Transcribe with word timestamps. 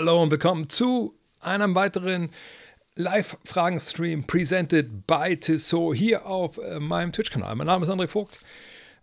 Hallo 0.00 0.22
und 0.22 0.30
willkommen 0.30 0.66
zu 0.70 1.14
einem 1.40 1.74
weiteren 1.74 2.30
Live-Fragen-Stream 2.94 4.24
presented 4.24 5.06
by 5.06 5.36
Tissot 5.36 5.94
hier 5.94 6.24
auf 6.24 6.56
äh, 6.56 6.80
meinem 6.80 7.12
Twitch-Kanal. 7.12 7.54
Mein 7.54 7.66
Name 7.66 7.84
ist 7.84 7.90
André 7.90 8.08
Vogt 8.08 8.40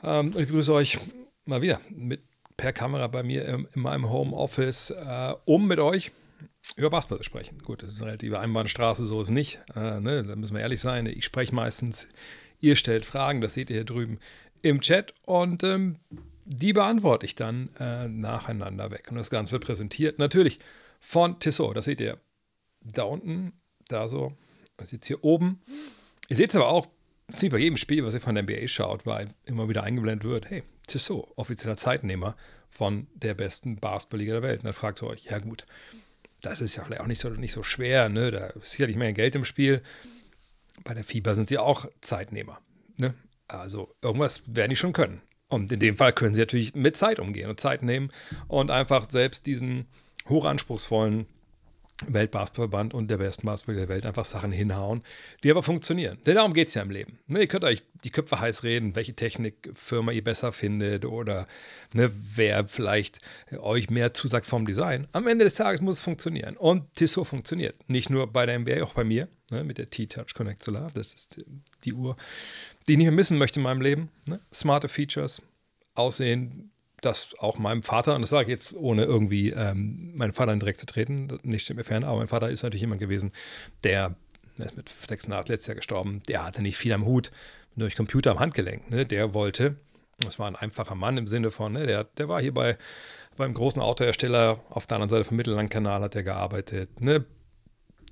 ähm, 0.02 0.30
und 0.30 0.40
ich 0.40 0.48
begrüße 0.48 0.74
euch 0.74 0.98
mal 1.46 1.62
wieder 1.62 1.82
mit 1.92 2.24
per 2.58 2.74
Kamera 2.74 3.06
bei 3.06 3.22
mir 3.22 3.46
im, 3.46 3.68
in 3.76 3.82
meinem 3.84 4.10
Homeoffice, 4.10 4.90
äh, 4.90 5.36
um 5.46 5.68
mit 5.68 5.78
euch 5.78 6.10
über 6.78 6.90
Basketball 6.90 7.20
zu 7.20 7.26
sprechen. 7.26 7.60
Gut, 7.60 7.84
das 7.84 7.92
ist 7.92 8.02
eine 8.02 8.08
relative 8.08 8.40
Einbahnstraße, 8.40 9.06
so 9.06 9.22
ist 9.22 9.28
es 9.28 9.32
nicht. 9.32 9.60
Äh, 9.76 10.00
ne? 10.00 10.24
Da 10.24 10.36
müssen 10.36 10.56
wir 10.56 10.62
ehrlich 10.62 10.80
sein. 10.80 11.06
Ich 11.06 11.26
spreche 11.26 11.54
meistens, 11.54 12.08
ihr 12.60 12.76
stellt 12.76 13.06
Fragen, 13.06 13.42
das 13.42 13.54
seht 13.54 13.70
ihr 13.70 13.76
hier 13.76 13.86
drüben 13.86 14.18
im 14.64 14.82
Chat 14.82 15.14
und 15.28 15.64
ähm, 15.64 15.98
die 16.46 16.74
beantworte 16.74 17.28
ich 17.28 17.36
dann 17.36 17.70
äh, 17.80 18.08
nacheinander 18.08 18.90
weg. 18.90 19.06
Und 19.12 19.18
das 19.18 19.30
Ganze 19.30 19.52
wird 19.52 19.64
präsentiert 19.64 20.18
natürlich 20.18 20.58
von 21.00 21.40
Tissot. 21.40 21.76
Das 21.76 21.86
seht 21.86 22.02
ihr 22.02 22.20
da 22.82 23.04
unten, 23.04 23.54
da 23.88 24.08
so. 24.08 24.34
Das 24.78 24.90
ist 24.90 24.94
jetzt 24.94 25.08
hier 25.08 25.24
oben. 25.24 25.62
Ihr 26.30 26.36
seht 26.36 26.52
es 26.52 26.56
aber 26.56 26.68
auch 26.68 26.88
ziemlich 27.34 27.52
bei 27.52 27.64
jedem 27.64 27.78
Spiel, 27.78 28.06
was 28.06 28.14
ihr 28.14 28.22
von 28.22 28.36
der 28.36 28.44
NBA 28.44 28.68
schaut, 28.68 29.06
weil 29.06 29.34
immer 29.46 29.70
wieder 29.70 29.84
eingeblendet 29.84 30.28
wird: 30.28 30.50
hey, 30.50 30.64
Tissot, 30.88 31.28
offizieller 31.36 31.78
Zeitnehmer 31.78 32.36
von 32.70 33.08
der 33.16 33.34
besten 33.34 33.78
Basketballliga 33.78 34.34
der 34.34 34.44
Welt. 34.44 34.60
Und 34.60 34.66
dann 34.66 34.74
fragt 34.74 35.02
ihr 35.02 35.08
euch: 35.08 35.26
ja, 35.26 35.40
gut, 35.40 35.66
das 36.42 36.62
ist 36.62 36.76
ja 36.76 36.84
vielleicht 36.84 37.02
auch 37.02 37.08
nicht 37.08 37.20
so, 37.20 37.30
nicht 37.30 37.54
so 37.54 37.64
schwer, 37.64 38.10
ne? 38.10 38.32
Da 38.32 38.48
ist 38.48 38.72
sicherlich 38.72 38.96
mehr 38.96 39.14
Geld 39.14 39.36
im 39.36 39.46
Spiel. 39.46 39.82
Bei 40.84 40.94
der 40.94 41.04
FIBA 41.04 41.36
sind 41.36 41.50
sie 41.50 41.58
auch 41.58 41.88
Zeitnehmer. 42.02 42.62
Ne? 42.98 43.16
Also 43.48 43.96
irgendwas 44.02 44.44
werden 44.46 44.70
die 44.70 44.76
schon 44.76 44.94
können. 44.94 45.22
Und 45.50 45.72
in 45.72 45.80
dem 45.80 45.96
Fall 45.96 46.14
können 46.14 46.36
sie 46.36 46.42
natürlich 46.42 46.76
mit 46.76 46.98
Zeit 46.98 47.20
umgehen 47.20 47.50
und 47.50 47.60
Zeit 47.60 47.82
nehmen 47.82 48.12
und 48.48 48.70
einfach 48.70 49.10
selbst 49.10 49.46
diesen 49.46 49.88
hochanspruchsvollen 50.30 51.28
Weltbasketballverband 52.06 52.94
und 52.94 53.10
der 53.10 53.18
besten 53.18 53.48
Basketball 53.48 53.76
der 53.76 53.90
Welt 53.90 54.06
einfach 54.06 54.26
Sachen 54.26 54.52
hinhauen, 54.52 55.02
die 55.44 55.50
aber 55.50 55.64
funktionieren. 55.64 56.20
Denn 56.26 56.36
darum 56.36 56.54
geht 56.54 56.68
es 56.68 56.76
ja 56.76 56.84
im 56.84 56.92
Leben. 56.92 57.18
Ne, 57.26 57.42
ihr 57.42 57.48
könnt 57.48 57.64
euch 57.64 57.82
die 58.04 58.12
Köpfe 58.12 58.40
heiß 58.40 58.64
reden, 58.64 58.96
welche 58.96 59.16
Technikfirma 59.16 60.12
ihr 60.12 60.24
besser 60.24 60.52
findet 60.52 61.06
oder 61.06 61.48
ne, 61.94 62.12
wer 62.36 62.68
vielleicht 62.68 63.20
euch 63.58 63.90
mehr 63.90 64.14
zusagt 64.14 64.46
vom 64.46 64.68
Design. 64.68 65.08
Am 65.12 65.28
Ende 65.28 65.46
des 65.46 65.56
Tages 65.56 65.82
muss 65.82 65.96
es 65.96 66.02
funktionieren. 66.02 66.56
Und 66.56 66.94
Tissot 66.94 67.28
funktioniert. 67.28 67.78
Nicht 67.90 68.12
nur 68.12 68.28
bei 68.28 68.46
der 68.46 68.60
MBA, 68.60 68.84
auch 68.84 68.94
bei 68.94 69.04
mir 69.04 69.28
ne, 69.50 69.64
mit 69.64 69.80
der 69.80 69.90
T-Touch 69.90 70.36
Connect 70.36 70.64
Solar. 70.64 70.92
Das 70.94 71.14
ist 71.14 71.44
die 71.84 71.94
Uhr, 71.94 72.16
die 72.88 72.92
ich 72.92 72.98
nicht 73.00 73.08
mehr 73.08 73.16
missen 73.16 73.40
möchte 73.40 73.60
in 73.60 73.64
meinem 73.64 73.82
Leben. 73.82 74.10
Ne? 74.28 74.40
Smarte 74.54 74.88
Features, 74.88 75.42
Aussehen, 75.96 76.70
das 77.02 77.36
auch 77.40 77.58
meinem 77.58 77.84
Vater, 77.84 78.16
und 78.16 78.22
das 78.22 78.30
sage 78.30 78.44
ich 78.46 78.50
jetzt 78.50 78.74
ohne 78.74 79.04
irgendwie 79.04 79.52
ähm, 79.52 80.16
meinen 80.16 80.34
Vater 80.34 80.56
direkt 80.56 80.80
zu 80.80 80.86
treten, 80.86 81.40
nicht 81.44 81.64
stimmt 81.64 81.78
mir 81.78 81.84
fern, 81.84 82.04
aber 82.04 82.18
mein 82.18 82.28
Vater 82.28 82.50
ist 82.50 82.64
natürlich 82.64 82.82
jemand 82.82 83.00
gewesen, 83.00 83.32
der, 83.84 84.16
der 84.58 84.66
ist 84.68 84.78
mit 84.78 84.90
86 84.90 85.50
letztes 85.50 85.68
Jahr 85.68 85.76
gestorben, 85.76 86.24
der 86.28 86.44
hatte 86.44 86.62
nicht 86.62 86.78
viel 86.78 86.94
am 86.94 87.06
Hut, 87.06 87.32
durch 87.76 87.96
Computer 87.96 88.32
am 88.32 88.40
Handgelenk. 88.40 88.90
Ne? 88.90 89.06
Der 89.06 89.34
wollte, 89.34 89.76
das 90.20 90.40
war 90.40 90.48
ein 90.48 90.56
einfacher 90.56 90.96
Mann 90.96 91.18
im 91.18 91.28
Sinne 91.28 91.52
von, 91.52 91.74
ne? 91.74 91.86
der, 91.86 92.06
der 92.06 92.28
war 92.28 92.42
hier 92.42 92.54
bei, 92.54 92.78
beim 93.38 93.54
großen 93.54 93.82
Autohersteller 93.82 94.60
auf 94.70 94.88
der 94.88 94.96
anderen 94.96 95.10
Seite 95.10 95.24
vom 95.24 95.38
Mittellandkanal 95.38 96.02
hat 96.02 96.16
er 96.16 96.24
gearbeitet. 96.24 97.00
Ne? 97.00 97.26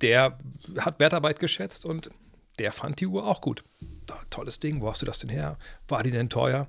Der 0.01 0.37
hat 0.77 0.99
Wertarbeit 0.99 1.39
geschätzt 1.39 1.85
und 1.85 2.11
der 2.59 2.71
fand 2.71 2.99
die 2.99 3.07
Uhr 3.07 3.25
auch 3.25 3.41
gut. 3.41 3.63
Tolles 4.29 4.59
Ding, 4.59 4.81
wo 4.81 4.89
hast 4.89 5.01
du 5.01 5.05
das 5.05 5.19
denn 5.19 5.29
her? 5.29 5.57
War 5.87 6.03
die 6.03 6.11
denn 6.11 6.29
teuer? 6.29 6.67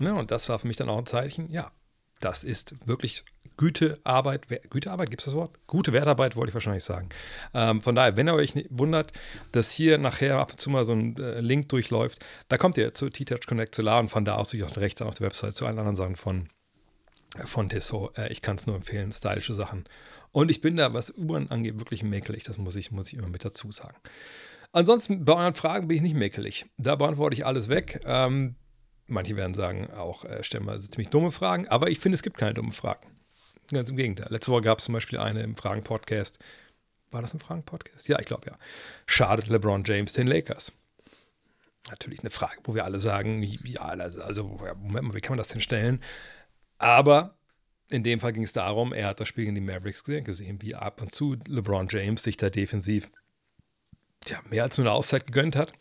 Ja, 0.00 0.12
und 0.14 0.30
das 0.30 0.48
war 0.48 0.58
für 0.58 0.66
mich 0.66 0.76
dann 0.76 0.88
auch 0.88 0.98
ein 0.98 1.06
Zeichen, 1.06 1.50
ja, 1.50 1.72
das 2.20 2.44
ist 2.44 2.74
wirklich 2.86 3.24
Gütearbeit. 3.56 4.46
Gütearbeit, 4.70 5.10
gibt 5.10 5.22
es 5.22 5.26
das 5.26 5.34
Wort? 5.34 5.58
Gute 5.66 5.92
Wertarbeit, 5.92 6.36
wollte 6.36 6.50
ich 6.50 6.54
wahrscheinlich 6.54 6.84
sagen. 6.84 7.08
Ähm, 7.54 7.80
von 7.80 7.94
daher, 7.94 8.16
wenn 8.16 8.28
ihr 8.28 8.34
euch 8.34 8.54
wundert, 8.70 9.12
dass 9.52 9.70
hier 9.70 9.98
nachher 9.98 10.38
ab 10.38 10.52
und 10.52 10.60
zu 10.60 10.70
mal 10.70 10.84
so 10.84 10.92
ein 10.92 11.16
äh, 11.16 11.40
Link 11.40 11.68
durchläuft, 11.68 12.24
da 12.48 12.56
kommt 12.56 12.78
ihr 12.78 12.92
zu 12.92 13.10
T-Touch 13.10 13.46
Connect 13.46 13.74
Solar 13.74 14.00
und 14.00 14.08
von 14.08 14.24
da 14.24 14.36
aus 14.36 14.54
auch 14.54 14.76
rechts 14.76 15.02
auf 15.02 15.16
der 15.16 15.26
Website 15.26 15.56
zu 15.56 15.66
allen 15.66 15.78
anderen 15.78 15.96
Sachen 15.96 16.16
von, 16.16 16.48
von 17.44 17.68
Tissot. 17.68 18.16
Äh, 18.16 18.28
ich 18.28 18.42
kann 18.42 18.56
es 18.56 18.66
nur 18.66 18.76
empfehlen, 18.76 19.12
stylische 19.12 19.54
Sachen. 19.54 19.84
Und 20.30 20.50
ich 20.50 20.60
bin 20.60 20.76
da, 20.76 20.92
was 20.92 21.10
Uhren 21.10 21.50
angeht, 21.50 21.78
wirklich 21.78 22.02
mäkelig. 22.02 22.44
Das 22.44 22.58
muss 22.58 22.76
ich, 22.76 22.90
muss 22.90 23.08
ich 23.08 23.14
immer 23.14 23.28
mit 23.28 23.44
dazu 23.44 23.72
sagen. 23.72 23.96
Ansonsten 24.72 25.24
bei 25.24 25.34
euren 25.34 25.54
Fragen 25.54 25.88
bin 25.88 25.96
ich 25.96 26.02
nicht 26.02 26.16
mäkelig. 26.16 26.66
Da 26.76 26.94
beantworte 26.94 27.34
ich 27.34 27.46
alles 27.46 27.68
weg. 27.68 28.00
Ähm, 28.04 28.56
manche 29.08 29.36
werden 29.36 29.54
sagen, 29.54 29.90
auch 29.90 30.24
äh, 30.24 30.42
stellen 30.44 30.66
wir 30.66 30.78
ziemlich 30.78 31.08
dumme 31.08 31.32
Fragen, 31.32 31.66
aber 31.68 31.90
ich 31.90 31.98
finde, 31.98 32.14
es 32.14 32.22
gibt 32.22 32.38
keine 32.38 32.54
dummen 32.54 32.72
Fragen. 32.72 33.06
Ganz 33.72 33.90
im 33.90 33.96
Gegenteil. 33.96 34.28
Letzte 34.30 34.52
Woche 34.52 34.62
gab 34.62 34.78
es 34.78 34.84
zum 34.84 34.94
Beispiel 34.94 35.18
eine 35.18 35.42
im 35.42 35.56
Fragen-Podcast. 35.56 36.38
War 37.10 37.22
das 37.22 37.34
ein 37.34 37.40
Fragen-Podcast? 37.40 38.08
Ja, 38.08 38.18
ich 38.18 38.26
glaube 38.26 38.46
ja. 38.46 38.58
Schadet 39.06 39.48
LeBron 39.48 39.84
James 39.84 40.12
den 40.12 40.26
Lakers? 40.26 40.72
Natürlich 41.90 42.20
eine 42.20 42.30
Frage, 42.30 42.60
wo 42.64 42.74
wir 42.74 42.84
alle 42.84 43.00
sagen, 43.00 43.42
ja, 43.42 43.82
also, 43.82 44.22
also 44.22 44.44
Moment 44.76 45.08
mal, 45.08 45.14
wie 45.14 45.20
kann 45.20 45.32
man 45.32 45.38
das 45.38 45.48
denn 45.48 45.60
stellen? 45.60 46.00
Aber 46.78 47.38
in 47.90 48.02
dem 48.02 48.20
Fall 48.20 48.32
ging 48.32 48.42
es 48.42 48.52
darum, 48.52 48.92
er 48.92 49.08
hat 49.08 49.20
das 49.20 49.28
Spiel 49.28 49.44
gegen 49.44 49.54
die 49.54 49.60
Mavericks 49.62 50.04
gesehen, 50.04 50.24
gesehen, 50.24 50.60
wie 50.62 50.74
ab 50.74 51.00
und 51.00 51.14
zu 51.14 51.36
LeBron 51.46 51.88
James 51.90 52.22
sich 52.22 52.36
da 52.36 52.50
defensiv 52.50 53.10
tja, 54.20 54.40
mehr 54.48 54.64
als 54.64 54.76
nur 54.76 54.86
eine 54.86 54.94
Auszeit 54.94 55.26
gegönnt 55.26 55.56
hat. 55.56 55.72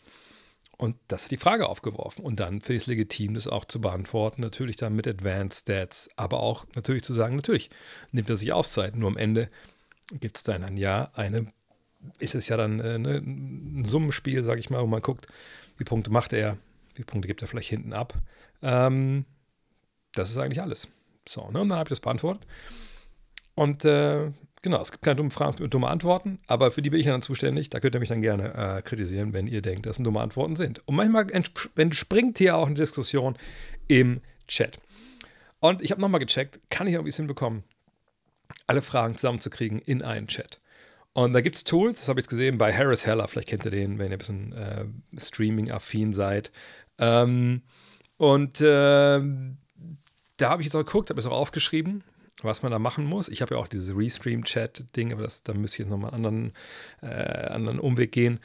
Und 0.78 0.96
das 1.08 1.24
hat 1.24 1.32
die 1.32 1.38
Frage 1.38 1.68
aufgeworfen. 1.68 2.24
Und 2.24 2.40
dann 2.40 2.62
finde 2.62 2.76
ich 2.76 2.84
es 2.84 2.88
legitim, 2.88 3.34
das 3.34 3.48
auch 3.48 3.66
zu 3.66 3.82
beantworten. 3.82 4.42
Natürlich 4.42 4.76
dann 4.76 4.96
mit 4.96 5.08
Advanced 5.08 5.62
Stats, 5.62 6.10
aber 6.16 6.40
auch 6.40 6.66
natürlich 6.76 7.04
zu 7.04 7.14
sagen, 7.14 7.36
natürlich 7.36 7.72
nimmt 8.12 8.30
er 8.30 8.38
sich 8.38 8.54
Auszeit. 8.54 8.96
Nur 8.96 9.10
am 9.10 9.18
Ende 9.18 9.50
gibt 10.12 10.38
es 10.38 10.44
dann 10.44 10.64
ein 10.64 10.78
Jahr 10.78 11.12
eine, 11.16 11.52
ist 12.20 12.36
es 12.36 12.48
ja 12.48 12.58
dann 12.58 12.80
äh, 12.80 13.00
ne, 13.00 13.18
ein 13.18 13.86
Summenspiel, 13.86 14.44
sage 14.44 14.60
ich 14.60 14.70
mal, 14.70 14.82
wo 14.82 14.88
man 14.88 15.02
guckt, 15.02 15.26
wie 15.78 15.84
Punkte 15.84 16.12
macht 16.12 16.32
er, 16.32 16.58
wie 16.94 17.04
Punkte 17.04 17.28
gibt 17.28 17.42
er 17.42 17.48
vielleicht 17.48 17.70
hinten 17.70 17.94
ab. 17.94 18.14
Ähm, 18.62 19.26
das 20.14 20.30
ist 20.30 20.38
eigentlich 20.38 20.62
alles. 20.62 20.88
So, 21.28 21.50
ne? 21.50 21.60
Und 21.60 21.70
dann 21.70 21.80
habe 21.80 21.88
ich 21.88 21.98
das 21.98 22.00
beantwortet. 22.00 22.46
Und 23.56 23.84
äh, 23.84 24.32
Genau, 24.68 24.82
es 24.82 24.92
gibt 24.92 25.06
keine 25.06 25.16
dummen 25.16 25.32
Fragen, 25.32 25.52
es 25.52 25.56
gibt 25.56 25.74
dumme 25.74 25.88
Antworten, 25.88 26.40
aber 26.46 26.72
für 26.72 26.82
die 26.82 26.90
bin 26.90 27.00
ich 27.00 27.06
dann 27.06 27.22
zuständig. 27.22 27.70
Da 27.70 27.80
könnt 27.80 27.96
ihr 27.96 28.02
mich 28.02 28.10
dann 28.10 28.22
gerne 28.22 28.54
äh, 28.54 28.82
kritisieren, 28.82 29.32
wenn 29.32 29.48
ihr 29.48 29.62
denkt, 29.62 29.86
dass 29.86 29.98
es 29.98 30.04
dumme 30.04 30.20
Antworten 30.20 30.58
sind. 30.58 30.86
Und 30.86 30.96
manchmal 30.96 31.32
entspringt 31.78 32.38
hier 32.38 32.58
auch 32.58 32.66
eine 32.66 32.76
Diskussion 32.76 33.38
im 33.88 34.20
Chat. 34.50 34.78
Und 35.62 35.82
ich 35.82 35.92
habe 35.92 36.02
nochmal 36.02 36.20
gecheckt, 36.20 36.60
kann 36.70 36.86
ich 36.86 36.96
irgendwie 36.96 37.12
es 37.12 37.16
hinbekommen, 37.16 37.64
alle 38.66 38.82
Fragen 38.82 39.16
zusammenzukriegen 39.16 39.80
in 39.80 40.02
einen 40.02 40.28
Chat. 40.28 40.60
Und 41.14 41.32
da 41.32 41.40
gibt 41.40 41.56
es 41.56 41.64
Tools, 41.64 42.02
das 42.02 42.10
habe 42.10 42.20
ich 42.20 42.26
jetzt 42.26 42.30
gesehen 42.30 42.58
bei 42.58 42.74
Harris 42.74 43.06
Heller, 43.06 43.30
vielleicht 43.30 43.48
kennt 43.48 43.64
ihr 43.64 43.72
den, 43.72 44.00
wenn 44.00 44.08
ihr 44.08 44.18
ein 44.18 44.20
bisschen 44.20 44.52
äh, 44.52 44.84
Streaming-affin 45.18 46.12
seid. 46.12 46.52
Ähm, 46.98 47.62
und 48.18 48.60
äh, 48.60 49.22
da 50.36 50.50
habe 50.50 50.62
ich 50.62 50.66
jetzt 50.66 50.76
auch 50.76 50.84
geguckt, 50.84 51.10
habe 51.10 51.22
es 51.22 51.26
auch 51.26 51.32
aufgeschrieben 51.32 52.04
was 52.44 52.62
man 52.62 52.72
da 52.72 52.80
machen 52.80 53.06
muss. 53.06 53.30
Ich 53.30 53.42
habe 53.42 53.56
ja 53.56 53.62
auch 53.62 53.68
dieses 53.68 53.96
Restream-Chat-Ding, 53.96 55.14
aber 55.14 55.24
das, 55.24 55.44
da 55.44 55.54
müsste 55.54 55.76
ich 55.76 55.80
jetzt 55.80 55.90
nochmal 55.90 56.14
einen 56.14 56.26
anderen, 56.26 56.54
äh, 57.02 57.48
anderen 57.48 57.80
Umweg 57.80 58.12
gehen. 58.12 58.40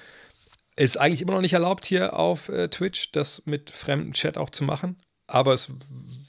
Ist 0.76 0.98
eigentlich 0.98 1.20
immer 1.20 1.34
noch 1.34 1.42
nicht 1.42 1.52
erlaubt 1.52 1.84
hier 1.84 2.18
auf 2.18 2.48
äh, 2.48 2.68
Twitch, 2.68 3.12
das 3.12 3.42
mit 3.44 3.70
fremdem 3.70 4.14
Chat 4.14 4.38
auch 4.38 4.50
zu 4.50 4.64
machen. 4.64 4.96
Aber 5.26 5.52
es 5.52 5.70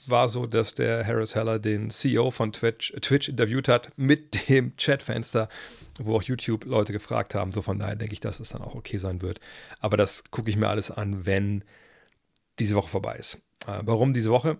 war 0.07 0.27
so, 0.27 0.45
dass 0.45 0.75
der 0.75 1.05
Harris 1.05 1.35
Heller 1.35 1.59
den 1.59 1.89
CEO 1.89 2.31
von 2.31 2.51
Twitch, 2.51 2.93
Twitch 3.01 3.29
interviewt 3.29 3.67
hat 3.67 3.89
mit 3.97 4.49
dem 4.49 4.75
Chatfenster, 4.77 5.49
wo 5.99 6.15
auch 6.15 6.23
YouTube-Leute 6.23 6.93
gefragt 6.93 7.35
haben. 7.35 7.51
So 7.51 7.61
von 7.61 7.79
daher 7.79 7.95
denke 7.95 8.13
ich, 8.13 8.19
dass 8.19 8.39
es 8.39 8.49
dann 8.49 8.61
auch 8.61 8.75
okay 8.75 8.97
sein 8.97 9.21
wird. 9.21 9.39
Aber 9.79 9.97
das 9.97 10.23
gucke 10.31 10.49
ich 10.49 10.57
mir 10.57 10.69
alles 10.69 10.91
an, 10.91 11.25
wenn 11.25 11.63
diese 12.59 12.75
Woche 12.75 12.89
vorbei 12.89 13.15
ist. 13.15 13.35
Äh, 13.65 13.79
warum 13.83 14.13
diese 14.13 14.29
Woche? 14.29 14.57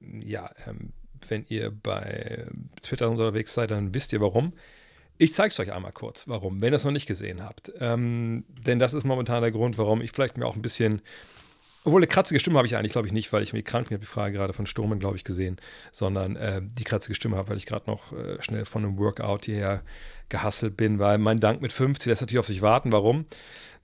Ja, 0.00 0.50
ähm, 0.66 0.92
wenn 1.30 1.44
ihr 1.48 1.70
bei 1.70 2.46
Twitter 2.82 3.10
unterwegs 3.10 3.54
seid, 3.54 3.70
dann 3.70 3.94
wisst 3.94 4.12
ihr 4.12 4.20
warum. 4.20 4.52
Ich 5.18 5.34
zeige 5.34 5.48
es 5.48 5.60
euch 5.60 5.72
einmal 5.72 5.92
kurz, 5.92 6.26
warum, 6.26 6.60
wenn 6.60 6.72
ihr 6.72 6.76
es 6.76 6.84
noch 6.84 6.92
nicht 6.92 7.06
gesehen 7.06 7.44
habt. 7.44 7.72
Ähm, 7.78 8.44
denn 8.66 8.78
das 8.78 8.94
ist 8.94 9.04
momentan 9.04 9.42
der 9.42 9.52
Grund, 9.52 9.78
warum 9.78 10.00
ich 10.00 10.10
vielleicht 10.10 10.36
mir 10.36 10.46
auch 10.46 10.56
ein 10.56 10.62
bisschen, 10.62 11.02
obwohl 11.84 12.00
eine 12.00 12.06
kratzige 12.06 12.40
Stimme 12.40 12.58
habe 12.58 12.66
ich 12.66 12.76
eigentlich, 12.76 12.92
glaube 12.92 13.06
ich, 13.06 13.12
nicht, 13.12 13.32
weil 13.32 13.42
ich 13.42 13.52
mir 13.52 13.62
krank 13.62 13.88
bin. 13.88 13.96
Habe 13.96 14.04
die 14.04 14.10
Frage 14.10 14.34
gerade 14.34 14.52
von 14.52 14.66
Sturmen, 14.66 14.98
glaube 14.98 15.16
ich, 15.16 15.24
gesehen, 15.24 15.56
sondern 15.92 16.36
äh, 16.36 16.60
die 16.62 16.84
kratzige 16.84 17.14
Stimme 17.14 17.36
habe, 17.36 17.50
weil 17.50 17.56
ich 17.56 17.66
gerade 17.66 17.88
noch 17.88 18.12
äh, 18.12 18.40
schnell 18.40 18.64
von 18.64 18.84
einem 18.84 18.98
Workout 18.98 19.44
hierher 19.44 19.82
gehasselt 20.28 20.76
bin, 20.76 20.98
weil 20.98 21.18
mein 21.18 21.40
Dank 21.40 21.60
mit 21.60 21.72
50 21.72 22.06
lässt 22.06 22.22
natürlich 22.22 22.40
auf 22.40 22.46
sich 22.46 22.62
warten. 22.62 22.90
Warum? 22.90 23.26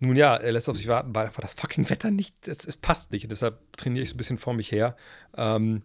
Nun 0.01 0.17
ja, 0.17 0.37
er 0.37 0.53
lässt 0.53 0.69
auf 0.69 0.77
sich 0.77 0.87
warten, 0.87 1.15
weil 1.15 1.27
einfach 1.27 1.43
das 1.43 1.55
fucking 1.55 1.91
Wetter 1.91 2.11
nicht, 2.11 2.49
es, 2.49 2.65
es 2.67 2.77
passt 2.77 3.13
nicht. 3.13 3.25
Und 3.25 3.31
deshalb 3.31 3.59
trainiere 3.77 4.03
ich 4.03 4.09
so 4.09 4.15
ein 4.15 4.19
bisschen 4.19 4.39
vor 4.39 4.55
mich 4.55 4.73
her. 4.73 4.97
Ähm, 5.37 5.83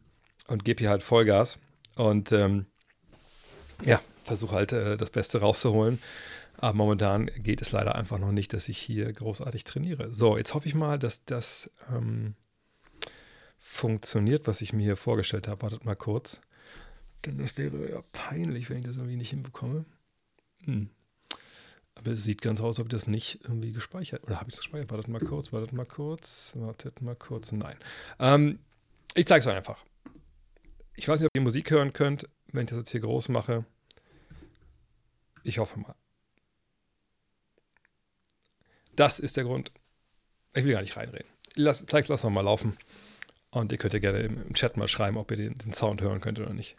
und 0.47 0.65
gebe 0.65 0.79
hier 0.79 0.89
halt 0.89 1.03
Vollgas 1.03 1.57
und 1.95 2.31
ähm, 2.31 2.65
ja, 3.83 4.01
versuche 4.23 4.55
halt 4.55 4.71
äh, 4.71 4.97
das 4.97 5.09
Beste 5.09 5.39
rauszuholen. 5.39 5.99
Aber 6.57 6.73
momentan 6.77 7.29
geht 7.37 7.61
es 7.61 7.71
leider 7.71 7.95
einfach 7.95 8.19
noch 8.19 8.31
nicht, 8.31 8.53
dass 8.53 8.69
ich 8.69 8.77
hier 8.77 9.11
großartig 9.11 9.63
trainiere. 9.63 10.11
So, 10.11 10.37
jetzt 10.37 10.53
hoffe 10.53 10.67
ich 10.67 10.75
mal, 10.75 10.97
dass 10.97 11.25
das 11.25 11.69
ähm, 11.93 12.35
funktioniert, 13.59 14.47
was 14.47 14.61
ich 14.61 14.71
mir 14.71 14.83
hier 14.83 14.97
vorgestellt 14.97 15.47
habe. 15.47 15.63
Wartet 15.63 15.83
mal 15.83 15.95
kurz. 15.95 16.39
Denn 17.25 17.37
das 17.37 17.57
wäre 17.57 17.89
ja 17.89 18.03
peinlich, 18.11 18.69
wenn 18.69 18.77
ich 18.77 18.85
das 18.85 18.97
irgendwie 18.97 19.15
nicht 19.15 19.31
hinbekomme. 19.31 19.85
Hm. 20.65 20.89
Aber 21.95 22.11
es 22.11 22.23
sieht 22.23 22.41
ganz 22.41 22.59
aus, 22.59 22.79
ob 22.79 22.87
ich 22.87 22.91
das 22.91 23.07
nicht 23.07 23.39
irgendwie 23.43 23.71
gespeichert. 23.71 24.23
Oder 24.23 24.39
habe 24.39 24.49
ich 24.49 24.55
es 24.55 24.61
gespeichert? 24.61 24.91
Wartet 24.91 25.07
mal 25.07 25.19
kurz, 25.19 25.53
wartet 25.53 25.73
mal 25.73 25.85
kurz, 25.85 26.53
wartet 26.55 27.01
mal 27.01 27.15
kurz. 27.15 27.51
Nein. 27.51 27.77
Ähm, 28.19 28.59
ich 29.15 29.25
zeige 29.25 29.41
es 29.41 29.47
euch 29.47 29.55
einfach. 29.55 29.83
Ich 30.95 31.07
weiß 31.07 31.19
nicht, 31.19 31.27
ob 31.27 31.35
ihr 31.35 31.41
Musik 31.41 31.71
hören 31.71 31.93
könnt, 31.93 32.29
wenn 32.51 32.65
ich 32.65 32.69
das 32.69 32.79
jetzt 32.79 32.91
hier 32.91 33.01
groß 33.01 33.29
mache. 33.29 33.65
Ich 35.43 35.57
hoffe 35.57 35.79
mal. 35.79 35.95
Das 38.95 39.19
ist 39.19 39.37
der 39.37 39.43
Grund. 39.43 39.71
Ich 40.53 40.63
will 40.63 40.73
gar 40.73 40.81
nicht 40.81 40.95
reinreden. 40.95 41.27
Lass, 41.55 41.85
zeig, 41.85 42.07
lassen 42.07 42.27
wir 42.27 42.29
mal 42.29 42.41
laufen. 42.41 42.77
Und 43.49 43.71
ihr 43.71 43.77
könnt 43.77 43.93
ja 43.93 43.99
gerne 43.99 44.19
im, 44.19 44.53
Chat 44.53 44.77
mal 44.77 44.87
schreiben, 44.87 45.17
ob 45.17 45.31
ihr 45.31 45.37
den, 45.37 45.55
den 45.55 45.73
Sound 45.73 46.01
hören 46.01 46.21
könnt 46.21 46.39
oder 46.39 46.53
nicht. 46.53 46.75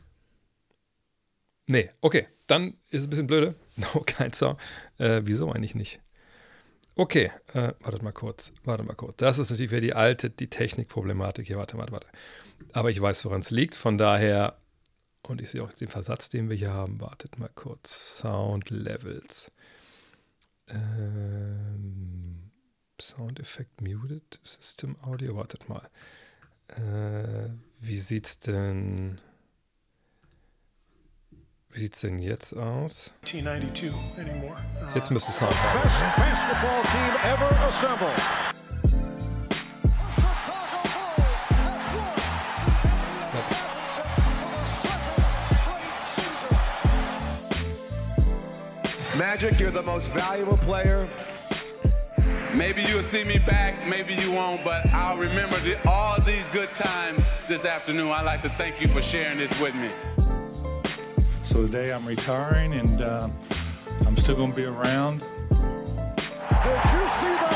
Nee, 1.67 1.91
okay. 2.01 2.29
Dann 2.47 2.75
ist 2.89 3.01
es 3.01 3.07
ein 3.07 3.11
bisschen 3.11 3.27
blöde. 3.27 3.55
No, 3.77 4.05
kein 4.07 4.33
Sound. 4.33 4.61
Äh, 4.99 5.23
wieso 5.25 5.51
eigentlich 5.51 5.75
nicht? 5.75 6.01
Okay, 6.95 7.33
äh, 7.55 7.73
wartet 7.81 8.03
mal 8.03 8.13
kurz. 8.13 8.53
Warte 8.63 8.85
mal 8.85 8.95
kurz. 8.95 9.17
Das 9.17 9.39
ist 9.41 9.51
natürlich 9.51 9.73
wieder 9.73 9.81
die 9.81 9.95
alte, 9.95 10.31
die 10.31 10.49
Technikproblematik 10.49 11.47
hier. 11.47 11.59
Warte, 11.59 11.77
warte, 11.77 11.93
warte. 11.93 12.07
Aber 12.73 12.91
ich 12.91 13.01
weiß, 13.01 13.25
woran 13.25 13.41
es 13.41 13.51
liegt. 13.51 13.75
Von 13.77 13.99
daher, 13.99 14.59
und 15.23 15.41
ich 15.41 15.51
sehe 15.51 15.63
auch 15.63 15.73
den 15.73 15.89
Versatz, 15.89 16.29
den 16.29 16.49
wir 16.49 16.57
hier 16.57 16.73
haben. 16.73 17.01
Wartet 17.01 17.39
mal 17.39 17.51
kurz. 17.55 18.19
Sound 18.19 18.71
Levels. 18.71 19.51
Ähm, 20.69 22.51
Sound 23.01 23.41
Effect 23.41 23.81
Muted. 23.81 24.41
System 24.43 24.97
Audio. 25.03 25.37
Wartet 25.37 25.69
mal. 25.69 25.89
Äh, 26.69 27.51
wie 27.81 27.99
sieht's 27.99 28.41
denn? 28.41 29.21
Wie 31.71 31.81
sieht's 31.81 32.01
denn 32.03 32.19
jetzt 32.21 32.57
aus? 32.57 33.13
Jetzt 34.95 35.11
müsste 35.11 35.31
es 35.31 35.41
haben. 35.41 35.51
Best 35.83 36.01
basketball 36.17 36.83
team 36.85 37.15
ever 37.33 37.51
assembled. 37.67 38.64
Magic, 49.35 49.59
you're 49.59 49.73
the 49.73 49.83
most 49.83 50.07
valuable 50.11 50.57
player 50.59 51.09
Maybe 52.55 52.83
you'll 52.83 53.03
see 53.03 53.25
me 53.25 53.39
back, 53.39 53.85
maybe 53.89 54.15
you 54.15 54.31
won't, 54.31 54.63
but 54.63 54.87
I'll 54.95 55.17
remember 55.17 55.57
the, 55.57 55.77
all 55.89 56.21
these 56.21 56.47
good 56.53 56.69
times 56.69 57.21
this 57.49 57.65
afternoon. 57.65 58.13
I'd 58.13 58.25
like 58.25 58.43
to 58.43 58.49
thank 58.49 58.81
you 58.81 58.87
for 58.87 59.03
sharing 59.03 59.39
this 59.39 59.61
with 59.61 59.75
me. 59.75 59.91
So 61.45 61.67
today 61.67 61.93
I'm 61.93 62.07
retiring 62.07 62.75
and 62.75 63.03
uh, 63.03 63.29
I'm 64.07 64.17
still 64.19 64.37
going 64.37 64.53
to 64.53 64.57
be 64.57 64.67
around. 64.67 65.19
Did 65.19 65.29
you 65.29 65.59
see 65.59 67.35
that 67.43 67.54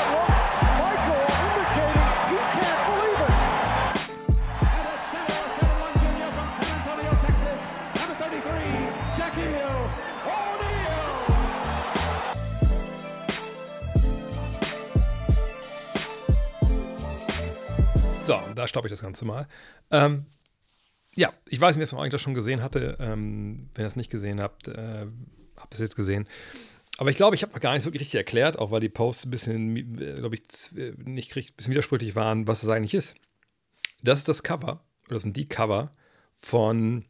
da 18.59 18.69
stoppe 18.69 18.89
ich 18.89 18.93
das 18.93 19.03
Ganze 19.03 19.25
mal. 19.25 19.49
Ähm, 19.91 20.27
ja, 21.15 21.33
ich 21.47 21.61
weiß 21.61 21.77
nicht, 21.77 21.81
wer 21.81 21.89
von 21.89 21.99
euch 21.99 22.11
das 22.11 22.21
schon 22.21 22.35
gesehen 22.35 22.63
hatte. 22.63 22.97
Ähm, 23.01 23.71
wenn 23.75 23.85
ihr 23.85 23.89
es 23.89 23.97
nicht 23.97 24.11
gesehen 24.11 24.41
habt, 24.41 24.69
äh, 24.69 25.07
habt 25.57 25.75
es 25.75 25.81
jetzt 25.81 25.97
gesehen. 25.97 26.29
Aber 26.99 27.11
ich 27.11 27.17
glaube, 27.17 27.37
ich 27.37 27.43
habe 27.43 27.53
noch 27.53 27.61
gar 27.61 27.75
nicht 27.75 27.85
so 27.85 27.91
richtig 27.91 28.15
erklärt, 28.17 28.59
auch 28.59 28.71
weil 28.71 28.81
die 28.81 28.89
Posts 28.89 29.27
ein 29.27 29.31
bisschen, 29.31 30.01
äh, 30.01 30.15
glaube 30.15 30.35
ich, 30.35 30.43
äh, 30.77 30.93
nicht 30.99 31.37
ein 31.37 31.45
bisschen 31.57 31.71
widersprüchlich 31.71 32.17
waren, 32.17 32.47
was 32.47 32.63
es 32.63 32.69
eigentlich 32.69 32.95
ist. 32.95 33.15
Das 34.03 34.19
ist 34.19 34.29
das 34.29 34.43
Cover, 34.43 34.85
oder 35.07 35.15
das 35.15 35.23
sind 35.23 35.37
die 35.37 35.49
Cover 35.49 35.93
von 36.37 37.05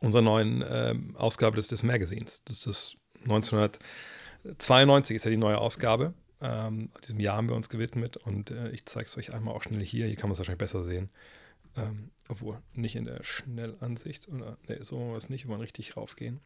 unserer 0.00 0.22
neuen 0.22 0.64
ähm, 0.68 1.16
Ausgabe 1.16 1.56
des, 1.56 1.68
des 1.68 1.82
Magazins. 1.82 2.42
Das 2.44 2.58
ist 2.58 2.66
das 2.66 2.96
1992 3.24 5.16
ist 5.16 5.24
ja 5.24 5.30
die 5.30 5.36
neue 5.36 5.58
Ausgabe. 5.58 6.14
Ähm, 6.40 6.90
diesem 7.02 7.18
Jahr 7.20 7.36
haben 7.36 7.48
wir 7.48 7.56
uns 7.56 7.68
gewidmet 7.68 8.16
und 8.18 8.50
äh, 8.50 8.70
ich 8.70 8.84
zeige 8.84 9.06
es 9.06 9.16
euch 9.16 9.32
einmal 9.32 9.54
auch 9.54 9.62
schnell 9.62 9.84
hier. 9.84 10.06
Hier 10.06 10.16
kann 10.16 10.28
man 10.28 10.32
es 10.32 10.38
wahrscheinlich 10.38 10.58
besser 10.58 10.84
sehen. 10.84 11.10
Ähm, 11.76 12.10
obwohl, 12.28 12.58
nicht 12.74 12.96
in 12.96 13.04
der 13.04 13.22
Schnellansicht. 13.22 14.28
Oder, 14.28 14.58
nee, 14.68 14.82
so 14.82 14.96
wollen 14.96 15.10
wir 15.10 15.16
es 15.16 15.28
nicht. 15.28 15.44
Wir 15.44 15.50
wollen 15.50 15.60
richtig 15.60 15.96
raufgehen. 15.96 16.40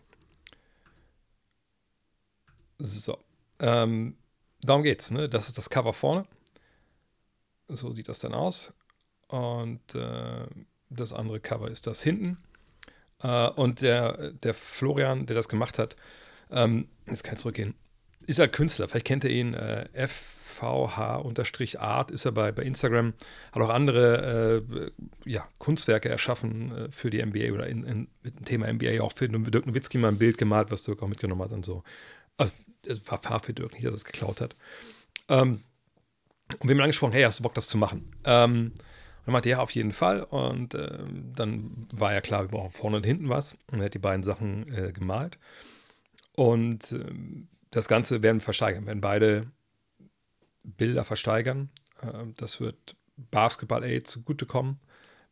So. 2.79 3.19
Ähm, 3.59 4.17
darum 4.63 4.83
geht's. 4.83 5.11
Ne? 5.11 5.29
Das 5.29 5.49
ist 5.49 5.59
das 5.59 5.71
Cover 5.71 5.93
vorne. 5.93 6.25
So 7.69 7.93
sieht 7.93 8.09
das 8.09 8.21
dann 8.21 8.35
aus. 8.35 8.73
Und 9.29 9.95
äh, 9.95 10.47
das 10.89 11.13
andere 11.13 11.41
Cover 11.41 11.71
ist 11.71 11.87
das 11.87 12.03
hinten. 12.03 12.39
Äh, 13.23 13.49
und 13.51 13.83
der, 13.83 14.33
der 14.33 14.55
Florian, 14.55 15.27
der 15.27 15.37
das 15.37 15.49
gemacht 15.49 15.79
hat, 15.79 15.97
ähm, 16.51 16.89
jetzt 17.07 17.23
kann 17.23 17.35
ich 17.35 17.41
zurückgehen 17.41 17.75
ist 18.27 18.39
halt 18.39 18.53
Künstler. 18.53 18.89
Vielleicht 18.89 19.07
kennt 19.07 19.25
ihr 19.25 19.31
ihn. 19.31 19.55
Äh, 19.55 19.89
FVH-Art 20.09 21.31
ist 22.11 22.25
er 22.25 22.33
bei, 22.33 22.53
bei 22.53 22.63
Instagram. 22.63 23.15
Hat 23.53 23.63
auch 23.63 23.71
andere 23.71 24.63
äh, 24.69 24.91
ja, 25.29 25.49
Kunstwerke 25.59 26.09
erschaffen 26.09 26.77
äh, 26.77 26.91
für 26.91 27.11
die 27.11 27.25
NBA 27.25 27.53
oder 27.53 27.67
in, 27.67 27.85
in, 27.85 28.09
mit 28.23 28.39
dem 28.39 28.45
Thema 28.45 28.73
NBA. 28.73 29.01
Auch 29.03 29.13
für 29.15 29.29
Dirk 29.29 29.67
Nowitzki 29.67 29.99
mal 29.99 30.09
ein 30.09 30.19
Bild 30.19 30.39
gemalt, 30.39 30.71
was 30.71 30.85
Dirk 30.85 31.03
auch 31.03 31.09
mitgenommen 31.09 31.43
hat 31.43 31.53
und 31.53 31.65
so. 31.65 31.83
Also, 32.37 32.53
es 32.87 33.01
war 33.09 33.21
Farbe 33.23 33.47
für 33.47 33.55
Dirk, 33.55 33.73
nicht, 33.73 33.85
dass 33.85 33.93
er 33.93 33.97
es 33.97 34.05
geklaut 34.05 34.41
hat. 34.41 34.55
Ähm, 35.29 35.63
und 36.59 36.69
wir 36.69 36.75
haben 36.75 36.81
angesprochen, 36.83 37.13
hey, 37.13 37.23
hast 37.23 37.39
du 37.39 37.43
Bock, 37.43 37.55
das 37.55 37.69
zu 37.69 37.79
machen? 37.79 38.13
Ähm, 38.25 38.73
und 39.21 39.27
dann 39.27 39.33
meinte 39.33 39.49
er, 39.51 39.59
ja, 39.59 39.63
auf 39.63 39.71
jeden 39.73 39.93
Fall. 39.93 40.23
Und 40.23 40.75
ähm, 40.75 41.33
dann 41.35 41.87
war 41.93 42.13
ja 42.13 42.21
klar, 42.21 42.43
wir 42.43 42.49
brauchen 42.49 42.73
vorne 42.73 42.97
und 42.97 43.07
hinten 43.07 43.29
was. 43.29 43.55
Und 43.71 43.81
er 43.81 43.87
hat 43.87 43.95
die 43.95 43.99
beiden 43.99 44.23
Sachen 44.23 44.73
äh, 44.73 44.93
gemalt. 44.93 45.39
Und 46.37 46.93
ähm, 46.93 47.49
das 47.71 47.89
Ganze 47.89 48.23
werden 48.23 48.39
wir 48.39 48.45
versteigern, 48.45 48.87
werden 48.87 49.01
beide 49.01 49.47
Bilder 50.63 51.05
versteigern. 51.05 51.71
Ähm, 52.03 52.35
das 52.37 52.61
wird 52.61 52.97
Basketball 53.17 53.85
Aid 53.85 54.07
zugutekommen. 54.07 54.79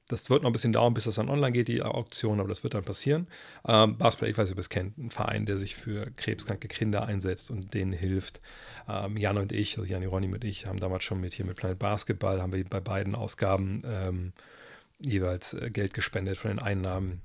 Das 0.08 0.30
wird 0.30 0.42
noch 0.42 0.48
ein 0.48 0.54
bisschen 0.54 0.72
dauern, 0.72 0.94
bis 0.94 1.04
das 1.04 1.16
dann 1.16 1.28
online 1.28 1.52
geht, 1.52 1.68
die 1.68 1.82
Auktion, 1.82 2.40
aber 2.40 2.48
das 2.48 2.62
wird 2.62 2.72
dann 2.72 2.84
passieren. 2.84 3.28
Ähm, 3.66 3.98
Basketball, 3.98 4.30
ich 4.30 4.38
weiß 4.38 4.48
nicht, 4.48 4.54
ob 4.54 4.58
ihr 4.58 4.60
es 4.60 4.70
kennt, 4.70 4.96
ein 4.96 5.10
Verein, 5.10 5.44
der 5.44 5.58
sich 5.58 5.76
für 5.76 6.10
krebskranke 6.16 6.66
Kinder 6.66 7.04
einsetzt 7.04 7.50
und 7.50 7.74
denen 7.74 7.92
hilft. 7.92 8.40
Ähm, 8.88 9.18
Jan 9.18 9.36
und 9.36 9.52
ich, 9.52 9.76
also 9.76 9.86
Jan 9.86 10.04
Ronny 10.06 10.32
und 10.32 10.44
ich, 10.44 10.66
haben 10.66 10.80
damals 10.80 11.04
schon 11.04 11.20
mit 11.20 11.34
hier 11.34 11.44
mit 11.44 11.56
Planet 11.56 11.78
Basketball, 11.78 12.40
haben 12.40 12.54
wir 12.54 12.64
bei 12.64 12.80
beiden 12.80 13.14
Ausgaben 13.14 13.82
ähm, 13.84 14.32
jeweils 14.98 15.52
äh, 15.52 15.70
Geld 15.70 15.92
gespendet 15.92 16.38
von 16.38 16.52
den 16.52 16.58
Einnahmen 16.58 17.20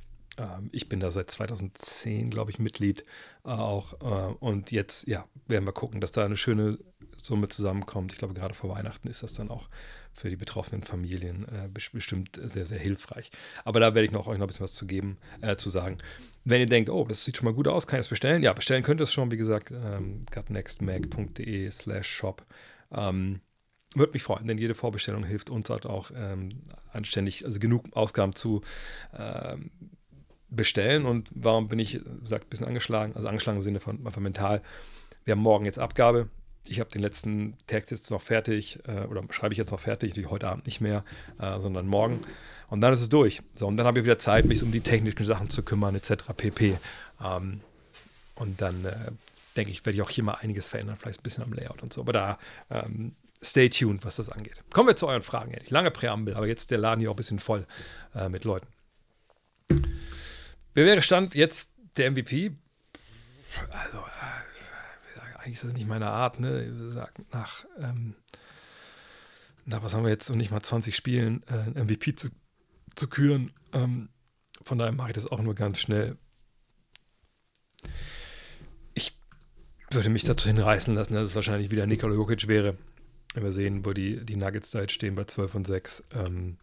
ich 0.72 0.90
bin 0.90 1.00
da 1.00 1.12
seit 1.12 1.30
2010, 1.30 2.30
glaube 2.30 2.52
ich, 2.52 2.60
Mitglied 2.60 3.06
äh, 3.46 3.50
auch. 3.50 3.94
Äh, 4.02 4.34
und 4.40 4.72
jetzt, 4.72 5.08
ja, 5.08 5.26
werden 5.48 5.66
wir 5.66 5.74
gucken, 5.74 6.02
dass 6.02 6.12
da 6.12 6.26
eine 6.26 6.38
schöne 6.38 6.80
Summe 7.22 7.48
zusammenkommt. 7.50 8.12
Ich 8.14 8.18
glaube, 8.18 8.34
gerade 8.34 8.54
vor 8.54 8.70
Weihnachten 8.72 9.08
ist 9.08 9.24
das 9.24 9.34
dann 9.34 9.50
auch 9.50 9.70
für 10.12 10.30
die 10.30 10.36
betroffenen 10.36 10.84
Familien 10.84 11.48
äh, 11.48 11.70
bestimmt 11.70 12.40
sehr, 12.44 12.66
sehr 12.66 12.80
hilfreich. 12.80 13.32
Aber 13.64 13.80
da 13.80 13.94
werde 13.94 14.06
ich 14.06 14.12
noch 14.12 14.28
euch 14.28 14.38
noch 14.38 14.46
ein 14.46 14.48
bisschen 14.48 14.64
was 14.64 14.74
zu 14.74 14.88
geben, 14.88 15.18
zu 15.58 15.70
sagen. 15.70 15.98
Wenn 16.46 16.60
ihr 16.60 16.68
denkt, 16.68 16.90
oh, 16.90 17.06
das 17.06 17.24
sieht 17.24 17.38
schon 17.38 17.46
mal 17.46 17.54
gut 17.54 17.68
aus, 17.68 17.88
kann 17.88 18.00
ich 18.00 18.06
das 18.06 18.10
bestellen? 18.10 18.44
Ja, 18.44 18.54
bestellen 18.54 18.84
könnt 18.84 19.00
ihr 19.00 19.06
es 19.06 19.14
schon, 19.14 19.32
wie 19.32 19.38
gesagt, 19.38 19.72
ähm, 19.72 20.26
gutnextmag.de 20.32 21.72
slash 21.72 22.08
shop. 22.08 22.46
Ähm, 22.92 23.40
würde 23.96 24.14
mich 24.14 24.24
freuen, 24.24 24.48
denn 24.48 24.58
jede 24.58 24.76
Vorbestellung 24.76 25.24
hilft 25.24 25.50
uns 25.50 25.70
halt 25.70 25.86
auch 25.86 26.12
ähm, 26.16 26.64
anständig, 26.92 27.46
also 27.46 27.60
genug 27.60 27.86
Ausgaben 27.94 28.36
zu 28.36 28.62
ähm, 29.18 29.72
bestellen 30.56 31.06
und 31.06 31.30
warum 31.34 31.68
bin 31.68 31.80
ich, 31.80 32.00
sagt, 32.26 32.46
ein 32.46 32.50
bisschen 32.50 32.68
angeschlagen, 32.68 33.14
also 33.16 33.28
angeschlagen 33.28 33.58
im 33.58 33.64
Sinne 33.64 33.80
von, 33.80 34.00
von 34.12 34.24
mental. 34.24 34.62
Wir 35.26 35.34
haben 35.34 35.42
morgen 35.42 35.66
jetzt 35.66 35.80
Abgabe. 35.80 36.30
Ich 36.66 36.80
habe 36.80 36.90
den 36.90 37.02
letzten 37.02 37.58
Text 37.68 37.92
jetzt 37.92 38.10
noch 38.10 38.22
fertig 38.22 38.80
äh, 38.88 39.06
oder 39.06 39.22
schreibe 39.32 39.54
ich 39.54 39.58
jetzt 39.58 39.72
noch 39.72 39.80
fertig, 39.80 40.12
natürlich 40.12 40.30
heute 40.30 40.48
Abend 40.48 40.66
nicht 40.66 40.80
mehr, 40.80 41.04
äh, 41.40 41.60
sondern 41.60 41.88
morgen. 41.88 42.22
Und 42.70 42.82
dann 42.82 42.94
ist 42.94 43.02
es 43.02 43.10
durch. 43.10 43.42
So, 43.54 43.68
und 43.68 43.78
dann 43.78 43.86
habe 43.86 44.00
ich 44.00 44.06
wieder 44.06 44.20
Zeit, 44.20 44.46
mich 44.46 44.64
um 44.64 44.72
die 44.72 44.82
technischen 44.82 45.26
Sachen 45.26 45.50
zu 45.50 45.64
kümmern, 45.64 45.96
etc. 45.96 46.14
pp. 46.36 46.78
Ähm, 47.24 47.60
und 48.36 48.62
dann 48.62 48.86
äh, 48.86 49.12
denke 49.56 49.72
ich, 49.72 49.86
werde 49.86 49.96
ich 49.96 50.02
auch 50.02 50.10
hier 50.10 50.24
mal 50.24 50.36
einiges 50.36 50.70
verändern, 50.70 50.98
vielleicht 51.00 51.20
ein 51.20 51.24
bisschen 51.24 51.44
am 51.44 51.54
Layout 51.54 51.84
und 51.84 51.92
so. 51.94 52.02
Aber 52.02 52.14
da 52.14 52.40
ähm, 52.70 53.14
stay 53.44 53.70
tuned, 53.70 54.06
was 54.06 54.16
das 54.16 54.30
angeht. 54.30 54.64
Kommen 54.72 54.88
wir 54.88 54.96
zu 54.96 55.08
euren 55.08 55.22
Fragen. 55.22 55.54
Lange 55.70 55.92
Präambel, 55.92 56.36
aber 56.36 56.48
jetzt 56.48 56.72
der 56.72 56.78
Laden 56.78 57.02
hier 57.02 57.10
auch 57.10 57.14
ein 57.14 57.18
bisschen 57.18 57.40
voll 57.40 57.66
äh, 58.16 58.30
mit 58.30 58.44
Leuten. 58.44 58.68
Wer 60.74 60.86
wäre 60.86 61.02
Stand 61.02 61.36
jetzt 61.36 61.70
der 61.98 62.12
MVP? 62.12 62.52
Also, 63.70 63.98
äh, 64.00 65.40
eigentlich 65.40 65.54
ist 65.54 65.64
das 65.64 65.74
nicht 65.74 65.88
meine 65.88 66.08
Art, 66.08 66.40
ne? 66.40 67.08
Nach, 67.32 67.66
ähm, 67.80 68.16
nach 69.66 69.84
was 69.84 69.94
haben 69.94 70.04
wir 70.04 70.10
jetzt 70.10 70.30
noch 70.30 70.36
nicht 70.36 70.52
mal 70.52 70.62
20 70.62 70.96
Spielen, 70.96 71.44
äh, 71.48 71.80
MVP 71.84 72.16
zu, 72.16 72.30
zu 72.96 73.08
küren. 73.08 73.52
Ähm, 73.74 74.10
Von 74.64 74.78
daher 74.78 74.94
mache 74.94 75.10
ich 75.10 75.14
das 75.14 75.28
auch 75.28 75.42
nur 75.42 75.56
ganz 75.56 75.80
schnell. 75.80 76.18
Ich 78.94 79.18
würde 79.92 80.10
mich 80.10 80.24
dazu 80.24 80.48
hinreißen 80.48 80.96
lassen, 80.96 81.14
dass 81.14 81.30
es 81.30 81.36
wahrscheinlich 81.36 81.70
wieder 81.70 81.86
Nikola 81.86 82.16
Jokic 82.16 82.48
wäre. 82.48 82.78
Wenn 83.34 83.44
wir 83.44 83.52
sehen, 83.52 83.86
wo 83.86 83.94
die, 83.94 84.26
die 84.26 84.36
Nuggets 84.36 84.72
da 84.72 84.82
jetzt 84.82 84.94
stehen 84.94 85.16
bei 85.16 85.26
12 85.26 85.56
und 85.56 85.68
6. 85.68 86.04
Ähm, 86.14 86.58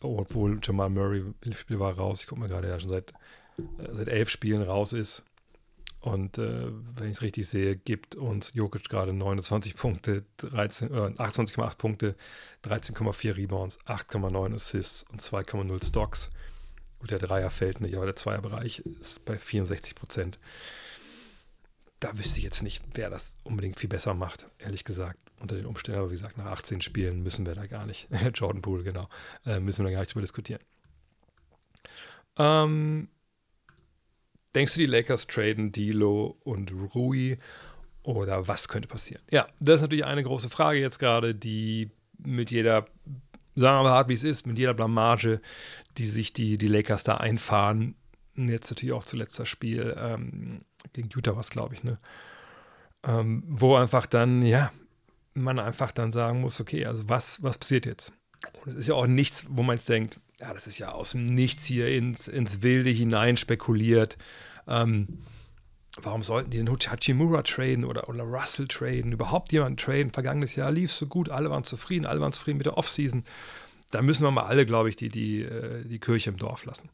obwohl 0.00 0.58
Jamal 0.62 0.90
Murray, 0.90 1.24
wie 1.42 1.54
viel 1.54 1.78
war 1.78 1.94
raus? 1.94 2.22
Ich 2.22 2.26
gucke 2.26 2.40
mal 2.40 2.48
gerade, 2.48 2.68
ja, 2.68 2.80
schon 2.80 2.90
seit, 2.90 3.12
seit 3.92 4.08
elf 4.08 4.28
Spielen 4.28 4.62
raus 4.62 4.92
ist. 4.92 5.24
Und 6.00 6.38
äh, 6.38 6.68
wenn 6.96 7.10
ich 7.10 7.16
es 7.16 7.22
richtig 7.22 7.46
sehe, 7.46 7.76
gibt 7.76 8.14
uns 8.16 8.52
Jokic 8.54 8.88
gerade 8.88 9.12
29 9.12 9.76
Punkte, 9.76 10.24
13, 10.38 10.90
äh, 10.90 10.94
28,8 10.94 11.76
Punkte, 11.76 12.16
13,4 12.64 13.36
Rebounds, 13.36 13.78
8,9 13.80 14.54
Assists 14.54 15.04
und 15.10 15.20
2,0 15.20 15.84
Stocks. 15.84 16.30
Gut, 17.00 17.10
der 17.10 17.18
Dreier 17.18 17.50
fällt 17.50 17.82
nicht, 17.82 17.96
aber 17.96 18.06
der 18.06 18.16
Zweierbereich 18.16 18.80
ist 19.00 19.24
bei 19.26 19.36
64 19.36 19.94
Prozent. 19.94 20.38
Da 21.98 22.16
wüsste 22.16 22.38
ich 22.38 22.44
jetzt 22.44 22.62
nicht, 22.62 22.82
wer 22.94 23.10
das 23.10 23.36
unbedingt 23.44 23.78
viel 23.78 23.90
besser 23.90 24.14
macht, 24.14 24.46
ehrlich 24.58 24.84
gesagt, 24.84 25.18
unter 25.38 25.54
den 25.54 25.66
Umständen. 25.66 26.00
Aber 26.00 26.08
wie 26.08 26.14
gesagt, 26.14 26.38
nach 26.38 26.46
18 26.46 26.80
Spielen 26.80 27.22
müssen 27.22 27.44
wir 27.44 27.54
da 27.54 27.66
gar 27.66 27.84
nicht, 27.84 28.08
Jordan 28.34 28.62
Poole, 28.62 28.84
genau, 28.84 29.10
äh, 29.44 29.60
müssen 29.60 29.84
wir 29.84 29.90
da 29.90 29.92
gar 29.92 30.00
nicht 30.00 30.14
drüber 30.14 30.22
diskutieren. 30.22 30.62
Ähm, 32.38 33.08
Denkst 34.54 34.74
du, 34.74 34.80
die 34.80 34.86
Lakers 34.86 35.26
traden 35.26 35.72
Dilo 35.72 36.38
und 36.42 36.72
Rui 36.94 37.38
oder 38.02 38.48
was 38.48 38.68
könnte 38.68 38.88
passieren? 38.88 39.22
Ja, 39.30 39.46
das 39.60 39.76
ist 39.76 39.82
natürlich 39.82 40.04
eine 40.04 40.22
große 40.22 40.50
Frage 40.50 40.80
jetzt 40.80 40.98
gerade, 40.98 41.34
die 41.34 41.90
mit 42.18 42.50
jeder, 42.50 42.86
sagen 43.54 43.78
wir 43.78 43.82
mal 43.84 43.90
hart 43.90 44.08
wie 44.08 44.14
es 44.14 44.24
ist, 44.24 44.46
mit 44.46 44.58
jeder 44.58 44.74
Blamage, 44.74 45.40
die 45.98 46.06
sich 46.06 46.32
die, 46.32 46.58
die 46.58 46.68
Lakers 46.68 47.04
da 47.04 47.16
einfahren, 47.16 47.94
jetzt 48.34 48.70
natürlich 48.70 48.94
auch 48.94 49.04
zuletzt 49.04 49.38
das 49.38 49.48
Spiel 49.48 49.94
ähm, 49.98 50.62
gegen 50.92 51.10
Utah 51.10 51.36
was, 51.36 51.50
glaube 51.50 51.74
ich, 51.74 51.84
ne? 51.84 51.98
Ähm, 53.02 53.44
wo 53.46 53.76
einfach 53.76 54.06
dann, 54.06 54.42
ja, 54.42 54.70
man 55.34 55.58
einfach 55.58 55.90
dann 55.90 56.12
sagen 56.12 56.40
muss, 56.40 56.60
okay, 56.60 56.84
also 56.84 57.08
was, 57.08 57.42
was 57.42 57.56
passiert 57.56 57.86
jetzt? 57.86 58.12
Und 58.64 58.72
es 58.72 58.78
ist 58.78 58.88
ja 58.88 58.94
auch 58.94 59.06
nichts, 59.06 59.44
wo 59.48 59.62
man 59.62 59.76
jetzt 59.76 59.88
denkt, 59.88 60.20
ja, 60.40 60.54
das 60.54 60.66
ist 60.66 60.78
ja 60.78 60.92
aus 60.92 61.10
dem 61.10 61.26
Nichts 61.26 61.64
hier 61.64 61.88
ins, 61.88 62.26
ins 62.26 62.62
Wilde 62.62 62.90
hinein 62.90 63.36
spekuliert. 63.36 64.16
Ähm, 64.66 65.18
warum 66.00 66.22
sollten 66.22 66.50
die 66.50 66.58
den 66.58 66.70
Hachimura 66.70 67.42
traden 67.42 67.84
oder, 67.84 68.08
oder 68.08 68.24
Russell 68.24 68.66
traden? 68.66 69.12
Überhaupt 69.12 69.52
jemanden 69.52 69.76
traden? 69.76 70.12
Vergangenes 70.12 70.56
Jahr 70.56 70.70
lief 70.70 70.92
so 70.92 71.06
gut, 71.06 71.28
alle 71.28 71.50
waren 71.50 71.64
zufrieden, 71.64 72.06
alle 72.06 72.20
waren 72.20 72.32
zufrieden 72.32 72.58
mit 72.58 72.66
der 72.66 72.78
Offseason. 72.78 73.24
Da 73.90 74.02
müssen 74.02 74.22
wir 74.22 74.30
mal 74.30 74.44
alle, 74.44 74.64
glaube 74.66 74.88
ich, 74.88 74.96
die, 74.96 75.08
die, 75.08 75.42
äh, 75.42 75.84
die 75.84 75.98
Kirche 75.98 76.30
im 76.30 76.36
Dorf 76.36 76.64
lassen. 76.64 76.88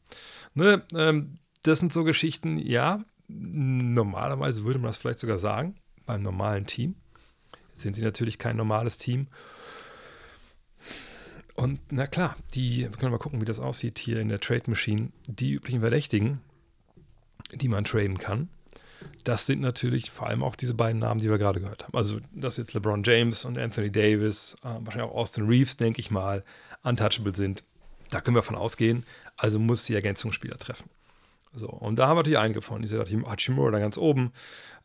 Ne? 0.53 0.83
Ähm, 0.93 1.37
das 1.63 1.79
sind 1.79 1.93
so 1.93 2.03
Geschichten, 2.03 2.57
ja, 2.57 3.03
normalerweise 3.27 4.63
würde 4.65 4.79
man 4.79 4.87
das 4.87 4.97
vielleicht 4.97 5.19
sogar 5.19 5.37
sagen, 5.37 5.75
beim 6.05 6.21
normalen 6.21 6.65
Team. 6.65 6.95
Jetzt 7.69 7.81
sind 7.81 7.95
sie 7.95 8.01
natürlich 8.01 8.39
kein 8.39 8.57
normales 8.57 8.97
Team. 8.97 9.27
Und 11.57 11.79
na 11.89 12.05
klar, 12.05 12.37
die, 12.53 12.81
wir 12.81 12.91
können 12.91 13.11
mal 13.11 13.17
gucken, 13.17 13.41
wie 13.41 13.45
das 13.45 13.59
aussieht 13.59 13.97
hier 13.97 14.19
in 14.19 14.29
der 14.29 14.39
Trade 14.39 14.63
Machine. 14.67 15.09
Die 15.27 15.53
üblichen 15.53 15.81
Verdächtigen, 15.81 16.39
die 17.51 17.67
man 17.67 17.83
traden 17.83 18.19
kann, 18.19 18.49
das 19.23 19.47
sind 19.47 19.59
natürlich 19.61 20.11
vor 20.11 20.27
allem 20.27 20.43
auch 20.43 20.55
diese 20.55 20.75
beiden 20.75 20.99
Namen, 20.99 21.19
die 21.19 21.29
wir 21.29 21.39
gerade 21.39 21.59
gehört 21.59 21.83
haben. 21.83 21.97
Also, 21.97 22.19
dass 22.31 22.57
jetzt 22.57 22.75
LeBron 22.75 23.01
James 23.03 23.43
und 23.43 23.57
Anthony 23.57 23.91
Davis, 23.91 24.55
äh, 24.61 24.67
wahrscheinlich 24.67 25.09
auch 25.09 25.15
Austin 25.15 25.47
Reeves, 25.47 25.77
denke 25.77 25.99
ich 25.99 26.11
mal, 26.11 26.43
untouchable 26.83 27.35
sind. 27.35 27.63
Da 28.11 28.21
können 28.21 28.35
wir 28.35 28.43
von 28.43 28.55
ausgehen. 28.55 29.03
Also 29.35 29.57
muss 29.57 29.83
die 29.83 29.95
Ergänzungsspieler 29.95 30.59
treffen. 30.59 30.89
So, 31.53 31.69
und 31.69 31.97
da 31.97 32.07
haben 32.07 32.17
wir 32.17 32.19
natürlich 32.19 32.37
einige 32.37 32.61
von. 32.61 32.83
Ihr 32.83 32.87
seht 32.87 32.99
Hachimura 32.99 33.71
da 33.71 33.79
ganz 33.79 33.97
oben. 33.97 34.31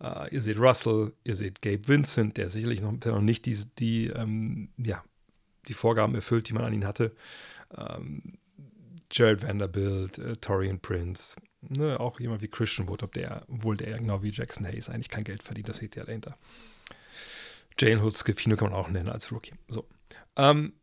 Uh, 0.02 0.24
ihr 0.30 0.42
seht 0.42 0.58
Russell, 0.58 1.12
ihr 1.22 1.36
seht 1.36 1.60
Gabe 1.60 1.86
Vincent, 1.86 2.38
der 2.38 2.48
sicherlich 2.48 2.80
noch, 2.80 2.98
der 2.98 3.12
noch 3.12 3.20
nicht 3.20 3.44
die, 3.44 3.56
die 3.78 4.06
ähm, 4.06 4.70
ja, 4.78 5.04
die 5.68 5.74
Vorgaben 5.74 6.14
erfüllt, 6.14 6.48
die 6.48 6.52
man 6.52 6.64
an 6.64 6.72
ihn 6.72 6.86
hatte. 6.86 7.14
Ähm, 7.76 8.38
Jared 9.10 9.42
Vanderbilt, 9.42 10.18
äh, 10.18 10.36
Torian 10.36 10.80
Prince, 10.80 11.36
ne, 11.60 12.00
auch 12.00 12.18
jemand 12.18 12.42
wie 12.42 12.48
Christian 12.48 12.88
Wood, 12.88 13.02
ob 13.02 13.12
der, 13.12 13.44
obwohl 13.48 13.76
der 13.76 13.98
genau 13.98 14.22
wie 14.22 14.30
Jackson 14.30 14.66
Hayes 14.66 14.88
eigentlich 14.88 15.10
kein 15.10 15.24
Geld 15.24 15.42
verdient, 15.42 15.68
das 15.68 15.78
seht 15.78 15.96
ihr 15.96 16.04
dahinter. 16.04 16.36
Jane 17.78 18.02
Hood 18.02 18.16
Scafino 18.16 18.56
kann 18.56 18.70
man 18.70 18.78
auch 18.78 18.88
nennen 18.88 19.08
als 19.08 19.32
Rookie. 19.32 19.54
So. 19.68 19.86
Ähm, 20.36 20.74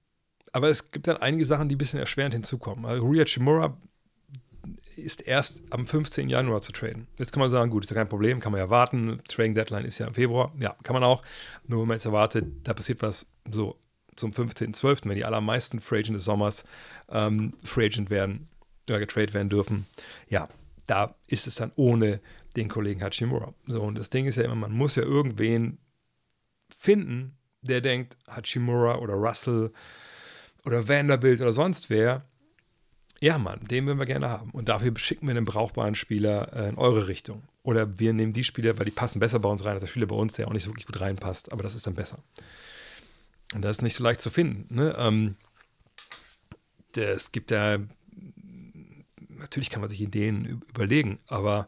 aber 0.51 0.69
es 0.69 0.91
gibt 0.91 1.07
dann 1.07 1.17
einige 1.17 1.45
Sachen, 1.45 1.69
die 1.69 1.75
ein 1.75 1.77
bisschen 1.77 1.99
erschwerend 1.99 2.33
hinzukommen. 2.33 2.85
Also 2.85 3.05
Rui 3.05 3.23
Chimura 3.25 3.77
ist 4.95 5.21
erst 5.21 5.61
am 5.69 5.85
15. 5.85 6.29
Januar 6.29 6.61
zu 6.61 6.71
traden. 6.71 7.07
Jetzt 7.17 7.31
kann 7.31 7.39
man 7.39 7.49
sagen, 7.49 7.71
gut, 7.71 7.83
ist 7.83 7.89
ja 7.89 7.95
kein 7.95 8.09
Problem, 8.09 8.39
kann 8.39 8.51
man 8.51 8.59
ja 8.59 8.69
warten. 8.69 9.21
Trading 9.27 9.55
Deadline 9.55 9.85
ist 9.85 9.97
ja 9.97 10.07
im 10.07 10.13
Februar. 10.13 10.53
Ja, 10.59 10.75
kann 10.83 10.93
man 10.93 11.03
auch. 11.03 11.23
Nur 11.67 11.81
wenn 11.81 11.87
man 11.87 11.95
jetzt 11.95 12.05
erwartet, 12.05 12.45
da 12.63 12.73
passiert 12.73 13.01
was 13.01 13.25
so 13.49 13.79
zum 14.19 14.31
15.12., 14.31 15.07
wenn 15.07 15.15
die 15.15 15.25
allermeisten 15.25 15.79
Free 15.79 15.99
Agent 15.99 16.17
des 16.17 16.25
Sommers 16.25 16.63
ähm, 17.09 17.53
Free 17.63 17.85
Agent 17.85 18.09
werden, 18.09 18.47
oder 18.89 18.99
getradet 18.99 19.33
werden 19.33 19.49
dürfen, 19.49 19.85
ja, 20.27 20.49
da 20.87 21.15
ist 21.27 21.47
es 21.47 21.55
dann 21.55 21.71
ohne 21.75 22.19
den 22.55 22.67
Kollegen 22.67 23.03
Hachimura. 23.03 23.53
So, 23.67 23.81
und 23.83 23.97
das 23.97 24.09
Ding 24.09 24.25
ist 24.25 24.37
ja 24.37 24.43
immer, 24.43 24.55
man 24.55 24.71
muss 24.71 24.95
ja 24.95 25.03
irgendwen 25.03 25.77
finden, 26.75 27.37
der 27.61 27.81
denkt, 27.81 28.17
Hachimura 28.27 28.97
oder 28.97 29.13
Russell 29.13 29.71
oder 30.65 30.87
Vanderbilt 30.87 31.41
oder 31.41 31.53
sonst 31.53 31.89
wer, 31.89 32.25
ja, 33.21 33.37
Mann, 33.37 33.67
den 33.67 33.85
würden 33.85 33.99
wir 33.99 34.05
gerne 34.05 34.29
haben. 34.29 34.51
Und 34.51 34.69
dafür 34.69 34.97
schicken 34.97 35.27
wir 35.27 35.35
einen 35.35 35.45
brauchbaren 35.45 35.95
Spieler 35.95 36.53
äh, 36.53 36.69
in 36.69 36.77
eure 36.77 37.07
Richtung. 37.07 37.43
Oder 37.63 37.99
wir 37.99 38.13
nehmen 38.13 38.31
die 38.31 38.45
Spieler, 38.45 38.77
weil 38.77 38.85
die 38.85 38.91
passen 38.91 39.19
besser 39.19 39.39
bei 39.39 39.49
uns 39.49 39.65
rein 39.65 39.73
als 39.73 39.81
der 39.81 39.87
Spieler 39.87 40.07
bei 40.07 40.15
uns, 40.15 40.33
der 40.33 40.47
auch 40.47 40.53
nicht 40.53 40.63
so 40.63 40.71
wirklich 40.71 40.85
gut 40.85 41.01
reinpasst. 41.01 41.51
Aber 41.51 41.61
das 41.61 41.75
ist 41.75 41.85
dann 41.85 41.95
besser. 41.95 42.19
Und 43.53 43.63
das 43.63 43.77
ist 43.77 43.81
nicht 43.81 43.95
so 43.95 44.03
leicht 44.03 44.21
zu 44.21 44.29
finden. 44.29 44.73
Ne? 44.73 44.95
Ähm, 44.97 45.35
es 46.95 47.31
gibt 47.31 47.51
ja, 47.51 47.79
natürlich 49.29 49.69
kann 49.69 49.81
man 49.81 49.89
sich 49.89 50.01
Ideen 50.01 50.61
überlegen, 50.69 51.19
aber 51.27 51.67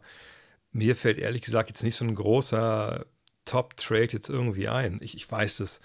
mir 0.71 0.95
fällt 0.95 1.17
ehrlich 1.17 1.41
gesagt 1.41 1.69
jetzt 1.69 1.83
nicht 1.83 1.95
so 1.95 2.05
ein 2.05 2.15
großer 2.15 3.05
Top-Trade 3.45 4.09
jetzt 4.11 4.29
irgendwie 4.29 4.67
ein. 4.67 4.99
Ich, 5.01 5.15
ich 5.15 5.29
weiß, 5.29 5.57
dass 5.57 5.79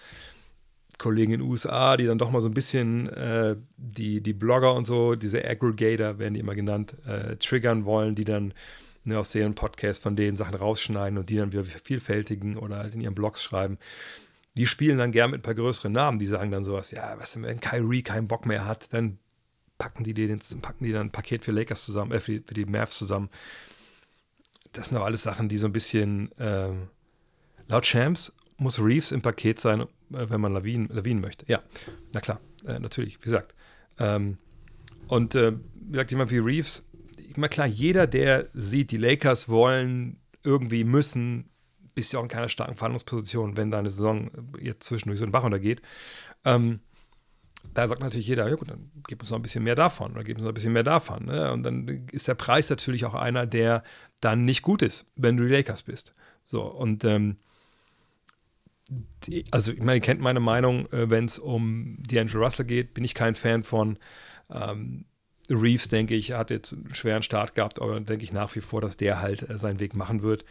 Kollegen 0.99 1.33
in 1.33 1.41
den 1.41 1.49
USA, 1.49 1.97
die 1.97 2.07
dann 2.07 2.19
doch 2.19 2.31
mal 2.31 2.41
so 2.41 2.49
ein 2.49 2.55
bisschen 2.55 3.09
äh, 3.09 3.57
die, 3.77 4.23
die 4.23 4.33
Blogger 4.33 4.75
und 4.75 4.87
so, 4.87 5.15
diese 5.15 5.45
Aggregator 5.45 6.19
werden 6.19 6.35
die 6.35 6.41
immer 6.41 6.55
genannt, 6.55 6.97
äh, 7.07 7.37
triggern 7.37 7.85
wollen, 7.85 8.15
die 8.15 8.25
dann 8.25 8.55
ne, 9.05 9.19
aus 9.19 9.31
deren 9.31 9.55
Podcast 9.55 10.03
von 10.03 10.17
denen 10.17 10.37
Sachen 10.37 10.55
rausschneiden 10.55 11.19
und 11.19 11.29
die 11.29 11.37
dann 11.37 11.53
wieder 11.53 11.65
vervielfältigen 11.65 12.57
oder 12.57 12.79
halt 12.79 12.95
in 12.95 13.01
ihren 13.01 13.15
Blogs 13.15 13.43
schreiben 13.43 13.79
die 14.57 14.67
spielen 14.67 14.99
dann 14.99 15.13
gern 15.13 15.31
mit 15.31 15.41
ein 15.41 15.43
paar 15.43 15.55
größeren 15.55 15.93
Namen, 15.93 16.19
die 16.19 16.27
sagen 16.27 16.51
dann 16.51 16.65
sowas, 16.65 16.91
ja, 16.91 17.19
was, 17.19 17.41
wenn 17.41 17.61
Kyrie 17.61 18.03
keinen 18.03 18.27
Bock 18.27 18.47
mehr 18.47 18.65
hat, 18.65 18.93
dann 18.93 19.19
packen 19.79 20.05
die, 20.05 20.15
den, 20.15 20.41
packen 20.63 20.85
die 20.85 20.93
dann 20.93 21.09
ein 21.09 21.13
Paket 21.13 21.45
für 21.45 21.53
Lakers 21.53 21.85
zusammen, 21.85 22.13
äh, 22.13 22.21
für, 22.21 22.33
die, 22.33 22.43
für 22.47 22.55
die 22.55 22.65
Mavs 22.65 22.97
zusammen. 22.97 23.29
Das 24.73 24.87
sind 24.87 24.97
aber 24.97 25.07
alles 25.07 25.23
Sachen, 25.23 25.49
die 25.49 25.59
so 25.59 25.67
ein 25.67 25.73
bisschen, 25.73 26.33
äh, 26.39 26.71
laut 27.69 27.85
Champs 27.85 28.33
muss 28.57 28.79
Reeves 28.79 29.13
im 29.13 29.21
Paket 29.21 29.61
sein, 29.61 29.83
äh, 29.83 29.87
wenn 30.09 30.41
man 30.41 30.53
Lawinen, 30.55 30.89
Lawinen 30.89 31.21
möchte. 31.21 31.45
Ja, 31.49 31.63
na 32.13 32.21
klar, 32.21 32.41
äh, 32.67 32.79
natürlich, 32.79 33.19
wie 33.19 33.25
gesagt. 33.25 33.55
Ähm, 33.99 34.39
und 35.09 35.35
äh, 35.35 35.53
wie 35.75 35.93
gesagt, 35.93 36.11
jemand 36.11 36.31
wie 36.31 36.39
Reeves, 36.39 36.83
immer 37.35 37.49
klar, 37.49 37.67
jeder, 37.67 38.07
der 38.07 38.49
sieht, 38.55 38.91
die 38.91 38.97
Lakers 38.97 39.49
wollen 39.51 40.19
irgendwie 40.43 40.85
müssen 40.85 41.51
bist 41.97 42.13
ja 42.13 42.21
auch 42.21 42.23
in 42.23 42.29
keiner 42.29 42.49
starken 42.49 42.77
Verhandlungsposition, 42.77 43.57
wenn 43.57 43.73
deine 43.73 43.91
Saison 43.91 44.31
jetzt 44.61 44.85
zwischendurch 44.85 45.19
so 45.19 45.25
einen 45.25 45.33
Bach 45.33 45.43
untergeht. 45.43 45.83
Ähm, 46.45 46.81
da 47.75 47.89
sagt 47.89 48.01
natürlich 48.01 48.29
jeder, 48.29 48.49
ja 48.49 48.55
gut, 48.55 48.71
dann 48.71 48.93
gib 49.09 49.21
uns 49.21 49.31
noch 49.31 49.39
ein 49.39 49.43
bisschen 49.43 49.65
mehr 49.65 49.75
davon 49.75 50.13
oder 50.13 50.23
gib 50.23 50.37
uns 50.37 50.45
noch 50.45 50.53
ein 50.53 50.55
bisschen 50.55 50.75
mehr 50.75 50.85
davon. 50.85 51.25
Ne? 51.25 51.53
Und 51.53 51.65
dann 51.65 52.07
ist 52.13 52.29
der 52.29 52.35
Preis 52.35 52.71
natürlich 52.71 53.05
auch 53.07 53.15
einer, 53.15 53.47
der 53.47 53.83
dann 54.21 54.45
nicht 54.45 54.63
gut 54.63 54.83
ist, 54.83 55.07
wenn 55.17 55.37
du 55.37 55.45
die 55.45 55.53
Lakers 55.53 55.83
bist. 55.83 56.15
So, 56.45 56.63
und 56.63 57.03
ähm, 57.05 57.39
die, 59.25 59.47
also 59.51 59.73
ich 59.73 59.81
meine, 59.81 59.95
ihr 59.95 60.01
kennt 60.01 60.21
meine 60.21 60.39
Meinung, 60.39 60.87
äh, 60.93 61.11
wenn 61.11 61.25
es 61.25 61.39
um 61.39 61.99
D'Angelo 62.07 62.39
Russell 62.45 62.67
geht, 62.67 62.95
bin 62.95 63.05
ich 63.05 63.15
kein 63.15 63.35
Fan 63.35 63.65
von. 63.65 63.99
Ähm, 64.51 65.07
Reeves, 65.49 65.89
denke 65.89 66.15
ich, 66.15 66.33
hat 66.33 66.51
jetzt 66.51 66.73
einen 66.73 66.95
schweren 66.95 67.23
Start 67.23 67.55
gehabt, 67.55 67.81
aber 67.81 68.01
denke 68.01 68.25
ich 68.25 68.33
nach 68.33 68.55
wie 68.55 68.61
vor, 68.61 68.81
dass 68.81 68.97
der 68.97 69.21
halt 69.21 69.49
äh, 69.49 69.59
seinen 69.59 69.81
Weg 69.81 69.95
machen 69.95 70.23
wird. 70.23 70.45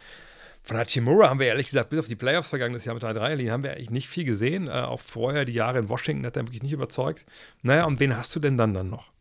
Von 0.66 0.76
Hachimura 0.78 1.30
haben 1.30 1.38
wir 1.38 1.46
ehrlich 1.46 1.66
gesagt, 1.66 1.90
bis 1.90 2.00
auf 2.00 2.08
die 2.08 2.16
Playoffs 2.16 2.48
vergangenes 2.48 2.84
Jahr 2.84 2.94
mit 2.94 3.04
der 3.04 3.14
Dreierlinie, 3.14 3.52
haben 3.52 3.62
wir 3.62 3.70
eigentlich 3.70 3.90
nicht 3.90 4.08
viel 4.08 4.24
gesehen. 4.24 4.66
Äh, 4.66 4.72
auch 4.72 5.00
vorher, 5.00 5.44
die 5.44 5.52
Jahre 5.52 5.78
in 5.78 5.88
Washington, 5.88 6.26
hat 6.26 6.36
er 6.36 6.42
wirklich 6.42 6.64
nicht 6.64 6.72
überzeugt. 6.72 7.24
Naja, 7.62 7.84
und 7.84 8.00
wen 8.00 8.16
hast 8.16 8.34
du 8.34 8.40
denn 8.40 8.58
dann 8.58 8.74
dann 8.74 8.90
noch? 8.90 9.12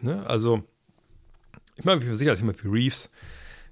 Ne? 0.00 0.24
Also, 0.26 0.62
ich 1.76 1.84
meine, 1.84 2.00
ich 2.00 2.06
bin 2.06 2.14
sicher, 2.14 2.30
dass 2.30 2.38
jemand 2.38 2.62
wie 2.62 2.68
Reeves 2.68 3.10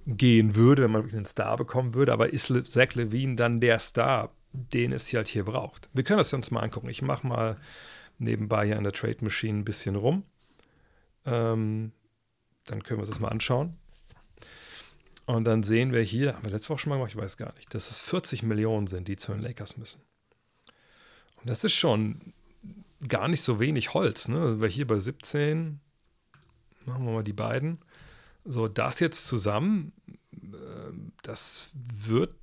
gehen 0.05 0.55
würde, 0.55 0.83
wenn 0.83 0.91
man 0.91 1.03
wirklich 1.03 1.15
einen 1.15 1.25
Star 1.25 1.55
bekommen 1.55 1.93
würde, 1.93 2.11
aber 2.11 2.33
ist 2.33 2.51
Zach 2.65 2.95
Levine 2.95 3.37
dann 3.37 3.61
der 3.61 3.79
Star, 3.79 4.33
den 4.51 4.91
es 4.91 5.07
hier 5.07 5.19
halt 5.19 5.29
hier 5.29 5.45
braucht? 5.45 5.89
Wir 5.93 6.03
können 6.03 6.17
das 6.17 6.33
uns 6.33 6.51
mal 6.51 6.59
angucken. 6.59 6.89
Ich 6.89 7.01
mache 7.01 7.25
mal 7.25 7.57
nebenbei 8.17 8.65
hier 8.65 8.77
an 8.77 8.83
der 8.83 8.91
Trade 8.91 9.19
Machine 9.21 9.59
ein 9.59 9.65
bisschen 9.65 9.95
rum. 9.95 10.23
Ähm, 11.25 11.93
Dann 12.65 12.83
können 12.83 12.97
wir 12.97 13.03
uns 13.03 13.09
das 13.09 13.21
mal 13.21 13.29
anschauen. 13.29 13.77
Und 15.25 15.45
dann 15.45 15.63
sehen 15.63 15.93
wir 15.93 16.01
hier, 16.01 16.35
haben 16.35 16.43
wir 16.43 16.51
letzte 16.51 16.69
Woche 16.69 16.79
schon 16.79 16.89
mal 16.89 16.97
gemacht, 16.97 17.11
ich 17.11 17.17
weiß 17.17 17.37
gar 17.37 17.53
nicht, 17.55 17.73
dass 17.73 17.89
es 17.89 17.99
40 18.01 18.43
Millionen 18.43 18.87
sind, 18.87 19.07
die 19.07 19.15
zu 19.15 19.31
den 19.31 19.41
Lakers 19.41 19.77
müssen. 19.77 20.01
Und 21.37 21.49
das 21.49 21.63
ist 21.63 21.73
schon 21.73 22.33
gar 23.07 23.27
nicht 23.27 23.41
so 23.41 23.59
wenig 23.59 23.93
Holz. 23.93 24.27
Ne? 24.27 24.39
Also 24.39 24.61
wir 24.61 24.67
hier 24.67 24.87
bei 24.87 24.99
17, 24.99 25.79
machen 26.85 27.05
wir 27.05 27.13
mal 27.13 27.23
die 27.23 27.33
beiden. 27.33 27.79
So, 28.45 28.67
das 28.67 28.99
jetzt 28.99 29.27
zusammen, 29.27 29.93
äh, 30.33 30.91
das 31.21 31.69
wird 31.73 32.35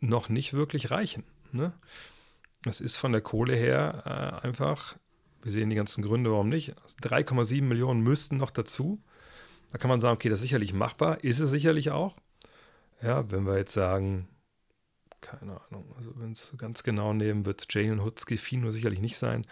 noch 0.00 0.28
nicht 0.28 0.52
wirklich 0.52 0.90
reichen. 0.90 1.24
Ne? 1.50 1.72
Das 2.62 2.80
ist 2.80 2.96
von 2.96 3.12
der 3.12 3.20
Kohle 3.20 3.56
her 3.56 4.40
äh, 4.42 4.46
einfach, 4.46 4.96
wir 5.42 5.50
sehen 5.50 5.70
die 5.70 5.76
ganzen 5.76 6.02
Gründe, 6.02 6.30
warum 6.30 6.48
nicht. 6.48 6.74
3,7 7.02 7.62
Millionen 7.62 8.00
müssten 8.00 8.36
noch 8.36 8.50
dazu. 8.50 9.02
Da 9.72 9.78
kann 9.78 9.88
man 9.88 10.00
sagen, 10.00 10.14
okay, 10.14 10.28
das 10.28 10.38
ist 10.40 10.42
sicherlich 10.42 10.74
machbar. 10.74 11.24
Ist 11.24 11.40
es 11.40 11.50
sicherlich 11.50 11.90
auch. 11.90 12.14
Ja, 13.02 13.30
wenn 13.30 13.46
wir 13.46 13.56
jetzt 13.56 13.72
sagen, 13.72 14.28
keine 15.22 15.60
Ahnung, 15.68 15.94
also 15.96 16.12
wenn 16.16 16.32
es 16.32 16.52
ganz 16.58 16.82
genau 16.82 17.14
nehmen, 17.14 17.46
wird 17.46 17.60
es 17.60 17.66
Jalen 17.70 18.04
Hutzky 18.04 18.36
Fino 18.36 18.70
sicherlich 18.70 19.00
nicht 19.00 19.16
sein. 19.16 19.46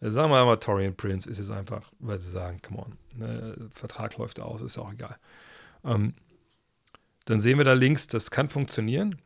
Äh, 0.00 0.10
sagen 0.10 0.30
wir 0.30 0.44
mal, 0.44 0.56
Torian 0.56 0.96
Prince 0.96 1.28
ist 1.28 1.38
es 1.38 1.50
einfach, 1.50 1.92
weil 1.98 2.18
sie 2.18 2.30
sagen, 2.30 2.60
come 2.62 2.78
on, 2.78 2.98
ne, 3.14 3.68
Vertrag 3.74 4.16
läuft 4.16 4.40
aus, 4.40 4.62
ist 4.62 4.78
auch 4.78 4.92
egal. 4.92 5.18
Ähm, 5.84 6.14
dann 7.26 7.40
sehen 7.40 7.58
wir 7.58 7.64
da 7.64 7.74
links, 7.74 8.06
das 8.06 8.30
kann 8.30 8.48
funktionieren. 8.48 9.20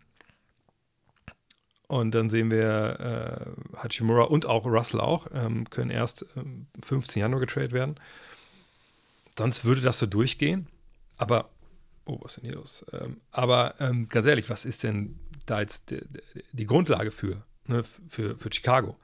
Und 1.87 2.15
dann 2.15 2.29
sehen 2.29 2.51
wir 2.51 3.01
äh, 3.75 3.77
Hachimura 3.77 4.23
und 4.23 4.47
auch 4.47 4.65
Russell 4.65 5.01
auch, 5.01 5.27
ähm, 5.35 5.69
können 5.71 5.91
erst 5.91 6.25
ähm, 6.37 6.67
15 6.85 7.21
Januar 7.23 7.41
getradet 7.41 7.73
werden. 7.73 7.97
Sonst 9.39 9.65
würde 9.65 9.81
das 9.81 9.99
so 9.99 10.07
durchgehen. 10.07 10.69
Aber, 11.17 11.51
oh, 12.07 12.19
was 12.21 12.33
ist 12.33 12.43
denn 12.43 12.51
hier 12.51 12.59
los? 12.59 12.85
Ähm, 12.93 13.21
aber 13.31 13.75
ähm, 13.81 14.09
ganz 14.09 14.27
ehrlich, 14.27 14.51
was 14.51 14.65
ist 14.65 14.83
denn 14.83 15.19
da 15.47 15.61
jetzt 15.61 15.91
die, 15.91 16.01
die 16.53 16.67
Grundlage 16.67 17.11
für, 17.11 17.45
ne, 17.67 17.83
für, 17.83 18.37
für 18.37 18.51
Chicago? 18.53 18.97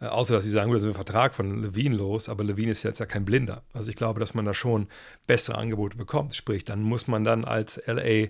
Äh, 0.00 0.06
außer, 0.06 0.34
dass 0.34 0.44
sie 0.44 0.50
sagen, 0.50 0.72
da 0.72 0.78
sind 0.78 0.90
wir 0.90 0.94
Vertrag 0.94 1.34
von 1.34 1.62
Levine 1.62 1.96
los, 1.96 2.28
aber 2.28 2.44
Levine 2.44 2.72
ist 2.72 2.82
jetzt 2.82 3.00
ja 3.00 3.06
kein 3.06 3.24
Blinder. 3.24 3.62
Also 3.72 3.90
ich 3.90 3.96
glaube, 3.96 4.20
dass 4.20 4.34
man 4.34 4.44
da 4.44 4.54
schon 4.54 4.88
bessere 5.26 5.58
Angebote 5.58 5.96
bekommt. 5.96 6.34
Sprich, 6.34 6.64
dann 6.64 6.82
muss 6.82 7.06
man 7.06 7.24
dann 7.24 7.44
als 7.44 7.80
LA 7.86 8.28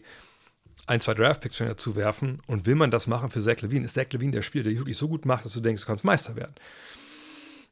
ein, 0.86 1.00
zwei 1.00 1.14
Draftpicks 1.14 1.56
schon 1.56 1.68
dazu 1.68 1.94
werfen. 1.94 2.42
Und 2.46 2.66
will 2.66 2.74
man 2.74 2.90
das 2.90 3.06
machen 3.06 3.30
für 3.30 3.40
Zach 3.40 3.60
Levine? 3.60 3.84
Ist 3.84 3.94
Zach 3.94 4.10
Levine 4.10 4.32
der 4.32 4.42
Spieler, 4.42 4.64
der 4.64 4.76
wirklich 4.76 4.96
so 4.96 5.08
gut 5.08 5.24
macht, 5.24 5.44
dass 5.44 5.52
du 5.52 5.60
denkst, 5.60 5.82
du 5.82 5.86
kannst 5.86 6.04
Meister 6.04 6.36
werden? 6.36 6.54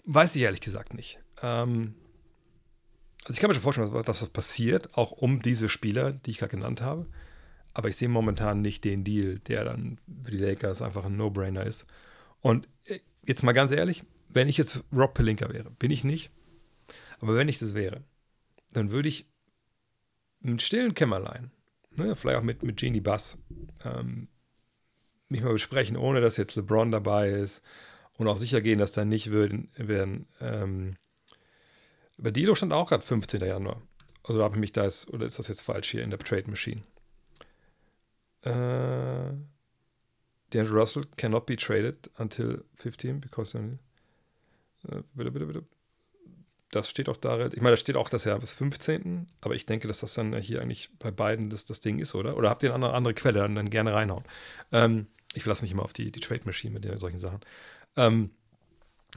Weiß 0.05 0.35
ich 0.37 0.43
ehrlich 0.43 0.61
gesagt 0.61 0.95
nicht. 0.95 1.19
Ähm, 1.43 1.95
also 3.29 3.37
ich 3.37 3.41
kann 3.41 3.49
mir 3.49 3.55
schon 3.55 3.63
vorstellen, 3.63 3.93
dass 4.05 4.21
das 4.21 4.31
passiert, 4.31 4.97
auch 4.97 5.13
um 5.13 5.43
diese 5.43 5.69
Spieler, 5.69 6.13
die 6.13 6.31
ich 6.31 6.39
gerade 6.39 6.51
genannt 6.51 6.81
habe. 6.81 7.07
Aber 7.75 7.89
ich 7.89 7.97
sehe 7.97 8.09
momentan 8.09 8.63
nicht 8.63 8.85
den 8.85 9.05
Deal, 9.05 9.39
der 9.41 9.65
dann 9.65 10.01
für 10.25 10.31
die 10.31 10.39
Lakers 10.39 10.83
einfach 10.83 11.05
ein 11.05 11.17
No-Brainer 11.17 11.65
ist. 11.65 11.87
Und 12.41 12.69
äh, 12.85 12.99
jetzt 13.25 13.43
mal 13.43 13.53
ganz 13.53 13.71
ehrlich, 13.71 14.03
wenn 14.29 14.49
ich 14.49 14.57
jetzt 14.57 14.83
Rob 14.93 15.15
Pelinka 15.15 15.53
wäre, 15.53 15.71
bin 15.71 15.91
ich 15.91 16.03
nicht. 16.03 16.31
Aber 17.21 17.37
wenn 17.37 17.49
ich 17.49 17.59
das 17.59 17.75
wäre, 17.75 18.03
dann 18.73 18.91
würde 18.91 19.09
ich 19.09 19.27
mit 20.41 20.63
stillen 20.63 20.95
Kämmerlein 20.95 21.51
ne, 21.99 22.17
vielleicht 22.17 22.39
auch 22.39 22.43
mit, 22.43 22.63
mit 22.63 22.79
Genie 22.79 23.01
Bass, 23.01 23.37
ähm, 23.85 24.29
mich 25.29 25.43
mal 25.43 25.53
besprechen, 25.53 25.97
ohne 25.97 26.21
dass 26.21 26.37
jetzt 26.37 26.57
LeBron 26.57 26.91
dabei 26.91 27.31
ist 27.31 27.63
und 28.15 28.29
auch 28.29 28.37
sicher 28.37 28.61
gehen, 28.61 28.79
dass 28.79 28.93
da 28.93 29.05
nicht 29.05 29.31
würden, 29.31 29.71
werden. 29.77 30.27
Ähm, 30.41 30.97
bei 32.19 32.31
Dilo 32.31 32.55
stand 32.55 32.73
auch 32.73 32.89
gerade 32.89 33.03
15. 33.03 33.41
Januar. 33.41 33.83
Also 34.25 34.43
habe 34.43 34.57
ich 34.57 34.61
mich 34.61 34.73
da, 34.73 34.85
ist, 34.85 35.09
oder 35.09 35.27
ist 35.27 35.39
das 35.39 35.49
jetzt 35.49 35.63
falsch 35.63 35.91
hier 35.91 36.03
in 36.03 36.11
der 36.11 36.19
Trade 36.19 36.51
Machine? 36.51 36.83
Äh, 38.43 39.33
D'Angelo 40.53 40.73
Russell 40.73 41.07
cannot 41.17 41.47
be 41.47 41.57
traded 41.57 42.11
until 42.19 42.65
15 42.77 43.21
because. 43.21 43.57
Äh, 43.57 45.03
bitte, 45.15 45.31
bitte, 45.31 45.47
bitte 45.47 45.65
das 46.71 46.91
steht 46.91 47.09
auch 47.09 47.17
da, 47.17 47.47
ich 47.47 47.57
meine, 47.57 47.71
da 47.71 47.77
steht 47.77 47.97
auch 47.97 48.09
das 48.09 48.25
Jahr 48.25 48.39
bis 48.39 48.53
15., 48.53 49.29
aber 49.41 49.55
ich 49.55 49.65
denke, 49.65 49.89
dass 49.89 50.01
das 50.01 50.15
dann 50.15 50.35
hier 50.37 50.61
eigentlich 50.61 50.91
bei 50.99 51.11
beiden 51.11 51.51
das, 51.51 51.65
das 51.65 51.81
Ding 51.81 51.99
ist, 51.99 52.15
oder? 52.15 52.37
Oder 52.37 52.51
habt 52.51 52.63
ihr 52.63 52.69
eine 52.69 52.75
andere, 52.75 52.95
andere 52.95 53.15
Quelle, 53.15 53.41
dann, 53.41 53.55
dann 53.55 53.71
gerne 53.71 53.95
reinhauen. 53.95 54.25
Ähm, 54.73 55.07
ich 55.35 55.43
verlasse 55.43 55.63
mich 55.63 55.73
immer 55.73 55.85
auf 55.85 55.93
die, 55.93 56.13
die 56.13 56.21
Trade 56.21 56.43
Machine 56.45 56.79
mit 56.79 56.99
solchen 56.99 57.19
Sachen. 57.19 57.41
Ähm, 57.97 58.31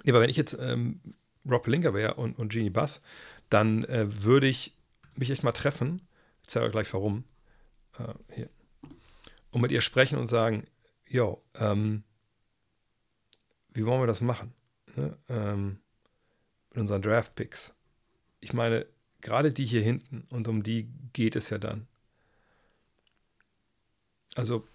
aber 0.07 0.21
wenn 0.21 0.29
ich 0.29 0.37
jetzt 0.37 0.57
ähm, 0.59 1.01
Rob 1.49 1.67
Linker 1.67 1.93
wäre 1.93 2.15
und, 2.15 2.37
und 2.37 2.51
Genie 2.51 2.69
Bass, 2.69 3.01
dann 3.49 3.83
äh, 3.85 4.23
würde 4.23 4.47
ich 4.47 4.75
mich 5.15 5.29
echt 5.29 5.43
mal 5.43 5.51
treffen, 5.51 6.01
ich 6.43 6.49
zeige 6.49 6.65
euch 6.67 6.71
gleich 6.71 6.93
warum, 6.93 7.23
äh, 7.97 8.13
hier, 8.33 8.49
und 9.51 9.61
mit 9.61 9.71
ihr 9.71 9.81
sprechen 9.81 10.17
und 10.17 10.27
sagen, 10.27 10.67
yo, 11.05 11.43
ähm, 11.55 12.03
wie 13.73 13.85
wollen 13.85 14.01
wir 14.01 14.07
das 14.07 14.21
machen? 14.21 14.53
Ne? 14.95 15.17
Ähm, 15.29 15.79
mit 16.69 16.79
unseren 16.79 17.01
Draft-Picks. 17.01 17.73
Ich 18.39 18.53
meine, 18.53 18.85
gerade 19.21 19.51
die 19.51 19.65
hier 19.65 19.81
hinten, 19.81 20.25
und 20.29 20.47
um 20.47 20.63
die 20.63 20.89
geht 21.13 21.35
es 21.35 21.49
ja 21.49 21.57
dann. 21.57 21.87
Also, 24.35 24.65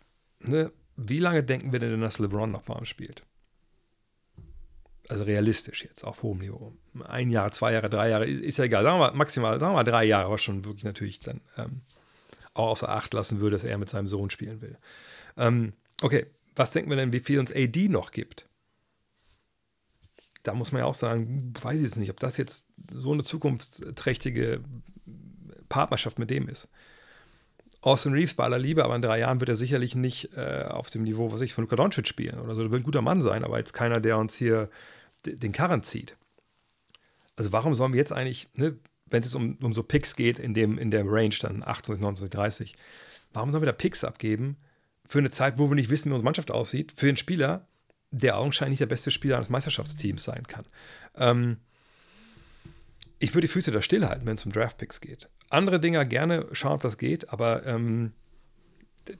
ne, 0.40 0.70
wie 0.96 1.18
lange 1.18 1.42
denken 1.42 1.72
wir 1.72 1.78
denn, 1.78 2.00
dass 2.00 2.18
LeBron 2.18 2.50
noch 2.50 2.68
mal 2.68 2.84
spielt? 2.84 3.24
Also 5.08 5.22
realistisch 5.24 5.84
jetzt, 5.84 6.04
auf 6.04 6.22
hohem 6.22 6.38
Niveau. 6.38 6.72
Ein 7.04 7.30
Jahr, 7.30 7.52
zwei 7.52 7.72
Jahre, 7.72 7.88
drei 7.88 8.10
Jahre, 8.10 8.26
ist, 8.26 8.42
ist 8.42 8.58
ja 8.58 8.64
egal. 8.64 8.82
Sagen 8.82 8.98
wir 8.98 9.10
mal 9.10 9.16
maximal, 9.16 9.60
sagen 9.60 9.72
wir 9.72 9.76
mal 9.76 9.84
drei 9.84 10.04
Jahre, 10.04 10.30
was 10.30 10.42
schon 10.42 10.64
wirklich 10.64 10.84
natürlich 10.84 11.20
dann 11.20 11.40
ähm, 11.56 11.82
auch 12.54 12.70
außer 12.70 12.88
Acht 12.88 13.14
lassen 13.14 13.38
würde, 13.38 13.56
dass 13.56 13.64
er 13.64 13.78
mit 13.78 13.88
seinem 13.88 14.08
Sohn 14.08 14.30
spielen 14.30 14.60
will. 14.60 14.76
Ähm, 15.36 15.74
okay, 16.02 16.26
was 16.56 16.72
denken 16.72 16.90
wir 16.90 16.96
denn, 16.96 17.12
wie 17.12 17.20
viel 17.20 17.38
uns 17.38 17.54
AD 17.54 17.88
noch 17.88 18.10
gibt? 18.10 18.48
da 20.46 20.54
muss 20.54 20.72
man 20.72 20.80
ja 20.80 20.86
auch 20.86 20.94
sagen, 20.94 21.52
weiß 21.60 21.76
ich 21.76 21.82
jetzt 21.82 21.96
nicht, 21.96 22.10
ob 22.10 22.20
das 22.20 22.36
jetzt 22.36 22.66
so 22.92 23.12
eine 23.12 23.24
zukunftsträchtige 23.24 24.60
Partnerschaft 25.68 26.18
mit 26.18 26.30
dem 26.30 26.48
ist. 26.48 26.68
Austin 27.80 28.12
Reeves 28.12 28.34
bei 28.34 28.44
aller 28.44 28.58
Liebe, 28.58 28.84
aber 28.84 28.96
in 28.96 29.02
drei 29.02 29.18
Jahren 29.18 29.40
wird 29.40 29.48
er 29.48 29.54
sicherlich 29.54 29.94
nicht 29.94 30.30
äh, 30.36 30.64
auf 30.68 30.90
dem 30.90 31.02
Niveau, 31.02 31.32
was 31.32 31.40
ich 31.40 31.52
von 31.52 31.64
Luka 31.64 31.76
Doncic 31.76 32.06
spielen 32.06 32.40
oder 32.40 32.54
so. 32.54 32.62
Er 32.62 32.70
wird 32.70 32.82
ein 32.82 32.84
guter 32.84 33.02
Mann 33.02 33.20
sein, 33.20 33.44
aber 33.44 33.58
jetzt 33.58 33.72
keiner, 33.72 34.00
der 34.00 34.18
uns 34.18 34.34
hier 34.34 34.70
den 35.26 35.52
Karren 35.52 35.82
zieht. 35.82 36.16
Also 37.36 37.52
warum 37.52 37.74
sollen 37.74 37.92
wir 37.92 37.98
jetzt 37.98 38.12
eigentlich, 38.12 38.48
ne, 38.54 38.76
wenn 39.06 39.22
es 39.22 39.34
um, 39.34 39.58
um 39.62 39.74
so 39.74 39.82
Picks 39.82 40.16
geht, 40.16 40.38
in, 40.38 40.54
dem, 40.54 40.78
in 40.78 40.90
der 40.90 41.04
Range 41.06 41.34
dann 41.40 41.62
28, 41.62 42.02
29, 42.02 42.30
30, 42.30 42.76
warum 43.32 43.50
sollen 43.50 43.62
wir 43.62 43.66
da 43.66 43.72
Picks 43.72 44.04
abgeben 44.04 44.56
für 45.06 45.18
eine 45.18 45.30
Zeit, 45.30 45.58
wo 45.58 45.68
wir 45.68 45.74
nicht 45.74 45.90
wissen, 45.90 46.10
wie 46.10 46.14
unsere 46.14 46.24
Mannschaft 46.24 46.50
aussieht, 46.50 46.92
für 46.96 47.08
einen 47.08 47.16
Spieler, 47.16 47.66
der 48.10 48.38
augenscheinlich 48.38 48.78
der 48.78 48.86
beste 48.86 49.10
Spieler 49.10 49.36
eines 49.36 49.50
Meisterschaftsteams 49.50 50.24
sein 50.24 50.46
kann. 50.46 50.64
Ähm, 51.16 51.58
ich 53.18 53.34
würde 53.34 53.46
die 53.46 53.52
Füße 53.52 53.70
da 53.70 53.82
stillhalten, 53.82 54.26
wenn 54.26 54.36
es 54.36 54.44
um 54.44 54.52
Draftpicks 54.52 55.00
geht. 55.00 55.28
Andere 55.48 55.80
Dinger 55.80 56.04
gerne 56.04 56.46
schauen, 56.52 56.72
ob 56.72 56.82
das 56.82 56.98
geht, 56.98 57.30
aber 57.30 57.64
ähm, 57.66 58.12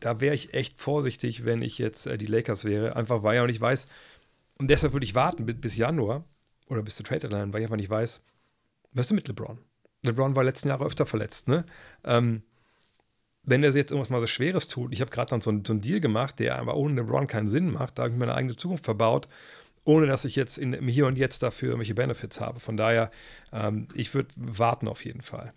da 0.00 0.20
wäre 0.20 0.34
ich 0.34 0.54
echt 0.54 0.80
vorsichtig, 0.80 1.44
wenn 1.44 1.62
ich 1.62 1.78
jetzt 1.78 2.06
äh, 2.06 2.18
die 2.18 2.26
Lakers 2.26 2.64
wäre, 2.64 2.96
einfach 2.96 3.22
weil 3.22 3.36
ich 3.36 3.40
auch 3.40 3.46
nicht 3.46 3.60
weiß, 3.60 3.86
und 4.58 4.68
deshalb 4.68 4.92
würde 4.92 5.04
ich 5.04 5.14
warten 5.14 5.46
bis, 5.46 5.76
Januar 5.76 6.24
oder 6.68 6.82
bis 6.82 6.96
zur 6.96 7.04
Trade 7.04 7.20
Deadline, 7.20 7.52
weil 7.52 7.60
ich 7.60 7.66
einfach 7.66 7.76
nicht 7.76 7.90
weiß, 7.90 8.20
was 8.92 9.06
ist 9.06 9.12
mit 9.12 9.28
LeBron? 9.28 9.58
LeBron 10.02 10.36
war 10.36 10.44
letzten 10.44 10.68
Jahre 10.68 10.84
öfter 10.84 11.06
verletzt, 11.06 11.48
ne? 11.48 11.64
Ähm, 12.04 12.42
wenn 13.42 13.62
er 13.62 13.70
jetzt 13.70 13.92
irgendwas 13.92 14.10
mal 14.10 14.20
so 14.20 14.26
Schweres 14.26 14.66
tut, 14.66 14.92
ich 14.92 15.00
habe 15.00 15.10
gerade 15.10 15.30
dann 15.30 15.40
so, 15.40 15.52
so, 15.64 15.72
einen 15.72 15.80
Deal 15.80 16.00
gemacht, 16.00 16.38
der 16.40 16.58
aber 16.58 16.76
ohne 16.76 16.94
LeBron 16.96 17.28
keinen 17.28 17.48
Sinn 17.48 17.70
macht, 17.70 17.98
da 17.98 18.04
habe 18.04 18.12
ich 18.12 18.18
meine 18.18 18.34
eigene 18.34 18.56
Zukunft 18.56 18.84
verbaut, 18.84 19.28
ohne 19.84 20.06
dass 20.06 20.24
ich 20.24 20.34
jetzt 20.34 20.58
in, 20.58 20.72
im 20.72 20.88
Hier 20.88 21.06
und 21.06 21.16
Jetzt 21.16 21.42
dafür 21.42 21.68
irgendwelche 21.68 21.94
Benefits 21.94 22.40
habe. 22.40 22.58
Von 22.58 22.76
daher, 22.76 23.10
ähm, 23.52 23.86
ich 23.94 24.12
würde 24.14 24.30
warten 24.34 24.88
auf 24.88 25.04
jeden 25.04 25.22
Fall. 25.22 25.52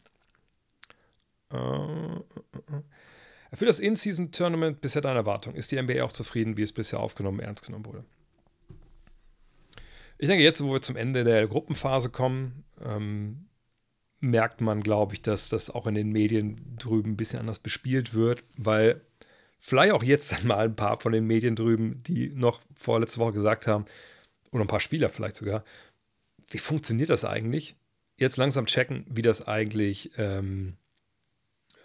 Äh, 1.52 1.58
äh, 1.58 2.20
äh. 2.20 3.56
Für 3.56 3.66
das 3.66 3.80
In-Season-Tournament 3.80 4.82
bisher 4.82 5.02
deine 5.02 5.20
Erwartung. 5.20 5.56
Ist 5.56 5.72
die 5.72 5.82
NBA 5.82 6.04
auch 6.04 6.12
zufrieden, 6.12 6.58
wie 6.58 6.62
es 6.62 6.72
bisher 6.72 7.00
aufgenommen, 7.00 7.40
ernst 7.40 7.66
genommen 7.66 7.88
wurde? 7.88 8.06
Ich 10.20 10.28
denke, 10.28 10.44
jetzt, 10.44 10.62
wo 10.62 10.74
wir 10.74 10.82
zum 10.82 10.98
Ende 10.98 11.24
der 11.24 11.48
Gruppenphase 11.48 12.10
kommen, 12.10 12.66
ähm, 12.84 13.48
merkt 14.20 14.60
man, 14.60 14.84
glaube 14.84 15.14
ich, 15.14 15.22
dass 15.22 15.48
das 15.48 15.70
auch 15.70 15.88
in 15.88 15.96
den 15.96 16.12
Medien 16.12 16.76
drüben 16.78 17.12
ein 17.12 17.18
bisschen 17.18 17.40
anders 17.40 17.60
bespielt 17.60 18.14
wird, 18.14 18.44
weil 18.58 19.00
vielleicht 19.60 19.94
auch 19.94 20.04
jetzt 20.04 20.44
mal 20.44 20.66
ein 20.66 20.76
paar 20.76 21.00
von 21.00 21.14
den 21.14 21.26
Medien 21.26 21.56
drüben, 21.56 22.04
die 22.04 22.30
noch 22.36 22.60
vorletzte 22.76 23.20
Woche 23.20 23.32
gesagt 23.32 23.66
haben, 23.66 23.86
oder 24.52 24.66
ein 24.66 24.68
paar 24.68 24.82
Spieler 24.82 25.10
vielleicht 25.10 25.38
sogar, 25.38 25.64
wie 26.50 26.58
funktioniert 26.58 27.10
das 27.10 27.24
eigentlich? 27.24 27.78
Jetzt 28.18 28.36
langsam 28.36 28.66
checken, 28.66 29.06
wie 29.08 29.22
das 29.22 29.48
eigentlich 29.48 30.12
ähm, 30.18 30.76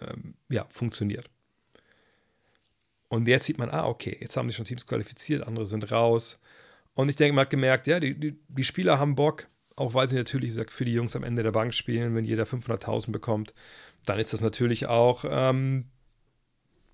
ähm, 0.00 0.34
ja, 0.48 0.66
funktioniert. 0.70 1.30
Und 3.08 3.28
jetzt 3.28 3.44
sieht 3.44 3.58
man, 3.58 3.70
ah, 3.70 3.86
okay, 3.86 4.16
jetzt 4.20 4.36
haben 4.36 4.48
sich 4.48 4.56
schon 4.56 4.64
Teams 4.64 4.88
qualifiziert, 4.88 5.46
andere 5.46 5.66
sind 5.66 5.92
raus. 5.92 6.40
Und 6.94 7.08
ich 7.08 7.16
denke, 7.16 7.34
man 7.34 7.42
hat 7.42 7.50
gemerkt, 7.50 7.86
ja, 7.86 8.00
die, 8.00 8.18
die, 8.18 8.38
die 8.48 8.64
Spieler 8.64 8.98
haben 8.98 9.14
Bock, 9.16 9.48
auch 9.76 9.94
weil 9.94 10.08
sie 10.08 10.16
natürlich, 10.16 10.50
wie 10.50 10.54
gesagt, 10.54 10.72
für 10.72 10.84
die 10.84 10.94
Jungs 10.94 11.16
am 11.16 11.24
Ende 11.24 11.42
der 11.42 11.52
Bank 11.52 11.74
spielen, 11.74 12.14
wenn 12.14 12.24
jeder 12.24 12.44
500.000 12.44 13.10
bekommt, 13.10 13.54
dann 14.06 14.18
ist 14.18 14.32
das 14.32 14.40
natürlich 14.40 14.86
auch 14.86 15.24
ähm, 15.28 15.86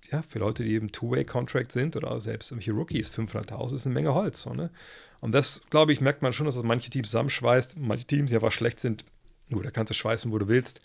ja, 0.09 0.21
für 0.23 0.39
Leute, 0.39 0.63
die 0.63 0.73
eben 0.73 0.91
Two-Way-Contract 0.91 1.71
sind 1.71 1.95
oder 1.95 2.19
selbst 2.19 2.51
irgendwelche 2.51 2.71
Rookies, 2.71 3.11
500.000 3.11 3.75
ist 3.75 3.85
eine 3.85 3.93
Menge 3.93 4.13
Holz. 4.13 4.41
So, 4.41 4.53
ne? 4.53 4.71
Und 5.19 5.33
das, 5.33 5.61
glaube 5.69 5.93
ich, 5.93 6.01
merkt 6.01 6.21
man 6.21 6.33
schon, 6.33 6.45
dass 6.45 6.55
das 6.55 6.63
manche 6.63 6.89
Teams 6.89 7.09
zusammenschweißt. 7.09 7.77
Manche 7.77 8.05
Teams, 8.05 8.29
die 8.29 8.35
einfach 8.35 8.51
schlecht 8.51 8.79
sind, 8.79 9.05
gut, 9.51 9.65
da 9.65 9.71
kannst 9.71 9.91
du 9.91 9.93
schweißen, 9.93 10.31
wo 10.31 10.39
du 10.39 10.47
willst. 10.47 10.81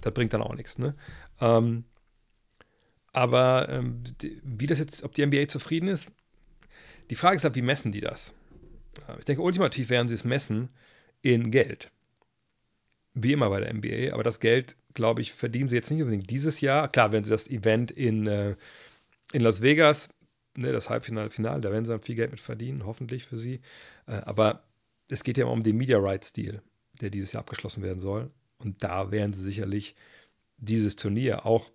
Das 0.00 0.14
bringt 0.14 0.32
dann 0.32 0.42
auch 0.42 0.54
nichts. 0.54 0.78
Ne? 0.78 0.94
Ähm, 1.40 1.84
aber 3.12 3.68
ähm, 3.68 4.02
die, 4.22 4.40
wie 4.42 4.66
das 4.66 4.78
jetzt, 4.78 5.02
ob 5.02 5.14
die 5.14 5.24
NBA 5.24 5.48
zufrieden 5.48 5.88
ist, 5.88 6.06
die 7.10 7.14
Frage 7.14 7.36
ist 7.36 7.44
halt, 7.44 7.54
wie 7.54 7.62
messen 7.62 7.92
die 7.92 8.00
das? 8.00 8.34
Ich 9.18 9.24
denke, 9.24 9.42
ultimativ 9.42 9.90
werden 9.90 10.08
sie 10.08 10.14
es 10.14 10.24
messen 10.24 10.68
in 11.22 11.50
Geld. 11.50 11.90
Wie 13.14 13.32
immer 13.32 13.48
bei 13.50 13.60
der 13.60 13.72
NBA, 13.72 14.12
aber 14.12 14.22
das 14.22 14.40
Geld, 14.40 14.76
glaube 14.94 15.22
ich, 15.22 15.32
verdienen 15.32 15.68
sie 15.68 15.76
jetzt 15.76 15.90
nicht 15.90 16.02
unbedingt 16.02 16.30
dieses 16.30 16.60
Jahr. 16.60 16.88
Klar, 16.88 17.12
wenn 17.12 17.24
sie 17.24 17.30
das 17.30 17.48
Event 17.48 17.90
in, 17.90 18.26
äh, 18.26 18.56
in 19.32 19.40
Las 19.40 19.60
Vegas, 19.60 20.08
ne, 20.56 20.72
das 20.72 20.88
Halbfinale, 20.88 21.30
Finale, 21.30 21.60
da 21.60 21.70
werden 21.70 21.84
sie 21.84 21.92
dann 21.92 22.02
viel 22.02 22.14
Geld 22.14 22.30
mit 22.30 22.40
verdienen, 22.40 22.86
hoffentlich 22.86 23.24
für 23.24 23.38
sie. 23.38 23.60
Äh, 24.06 24.12
aber 24.24 24.64
es 25.08 25.24
geht 25.24 25.38
ja 25.38 25.44
immer 25.44 25.52
um 25.52 25.62
den 25.62 25.76
Media 25.76 25.98
Rights 25.98 26.32
Deal, 26.32 26.62
der 27.00 27.10
dieses 27.10 27.32
Jahr 27.32 27.40
abgeschlossen 27.40 27.82
werden 27.82 27.98
soll. 27.98 28.30
Und 28.58 28.82
da 28.82 29.10
werden 29.10 29.32
sie 29.32 29.42
sicherlich 29.42 29.94
dieses 30.58 30.96
Turnier 30.96 31.46
auch 31.46 31.70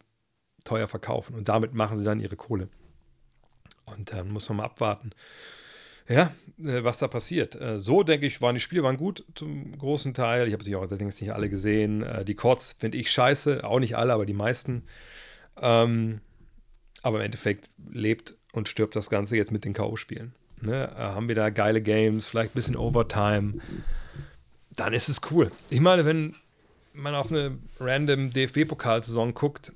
teuer 0.64 0.88
verkaufen. 0.88 1.36
Und 1.36 1.50
damit 1.50 1.74
machen 1.74 1.98
sie 1.98 2.04
dann 2.04 2.20
ihre 2.20 2.36
Kohle. 2.36 2.70
Und 3.86 4.14
dann 4.14 4.30
muss 4.30 4.48
man 4.50 4.58
mal 4.58 4.66
abwarten, 4.66 5.12
ja, 6.08 6.34
äh, 6.60 6.84
was 6.84 6.98
da 6.98 7.08
passiert. 7.08 7.60
Äh, 7.60 7.80
so 7.80 8.04
denke 8.04 8.26
ich, 8.26 8.42
waren 8.42 8.56
die 8.56 8.62
Spiele 8.62 8.84
waren 8.84 8.98
gut 8.98 9.26
zum 9.36 9.78
großen 9.78 10.14
Teil. 10.14 10.48
Ich 10.48 10.54
habe 10.54 10.64
sie 10.64 10.76
auch 10.76 10.82
allerdings 10.82 11.20
nicht 11.22 11.34
alle 11.34 11.50
gesehen. 11.50 12.04
Äh, 12.04 12.26
die 12.26 12.36
Courts 12.36 12.76
finde 12.78 12.98
ich 12.98 13.12
scheiße, 13.12 13.64
auch 13.64 13.80
nicht 13.80 13.98
alle, 13.98 14.14
aber 14.14 14.26
die 14.26 14.34
meisten. 14.34 14.84
Ähm, 15.62 16.22
aber 17.02 17.20
im 17.20 17.26
Endeffekt 17.26 17.70
lebt 17.92 18.36
und 18.54 18.70
stirbt 18.70 18.96
das 18.96 19.10
Ganze 19.10 19.36
jetzt 19.36 19.52
mit 19.52 19.66
den 19.66 19.74
K.O.-Spielen. 19.74 20.32
Ne? 20.62 20.90
haben 20.96 21.28
wir 21.28 21.36
da 21.36 21.50
geile 21.50 21.82
Games, 21.82 22.26
vielleicht 22.26 22.52
ein 22.52 22.56
bisschen 22.56 22.78
Overtime. 22.78 23.56
Dann 24.78 24.94
ist 24.94 25.10
es 25.10 25.20
cool. 25.30 25.52
Ich 25.70 25.82
meine, 25.82 26.06
wenn 26.06 26.36
man 26.94 27.16
auf 27.16 27.30
eine 27.30 27.58
random 27.82 28.32
DFB-Pokalsaison 28.32 29.34
guckt, 29.34 29.74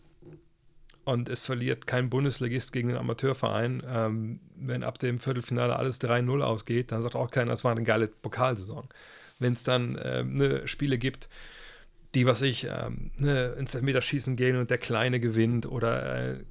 und 1.07 1.29
es 1.29 1.41
verliert 1.41 1.87
kein 1.87 2.09
Bundesligist 2.09 2.73
gegen 2.73 2.89
den 2.89 2.97
Amateurverein. 2.97 3.81
Ähm, 3.87 4.39
wenn 4.57 4.83
ab 4.83 4.99
dem 4.99 5.19
Viertelfinale 5.19 5.75
alles 5.77 6.01
3-0 6.01 6.41
ausgeht, 6.41 6.91
dann 6.91 7.01
sagt 7.01 7.15
auch 7.15 7.31
keiner, 7.31 7.51
das 7.51 7.63
war 7.63 7.71
eine 7.71 7.83
geile 7.83 8.07
Pokalsaison. 8.07 8.89
Wenn 9.39 9.53
es 9.53 9.63
dann 9.63 9.95
äh, 9.95 10.23
ne, 10.23 10.67
Spiele 10.67 10.97
gibt, 10.97 11.29
die, 12.13 12.25
was 12.25 12.41
ich, 12.41 12.65
ähm, 12.65 13.11
ne, 13.17 13.55
ins 13.57 13.73
Elfmeterschießen 13.73 14.35
gehen 14.35 14.57
und 14.57 14.69
der 14.69 14.79
Kleine 14.79 15.21
gewinnt 15.21 15.65
oder 15.65 16.33
äh, 16.33 16.43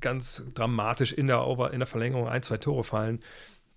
ganz 0.00 0.42
dramatisch 0.54 1.12
in 1.12 1.26
der, 1.26 1.46
Over, 1.46 1.72
in 1.72 1.80
der 1.80 1.86
Verlängerung 1.86 2.26
ein, 2.26 2.42
zwei 2.42 2.56
Tore 2.56 2.84
fallen, 2.84 3.20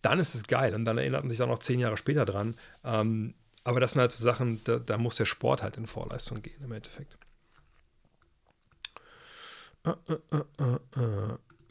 dann 0.01 0.19
ist 0.19 0.35
es 0.35 0.47
geil. 0.47 0.73
Und 0.73 0.85
dann 0.85 0.97
erinnert 0.97 1.23
man 1.23 1.31
sich 1.31 1.41
auch 1.41 1.47
noch 1.47 1.59
zehn 1.59 1.81
Jahre 1.81 1.97
später 1.97 2.23
dran. 2.23 2.55
Ähm, 2.85 3.33
aber 3.65 3.81
das 3.81 3.91
sind 3.91 3.99
halt 3.99 4.13
so 4.13 4.23
Sachen, 4.23 4.61
da, 4.63 4.79
da 4.79 4.97
muss 4.97 5.17
der 5.17 5.25
Sport 5.25 5.63
halt 5.63 5.75
in 5.75 5.85
Vorleistung 5.85 6.41
gehen 6.41 6.63
im 6.63 6.71
Endeffekt. 6.71 7.17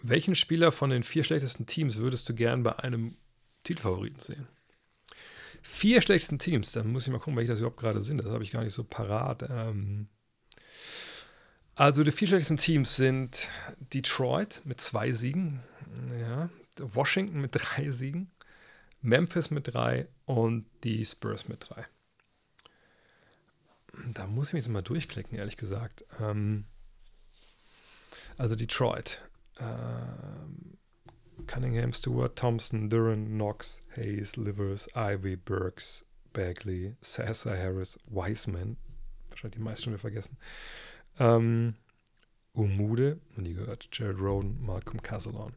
Welchen 0.03 0.35
Spieler 0.35 0.73
von 0.73 0.91
den 0.91 1.03
vier 1.03 1.25
schlechtesten 1.25 1.67
Teams 1.67 1.97
würdest 1.97 2.29
du 2.29 2.35
gern 2.35 2.63
bei 2.63 2.79
einem 2.79 3.17
Titelfavoriten 3.65 4.21
sehen? 4.21 4.49
Vier 5.63 6.03
schlechtesten 6.03 6.39
Teams, 6.39 6.73
dann 6.73 6.89
muss 6.89 7.07
ich 7.07 7.13
mal 7.13 7.19
gucken, 7.19 7.37
welche 7.37 7.51
das 7.51 7.61
überhaupt 7.61 7.79
gerade 7.79 8.01
sind. 8.01 8.19
Das 8.19 8.27
habe 8.27 8.43
ich 8.43 8.51
gar 8.51 8.65
nicht 8.65 8.75
so 8.75 8.85
parat. 8.85 9.49
Ähm 9.49 10.09
also 11.75 12.05
die 12.05 12.11
vier 12.11 12.29
schlechtesten 12.29 12.57
Teams 12.57 12.97
sind 12.97 13.49
Detroit 13.95 14.61
mit 14.65 14.81
zwei 14.81 15.13
Siegen, 15.13 15.61
ja, 16.21 16.51
Washington 16.79 17.41
mit 17.41 17.53
drei 17.55 17.91
Siegen, 17.91 18.31
Memphis 19.01 19.51
mit 19.51 19.73
drei 19.73 20.09
und 20.27 20.67
die 20.85 21.05
Spurs 21.05 21.49
mit 21.49 21.69
drei. 21.69 21.87
Da 24.13 24.27
muss 24.27 24.49
ich 24.49 24.55
mich 24.55 24.65
jetzt 24.65 24.73
mal 24.73 24.83
durchklicken, 24.83 25.39
ehrlich 25.39 25.57
gesagt. 25.57 26.05
Ähm 26.21 26.65
also 28.39 28.55
Detroit. 28.55 29.21
Ähm, 29.59 30.79
Cunningham, 31.47 31.93
Stewart, 31.93 32.37
Thompson, 32.37 32.89
Duran, 32.89 33.27
Knox, 33.27 33.83
Hayes, 33.97 34.37
Livers, 34.37 34.89
Ivy, 34.95 35.37
Burks, 35.37 36.05
Bagley, 36.33 36.97
Sassa, 37.01 37.51
Harris, 37.57 37.99
Wiseman. 38.07 38.77
Wahrscheinlich 39.29 39.57
die 39.57 39.63
meisten 39.63 39.85
schon 39.85 39.93
wieder 39.93 40.01
vergessen. 40.01 40.37
Ähm, 41.19 41.75
Umude, 42.55 43.21
nie 43.37 43.55
gehört. 43.55 43.89
Jared 43.93 44.21
Roden, 44.21 44.65
Malcolm 44.65 45.03
Casalon. 45.03 45.55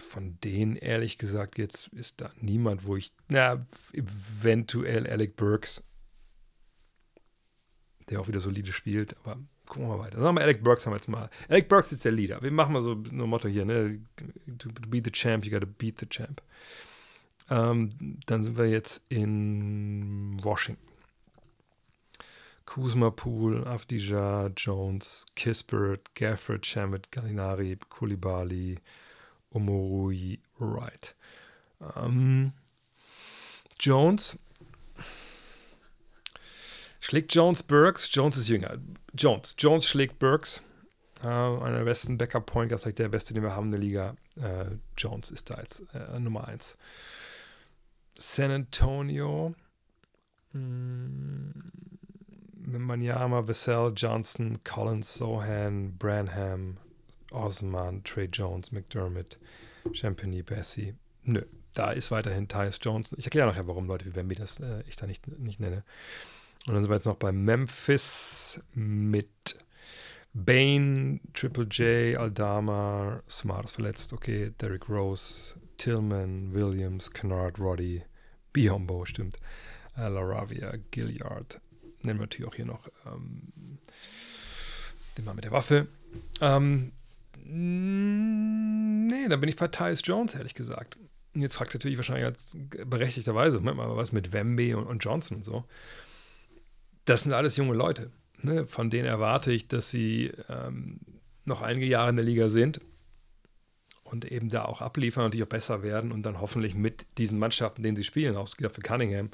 Von 0.00 0.38
denen, 0.40 0.76
ehrlich 0.76 1.18
gesagt, 1.18 1.58
jetzt 1.58 1.88
ist 1.88 2.20
da 2.20 2.30
niemand, 2.40 2.84
wo 2.84 2.96
ich, 2.96 3.12
na, 3.28 3.66
eventuell 3.92 5.06
Alec 5.06 5.36
Burks, 5.36 5.82
der 8.08 8.20
auch 8.20 8.28
wieder 8.28 8.40
solide 8.40 8.72
spielt, 8.72 9.16
aber 9.18 9.38
gucken 9.68 9.88
wir 9.88 9.96
mal 9.96 10.04
weiter. 10.04 10.20
Sagen 10.20 10.36
wir 10.36 10.42
Alec 10.42 10.62
Burks 10.62 10.86
haben 10.86 10.92
wir 10.92 10.96
jetzt 10.96 11.08
mal. 11.08 11.30
Alec 11.48 11.68
Burks 11.68 11.92
ist 11.92 12.04
der 12.04 12.12
Leader. 12.12 12.42
Wir 12.42 12.50
machen 12.50 12.72
mal 12.72 12.82
so 12.82 12.92
ein 12.92 13.16
Motto 13.16 13.48
hier, 13.48 13.64
ne? 13.64 14.00
To 14.58 14.68
be 14.88 15.00
the 15.04 15.10
champ, 15.10 15.44
you 15.44 15.50
gotta 15.50 15.70
beat 15.78 15.98
the 16.00 16.06
champ. 16.06 16.42
Ähm, 17.50 18.18
dann 18.26 18.42
sind 18.42 18.58
wir 18.58 18.66
jetzt 18.66 19.02
in 19.08 20.38
Washington. 20.42 20.88
Kuzma, 22.66 23.10
Pool, 23.10 23.66
Afdija, 23.66 24.50
Jones, 24.54 25.24
Kispert, 25.34 26.14
Gafford, 26.14 26.66
Shamet, 26.66 27.10
Gallinari, 27.10 27.78
Kulibali, 27.88 28.78
Omorui, 29.50 30.38
Wright. 30.58 31.14
Ähm, 31.96 32.52
Jones 33.80 34.38
Schlägt 37.08 37.34
Jones 37.34 37.62
Burks. 37.62 38.10
Jones 38.12 38.36
ist 38.36 38.48
jünger. 38.48 38.76
Jones. 39.14 39.56
Jones 39.58 39.86
schlägt 39.86 40.18
Burks. 40.18 40.60
Äh, 41.22 41.26
einer 41.26 41.78
der 41.78 41.84
besten 41.84 42.18
Backup-Point 42.18 42.68
Guards, 42.68 42.82
der 42.84 43.08
beste, 43.08 43.32
den 43.32 43.42
wir 43.42 43.56
haben 43.56 43.68
in 43.68 43.72
der 43.72 43.80
Liga. 43.80 44.14
Äh, 44.36 44.76
Jones 44.94 45.30
ist 45.30 45.48
da 45.48 45.58
jetzt 45.58 45.82
äh, 45.94 46.18
Nummer 46.20 46.46
1. 46.46 46.76
San 48.18 48.50
Antonio. 48.50 49.54
Hm, 50.52 51.72
Manyama, 52.66 53.48
Vassell, 53.48 53.94
Johnson, 53.96 54.62
Collins, 54.62 55.14
Sohan, 55.14 55.96
Branham, 55.96 56.76
Osman, 57.30 58.04
Trey 58.04 58.28
Jones, 58.30 58.70
McDermott, 58.70 59.38
Champagny, 59.94 60.42
Bessie. 60.42 60.94
Nö, 61.22 61.40
da 61.72 61.90
ist 61.90 62.10
weiterhin 62.10 62.48
Tyus 62.48 62.78
Jones. 62.82 63.14
Ich 63.16 63.24
erkläre 63.24 63.48
nachher, 63.48 63.66
warum 63.66 63.86
Leute 63.86 64.04
wie 64.04 64.14
Wemby 64.14 64.34
das 64.34 64.60
äh, 64.60 64.82
ich 64.86 64.96
da 64.96 65.06
nicht, 65.06 65.26
nicht 65.38 65.58
nenne. 65.58 65.84
Und 66.68 66.74
dann 66.74 66.82
sind 66.82 66.90
wir 66.90 66.96
jetzt 66.96 67.06
noch 67.06 67.16
bei 67.16 67.32
Memphis 67.32 68.60
mit 68.74 69.28
Bane, 70.34 71.18
Triple 71.32 71.64
J, 71.64 72.18
Aldama, 72.18 73.22
Smart 73.28 73.64
ist 73.64 73.72
verletzt, 73.72 74.12
okay, 74.12 74.52
Derrick 74.60 74.86
Rose, 74.90 75.54
Tillman, 75.78 76.52
Williams, 76.52 77.10
Kennard, 77.10 77.58
Roddy, 77.58 78.02
Biombo, 78.52 79.06
stimmt, 79.06 79.38
äh, 79.96 80.08
Laravia, 80.08 80.74
Gilliard, 80.90 81.58
nennen 82.02 82.18
wir 82.18 82.26
natürlich 82.26 82.50
auch 82.50 82.54
hier 82.54 82.66
noch 82.66 82.86
ähm, 83.06 83.78
den 85.16 85.24
Mann 85.24 85.36
mit 85.36 85.46
der 85.46 85.52
Waffe. 85.52 85.88
Ähm, 86.42 86.92
nee, 87.44 89.26
da 89.26 89.36
bin 89.36 89.48
ich 89.48 89.56
bei 89.56 89.68
Tyus 89.68 90.02
Jones, 90.04 90.34
ehrlich 90.34 90.54
gesagt. 90.54 90.98
Jetzt 91.34 91.54
fragt 91.54 91.72
natürlich 91.72 91.96
wahrscheinlich 91.96 92.36
berechtigterweise, 92.84 93.64
was 93.64 94.12
mit 94.12 94.34
Wemby 94.34 94.74
und, 94.74 94.84
und 94.84 95.02
Johnson 95.02 95.38
und 95.38 95.44
so 95.44 95.64
das 97.08 97.22
sind 97.22 97.32
alles 97.32 97.56
junge 97.56 97.74
Leute. 97.74 98.10
Ne? 98.42 98.66
Von 98.66 98.90
denen 98.90 99.06
erwarte 99.06 99.50
ich, 99.50 99.68
dass 99.68 99.90
sie 99.90 100.32
ähm, 100.48 101.00
noch 101.44 101.62
einige 101.62 101.86
Jahre 101.86 102.10
in 102.10 102.16
der 102.16 102.24
Liga 102.24 102.48
sind 102.48 102.80
und 104.04 104.30
eben 104.30 104.48
da 104.48 104.64
auch 104.64 104.80
abliefern 104.80 105.24
und 105.24 105.34
die 105.34 105.42
auch 105.42 105.48
besser 105.48 105.82
werden 105.82 106.12
und 106.12 106.22
dann 106.22 106.40
hoffentlich 106.40 106.74
mit 106.74 107.06
diesen 107.16 107.38
Mannschaften, 107.38 107.82
denen 107.82 107.96
sie 107.96 108.04
spielen, 108.04 108.36
auch 108.36 108.48
für 108.48 108.82
Cunningham, 108.82 109.30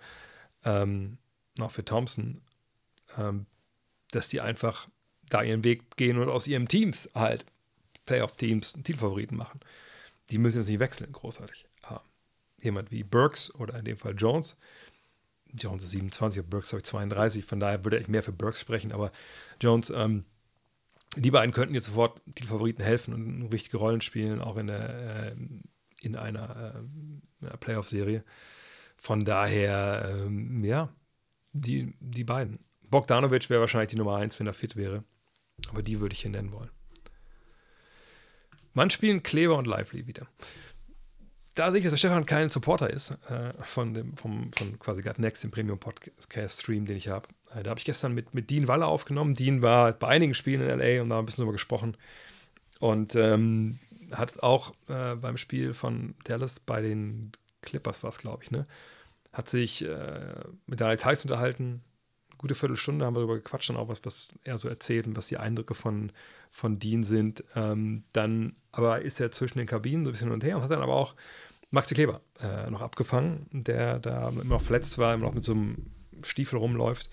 ähm, 0.64 1.18
noch 1.58 1.70
für 1.70 1.84
Thompson, 1.84 2.40
ähm, 3.18 3.46
dass 4.10 4.28
die 4.28 4.40
einfach 4.40 4.88
da 5.28 5.42
ihren 5.42 5.64
Weg 5.64 5.96
gehen 5.96 6.18
und 6.18 6.28
aus 6.28 6.46
ihren 6.46 6.68
Teams 6.68 7.08
halt 7.14 7.44
Playoff-Teams 8.06 8.74
Teamfavoriten 8.84 9.36
machen. 9.36 9.60
Die 10.30 10.38
müssen 10.38 10.58
jetzt 10.58 10.68
nicht 10.68 10.78
wechseln, 10.78 11.12
großartig. 11.12 11.66
Aber 11.82 12.04
jemand 12.62 12.90
wie 12.90 13.02
Burks 13.02 13.52
oder 13.54 13.78
in 13.78 13.84
dem 13.84 13.96
Fall 13.96 14.14
Jones, 14.16 14.56
Jones 15.54 15.84
ist 15.84 15.90
27 15.90 16.42
und 16.42 16.50
Burks, 16.50 16.70
glaube 16.70 16.80
ich, 16.80 16.86
32. 16.86 17.44
Von 17.44 17.60
daher 17.60 17.84
würde 17.84 17.98
ich 17.98 18.08
mehr 18.08 18.22
für 18.22 18.32
Burks 18.32 18.60
sprechen. 18.60 18.92
Aber 18.92 19.12
Jones, 19.60 19.90
ähm, 19.90 20.24
die 21.16 21.30
beiden 21.30 21.54
könnten 21.54 21.74
jetzt 21.74 21.86
sofort 21.86 22.20
die 22.26 22.46
Favoriten 22.46 22.82
helfen 22.82 23.14
und 23.14 23.52
richtige 23.52 23.76
Rollen 23.76 24.00
spielen, 24.00 24.40
auch 24.40 24.56
in, 24.56 24.66
der, 24.66 25.32
äh, 25.32 25.36
in 26.00 26.16
einer, 26.16 26.84
äh, 27.42 27.56
Playoff-Serie. 27.58 28.24
von 28.96 29.24
daher, 29.24 30.16
ähm, 30.24 30.64
ja, 30.64 30.88
die, 31.52 31.94
die 32.00 32.24
beiden. 32.24 32.58
Bogdanovic 32.88 33.50
wäre 33.50 33.60
wahrscheinlich 33.60 33.90
die 33.90 33.96
Nummer 33.96 34.16
eins, 34.16 34.38
wenn 34.40 34.46
er 34.46 34.54
fit 34.54 34.76
wäre. 34.76 35.04
Aber 35.68 35.82
die 35.82 36.00
würde 36.00 36.14
ich 36.14 36.22
hier 36.22 36.30
nennen 36.30 36.52
wollen. 36.52 36.70
Wann 38.74 38.90
spielen 38.90 39.22
Kleber 39.22 39.56
und 39.56 39.66
Lively 39.66 40.06
wieder? 40.06 40.26
Da 41.54 41.70
sehe 41.70 41.78
ich, 41.78 41.84
dass 41.84 41.92
der 41.92 41.98
Stefan 41.98 42.26
kein 42.26 42.48
Supporter 42.48 42.90
ist 42.90 43.12
äh, 43.28 43.52
von 43.60 43.94
dem, 43.94 44.16
vom, 44.16 44.50
von 44.56 44.78
quasi 44.78 45.02
Got 45.02 45.18
Next, 45.18 45.44
dem 45.44 45.52
Premium-Podcast-Stream, 45.52 46.86
den 46.86 46.96
ich 46.96 47.08
habe. 47.08 47.28
Äh, 47.54 47.62
da 47.62 47.70
habe 47.70 47.78
ich 47.78 47.84
gestern 47.84 48.12
mit, 48.12 48.34
mit 48.34 48.50
Dean 48.50 48.66
Waller 48.66 48.88
aufgenommen. 48.88 49.34
Dean 49.34 49.62
war 49.62 49.92
bei 49.92 50.08
einigen 50.08 50.34
Spielen 50.34 50.68
in 50.68 50.78
LA 50.78 51.02
und 51.02 51.10
da 51.10 51.18
ein 51.18 51.26
bisschen 51.26 51.42
drüber 51.42 51.52
gesprochen. 51.52 51.96
Und 52.80 53.14
ähm, 53.14 53.78
hat 54.12 54.42
auch 54.42 54.72
äh, 54.88 55.14
beim 55.14 55.36
Spiel 55.36 55.74
von 55.74 56.14
Dallas 56.24 56.58
bei 56.58 56.82
den 56.82 57.32
Clippers 57.62 58.02
war 58.02 58.10
es, 58.10 58.18
glaube 58.18 58.42
ich, 58.42 58.50
ne? 58.50 58.66
Hat 59.32 59.48
sich 59.48 59.84
äh, 59.84 60.34
mit 60.66 60.80
Daniel 60.80 60.98
Tyson 60.98 61.30
unterhalten, 61.30 61.82
gute 62.44 62.54
Viertelstunde 62.54 63.06
haben 63.06 63.14
wir 63.14 63.20
darüber 63.20 63.36
gequatscht 63.36 63.70
und 63.70 63.76
auch 63.76 63.88
was, 63.88 64.04
was 64.04 64.28
er 64.44 64.58
so 64.58 64.68
erzählt 64.68 65.06
und 65.06 65.16
was 65.16 65.28
die 65.28 65.38
Eindrücke 65.38 65.72
von, 65.72 66.12
von 66.50 66.78
Dean 66.78 67.02
sind. 67.02 67.42
Ähm, 67.56 68.04
dann 68.12 68.54
aber 68.70 69.00
ist 69.00 69.18
er 69.18 69.32
zwischen 69.32 69.56
den 69.56 69.66
Kabinen 69.66 70.04
so 70.04 70.10
ein 70.10 70.12
bisschen 70.12 70.26
hin 70.26 70.34
und 70.34 70.44
her 70.44 70.56
und 70.56 70.62
hat 70.62 70.70
dann 70.70 70.82
aber 70.82 70.94
auch 70.94 71.14
Maxi 71.70 71.94
Kleber 71.94 72.20
äh, 72.42 72.68
noch 72.68 72.82
abgefangen, 72.82 73.46
der 73.50 73.98
da 73.98 74.28
immer 74.28 74.44
noch 74.44 74.60
verletzt 74.60 74.98
war, 74.98 75.14
immer 75.14 75.24
noch 75.24 75.32
mit 75.32 75.42
so 75.42 75.52
einem 75.52 75.86
Stiefel 76.22 76.58
rumläuft. 76.58 77.08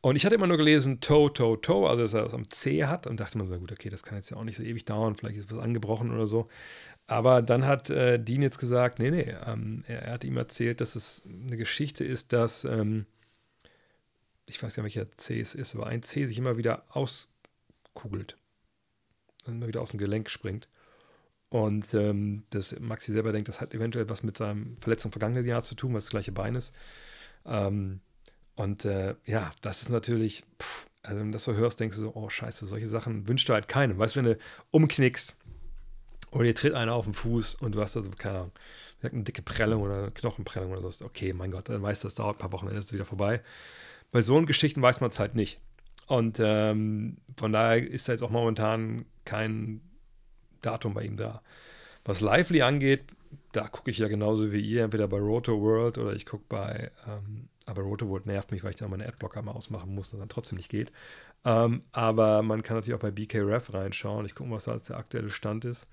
Und 0.00 0.16
ich 0.16 0.24
hatte 0.24 0.34
immer 0.34 0.48
nur 0.48 0.56
gelesen, 0.56 1.00
Toe, 1.00 1.32
Toe, 1.32 1.60
Toe, 1.60 1.88
also 1.88 2.02
dass 2.02 2.12
er 2.12 2.24
das 2.24 2.34
am 2.34 2.50
C 2.50 2.84
hat 2.86 3.06
und 3.06 3.20
dachte 3.20 3.38
mir 3.38 3.46
so, 3.46 3.56
gut, 3.60 3.70
okay, 3.70 3.90
das 3.90 4.02
kann 4.02 4.18
jetzt 4.18 4.28
ja 4.28 4.38
auch 4.38 4.42
nicht 4.42 4.56
so 4.56 4.64
ewig 4.64 4.84
dauern, 4.86 5.14
vielleicht 5.14 5.38
ist 5.38 5.52
was 5.52 5.60
angebrochen 5.60 6.10
oder 6.12 6.26
so. 6.26 6.48
Aber 7.06 7.42
dann 7.42 7.64
hat 7.64 7.90
äh, 7.90 8.18
Dean 8.18 8.42
jetzt 8.42 8.58
gesagt, 8.58 8.98
nee, 8.98 9.12
nee, 9.12 9.32
ähm, 9.46 9.84
er, 9.86 10.02
er, 10.02 10.12
hat 10.14 10.24
ihm 10.24 10.36
erzählt, 10.36 10.80
dass 10.80 10.96
es 10.96 11.22
eine 11.46 11.56
Geschichte 11.56 12.04
ist, 12.04 12.32
dass 12.32 12.64
ähm, 12.64 13.06
ich 14.46 14.62
weiß 14.62 14.76
ja 14.76 14.82
nicht, 14.82 14.96
welcher 14.96 15.10
C 15.16 15.40
es 15.40 15.54
ist, 15.54 15.74
aber 15.74 15.86
ein 15.86 16.02
C 16.02 16.26
sich 16.26 16.38
immer 16.38 16.56
wieder 16.56 16.84
auskugelt. 16.90 18.36
Also 19.42 19.52
immer 19.52 19.68
wieder 19.68 19.80
aus 19.80 19.90
dem 19.90 19.98
Gelenk 19.98 20.30
springt. 20.30 20.68
Und 21.48 21.92
ähm, 21.92 22.44
dass 22.50 22.78
Maxi 22.80 23.12
selber 23.12 23.32
denkt, 23.32 23.48
das 23.48 23.60
hat 23.60 23.74
eventuell 23.74 24.08
was 24.08 24.22
mit 24.22 24.38
seinem 24.38 24.76
Verletzung 24.78 25.12
vergangenen 25.12 25.46
Jahr 25.46 25.62
zu 25.62 25.74
tun, 25.74 25.94
was 25.94 26.04
das 26.04 26.10
gleiche 26.10 26.32
Bein 26.32 26.54
ist. 26.54 26.72
Ähm, 27.44 28.00
und 28.54 28.84
äh, 28.84 29.16
ja, 29.26 29.52
das 29.60 29.82
ist 29.82 29.90
natürlich, 29.90 30.44
pff, 30.60 30.86
also 31.02 31.20
wenn 31.20 31.26
du 31.26 31.32
das 31.32 31.44
so 31.44 31.54
hörst, 31.54 31.80
denkst 31.80 31.96
du 31.96 32.02
so, 32.02 32.14
oh 32.14 32.28
scheiße, 32.28 32.66
solche 32.66 32.86
Sachen 32.86 33.28
wünschst 33.28 33.48
du 33.48 33.52
halt 33.52 33.68
keinem. 33.68 33.98
Weißt 33.98 34.16
du, 34.16 34.20
wenn 34.20 34.32
du 34.32 34.38
umknickst 34.70 35.34
oder 36.30 36.44
dir 36.44 36.54
tritt 36.54 36.74
einer 36.74 36.94
auf 36.94 37.04
den 37.04 37.14
Fuß 37.14 37.56
und 37.56 37.72
du 37.72 37.80
hast 37.80 37.96
also, 37.96 38.10
keine 38.12 38.38
Ahnung, 38.38 38.52
eine 39.02 39.24
dicke 39.24 39.42
Prellung 39.42 39.82
oder 39.82 39.98
eine 39.98 40.10
Knochenprellung 40.10 40.72
oder 40.72 40.90
so, 40.90 41.04
okay, 41.04 41.32
mein 41.32 41.50
Gott, 41.50 41.68
dann 41.68 41.82
weißt 41.82 42.02
du, 42.02 42.06
das 42.06 42.14
dauert 42.14 42.36
ein 42.36 42.38
paar 42.38 42.52
Wochen, 42.52 42.66
dann 42.66 42.76
ist 42.76 42.86
es 42.86 42.92
wieder 42.92 43.04
vorbei 43.04 43.42
bei 44.12 44.22
so 44.22 44.40
Geschichten 44.42 44.80
weiß 44.80 45.00
man 45.00 45.10
es 45.10 45.18
halt 45.18 45.34
nicht. 45.34 45.60
Und 46.06 46.38
ähm, 46.40 47.16
von 47.36 47.52
daher 47.52 47.84
ist 47.88 48.08
da 48.08 48.12
jetzt 48.12 48.22
auch 48.22 48.30
momentan 48.30 49.06
kein 49.24 49.80
Datum 50.60 50.94
bei 50.94 51.02
ihm 51.02 51.16
da. 51.16 51.42
Was 52.04 52.20
Lively 52.20 52.62
angeht, 52.62 53.04
da 53.52 53.68
gucke 53.68 53.90
ich 53.90 53.98
ja 53.98 54.08
genauso 54.08 54.52
wie 54.52 54.60
ihr, 54.60 54.84
entweder 54.84 55.08
bei 55.08 55.18
Roto 55.18 55.60
World 55.60 55.98
oder 55.98 56.12
ich 56.12 56.26
gucke 56.26 56.44
bei, 56.48 56.90
ähm, 57.06 57.48
aber 57.64 57.82
Roto 57.82 58.08
World 58.08 58.26
nervt 58.26 58.50
mich, 58.50 58.62
weil 58.62 58.70
ich 58.70 58.76
da 58.76 58.88
meine 58.88 59.06
Adblocker 59.06 59.42
mal 59.42 59.52
ausmachen 59.52 59.94
muss 59.94 60.12
und 60.12 60.20
dann 60.20 60.28
trotzdem 60.28 60.56
nicht 60.56 60.68
geht. 60.68 60.92
Ähm, 61.44 61.82
aber 61.92 62.42
man 62.42 62.62
kann 62.62 62.76
natürlich 62.76 62.96
auch 62.96 63.02
bei 63.02 63.10
BKRef 63.10 63.72
reinschauen. 63.72 64.26
Ich 64.26 64.34
gucke 64.34 64.50
mal, 64.50 64.56
was 64.56 64.64
da 64.64 64.72
jetzt 64.72 64.88
der 64.88 64.98
aktuelle 64.98 65.30
Stand 65.30 65.64
ist. 65.64 65.86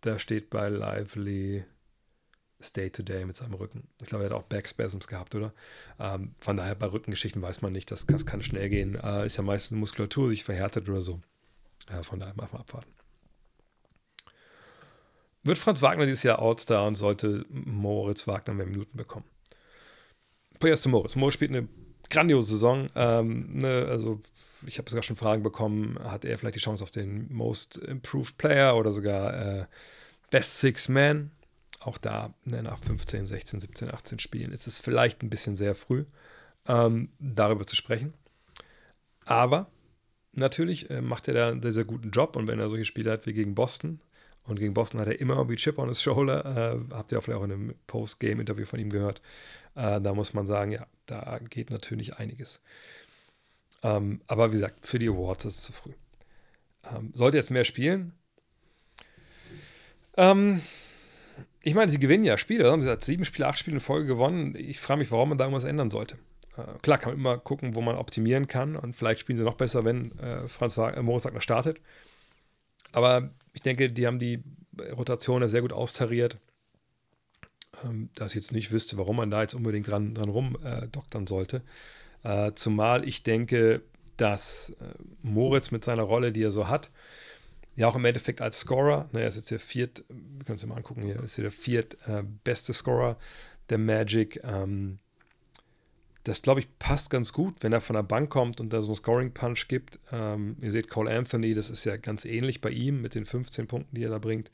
Da 0.00 0.18
steht 0.18 0.50
bei 0.50 0.68
Lively 0.68 1.64
Stay 2.64 2.90
Today 2.90 3.24
mit 3.24 3.36
seinem 3.36 3.54
Rücken. 3.54 3.86
Ich 4.02 4.08
glaube, 4.08 4.24
er 4.24 4.30
hat 4.30 4.36
auch 4.36 4.44
Backspasms 4.44 5.06
gehabt, 5.06 5.34
oder? 5.34 5.52
Ähm, 5.98 6.34
von 6.40 6.56
daher 6.56 6.74
bei 6.74 6.86
Rückengeschichten 6.86 7.40
weiß 7.42 7.62
man 7.62 7.72
nicht, 7.72 7.90
das, 7.90 8.06
das 8.06 8.26
kann 8.26 8.42
schnell 8.42 8.68
gehen. 8.68 8.96
Äh, 8.96 9.26
ist 9.26 9.36
ja 9.36 9.42
meistens 9.42 9.78
Muskulatur 9.78 10.28
sich 10.28 10.44
verhärtet 10.44 10.88
oder 10.88 11.02
so. 11.02 11.20
Äh, 11.88 12.02
von 12.02 12.20
daher 12.20 12.34
mal 12.34 12.44
abwarten. 12.44 12.90
Wird 15.42 15.58
Franz 15.58 15.82
Wagner 15.82 16.06
dieses 16.06 16.22
Jahr 16.22 16.40
All-Star 16.40 16.86
und 16.86 16.94
sollte 16.94 17.44
Moritz 17.50 18.26
Wagner 18.26 18.54
mehr 18.54 18.66
Minuten 18.66 18.96
bekommen? 18.96 19.26
Zuerst 20.58 20.82
zu 20.82 20.88
Moritz. 20.88 21.16
Moritz 21.16 21.34
spielt 21.34 21.50
eine 21.50 21.68
grandiose 22.08 22.52
Saison. 22.52 22.88
Ähm, 22.94 23.58
ne, 23.58 23.86
also, 23.90 24.20
ich 24.66 24.78
habe 24.78 24.88
sogar 24.88 25.02
schon 25.02 25.16
Fragen 25.16 25.42
bekommen: 25.42 25.98
Hat 26.02 26.24
er 26.24 26.38
vielleicht 26.38 26.56
die 26.56 26.60
Chance 26.60 26.82
auf 26.82 26.90
den 26.90 27.30
Most 27.30 27.76
Improved 27.76 28.38
Player 28.38 28.74
oder 28.74 28.90
sogar 28.92 29.60
äh, 29.60 29.66
Best 30.30 30.60
Six 30.60 30.88
Man? 30.88 31.30
Auch 31.86 31.98
da 31.98 32.34
ne, 32.44 32.62
nach 32.62 32.78
15, 32.78 33.26
16, 33.26 33.60
17, 33.60 33.92
18 33.92 34.18
Spielen 34.18 34.52
ist 34.52 34.66
es 34.66 34.78
vielleicht 34.78 35.22
ein 35.22 35.30
bisschen 35.30 35.56
sehr 35.56 35.74
früh, 35.74 36.04
ähm, 36.66 37.10
darüber 37.18 37.66
zu 37.66 37.76
sprechen. 37.76 38.14
Aber 39.24 39.70
natürlich 40.32 40.90
äh, 40.90 41.00
macht 41.00 41.28
er 41.28 41.34
da 41.34 41.48
einen 41.48 41.62
sehr, 41.62 41.72
sehr 41.72 41.84
guten 41.84 42.10
Job 42.10 42.36
und 42.36 42.46
wenn 42.46 42.58
er 42.58 42.68
solche 42.68 42.84
Spiele 42.84 43.12
hat 43.12 43.26
wie 43.26 43.32
gegen 43.32 43.54
Boston, 43.54 44.00
und 44.46 44.58
gegen 44.58 44.74
Boston 44.74 45.00
hat 45.00 45.08
er 45.08 45.20
immer 45.20 45.36
irgendwie 45.36 45.56
Chip 45.56 45.78
on 45.78 45.88
his 45.88 46.02
shoulder, 46.02 46.44
äh, 46.74 46.94
habt 46.94 47.12
ihr 47.12 47.18
auch 47.18 47.22
vielleicht 47.22 47.40
auch 47.40 47.44
in 47.44 47.52
einem 47.52 47.74
Post-Game-Interview 47.86 48.66
von 48.66 48.78
ihm 48.78 48.90
gehört, 48.90 49.22
äh, 49.74 50.00
da 50.00 50.14
muss 50.14 50.34
man 50.34 50.46
sagen, 50.46 50.70
ja, 50.70 50.86
da 51.06 51.38
geht 51.38 51.70
natürlich 51.70 52.18
einiges. 52.18 52.60
Ähm, 53.82 54.20
aber 54.26 54.50
wie 54.50 54.56
gesagt, 54.56 54.86
für 54.86 54.98
die 54.98 55.08
Awards 55.08 55.46
ist 55.46 55.56
es 55.56 55.62
zu 55.62 55.72
früh. 55.72 55.92
Ähm, 56.84 57.10
sollte 57.14 57.38
jetzt 57.38 57.50
mehr 57.50 57.64
spielen? 57.64 58.12
Ähm, 60.16 60.60
ich 61.64 61.74
meine, 61.74 61.90
sie 61.90 61.98
gewinnen 61.98 62.24
ja 62.24 62.38
Spiele. 62.38 62.70
Haben 62.70 62.82
sie 62.82 62.90
hat 62.90 63.04
sieben 63.04 63.24
Spiele, 63.24 63.48
acht 63.48 63.58
Spiele 63.58 63.76
in 63.76 63.80
Folge 63.80 64.06
gewonnen. 64.06 64.54
Ich 64.56 64.80
frage 64.80 64.98
mich, 64.98 65.10
warum 65.10 65.30
man 65.30 65.38
da 65.38 65.44
irgendwas 65.44 65.64
ändern 65.64 65.90
sollte. 65.90 66.16
Äh, 66.56 66.78
klar, 66.82 66.98
kann 66.98 67.12
man 67.12 67.20
immer 67.20 67.38
gucken, 67.38 67.74
wo 67.74 67.80
man 67.80 67.96
optimieren 67.96 68.46
kann. 68.46 68.76
Und 68.76 68.94
vielleicht 68.94 69.20
spielen 69.20 69.38
sie 69.38 69.44
noch 69.44 69.56
besser, 69.56 69.84
wenn 69.84 70.16
äh, 70.18 70.46
Franz 70.48 70.76
äh, 70.76 71.02
Moritz 71.02 71.24
Wagner 71.24 71.40
startet. 71.40 71.80
Aber 72.92 73.30
ich 73.52 73.62
denke, 73.62 73.90
die 73.90 74.06
haben 74.06 74.18
die 74.18 74.42
Rotation 74.92 75.42
ja 75.42 75.48
sehr 75.48 75.62
gut 75.62 75.72
austariert. 75.72 76.38
Ähm, 77.82 78.10
dass 78.14 78.32
ich 78.32 78.36
jetzt 78.36 78.52
nicht 78.52 78.70
wüsste, 78.70 78.98
warum 78.98 79.16
man 79.16 79.30
da 79.30 79.42
jetzt 79.42 79.54
unbedingt 79.54 79.88
dran, 79.88 80.14
dran 80.14 80.28
rumdoktern 80.28 81.24
äh, 81.24 81.28
sollte. 81.28 81.62
Äh, 82.22 82.52
zumal 82.54 83.08
ich 83.08 83.22
denke, 83.22 83.82
dass 84.16 84.70
äh, 84.80 84.94
Moritz 85.22 85.70
mit 85.70 85.84
seiner 85.84 86.02
Rolle, 86.02 86.32
die 86.32 86.42
er 86.42 86.52
so 86.52 86.68
hat, 86.68 86.90
ja 87.76 87.88
auch 87.88 87.96
im 87.96 88.04
Endeffekt 88.04 88.40
als 88.40 88.60
Scorer, 88.60 89.08
ne, 89.12 89.22
er 89.22 89.28
ist 89.28 89.36
jetzt 89.36 89.50
der 89.50 89.58
viert, 89.58 90.04
wir 90.08 90.44
können 90.44 90.56
es 90.56 90.66
mal 90.66 90.76
angucken 90.76 91.02
hier, 91.02 91.22
ist 91.22 91.38
der 91.38 91.50
viert 91.50 91.96
äh, 92.06 92.22
beste 92.44 92.72
Scorer 92.72 93.16
der 93.70 93.78
Magic. 93.78 94.40
Ähm, 94.44 94.98
das, 96.24 96.40
glaube 96.40 96.60
ich, 96.60 96.78
passt 96.78 97.10
ganz 97.10 97.32
gut, 97.32 97.56
wenn 97.60 97.72
er 97.72 97.82
von 97.82 97.94
der 97.94 98.02
Bank 98.02 98.30
kommt 98.30 98.58
und 98.58 98.72
da 98.72 98.80
so 98.80 98.92
einen 98.92 98.96
Scoring-Punch 98.96 99.68
gibt. 99.68 99.98
Ähm, 100.10 100.56
ihr 100.60 100.72
seht 100.72 100.88
Cole 100.88 101.14
Anthony, 101.14 101.54
das 101.54 101.68
ist 101.68 101.84
ja 101.84 101.96
ganz 101.96 102.24
ähnlich 102.24 102.62
bei 102.62 102.70
ihm 102.70 103.02
mit 103.02 103.14
den 103.14 103.26
15 103.26 103.66
Punkten, 103.66 103.94
die 103.94 104.04
er 104.04 104.10
da 104.10 104.18
bringt. 104.18 104.50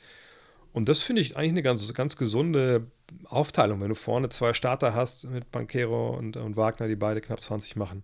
Und 0.72 0.88
das 0.88 1.02
finde 1.02 1.22
ich 1.22 1.36
eigentlich 1.36 1.50
eine 1.50 1.62
ganz, 1.62 1.92
ganz 1.94 2.16
gesunde 2.16 2.88
Aufteilung, 3.24 3.80
wenn 3.80 3.88
du 3.88 3.94
vorne 3.94 4.28
zwei 4.30 4.52
Starter 4.52 4.94
hast 4.94 5.28
mit 5.28 5.50
Banquero 5.52 6.16
und, 6.16 6.36
und 6.36 6.56
Wagner, 6.56 6.88
die 6.88 6.96
beide 6.96 7.20
knapp 7.20 7.40
20 7.40 7.76
machen. 7.76 8.02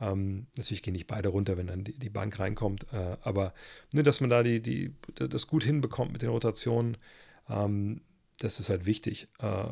Ähm, 0.00 0.46
natürlich 0.56 0.82
gehen 0.82 0.92
nicht 0.92 1.06
beide 1.06 1.28
runter, 1.28 1.56
wenn 1.56 1.68
dann 1.68 1.84
die, 1.84 1.98
die 1.98 2.10
Bank 2.10 2.38
reinkommt, 2.38 2.86
äh, 2.92 3.16
aber 3.22 3.54
ne, 3.92 4.02
dass 4.02 4.20
man 4.20 4.30
da 4.30 4.42
die, 4.42 4.60
die, 4.60 4.92
das 5.14 5.46
gut 5.46 5.64
hinbekommt 5.64 6.12
mit 6.12 6.22
den 6.22 6.30
Rotationen, 6.30 6.96
ähm, 7.48 8.00
das 8.40 8.60
ist 8.60 8.68
halt 8.68 8.86
wichtig. 8.86 9.28
Äh, 9.38 9.64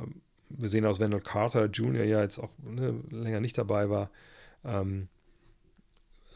wir 0.48 0.68
sehen 0.68 0.86
aus 0.86 1.00
Wendell 1.00 1.20
Carter 1.20 1.66
Jr. 1.66 2.04
ja 2.04 2.20
jetzt 2.20 2.38
auch 2.38 2.50
ne, 2.62 3.02
länger 3.10 3.40
nicht 3.40 3.58
dabei 3.58 3.90
war. 3.90 4.10
Ähm, 4.64 5.08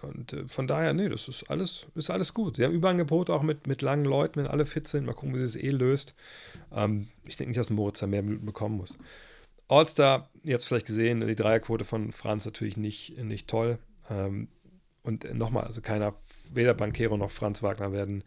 und 0.02 0.32
äh, 0.32 0.48
von 0.48 0.66
daher, 0.66 0.92
nee, 0.92 1.08
das 1.08 1.28
ist 1.28 1.44
alles, 1.50 1.86
ist 1.94 2.10
alles 2.10 2.34
gut. 2.34 2.56
Sie 2.56 2.64
haben 2.64 2.72
Überangebot 2.72 3.30
auch 3.30 3.42
mit, 3.42 3.66
mit 3.66 3.82
langen 3.82 4.04
Leuten, 4.04 4.40
wenn 4.40 4.46
alle 4.46 4.66
fit 4.66 4.88
sind. 4.88 5.06
Mal 5.06 5.14
gucken, 5.14 5.34
wie 5.34 5.38
sie 5.38 5.44
es 5.44 5.56
eh 5.56 5.70
löst. 5.70 6.14
Ähm, 6.72 7.08
ich 7.24 7.36
denke 7.36 7.50
nicht, 7.50 7.60
dass 7.60 7.70
Moritz 7.70 8.00
da 8.00 8.06
mehr 8.06 8.22
Minuten 8.22 8.46
bekommen 8.46 8.76
muss. 8.76 8.98
All-Star, 9.68 10.28
ihr 10.44 10.54
habt 10.54 10.62
es 10.62 10.68
vielleicht 10.68 10.86
gesehen, 10.86 11.26
die 11.26 11.34
Dreierquote 11.34 11.84
von 11.84 12.12
Franz 12.12 12.44
natürlich 12.44 12.76
nicht, 12.76 13.18
nicht 13.18 13.48
toll. 13.48 13.78
Ähm, 14.10 14.48
und 15.02 15.32
nochmal, 15.34 15.64
also 15.64 15.80
keiner, 15.80 16.14
weder 16.52 16.74
Banquero 16.74 17.16
noch 17.16 17.30
Franz 17.30 17.62
Wagner 17.62 17.92
werden 17.92 18.24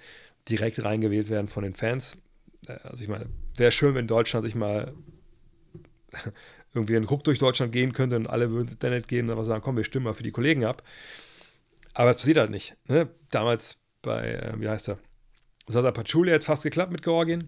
direkt 0.47 0.83
reingewählt 0.83 1.29
werden 1.29 1.47
von 1.47 1.63
den 1.63 1.75
Fans. 1.75 2.17
Äh, 2.67 2.73
also 2.83 3.03
ich 3.03 3.09
meine, 3.09 3.27
wäre 3.55 3.71
schön, 3.71 3.95
wenn 3.95 4.07
Deutschland 4.07 4.45
sich 4.45 4.55
mal 4.55 4.93
irgendwie 6.73 6.95
einen 6.95 7.05
Ruck 7.05 7.23
durch 7.23 7.39
Deutschland 7.39 7.71
gehen 7.71 7.93
könnte 7.93 8.15
und 8.15 8.27
alle 8.27 8.51
würden 8.51 8.75
dann 8.79 8.91
nicht 8.91 9.07
gehen 9.07 9.25
und 9.25 9.31
aber 9.31 9.43
sagen, 9.43 9.61
komm, 9.63 9.77
wir 9.77 9.83
stimmen 9.83 10.05
mal 10.05 10.13
für 10.13 10.23
die 10.23 10.31
Kollegen 10.31 10.65
ab. 10.65 10.83
Aber 11.93 12.11
es 12.11 12.17
passiert 12.17 12.37
halt 12.37 12.51
nicht. 12.51 12.75
Ne? 12.87 13.09
Damals 13.31 13.77
bei, 14.01 14.33
äh, 14.33 14.59
wie 14.59 14.69
heißt 14.69 14.89
er? 14.89 14.99
Sasa 15.67 15.91
Pachulia 15.91 16.33
hat 16.35 16.43
fast 16.43 16.63
geklappt 16.63 16.91
mit 16.91 17.03
Georgien. 17.03 17.47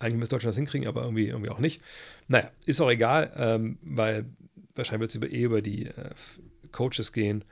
Eigentlich 0.00 0.18
müsste 0.18 0.34
Deutschland 0.34 0.52
das 0.52 0.56
hinkriegen, 0.56 0.88
aber 0.88 1.02
irgendwie, 1.02 1.28
irgendwie 1.28 1.50
auch 1.50 1.58
nicht. 1.58 1.82
Naja, 2.26 2.50
ist 2.66 2.80
auch 2.80 2.90
egal, 2.90 3.32
ähm, 3.36 3.78
weil 3.82 4.24
wahrscheinlich 4.74 5.12
wird 5.12 5.24
es 5.24 5.32
eh 5.32 5.42
über 5.42 5.62
die 5.62 5.86
äh, 5.86 6.10
Coaches 6.72 7.12
gehen. 7.12 7.44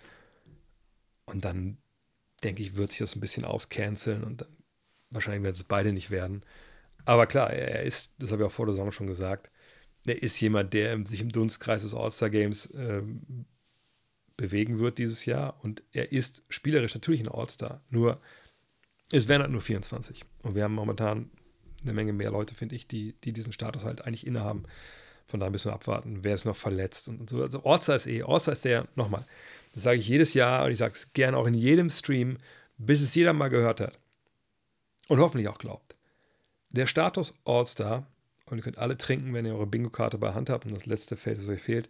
Und 1.27 1.45
dann, 1.45 1.77
denke 2.43 2.63
ich, 2.63 2.77
wird 2.77 2.91
sich 2.91 3.01
das 3.01 3.15
ein 3.15 3.21
bisschen 3.21 3.45
auscanceln 3.45 4.25
und 4.25 4.41
dann, 4.41 4.49
wahrscheinlich 5.11 5.43
werden 5.43 5.55
es 5.55 5.65
beide 5.65 5.93
nicht 5.93 6.11
werden. 6.11 6.43
Aber 7.05 7.27
klar, 7.27 7.51
er 7.51 7.83
ist, 7.85 8.13
das 8.19 8.33
habe 8.33 8.43
ich 8.43 8.47
auch 8.47 8.53
vor 8.53 8.67
der 8.67 8.75
Saison 8.75 8.93
schon 8.93 9.07
gesagt, 9.07 9.51
der 10.07 10.23
ist 10.23 10.41
jemand, 10.41 10.73
der 10.73 11.05
sich 11.07 11.21
im 11.21 11.31
Dunstkreis 11.31 11.83
des 11.83 11.95
All-Star-Games 11.95 12.67
äh, 12.67 13.03
bewegen 14.37 14.79
wird 14.79 14.97
dieses 14.97 15.27
Jahr. 15.27 15.63
Und 15.63 15.83
er 15.93 16.13
ist 16.13 16.43
spielerisch 16.49 16.95
natürlich 16.95 17.21
ein 17.21 17.29
All-Star. 17.29 17.83
Nur, 17.91 18.21
es 19.13 19.29
wären 19.29 19.43
halt 19.43 19.51
nur 19.51 19.61
24. 19.61 20.25
Und 20.43 20.55
wir 20.55 20.65
haben 20.65 20.75
momentan 20.75 21.31
eine 21.83 21.93
Menge 21.93 22.13
mehr 22.13 22.31
Leute, 22.31 22.55
finde 22.55 22.75
ich, 22.75 22.87
die, 22.87 23.15
die 23.25 23.33
diesen 23.33 23.53
Status 23.53 23.85
halt 23.85 24.05
eigentlich 24.05 24.27
innehaben. 24.27 24.65
Von 25.27 25.41
daher 25.41 25.51
müssen 25.51 25.71
wir 25.71 25.75
abwarten, 25.75 26.25
wer 26.25 26.35
ist 26.35 26.45
noch 26.45 26.57
verletzt 26.57 27.09
und, 27.09 27.29
so. 27.29 27.43
Also 27.43 27.63
All-Star 27.65 27.97
ist 27.97 28.07
eh, 28.07 28.23
All-Star 28.23 28.53
ist 28.53 28.65
der, 28.65 28.89
nochmal, 28.97 29.25
das 29.75 29.83
sage 29.83 29.99
ich 29.99 30.09
jedes 30.09 30.35
Jahr 30.35 30.65
und 30.65 30.73
ich 30.73 30.79
sage 30.79 30.95
es 30.95 31.13
gerne 31.13 31.37
auch 31.37 31.47
in 31.47 31.55
jedem 31.55 31.91
Stream, 31.91 32.39
bis 32.79 33.03
es 33.03 33.15
jeder 33.15 33.33
mal 33.33 33.49
gehört 33.49 33.81
hat. 33.81 33.99
Und 35.09 35.21
hoffentlich 35.21 35.49
auch 35.49 35.59
glaubt. 35.59 35.97
Der 36.71 36.87
Status 36.87 37.35
All-Star, 37.45 38.07
und 38.47 38.59
ihr 38.59 38.65
könnt 38.65 38.79
alle 38.79 38.97
trinken, 38.97 39.35
wenn 39.35 39.47
ihr 39.47 39.55
eure 39.55 39.67
Bingo-Karte 39.67 40.19
bei 40.19 40.33
Hand 40.33 40.51
habt 40.51 40.65
und 40.65 40.75
das 40.75 40.87
letzte 40.87 41.17
Feld, 41.17 41.39
das 41.39 41.49
euch 41.49 41.63
fehlt, 41.63 41.89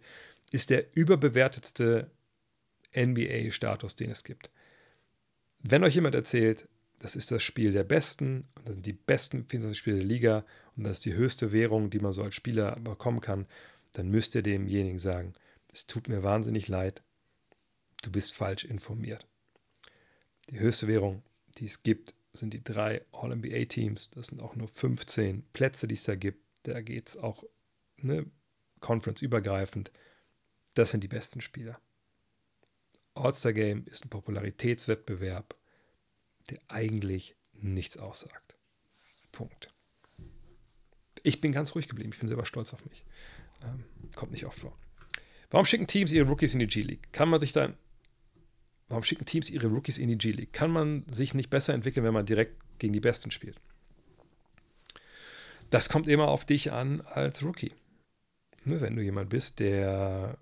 ist 0.51 0.69
der 0.69 0.85
überbewertetste 0.95 2.09
NBA-Status, 2.95 3.95
den 3.95 4.11
es 4.11 4.23
gibt. 4.23 4.49
Wenn 5.59 5.83
euch 5.83 5.95
jemand 5.95 6.15
erzählt, 6.15 6.67
das 6.99 7.15
ist 7.15 7.31
das 7.31 7.43
Spiel 7.43 7.71
der 7.71 7.83
Besten, 7.83 8.47
das 8.65 8.75
sind 8.75 8.85
die 8.85 8.93
besten 8.93 9.45
24 9.45 9.77
Spiele 9.77 9.97
der 9.97 10.05
Liga 10.05 10.45
und 10.75 10.83
das 10.83 10.97
ist 10.97 11.05
die 11.05 11.13
höchste 11.13 11.51
Währung, 11.51 11.89
die 11.89 11.99
man 11.99 12.11
so 12.11 12.23
als 12.23 12.35
Spieler 12.35 12.75
bekommen 12.79 13.21
kann, 13.21 13.47
dann 13.93 14.09
müsst 14.09 14.35
ihr 14.35 14.43
demjenigen 14.43 14.99
sagen, 14.99 15.33
es 15.71 15.87
tut 15.87 16.07
mir 16.07 16.23
wahnsinnig 16.23 16.67
leid, 16.67 17.01
du 18.01 18.11
bist 18.11 18.33
falsch 18.33 18.63
informiert. 18.63 19.25
Die 20.49 20.59
höchste 20.59 20.87
Währung, 20.87 21.23
die 21.57 21.65
es 21.65 21.83
gibt, 21.83 22.13
sind 22.33 22.53
die 22.53 22.63
drei 22.63 23.01
All-NBA-Teams. 23.11 24.11
Das 24.11 24.27
sind 24.27 24.41
auch 24.41 24.55
nur 24.55 24.67
15 24.67 25.43
Plätze, 25.53 25.87
die 25.87 25.95
es 25.95 26.03
da 26.03 26.15
gibt. 26.15 26.43
Da 26.63 26.81
geht 26.81 27.09
es 27.09 27.17
auch 27.17 27.43
ne, 27.97 28.25
Conference-übergreifend. 28.79 29.91
Das 30.73 30.91
sind 30.91 31.03
die 31.03 31.07
besten 31.07 31.41
Spieler. 31.41 31.79
All-Star 33.15 33.53
Game 33.53 33.85
ist 33.87 34.05
ein 34.05 34.09
Popularitätswettbewerb, 34.09 35.55
der 36.51 36.59
eigentlich 36.67 37.35
nichts 37.53 37.97
aussagt. 37.97 38.55
Punkt. 39.31 39.73
Ich 41.23 41.41
bin 41.41 41.51
ganz 41.51 41.75
ruhig 41.75 41.87
geblieben. 41.87 42.11
Ich 42.13 42.19
bin 42.19 42.27
selber 42.27 42.45
stolz 42.45 42.73
auf 42.73 42.85
mich. 42.85 43.03
Ähm, 43.63 43.83
kommt 44.15 44.31
nicht 44.31 44.45
oft 44.45 44.59
vor. 44.59 44.77
Warum 45.49 45.65
schicken 45.65 45.87
Teams 45.87 46.11
ihre 46.11 46.27
Rookies 46.27 46.53
in 46.53 46.59
die 46.59 46.67
G-League? 46.67 47.11
Kann 47.11 47.29
man 47.29 47.39
sich 47.39 47.51
dann. 47.51 47.75
Warum 48.87 49.03
schicken 49.03 49.25
Teams 49.25 49.49
ihre 49.49 49.67
Rookies 49.67 49.97
in 49.97 50.07
die 50.07 50.17
G-League? 50.17 50.53
Kann 50.53 50.71
man 50.71 51.05
sich 51.11 51.33
nicht 51.33 51.49
besser 51.49 51.73
entwickeln, 51.73 52.05
wenn 52.05 52.13
man 52.13 52.25
direkt 52.25 52.59
gegen 52.79 52.93
die 52.93 52.99
Besten 52.99 53.31
spielt? 53.31 53.59
Das 55.69 55.89
kommt 55.89 56.07
immer 56.07 56.27
auf 56.27 56.45
dich 56.45 56.71
an 56.71 57.01
als 57.01 57.43
Rookie. 57.43 57.73
Wenn 58.65 58.95
du 58.95 59.01
jemand 59.01 59.29
bist, 59.29 59.59
der 59.59 60.37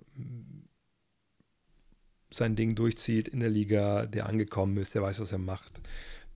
sein 2.29 2.55
Ding 2.55 2.75
durchzieht 2.75 3.27
in 3.27 3.39
der 3.39 3.49
Liga, 3.49 4.05
der 4.05 4.27
angekommen 4.27 4.77
ist, 4.77 4.95
der 4.95 5.01
weiß, 5.01 5.19
was 5.19 5.31
er 5.31 5.37
macht, 5.37 5.81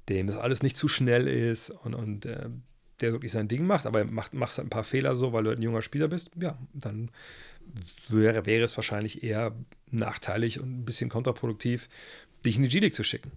dem 0.09 0.27
das 0.27 0.37
alles 0.37 0.63
nicht 0.63 0.77
zu 0.77 0.87
schnell 0.87 1.27
ist 1.27 1.69
und, 1.69 1.93
und 1.93 2.25
äh, 2.25 2.49
der 3.01 3.11
wirklich 3.11 3.31
sein 3.31 3.47
Ding 3.47 3.65
macht, 3.65 3.85
aber 3.85 4.05
macht, 4.05 4.33
machst 4.33 4.57
halt 4.57 4.67
ein 4.67 4.71
paar 4.71 4.83
Fehler 4.83 5.15
so, 5.15 5.33
weil 5.33 5.43
du 5.43 5.49
halt 5.49 5.59
ein 5.59 5.63
junger 5.63 5.81
Spieler 5.81 6.07
bist, 6.07 6.31
ja, 6.39 6.57
dann 6.73 7.09
wäre, 8.09 8.45
wäre 8.45 8.63
es 8.63 8.75
wahrscheinlich 8.77 9.23
eher 9.23 9.55
nachteilig 9.89 10.59
und 10.59 10.81
ein 10.81 10.85
bisschen 10.85 11.09
kontraproduktiv, 11.09 11.89
dich 12.45 12.57
in 12.57 12.63
die 12.63 12.69
G-League 12.69 12.95
zu 12.95 13.03
schicken. 13.03 13.31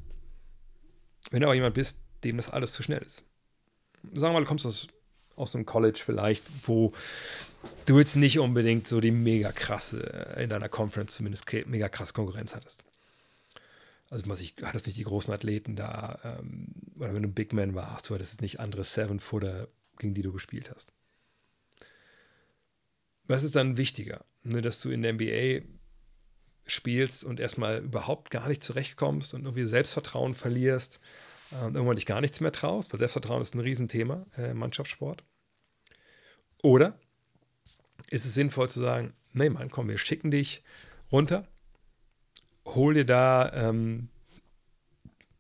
Wenn 1.30 1.40
du 1.40 1.46
aber 1.46 1.54
jemand 1.54 1.74
bist, 1.74 1.98
dem 2.22 2.36
das 2.36 2.50
alles 2.50 2.72
zu 2.72 2.82
schnell 2.82 3.02
ist. 3.02 3.24
Sagen 4.12 4.20
wir 4.20 4.32
mal, 4.32 4.40
du 4.40 4.46
kommst 4.46 4.66
aus, 4.66 4.88
aus 5.36 5.54
einem 5.54 5.66
College 5.66 6.00
vielleicht, 6.04 6.50
wo 6.66 6.92
du 7.87 7.98
jetzt 7.98 8.16
nicht 8.16 8.38
unbedingt 8.38 8.87
so 8.88 9.00
die 9.00 9.11
mega 9.11 9.53
krasse, 9.53 10.37
äh, 10.37 10.44
in 10.44 10.50
deiner 10.50 10.68
Conference 10.68 11.14
zumindest 11.14 11.50
mega 11.66 11.88
krasse 11.88 12.12
Konkurrenz 12.12 12.55
hattest. 12.55 12.83
Also 14.11 14.29
was 14.29 14.40
ich, 14.40 14.55
hattest 14.62 14.87
nicht 14.87 14.98
die 14.98 15.05
großen 15.05 15.33
Athleten 15.33 15.77
da, 15.77 16.18
ähm, 16.24 16.68
oder 16.96 17.14
wenn 17.14 17.22
du 17.22 17.29
ein 17.29 17.35
Big 17.35 17.53
Man 17.53 17.74
warst, 17.74 18.09
du 18.09 18.14
hattest 18.14 18.40
nicht 18.40 18.61
andere 18.61 18.85
Seven-Footer, 18.85 19.68
gegen 19.98 20.14
die 20.14 20.22
du 20.22 20.33
gespielt 20.33 20.70
hast. 20.74 20.92
Was 23.27 23.42
ist 23.42 23.57
dann 23.57 23.77
wichtiger? 23.77 24.24
Ne, 24.42 24.61
dass 24.61 24.81
du 24.81 24.90
in 24.90 25.03
der 25.03 25.14
NBA 25.14 25.66
spielst 26.66 27.24
und 27.24 27.40
erstmal 27.40 27.83
überhaupt 27.83 28.31
gar 28.31 28.48
nicht 28.48 28.62
zurechtkommst 28.62 29.35
und 29.35 29.44
irgendwie 29.44 29.64
Selbstvertrauen 29.64 30.35
verlierst 30.35 31.00
äh, 31.50 31.64
und 31.64 31.74
irgendwann 31.74 31.96
dich 31.96 32.07
gar 32.07 32.20
nichts 32.20 32.40
mehr 32.40 32.53
traust, 32.53 32.92
weil 32.92 32.98
Selbstvertrauen 32.98 33.42
ist 33.42 33.55
ein 33.55 33.61
Riesenthema 33.61 34.27
äh, 34.37 34.50
im 34.50 34.59
Mannschaftssport. 34.59 35.24
Oder 36.62 36.98
ist 38.14 38.24
es 38.24 38.35
sinnvoll 38.35 38.70
zu 38.70 38.81
sagen, 38.81 39.12
nee, 39.33 39.50
Mann, 39.50 39.70
komm, 39.70 39.88
wir 39.88 39.98
schicken 39.98 40.31
dich 40.31 40.62
runter, 41.11 41.48
hol 42.64 42.94
dir 42.94 43.05
da 43.05 43.53
ähm, 43.53 44.09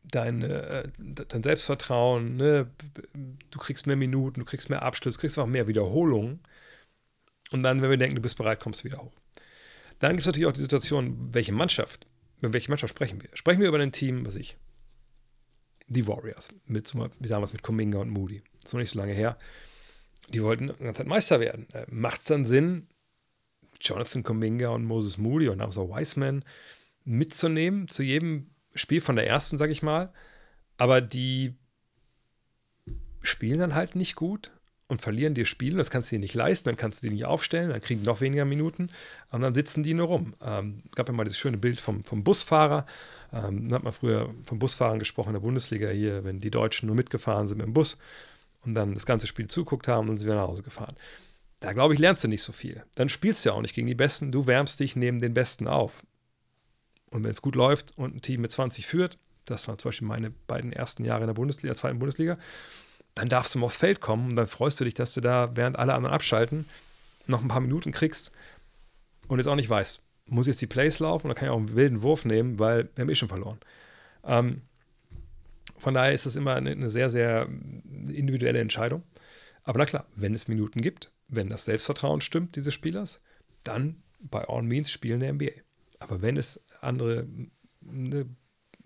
dein, 0.02 0.42
äh, 0.42 0.88
dein 0.98 1.42
Selbstvertrauen, 1.42 2.36
ne? 2.36 2.68
du 3.50 3.58
kriegst 3.58 3.86
mehr 3.86 3.96
Minuten, 3.96 4.40
du 4.40 4.46
kriegst 4.46 4.70
mehr 4.70 4.82
Abschluss, 4.82 5.18
kriegst 5.18 5.38
auch 5.38 5.46
mehr 5.46 5.68
Wiederholungen. 5.68 6.40
Und 7.52 7.62
dann, 7.62 7.80
wenn 7.80 7.90
wir 7.90 7.96
denken, 7.96 8.16
du 8.16 8.22
bist 8.22 8.36
bereit, 8.36 8.58
kommst 8.60 8.80
du 8.80 8.84
wieder 8.84 8.98
hoch. 8.98 9.14
Dann 10.00 10.12
gibt 10.12 10.20
es 10.20 10.26
natürlich 10.26 10.48
auch 10.48 10.52
die 10.52 10.60
Situation, 10.60 11.32
welche 11.32 11.52
Mannschaft, 11.52 12.06
über 12.40 12.52
welche 12.52 12.70
Mannschaft 12.70 12.92
sprechen 12.92 13.22
wir? 13.22 13.30
Sprechen 13.34 13.60
wir 13.60 13.68
über 13.68 13.78
ein 13.78 13.92
Team, 13.92 14.26
was 14.26 14.34
ich, 14.34 14.56
die 15.86 16.06
Warriors, 16.08 16.48
mit, 16.66 16.92
wie 16.94 17.28
damals 17.28 17.52
mit 17.52 17.62
Kuminga 17.62 17.98
und 17.98 18.10
Moody. 18.10 18.42
Das 18.54 18.70
ist 18.70 18.72
noch 18.72 18.80
nicht 18.80 18.90
so 18.90 18.98
lange 18.98 19.12
her. 19.12 19.38
Die 20.30 20.42
wollten 20.42 20.68
die 20.68 20.72
ganze 20.72 20.98
Zeit 20.98 21.06
Meister 21.06 21.40
werden. 21.40 21.68
Äh, 21.72 21.86
Macht 21.90 22.20
es 22.20 22.26
dann 22.26 22.44
Sinn, 22.44 22.88
Jonathan 23.80 24.22
Kuminga 24.22 24.68
und 24.68 24.84
Moses 24.84 25.18
Moody 25.18 25.48
und 25.48 25.72
so 25.72 25.90
Wiseman 25.90 26.44
mitzunehmen 27.04 27.88
zu 27.88 28.02
jedem 28.02 28.50
Spiel 28.74 29.00
von 29.00 29.16
der 29.16 29.26
ersten, 29.26 29.58
sag 29.58 29.70
ich 29.70 29.82
mal. 29.82 30.12
Aber 30.78 31.00
die 31.00 31.54
spielen 33.22 33.58
dann 33.58 33.74
halt 33.74 33.94
nicht 33.94 34.16
gut 34.16 34.50
und 34.88 35.00
verlieren 35.00 35.34
dir 35.34 35.46
Spiele. 35.46 35.76
Das 35.76 35.90
kannst 35.90 36.10
du 36.10 36.16
dir 36.16 36.20
nicht 36.20 36.34
leisten, 36.34 36.68
dann 36.68 36.76
kannst 36.76 37.02
du 37.02 37.06
die 37.06 37.14
nicht 37.14 37.24
aufstellen, 37.24 37.70
dann 37.70 37.80
kriegen 37.80 38.00
die 38.00 38.06
noch 38.06 38.20
weniger 38.20 38.44
Minuten 38.44 38.90
und 39.30 39.42
dann 39.42 39.54
sitzen 39.54 39.82
die 39.82 39.94
nur 39.94 40.08
rum. 40.08 40.34
Ähm, 40.42 40.82
gab 40.94 41.08
ja 41.08 41.14
mal 41.14 41.24
dieses 41.24 41.38
schöne 41.38 41.56
Bild 41.56 41.80
vom, 41.80 42.04
vom 42.04 42.24
Busfahrer. 42.24 42.86
Ähm, 43.32 43.68
da 43.68 43.76
hat 43.76 43.84
man 43.84 43.92
früher 43.92 44.34
vom 44.44 44.58
Busfahrern 44.58 44.98
gesprochen 44.98 45.30
in 45.30 45.34
der 45.34 45.40
Bundesliga 45.40 45.88
hier, 45.88 46.24
wenn 46.24 46.40
die 46.40 46.50
Deutschen 46.50 46.86
nur 46.86 46.96
mitgefahren 46.96 47.46
sind 47.46 47.58
mit 47.58 47.66
dem 47.66 47.72
Bus 47.72 47.98
und 48.64 48.74
dann 48.74 48.94
das 48.94 49.06
ganze 49.06 49.26
Spiel 49.26 49.48
zuguckt 49.48 49.88
haben 49.88 50.08
und 50.08 50.16
sie 50.16 50.26
wieder 50.26 50.36
nach 50.36 50.48
Hause 50.48 50.62
gefahren. 50.62 50.96
Da 51.60 51.72
glaube 51.72 51.94
ich, 51.94 52.00
lernst 52.00 52.24
du 52.24 52.28
nicht 52.28 52.42
so 52.42 52.52
viel. 52.52 52.84
Dann 52.94 53.08
spielst 53.08 53.44
du 53.44 53.48
ja 53.48 53.54
auch 53.54 53.62
nicht 53.62 53.74
gegen 53.74 53.86
die 53.86 53.94
Besten, 53.94 54.32
du 54.32 54.46
wärmst 54.46 54.80
dich 54.80 54.96
neben 54.96 55.20
den 55.20 55.34
Besten 55.34 55.66
auf. 55.66 56.02
Und 57.10 57.24
wenn 57.24 57.30
es 57.30 57.42
gut 57.42 57.54
läuft 57.54 57.96
und 57.96 58.16
ein 58.16 58.22
Team 58.22 58.40
mit 58.40 58.52
20 58.52 58.86
führt, 58.86 59.18
das 59.44 59.68
waren 59.68 59.78
zum 59.78 59.90
Beispiel 59.90 60.08
meine 60.08 60.30
beiden 60.30 60.72
ersten 60.72 61.04
Jahre 61.04 61.22
in 61.22 61.26
der 61.28 61.34
Bundesliga, 61.34 61.74
zweiten 61.74 61.98
Bundesliga, 61.98 62.38
dann 63.14 63.28
darfst 63.28 63.54
du 63.54 63.58
mal 63.58 63.66
aufs 63.66 63.76
Feld 63.76 64.00
kommen 64.00 64.30
und 64.30 64.36
dann 64.36 64.48
freust 64.48 64.80
du 64.80 64.84
dich, 64.84 64.94
dass 64.94 65.12
du 65.12 65.20
da, 65.20 65.50
während 65.54 65.78
alle 65.78 65.94
anderen 65.94 66.14
abschalten, 66.14 66.66
noch 67.26 67.40
ein 67.40 67.48
paar 67.48 67.60
Minuten 67.60 67.92
kriegst 67.92 68.32
und 69.28 69.38
jetzt 69.38 69.46
auch 69.46 69.54
nicht 69.54 69.70
weißt, 69.70 70.00
muss 70.26 70.46
jetzt 70.46 70.60
die 70.60 70.66
Plays 70.66 70.98
laufen 70.98 71.26
oder 71.26 71.34
kann 71.34 71.46
ich 71.46 71.52
auch 71.52 71.58
einen 71.58 71.74
wilden 71.74 72.02
Wurf 72.02 72.24
nehmen, 72.24 72.58
weil 72.58 72.88
wir 72.94 73.02
haben 73.02 73.10
eh 73.10 73.14
schon 73.14 73.28
verloren. 73.28 73.58
Ähm, 74.24 74.62
von 75.84 75.92
daher 75.92 76.14
ist 76.14 76.24
das 76.24 76.34
immer 76.34 76.54
eine, 76.54 76.70
eine, 76.70 76.88
sehr, 76.88 77.10
sehr 77.10 77.46
individuelle 78.08 78.58
Entscheidung. 78.58 79.02
Aber 79.64 79.78
na 79.78 79.84
klar, 79.84 80.06
wenn 80.16 80.32
es 80.32 80.48
Minuten 80.48 80.80
gibt, 80.80 81.12
wenn 81.28 81.50
das 81.50 81.66
Selbstvertrauen 81.66 82.22
stimmt 82.22 82.56
dieses 82.56 82.72
Spielers, 82.72 83.20
dann 83.64 84.02
bei 84.18 84.48
all 84.48 84.62
means 84.62 84.90
spielen 84.90 85.20
der 85.20 85.34
NBA. 85.34 85.50
Aber 85.98 86.22
wenn 86.22 86.38
es 86.38 86.58
andere 86.80 87.26
ne, 87.82 88.24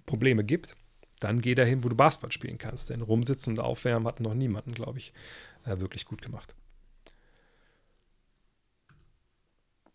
Probleme 0.07 0.43
gibt, 0.43 0.75
dann 1.21 1.41
geh 1.41 1.55
dahin, 1.55 1.85
wo 1.85 1.89
du 1.89 1.95
Basketball 1.95 2.33
spielen 2.33 2.59
kannst. 2.59 2.91
Denn 2.91 3.01
rumsitzen 3.01 3.53
und 3.53 3.61
aufwärmen 3.61 4.09
hat 4.09 4.19
noch 4.19 4.35
niemanden, 4.35 4.73
glaube 4.73 4.99
ich, 4.99 5.13
äh, 5.67 5.79
wirklich 5.79 6.05
gut 6.05 6.21
gemacht. 6.21 6.57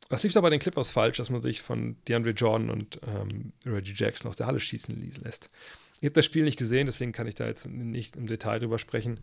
Was 0.08 0.24
lief 0.24 0.32
da 0.32 0.40
bei 0.40 0.50
den 0.50 0.62
Clippers 0.62 0.90
falsch, 0.92 1.18
dass 1.18 1.30
man 1.30 1.42
sich 1.42 1.62
von 1.62 1.98
DeAndre 2.08 2.32
Jordan 2.32 2.70
und 2.70 3.02
ähm, 3.06 3.52
Reggie 3.66 3.94
Jackson 3.94 4.30
aus 4.30 4.38
der 4.38 4.48
Halle 4.48 4.62
schießen 4.62 5.12
lässt? 5.22 5.50
Ich 6.04 6.08
habe 6.08 6.16
das 6.16 6.26
Spiel 6.26 6.44
nicht 6.44 6.60
gesehen, 6.60 6.86
deswegen 6.86 7.14
kann 7.14 7.28
ich 7.28 7.36
da 7.36 7.48
jetzt 7.48 7.66
nicht 7.66 8.18
im 8.18 8.28
Detail 8.28 8.60
drüber 8.60 8.78
sprechen. 8.78 9.22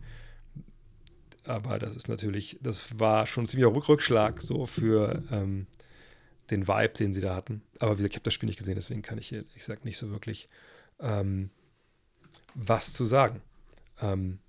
Aber 1.43 1.77
das 1.77 1.95
ist 1.95 2.09
natürlich, 2.09 2.57
das 2.59 2.97
war 2.97 3.27
schon 3.27 3.43
ein 3.43 3.47
ziemlicher 3.47 3.87
Rückschlag 3.87 4.41
so 4.41 4.65
für 4.65 5.21
ähm, 5.29 5.67
den 6.49 6.67
Vibe, 6.67 6.93
den 6.95 7.13
sie 7.13 7.21
da 7.21 7.35
hatten. 7.35 7.61
Aber 7.77 7.91
wie 7.91 7.97
gesagt, 7.97 8.13
ich 8.13 8.17
habe 8.17 8.23
das 8.23 8.33
Spiel 8.33 8.47
nicht 8.47 8.57
gesehen, 8.57 8.73
deswegen 8.73 9.03
kann 9.03 9.19
ich 9.19 9.27
hier, 9.27 9.45
ich 9.53 9.63
sage 9.63 9.81
nicht 9.83 9.97
so 9.97 10.09
wirklich 10.09 10.49
ähm, 10.99 11.51
was 12.55 12.93
zu 12.93 13.05
sagen. 13.05 13.43
Ähm, 14.01 14.39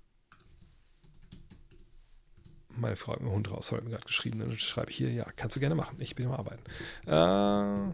meine 2.69 2.95
Frau 2.95 3.13
hat 3.13 3.21
mir 3.21 3.29
Hund 3.29 3.51
raus, 3.51 3.71
hat 3.71 3.83
mir 3.83 3.91
gerade 3.91 4.07
geschrieben. 4.07 4.39
Dann 4.39 4.57
schreibe 4.57 4.89
ich 4.89 4.97
hier, 4.97 5.11
ja, 5.11 5.27
kannst 5.35 5.55
du 5.55 5.59
gerne 5.59 5.75
machen. 5.75 5.97
Ich 5.99 6.15
bin 6.15 6.25
am 6.25 6.31
Arbeiten. 6.31 6.63
Äh, 7.05 7.93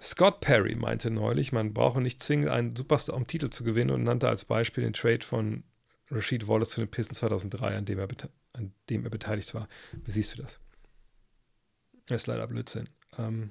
Scott 0.00 0.40
Perry 0.40 0.74
meinte 0.74 1.10
neulich, 1.10 1.52
man 1.52 1.74
brauche 1.74 2.00
nicht 2.00 2.22
zwingend 2.22 2.48
einen 2.48 2.74
Superstar, 2.74 3.16
um 3.16 3.26
Titel 3.26 3.50
zu 3.50 3.64
gewinnen 3.64 3.90
und 3.90 4.02
nannte 4.02 4.28
als 4.28 4.46
Beispiel 4.46 4.82
den 4.82 4.94
Trade 4.94 5.24
von 5.24 5.64
Rashid 6.10 6.48
Wallace 6.48 6.70
zu 6.70 6.80
den 6.80 6.90
Pistons 6.90 7.18
2003, 7.18 7.76
an 7.76 7.84
dem 7.84 7.98
er, 7.98 8.08
an 8.54 8.72
dem 8.88 9.04
er 9.04 9.10
beteiligt 9.10 9.54
war. 9.54 9.68
Wie 9.92 10.10
siehst 10.10 10.36
du 10.36 10.42
das? 10.42 10.58
Das 12.06 12.22
ist 12.22 12.26
leider 12.26 12.46
Blödsinn. 12.46 12.88
Ähm, 13.18 13.50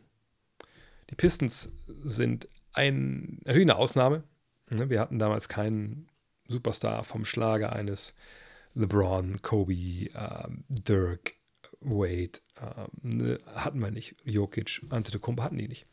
die 1.10 1.16
Pistons 1.16 1.70
sind 2.04 2.50
ein, 2.74 3.40
natürlich 3.46 3.70
eine 3.70 3.78
Ausnahme. 3.78 4.24
Ne, 4.70 4.90
wir 4.90 5.00
hatten 5.00 5.20
damals 5.20 5.50
keinen 5.50 6.10
Superstar 6.48 7.04
vom 7.04 7.26
Schlager 7.26 7.74
eines 7.74 8.14
LeBron, 8.74 9.42
Kobe, 9.42 9.74
ähm, 9.74 10.64
Dirk, 10.68 11.36
Wade. 11.80 12.40
Ähm, 12.60 13.18
ne, 13.18 13.40
hatten 13.54 13.80
wir 13.80 13.92
nicht. 13.92 14.16
Jokic, 14.24 14.82
Antetokounmpo 14.90 15.44
hatten 15.44 15.58
die 15.58 15.68
nicht. 15.68 15.88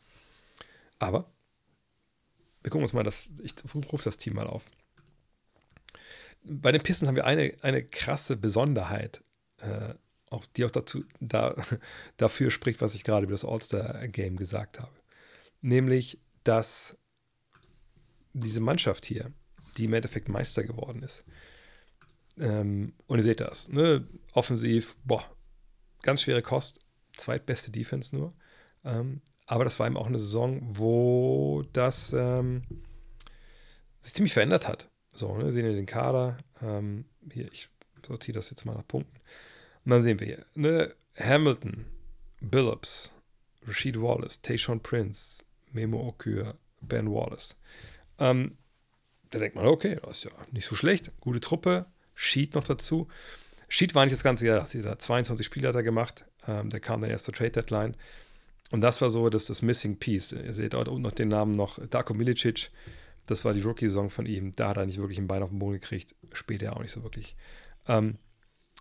Aber 0.99 1.31
wir 2.61 2.71
gucken 2.71 2.83
uns 2.83 2.93
mal 2.93 3.03
das, 3.03 3.29
ich 3.41 3.53
rufe 3.73 4.03
das 4.03 4.17
Team 4.17 4.33
mal 4.35 4.47
auf. 4.47 4.65
Bei 6.43 6.71
den 6.71 6.81
Pistons 6.81 7.07
haben 7.07 7.15
wir 7.15 7.25
eine, 7.25 7.55
eine 7.61 7.83
krasse 7.83 8.37
Besonderheit, 8.37 9.23
äh, 9.57 9.93
auch, 10.29 10.45
die 10.45 10.65
auch 10.65 10.71
dazu, 10.71 11.03
da, 11.19 11.55
dafür 12.17 12.51
spricht, 12.51 12.81
was 12.81 12.95
ich 12.95 13.03
gerade 13.03 13.23
über 13.23 13.33
das 13.33 13.45
All-Star-Game 13.45 14.37
gesagt 14.37 14.79
habe. 14.79 14.91
Nämlich, 15.61 16.19
dass 16.43 16.97
diese 18.33 18.59
Mannschaft 18.59 19.05
hier, 19.05 19.31
die 19.77 19.85
im 19.85 19.93
Endeffekt 19.93 20.29
Meister 20.29 20.63
geworden 20.63 21.03
ist, 21.03 21.23
ähm, 22.39 22.93
und 23.07 23.19
ihr 23.19 23.23
seht 23.23 23.39
das, 23.39 23.67
ne? 23.69 24.07
offensiv, 24.33 24.97
boah, 25.03 25.23
ganz 26.03 26.21
schwere 26.21 26.41
Kost, 26.41 26.79
zweitbeste 27.13 27.71
Defense 27.71 28.15
nur. 28.15 28.33
Ähm, 28.83 29.21
aber 29.47 29.63
das 29.63 29.79
war 29.79 29.87
eben 29.87 29.97
auch 29.97 30.07
eine 30.07 30.19
Saison, 30.19 30.61
wo 30.77 31.63
das 31.73 32.13
ähm, 32.13 32.63
sich 34.01 34.13
ziemlich 34.13 34.33
verändert 34.33 34.67
hat. 34.67 34.89
So, 35.15 35.35
ne, 35.35 35.51
sehen 35.51 35.65
wir 35.65 35.73
den 35.73 35.85
Kader. 35.85 36.37
Ähm, 36.61 37.05
hier, 37.31 37.51
ich 37.51 37.69
sortiere 38.05 38.35
das 38.35 38.49
jetzt 38.49 38.65
mal 38.65 38.75
nach 38.75 38.87
Punkten. 38.87 39.17
Und 39.85 39.91
dann 39.91 40.01
sehen 40.01 40.19
wir 40.19 40.27
hier, 40.27 40.45
ne, 40.53 40.93
Hamilton, 41.17 41.85
Billups, 42.41 43.11
Rashid 43.65 43.99
Wallace, 43.99 44.41
Tayshawn 44.41 44.81
Prince, 44.81 45.43
Memo 45.71 46.07
Okur, 46.07 46.55
Ben 46.81 47.11
Wallace. 47.11 47.55
Ähm, 48.19 48.57
da 49.31 49.39
denkt 49.39 49.55
man, 49.55 49.65
okay, 49.65 49.97
das 50.03 50.19
ist 50.19 50.23
ja 50.25 50.31
nicht 50.51 50.67
so 50.67 50.75
schlecht. 50.75 51.11
Gute 51.21 51.39
Truppe, 51.39 51.85
Sheet 52.15 52.53
noch 52.53 52.65
dazu. 52.65 53.07
Sheet 53.69 53.95
war 53.95 54.05
nicht 54.05 54.13
das 54.13 54.23
ganze 54.23 54.45
Jahr, 54.45 54.67
dieser 54.71 54.99
22 54.99 55.45
Spiele 55.45 55.69
hat 55.69 55.75
er 55.75 55.83
gemacht. 55.83 56.25
Ähm, 56.47 56.69
der 56.69 56.79
kam 56.79 57.01
dann 57.01 57.09
erst 57.09 57.25
zur 57.25 57.33
Trade 57.33 57.51
Deadline. 57.51 57.95
Und 58.71 58.81
das 58.81 59.01
war 59.01 59.09
so 59.09 59.29
das, 59.29 59.45
das 59.45 59.61
Missing 59.61 59.97
Piece. 59.97 60.33
Ihr 60.33 60.53
seht 60.53 60.73
dort 60.73 60.87
unten 60.87 61.03
noch 61.03 61.11
den 61.11 61.29
Namen 61.29 61.51
noch 61.51 61.79
Darko 61.87 62.13
Milicic. 62.13 62.69
Das 63.25 63.45
war 63.45 63.53
die 63.53 63.61
Rookie-Saison 63.61 64.09
von 64.09 64.25
ihm. 64.25 64.55
Da 64.55 64.69
hat 64.69 64.77
er 64.77 64.85
nicht 64.85 64.99
wirklich 64.99 65.17
ein 65.17 65.27
Bein 65.27 65.43
auf 65.43 65.49
den 65.49 65.59
Boden 65.59 65.73
gekriegt. 65.73 66.15
Später 66.33 66.75
auch 66.75 66.81
nicht 66.81 66.91
so 66.91 67.03
wirklich. 67.03 67.35
Ähm, 67.87 68.17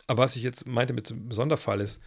aber 0.07 0.25
was 0.25 0.37
ich 0.37 0.43
jetzt 0.43 0.67
meinte 0.67 0.93
mit 0.93 1.11
dem 1.11 1.31
Sonderfall 1.31 1.81
ist, 1.81 2.01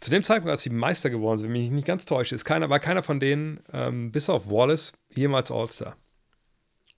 zu 0.00 0.10
dem 0.10 0.22
Zeitpunkt, 0.22 0.50
als 0.50 0.62
sie 0.62 0.70
Meister 0.70 1.10
geworden 1.10 1.38
sind, 1.38 1.46
wenn 1.46 1.52
mich 1.52 1.70
nicht 1.70 1.86
ganz 1.86 2.04
täusche, 2.04 2.34
ist 2.34 2.44
keiner, 2.44 2.68
war 2.68 2.80
keiner 2.80 3.02
von 3.02 3.20
denen, 3.20 3.60
ähm, 3.72 4.12
bis 4.12 4.28
auf 4.28 4.48
Wallace, 4.48 4.92
jemals 5.10 5.50
All-Star. 5.50 5.96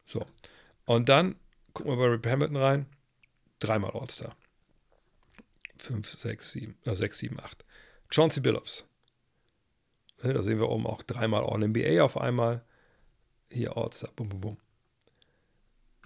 So. 0.07 0.24
Und 0.87 1.09
dann 1.09 1.37
gucken 1.72 1.93
wir 1.93 1.97
bei 1.99 2.07
Rip 2.07 2.27
Hamilton 2.27 2.57
rein. 2.57 2.87
Dreimal 3.59 3.93
All-Star. 3.93 4.37
5, 5.79 6.18
6, 6.18 6.53
7, 6.53 6.77
äh, 6.85 6.95
6, 6.95 7.18
7, 7.18 7.41
8. 7.41 7.64
Chauncey 8.11 8.41
Billups. 8.41 8.87
Da 10.23 10.43
sehen 10.43 10.59
wir 10.59 10.69
oben 10.69 10.87
auch 10.87 11.03
dreimal 11.03 11.45
All-NBA 11.45 12.03
auf 12.03 12.17
einmal. 12.17 12.64
Hier 13.51 13.77
All-Star. 13.77 14.11
Bum, 14.17 14.29
bum, 14.29 14.41
bum. 14.41 14.57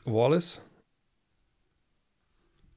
Wallace 0.05 0.63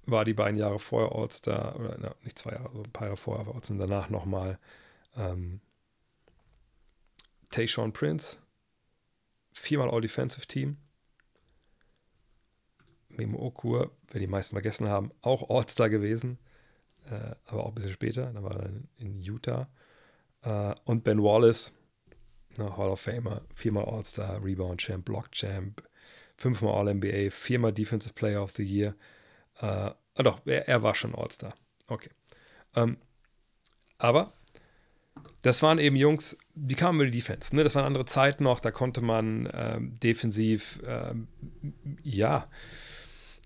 war 0.05 0.25
die 0.25 0.33
beiden 0.33 0.59
Jahre 0.59 0.79
vorher 0.79 1.15
All-Star, 1.15 1.79
oder 1.79 1.97
na, 1.97 2.15
nicht 2.23 2.37
zwei 2.37 2.51
Jahre, 2.51 2.69
also 2.69 2.83
ein 2.83 2.91
paar 2.91 3.07
Jahre 3.07 3.17
vorher 3.17 3.47
war 3.47 3.55
All-Star, 3.55 3.77
danach 3.77 4.09
nochmal 4.09 4.59
ähm, 5.15 5.61
Tayshawn 7.51 7.93
Prince, 7.93 8.37
viermal 9.53 9.89
All-Defensive 9.89 10.47
Team. 10.47 10.77
Memo 13.09 13.39
Okur, 13.39 13.91
wer 14.09 14.19
die 14.19 14.27
meisten 14.27 14.55
vergessen 14.55 14.89
haben, 14.89 15.11
auch 15.21 15.49
All-Star 15.49 15.89
gewesen, 15.89 16.39
äh, 17.05 17.35
aber 17.45 17.63
auch 17.63 17.69
ein 17.69 17.75
bisschen 17.75 17.93
später, 17.93 18.33
da 18.33 18.43
war 18.43 18.59
er 18.59 18.71
in 18.97 19.19
Utah. 19.21 19.69
Äh, 20.43 20.75
und 20.85 21.03
Ben 21.03 21.21
Wallace, 21.21 21.73
ne, 22.57 22.75
Hall 22.77 22.89
of 22.89 23.01
Famer, 23.01 23.41
viermal 23.55 23.85
All-Star, 23.85 24.43
Rebound 24.43 24.81
Champ, 24.81 25.05
Block 25.05 25.31
Champ, 25.31 25.83
fünfmal 26.37 26.73
All-NBA, 26.73 27.31
viermal 27.31 27.73
Defensive 27.73 28.13
Player 28.13 28.41
of 28.43 28.51
the 28.51 28.63
Year. 28.63 28.95
Äh, 29.59 29.65
ah 29.65 30.23
doch, 30.23 30.41
er, 30.45 30.67
er, 30.67 30.83
war 30.83 30.95
schon 30.95 31.15
All-Star. 31.15 31.53
Okay. 31.87 32.09
Ähm, 32.75 32.97
aber 33.97 34.33
das 35.41 35.61
waren 35.61 35.77
eben 35.77 35.95
Jungs, 35.95 36.37
die 36.55 36.75
kamen 36.75 36.99
über 36.99 37.05
die 37.05 37.17
Defense. 37.19 37.55
Ne? 37.55 37.63
Das 37.63 37.75
waren 37.75 37.85
andere 37.85 38.05
Zeiten 38.05 38.43
noch, 38.43 38.59
da 38.59 38.71
konnte 38.71 39.01
man 39.01 39.49
ähm, 39.53 39.99
defensiv, 39.99 40.79
ähm, 40.85 41.27
ja, 42.01 42.47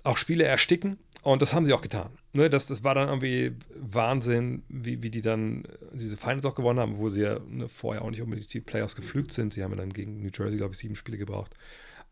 auch 0.03 0.17
Spiele 0.17 0.45
ersticken. 0.45 0.99
Und 1.23 1.41
das 1.41 1.53
haben 1.53 1.65
sie 1.65 1.73
auch 1.73 1.81
getan. 1.81 2.17
Ne, 2.37 2.51
das, 2.51 2.67
das 2.67 2.83
war 2.83 2.93
dann 2.93 3.07
irgendwie 3.07 3.53
Wahnsinn, 3.73 4.61
wie, 4.69 5.01
wie 5.01 5.09
die 5.09 5.23
dann 5.23 5.65
äh, 5.65 5.69
diese 5.93 6.17
Finals 6.17 6.45
auch 6.45 6.53
gewonnen 6.53 6.79
haben, 6.79 6.99
wo 6.99 7.09
sie 7.09 7.21
ja 7.21 7.39
ne, 7.39 7.67
vorher 7.67 8.03
auch 8.03 8.11
nicht 8.11 8.21
unbedingt 8.21 8.53
die 8.53 8.61
Playoffs 8.61 8.95
geflügt 8.95 9.33
sind. 9.33 9.53
Sie 9.53 9.63
haben 9.63 9.71
ja 9.71 9.77
dann 9.77 9.91
gegen 9.91 10.21
New 10.21 10.29
Jersey, 10.31 10.55
glaube 10.55 10.73
ich, 10.73 10.77
sieben 10.77 10.95
Spiele 10.95 11.17
gebraucht. 11.17 11.55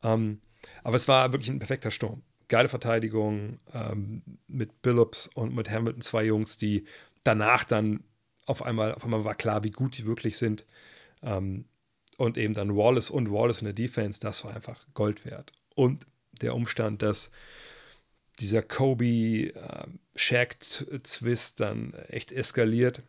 Ähm, 0.02 0.42
aber 0.84 0.96
es 0.96 1.08
war 1.08 1.32
wirklich 1.32 1.52
ein 1.52 1.60
perfekter 1.60 1.92
Sturm. 1.92 2.24
Geile 2.48 2.70
Verteidigung 2.70 3.60
ähm, 3.72 4.24
mit 4.48 4.82
Billups 4.82 5.28
und 5.28 5.54
mit 5.54 5.70
Hamilton, 5.70 6.02
zwei 6.02 6.24
Jungs, 6.24 6.58
die 6.58 6.86
danach 7.24 7.64
dann 7.64 8.04
auf 8.48 8.64
einmal, 8.64 8.96
auf 8.96 9.04
einmal 9.04 9.26
war 9.26 9.36
klar, 9.36 9.64
wie 9.64 9.70
gut 9.70 9.96
die 9.96 10.08
wirklich 10.08 10.40
sind. 10.40 10.66
Ähm, 11.22 11.66
und 12.18 12.40
eben 12.40 12.56
dann 12.56 12.76
Wallace 12.76 13.12
und 13.12 13.32
Wallace 13.32 13.60
in 13.60 13.66
der 13.66 13.74
Defense, 13.76 14.20
das 14.20 14.44
war 14.44 14.56
einfach 14.56 14.88
Gold 14.96 15.24
wert. 15.24 15.52
Und 15.76 16.08
der 16.42 16.56
Umstand, 16.56 17.04
dass 17.04 17.30
dieser 18.40 18.62
Kobe 18.62 19.06
äh, 19.06 19.88
Shaq-Zwist 20.16 21.60
dann 21.60 21.94
echt 22.08 22.32
eskaliert 22.32 23.02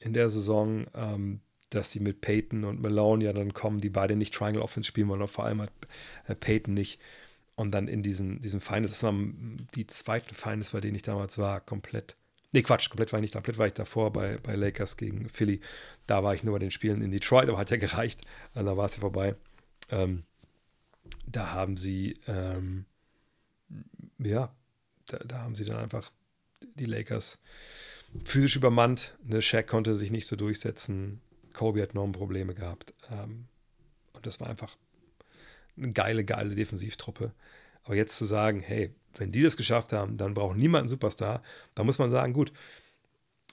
in 0.00 0.12
der 0.12 0.30
Saison, 0.30 0.86
ähm, 0.94 1.40
dass 1.70 1.90
die 1.90 2.00
mit 2.00 2.20
Peyton 2.20 2.64
und 2.64 2.80
Malone 2.80 3.24
ja 3.24 3.32
dann 3.32 3.54
kommen, 3.54 3.80
die 3.80 3.90
beide 3.90 4.16
nicht 4.16 4.34
Triangle 4.34 4.62
Offense 4.62 4.88
spielen 4.88 5.08
wollen, 5.08 5.22
und 5.22 5.28
vor 5.28 5.44
allem 5.44 5.62
hat 5.62 5.72
äh, 6.26 6.34
Peyton 6.34 6.74
nicht. 6.74 7.00
Und 7.56 7.70
dann 7.70 7.86
in 7.86 8.02
diesen, 8.02 8.40
diesen 8.40 8.60
Finals, 8.60 8.90
das 8.90 9.02
waren 9.04 9.68
die 9.76 9.86
zweiten 9.86 10.34
Finals, 10.34 10.70
bei 10.70 10.80
denen 10.80 10.96
ich 10.96 11.02
damals 11.02 11.38
war, 11.38 11.60
komplett. 11.60 12.16
Nee, 12.52 12.62
Quatsch, 12.62 12.88
komplett 12.88 13.12
war 13.12 13.20
ich 13.20 13.22
nicht. 13.22 13.34
Komplett 13.34 13.58
war 13.58 13.66
ich 13.66 13.74
davor 13.74 14.12
bei, 14.12 14.38
bei 14.38 14.56
Lakers 14.56 14.96
gegen 14.96 15.28
Philly. 15.28 15.60
Da 16.06 16.22
war 16.22 16.34
ich 16.34 16.42
nur 16.42 16.54
bei 16.54 16.58
den 16.58 16.70
Spielen 16.72 17.00
in 17.00 17.10
Detroit, 17.10 17.48
aber 17.48 17.58
hat 17.58 17.70
ja 17.70 17.76
gereicht. 17.76 18.20
Und 18.54 18.66
da 18.66 18.76
war 18.76 18.86
es 18.86 18.96
ja 18.96 19.00
vorbei. 19.00 19.36
Ähm, 19.90 20.24
da 21.26 21.52
haben 21.52 21.76
sie, 21.76 22.14
ähm, 22.26 22.86
ja, 24.18 24.52
da, 25.18 25.24
da, 25.24 25.38
haben 25.38 25.54
sie 25.54 25.64
dann 25.64 25.76
einfach 25.76 26.10
die 26.76 26.86
Lakers 26.86 27.38
physisch 28.24 28.56
übermannt. 28.56 29.16
Ne, 29.24 29.42
Shaq 29.42 29.66
konnte 29.66 29.96
sich 29.96 30.10
nicht 30.10 30.26
so 30.26 30.36
durchsetzen. 30.36 31.20
Kobe 31.52 31.82
hat 31.82 31.90
enorme 31.90 32.12
Probleme 32.12 32.54
gehabt. 32.54 32.94
Ähm, 33.10 33.46
und 34.12 34.26
das 34.26 34.40
war 34.40 34.48
einfach 34.48 34.76
eine 35.76 35.92
geile, 35.92 36.24
geile 36.24 36.54
Defensivtruppe. 36.54 37.32
Aber 37.84 37.94
jetzt 37.94 38.16
zu 38.16 38.24
sagen, 38.24 38.60
hey, 38.60 38.94
wenn 39.16 39.32
die 39.32 39.42
das 39.42 39.56
geschafft 39.56 39.92
haben, 39.92 40.16
dann 40.16 40.34
braucht 40.34 40.56
niemand 40.56 40.82
einen 40.82 40.88
Superstar, 40.88 41.42
da 41.74 41.84
muss 41.84 41.98
man 41.98 42.10
sagen, 42.10 42.32
gut, 42.32 42.52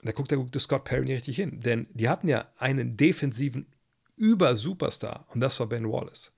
da 0.02 0.12
guckt 0.12 0.30
der 0.30 0.38
gute 0.38 0.58
Scott 0.58 0.84
Perry 0.84 1.04
nicht 1.04 1.16
richtig 1.18 1.36
hin. 1.36 1.60
Denn 1.60 1.86
die 1.92 2.08
hatten 2.08 2.28
ja 2.28 2.48
einen 2.58 2.96
defensiven 2.96 3.66
Über-Superstar 4.16 5.26
und 5.32 5.40
das 5.40 5.58
war 5.60 5.68
Ben 5.68 5.90
Wallace. 5.90 6.32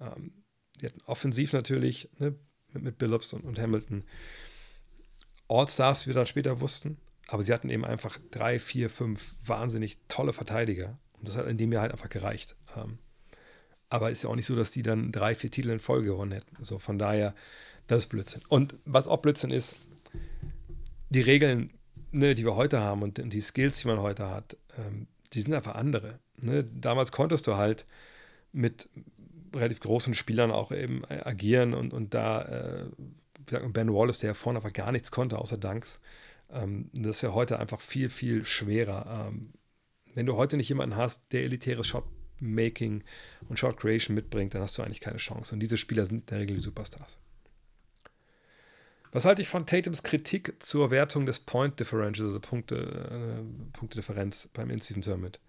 Ähm, 0.00 0.32
die 0.80 0.86
hatten 0.86 1.00
offensiv 1.06 1.52
natürlich 1.52 2.08
ne, 2.18 2.34
mit, 2.72 2.82
mit 2.82 2.98
Billups 2.98 3.32
und, 3.32 3.44
und 3.44 3.58
Hamilton 3.58 4.04
All-Stars, 5.50 6.04
wie 6.04 6.10
wir 6.10 6.14
dann 6.14 6.26
später 6.26 6.60
wussten. 6.60 6.96
Aber 7.28 7.42
sie 7.42 7.52
hatten 7.52 7.70
eben 7.70 7.84
einfach 7.84 8.18
drei, 8.30 8.58
vier, 8.58 8.90
fünf 8.90 9.34
wahnsinnig 9.44 9.98
tolle 10.08 10.32
Verteidiger. 10.32 10.98
Und 11.18 11.28
das 11.28 11.36
hat 11.36 11.46
in 11.46 11.58
dem 11.58 11.72
Jahr 11.72 11.82
halt 11.82 11.92
einfach 11.92 12.08
gereicht. 12.08 12.56
Ähm, 12.76 12.98
aber 13.88 14.10
ist 14.10 14.22
ja 14.22 14.30
auch 14.30 14.36
nicht 14.36 14.46
so, 14.46 14.56
dass 14.56 14.70
die 14.70 14.82
dann 14.82 15.12
drei, 15.12 15.34
vier 15.34 15.50
Titel 15.50 15.70
in 15.70 15.80
Folge 15.80 16.06
gewonnen 16.06 16.32
hätten. 16.32 16.56
So 16.64 16.78
von 16.78 16.98
daher, 16.98 17.34
das 17.88 18.04
ist 18.04 18.08
Blödsinn. 18.08 18.42
Und 18.48 18.76
was 18.84 19.08
auch 19.08 19.18
Blödsinn 19.18 19.50
ist, 19.50 19.76
die 21.08 21.20
Regeln, 21.20 21.70
ne, 22.12 22.34
die 22.34 22.44
wir 22.44 22.54
heute 22.54 22.80
haben 22.80 23.02
und 23.02 23.18
die 23.32 23.40
Skills, 23.40 23.80
die 23.80 23.88
man 23.88 24.00
heute 24.00 24.28
hat, 24.28 24.56
ähm, 24.78 25.08
die 25.32 25.40
sind 25.40 25.54
einfach 25.54 25.74
andere. 25.74 26.18
Ne? 26.36 26.64
Damals 26.64 27.12
konntest 27.12 27.46
du 27.46 27.56
halt 27.56 27.84
mit 28.52 28.88
relativ 29.54 29.80
großen 29.80 30.14
Spielern 30.14 30.50
auch 30.50 30.70
eben 30.70 31.04
agieren 31.04 31.74
und, 31.74 31.92
und 31.92 32.14
da 32.14 32.42
äh, 32.42 32.84
Ben 33.50 33.92
Wallace, 33.92 34.18
der 34.18 34.30
ja 34.30 34.34
vorne 34.34 34.58
einfach 34.58 34.72
gar 34.72 34.92
nichts 34.92 35.10
konnte, 35.10 35.38
außer 35.38 35.56
Dunks. 35.58 36.00
Ähm, 36.50 36.90
das 36.92 37.16
ist 37.16 37.22
ja 37.22 37.32
heute 37.32 37.58
einfach 37.58 37.80
viel, 37.80 38.08
viel 38.08 38.44
schwerer. 38.44 39.28
Ähm, 39.28 39.52
wenn 40.14 40.26
du 40.26 40.36
heute 40.36 40.56
nicht 40.56 40.68
jemanden 40.68 40.96
hast, 40.96 41.32
der 41.32 41.44
elitäres 41.44 41.86
Shot-Making 41.86 43.04
und 43.48 43.58
Shot-Creation 43.58 44.14
mitbringt, 44.14 44.54
dann 44.54 44.62
hast 44.62 44.76
du 44.78 44.82
eigentlich 44.82 45.00
keine 45.00 45.18
Chance. 45.18 45.54
Und 45.54 45.60
diese 45.60 45.76
Spieler 45.76 46.06
sind 46.06 46.20
in 46.20 46.26
der 46.26 46.38
Regel 46.40 46.56
die 46.56 46.62
Superstars. 46.62 47.18
Was 49.12 49.24
halte 49.24 49.42
ich 49.42 49.48
von 49.48 49.66
Tatums 49.66 50.02
Kritik 50.02 50.62
zur 50.62 50.90
Wertung 50.90 51.26
des 51.26 51.40
Point 51.40 51.80
Differentials, 51.80 52.28
also 52.28 52.40
Punkte, 52.40 52.76
äh, 52.76 53.72
Punktedifferenz 53.76 54.48
beim 54.52 54.70
In-Season 54.70 55.02
Tournament? 55.02 55.40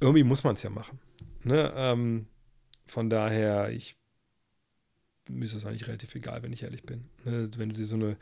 Irgendwie 0.00 0.24
muss 0.24 0.44
man 0.44 0.54
es 0.54 0.62
ja 0.62 0.70
machen. 0.70 0.98
Ne? 1.44 1.72
Ähm, 1.74 2.26
von 2.86 3.08
daher, 3.08 3.70
ich 3.70 3.96
mir 5.28 5.44
ist 5.44 5.54
es 5.54 5.66
eigentlich 5.66 5.86
relativ 5.86 6.14
egal, 6.14 6.42
wenn 6.42 6.52
ich 6.52 6.62
ehrlich 6.62 6.82
bin. 6.82 7.04
Ne? 7.24 7.50
Wenn 7.56 7.70
du 7.70 7.84
so 7.84 7.96
eine 7.96 8.16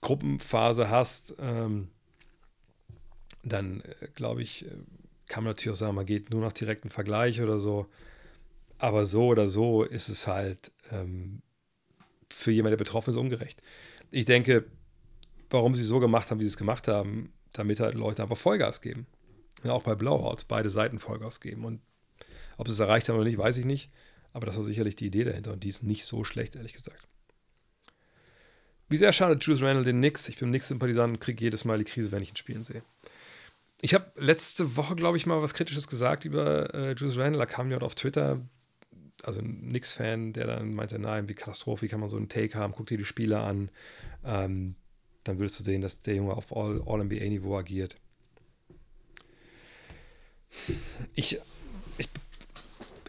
Gruppenphase 0.00 0.90
hast, 0.90 1.34
ähm, 1.38 1.88
dann 3.42 3.80
äh, 3.80 4.08
glaube 4.14 4.42
ich, 4.42 4.66
äh, 4.66 4.70
kann 5.28 5.44
man 5.44 5.52
natürlich 5.52 5.74
auch 5.74 5.80
sagen, 5.80 5.94
man 5.94 6.06
geht 6.06 6.30
nur 6.30 6.40
nach 6.40 6.52
direkten 6.52 6.90
Vergleich 6.90 7.40
oder 7.40 7.58
so. 7.58 7.86
Aber 8.78 9.06
so 9.06 9.26
oder 9.26 9.48
so 9.48 9.82
ist 9.84 10.08
es 10.08 10.26
halt 10.26 10.72
ähm, 10.90 11.42
für 12.30 12.50
jemanden, 12.50 12.72
der 12.72 12.84
betroffen 12.84 13.10
ist, 13.10 13.16
ungerecht. 13.16 13.62
Ich 14.10 14.24
denke, 14.24 14.66
warum 15.50 15.74
sie 15.74 15.84
so 15.84 16.00
gemacht 16.00 16.30
haben, 16.30 16.40
wie 16.40 16.44
sie 16.44 16.48
es 16.48 16.56
gemacht 16.56 16.88
haben, 16.88 17.32
damit 17.52 17.80
halt 17.80 17.94
Leute 17.94 18.22
einfach 18.22 18.36
Vollgas 18.36 18.80
geben. 18.80 19.06
Auch 19.62 19.84
bei 19.84 19.94
Blowouts 19.94 20.44
beide 20.44 20.68
Seiten 20.68 20.98
Vollgas 20.98 21.40
geben. 21.40 21.64
Und 21.64 21.80
ob 22.58 22.68
sie 22.68 22.72
es 22.72 22.80
erreicht 22.80 23.08
haben 23.08 23.16
oder 23.16 23.24
nicht, 23.24 23.38
weiß 23.38 23.56
ich 23.58 23.64
nicht. 23.64 23.90
Aber 24.34 24.46
das 24.46 24.56
war 24.56 24.64
sicherlich 24.64 24.96
die 24.96 25.06
Idee 25.06 25.24
dahinter. 25.24 25.52
Und 25.52 25.64
die 25.64 25.68
ist 25.68 25.82
nicht 25.82 26.04
so 26.04 26.24
schlecht, 26.24 26.56
ehrlich 26.56 26.74
gesagt. 26.74 27.06
Wie 28.88 28.96
sehr 28.96 29.12
schadet 29.12 29.42
Julius 29.44 29.62
Randall 29.62 29.84
den 29.84 29.98
Knicks? 29.98 30.28
Ich 30.28 30.38
bin 30.38 30.50
Knicks-Sympathisant 30.50 31.14
und 31.14 31.20
kriege 31.20 31.42
jedes 31.42 31.64
Mal 31.64 31.78
die 31.78 31.84
Krise, 31.84 32.12
wenn 32.12 32.22
ich 32.22 32.30
ihn 32.30 32.36
spielen 32.36 32.64
sehe. 32.64 32.82
Ich 33.80 33.94
habe 33.94 34.10
letzte 34.16 34.76
Woche, 34.76 34.96
glaube 34.96 35.16
ich, 35.16 35.24
mal 35.24 35.40
was 35.40 35.54
Kritisches 35.54 35.88
gesagt 35.88 36.24
über 36.24 36.74
äh, 36.74 36.92
Julius 36.92 37.16
Randall. 37.16 37.38
Da 37.38 37.46
kam 37.46 37.68
jemand 37.68 37.84
auf 37.84 37.94
Twitter, 37.94 38.40
also 39.22 39.40
ein 39.40 39.68
Knicks-Fan, 39.68 40.32
der 40.32 40.48
dann 40.48 40.74
meinte, 40.74 40.98
nein, 40.98 41.28
wie 41.28 41.34
Katastrophe, 41.34 41.82
wie 41.82 41.88
kann 41.88 42.00
man 42.00 42.08
so 42.08 42.16
einen 42.16 42.28
Take 42.28 42.58
haben, 42.58 42.74
guck 42.76 42.86
dir 42.86 42.98
die 42.98 43.04
Spiele 43.04 43.40
an. 43.40 43.70
Ähm, 44.24 44.74
dann 45.22 45.38
würdest 45.38 45.60
du 45.60 45.64
sehen, 45.64 45.80
dass 45.80 46.02
der 46.02 46.16
Junge 46.16 46.34
auf 46.34 46.54
All-NBA-Niveau 46.54 47.54
All 47.54 47.60
agiert. 47.60 47.96
Ich, 51.14 51.40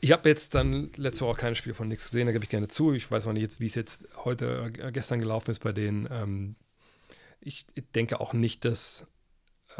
ich 0.05 0.11
habe 0.11 0.29
jetzt 0.29 0.53
dann 0.53 0.91
letzte 0.97 1.21
Woche 1.21 1.31
auch 1.31 1.37
kein 1.37 1.55
Spiel 1.55 1.73
von 1.73 1.87
Knicks 1.87 2.11
gesehen, 2.11 2.27
da 2.27 2.31
gebe 2.31 2.43
ich 2.43 2.49
gerne 2.51 2.67
zu. 2.67 2.93
Ich 2.93 3.09
weiß 3.09 3.25
auch 3.25 3.33
nicht, 3.33 3.59
wie 3.59 3.65
es 3.65 3.73
jetzt 3.73 4.07
heute, 4.23 4.71
äh, 4.77 4.91
gestern 4.91 5.17
gelaufen 5.17 5.49
ist 5.49 5.61
bei 5.61 5.71
denen. 5.71 6.07
Ähm, 6.11 6.55
ich 7.41 7.65
denke 7.95 8.19
auch 8.19 8.33
nicht, 8.33 8.65
dass 8.65 9.07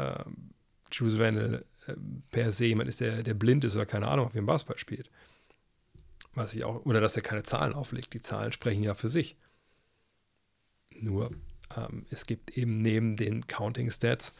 ähm, 0.00 0.50
Jules 0.90 1.20
Randall 1.20 1.64
äh, 1.86 1.94
per 2.32 2.50
se 2.50 2.64
jemand 2.64 2.88
ist, 2.88 2.98
der, 2.98 3.22
der 3.22 3.34
blind 3.34 3.62
ist 3.62 3.76
oder 3.76 3.86
keine 3.86 4.08
Ahnung, 4.08 4.26
auf 4.26 4.32
dem 4.32 4.46
Basketball 4.46 4.78
spielt. 4.78 5.12
Was 6.34 6.54
ich 6.54 6.64
auch, 6.64 6.84
oder 6.84 7.00
dass 7.00 7.14
er 7.14 7.22
keine 7.22 7.44
Zahlen 7.44 7.72
auflegt. 7.72 8.12
Die 8.12 8.20
Zahlen 8.20 8.50
sprechen 8.50 8.82
ja 8.82 8.94
für 8.94 9.08
sich. 9.08 9.36
Nur, 10.90 11.30
ähm, 11.76 12.04
es 12.10 12.26
gibt 12.26 12.58
eben 12.58 12.82
neben 12.82 13.16
den 13.16 13.46
Counting 13.46 13.92
Stats 13.92 14.34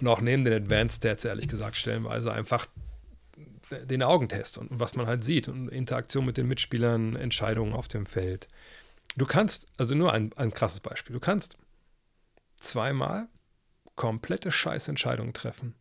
und 0.00 0.08
auch 0.08 0.22
neben 0.22 0.44
den 0.44 0.54
Advanced 0.54 0.96
Stats, 0.96 1.26
ehrlich 1.26 1.48
gesagt, 1.48 1.76
stellenweise 1.76 2.32
einfach 2.32 2.66
den 3.72 4.02
Augentest 4.02 4.58
und 4.58 4.68
was 4.70 4.94
man 4.94 5.06
halt 5.06 5.22
sieht 5.22 5.48
und 5.48 5.68
Interaktion 5.68 6.24
mit 6.24 6.36
den 6.36 6.48
Mitspielern, 6.48 7.16
Entscheidungen 7.16 7.72
auf 7.72 7.88
dem 7.88 8.06
Feld. 8.06 8.48
Du 9.16 9.26
kannst, 9.26 9.66
also 9.76 9.94
nur 9.94 10.12
ein, 10.12 10.32
ein 10.34 10.52
krasses 10.52 10.80
Beispiel, 10.80 11.12
du 11.12 11.20
kannst 11.20 11.56
zweimal 12.56 13.28
komplette 13.96 14.50
Scheißentscheidungen 14.50 15.34
treffen 15.34 15.74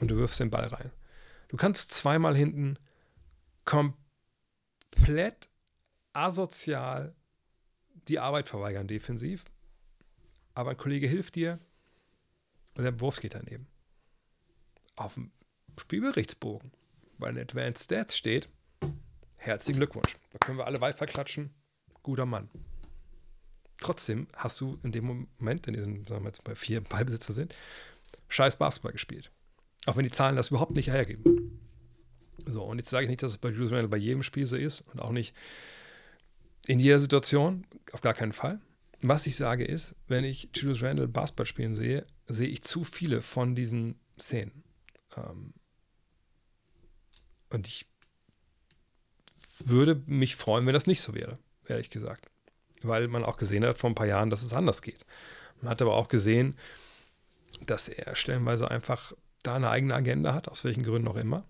und 0.00 0.08
du 0.08 0.16
wirfst 0.16 0.40
den 0.40 0.50
Ball 0.50 0.66
rein. 0.66 0.90
Du 1.48 1.56
kannst 1.56 1.92
zweimal 1.92 2.36
hinten 2.36 2.78
komplett 3.64 5.48
asozial 6.12 7.14
die 8.08 8.18
Arbeit 8.18 8.48
verweigern 8.48 8.88
defensiv, 8.88 9.44
aber 10.54 10.70
ein 10.70 10.76
Kollege 10.76 11.06
hilft 11.06 11.36
dir 11.36 11.60
und 12.74 12.84
der 12.84 13.00
Wurf 13.00 13.20
geht 13.20 13.34
daneben. 13.34 13.68
Auf 14.96 15.14
dem 15.14 15.30
Spielberichtsbogen 15.78 16.72
bei 17.22 17.32
den 17.32 17.42
Advanced 17.42 17.84
Stats 17.84 18.16
steht, 18.16 18.48
herzlichen 19.36 19.78
Glückwunsch. 19.78 20.16
Da 20.30 20.38
können 20.38 20.58
wir 20.58 20.66
alle 20.66 20.80
Wi-Fi 20.80 21.06
klatschen. 21.06 21.50
Guter 22.02 22.26
Mann 22.26 22.50
trotzdem 23.82 24.26
hast 24.34 24.60
du 24.60 24.78
in 24.82 24.92
dem 24.92 25.26
Moment, 25.38 25.66
in 25.66 25.74
diesem, 25.74 26.04
sagen 26.04 26.24
wir 26.24 26.28
jetzt 26.28 26.44
bei 26.44 26.54
vier 26.54 26.80
Ballbesitzer 26.80 27.32
sind, 27.32 27.54
scheiß 28.28 28.56
Basketball 28.56 28.92
gespielt. 28.92 29.30
Auch 29.86 29.96
wenn 29.96 30.04
die 30.04 30.10
Zahlen 30.10 30.36
das 30.36 30.48
überhaupt 30.48 30.76
nicht 30.76 30.88
hergeben. 30.88 31.60
So, 32.46 32.62
und 32.62 32.78
jetzt 32.78 32.90
sage 32.90 33.04
ich 33.04 33.10
nicht, 33.10 33.22
dass 33.22 33.32
es 33.32 33.38
bei 33.38 33.50
Julius 33.50 33.72
Randle 33.72 33.88
bei 33.88 33.96
jedem 33.96 34.22
Spiel 34.22 34.46
so 34.46 34.56
ist 34.56 34.82
und 34.92 35.00
auch 35.00 35.10
nicht 35.10 35.34
in 36.66 36.78
jeder 36.78 37.00
Situation, 37.00 37.66
auf 37.92 38.00
gar 38.00 38.14
keinen 38.14 38.32
Fall. 38.32 38.60
Was 39.00 39.26
ich 39.26 39.34
sage 39.34 39.64
ist, 39.64 39.94
wenn 40.06 40.24
ich 40.24 40.48
Julius 40.54 40.82
Randle 40.82 41.08
Basketball 41.08 41.46
spielen 41.46 41.74
sehe, 41.74 42.06
sehe 42.28 42.48
ich 42.48 42.62
zu 42.62 42.84
viele 42.84 43.20
von 43.20 43.54
diesen 43.54 43.96
Szenen. 44.18 44.62
Ähm 45.16 45.54
und 47.52 47.66
ich 47.66 47.86
würde 49.64 50.02
mich 50.06 50.36
freuen, 50.36 50.66
wenn 50.66 50.74
das 50.74 50.86
nicht 50.86 51.00
so 51.00 51.14
wäre, 51.14 51.38
ehrlich 51.68 51.90
gesagt 51.90 52.32
weil 52.82 53.08
man 53.08 53.24
auch 53.24 53.36
gesehen 53.36 53.64
hat 53.64 53.78
vor 53.78 53.90
ein 53.90 53.94
paar 53.94 54.06
Jahren, 54.06 54.30
dass 54.30 54.42
es 54.42 54.52
anders 54.52 54.82
geht. 54.82 55.04
Man 55.60 55.70
hat 55.70 55.82
aber 55.82 55.94
auch 55.94 56.08
gesehen, 56.08 56.56
dass 57.66 57.88
er 57.88 58.14
stellenweise 58.14 58.70
einfach 58.70 59.12
da 59.42 59.56
eine 59.56 59.70
eigene 59.70 59.94
Agenda 59.94 60.34
hat, 60.34 60.48
aus 60.48 60.64
welchen 60.64 60.82
Gründen 60.82 61.08
auch 61.08 61.16
immer. 61.16 61.44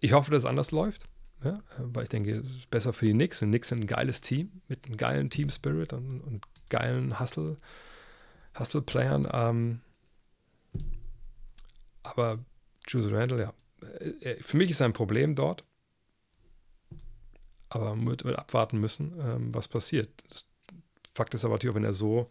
Ich 0.00 0.12
hoffe, 0.12 0.30
dass 0.30 0.40
es 0.40 0.48
anders 0.48 0.70
läuft, 0.70 1.08
ja, 1.42 1.62
weil 1.78 2.04
ich 2.04 2.08
denke, 2.08 2.38
es 2.38 2.46
ist 2.46 2.70
besser 2.70 2.92
für 2.92 3.06
die 3.06 3.12
Knicks. 3.12 3.42
Und 3.42 3.48
Knicks 3.48 3.68
sind 3.68 3.80
ein 3.80 3.86
geiles 3.86 4.20
Team 4.20 4.60
mit 4.68 4.86
einem 4.86 4.96
geilen 4.96 5.30
Team-Spirit 5.30 5.92
und, 5.92 6.20
und, 6.20 6.44
geilen 6.70 7.20
Hustle, 7.20 7.56
Hustle-Playern. 8.58 9.28
Ähm, 9.32 9.80
aber 12.02 12.38
Jules 12.88 13.10
Randall, 13.12 13.40
ja, 13.40 13.54
für 14.40 14.56
mich 14.56 14.70
ist 14.70 14.82
ein 14.82 14.92
Problem 14.92 15.34
dort, 15.34 15.64
aber 17.68 17.94
man 17.94 18.06
wird, 18.06 18.24
wird 18.24 18.38
abwarten 18.38 18.78
müssen, 18.78 19.14
ähm, 19.20 19.54
was 19.54 19.68
passiert. 19.68 20.10
Das 20.28 20.46
Fakt 21.14 21.34
ist 21.34 21.44
aber 21.44 21.54
natürlich 21.54 21.72
auch, 21.72 21.76
wenn 21.76 21.84
er 21.84 21.92
so 21.92 22.30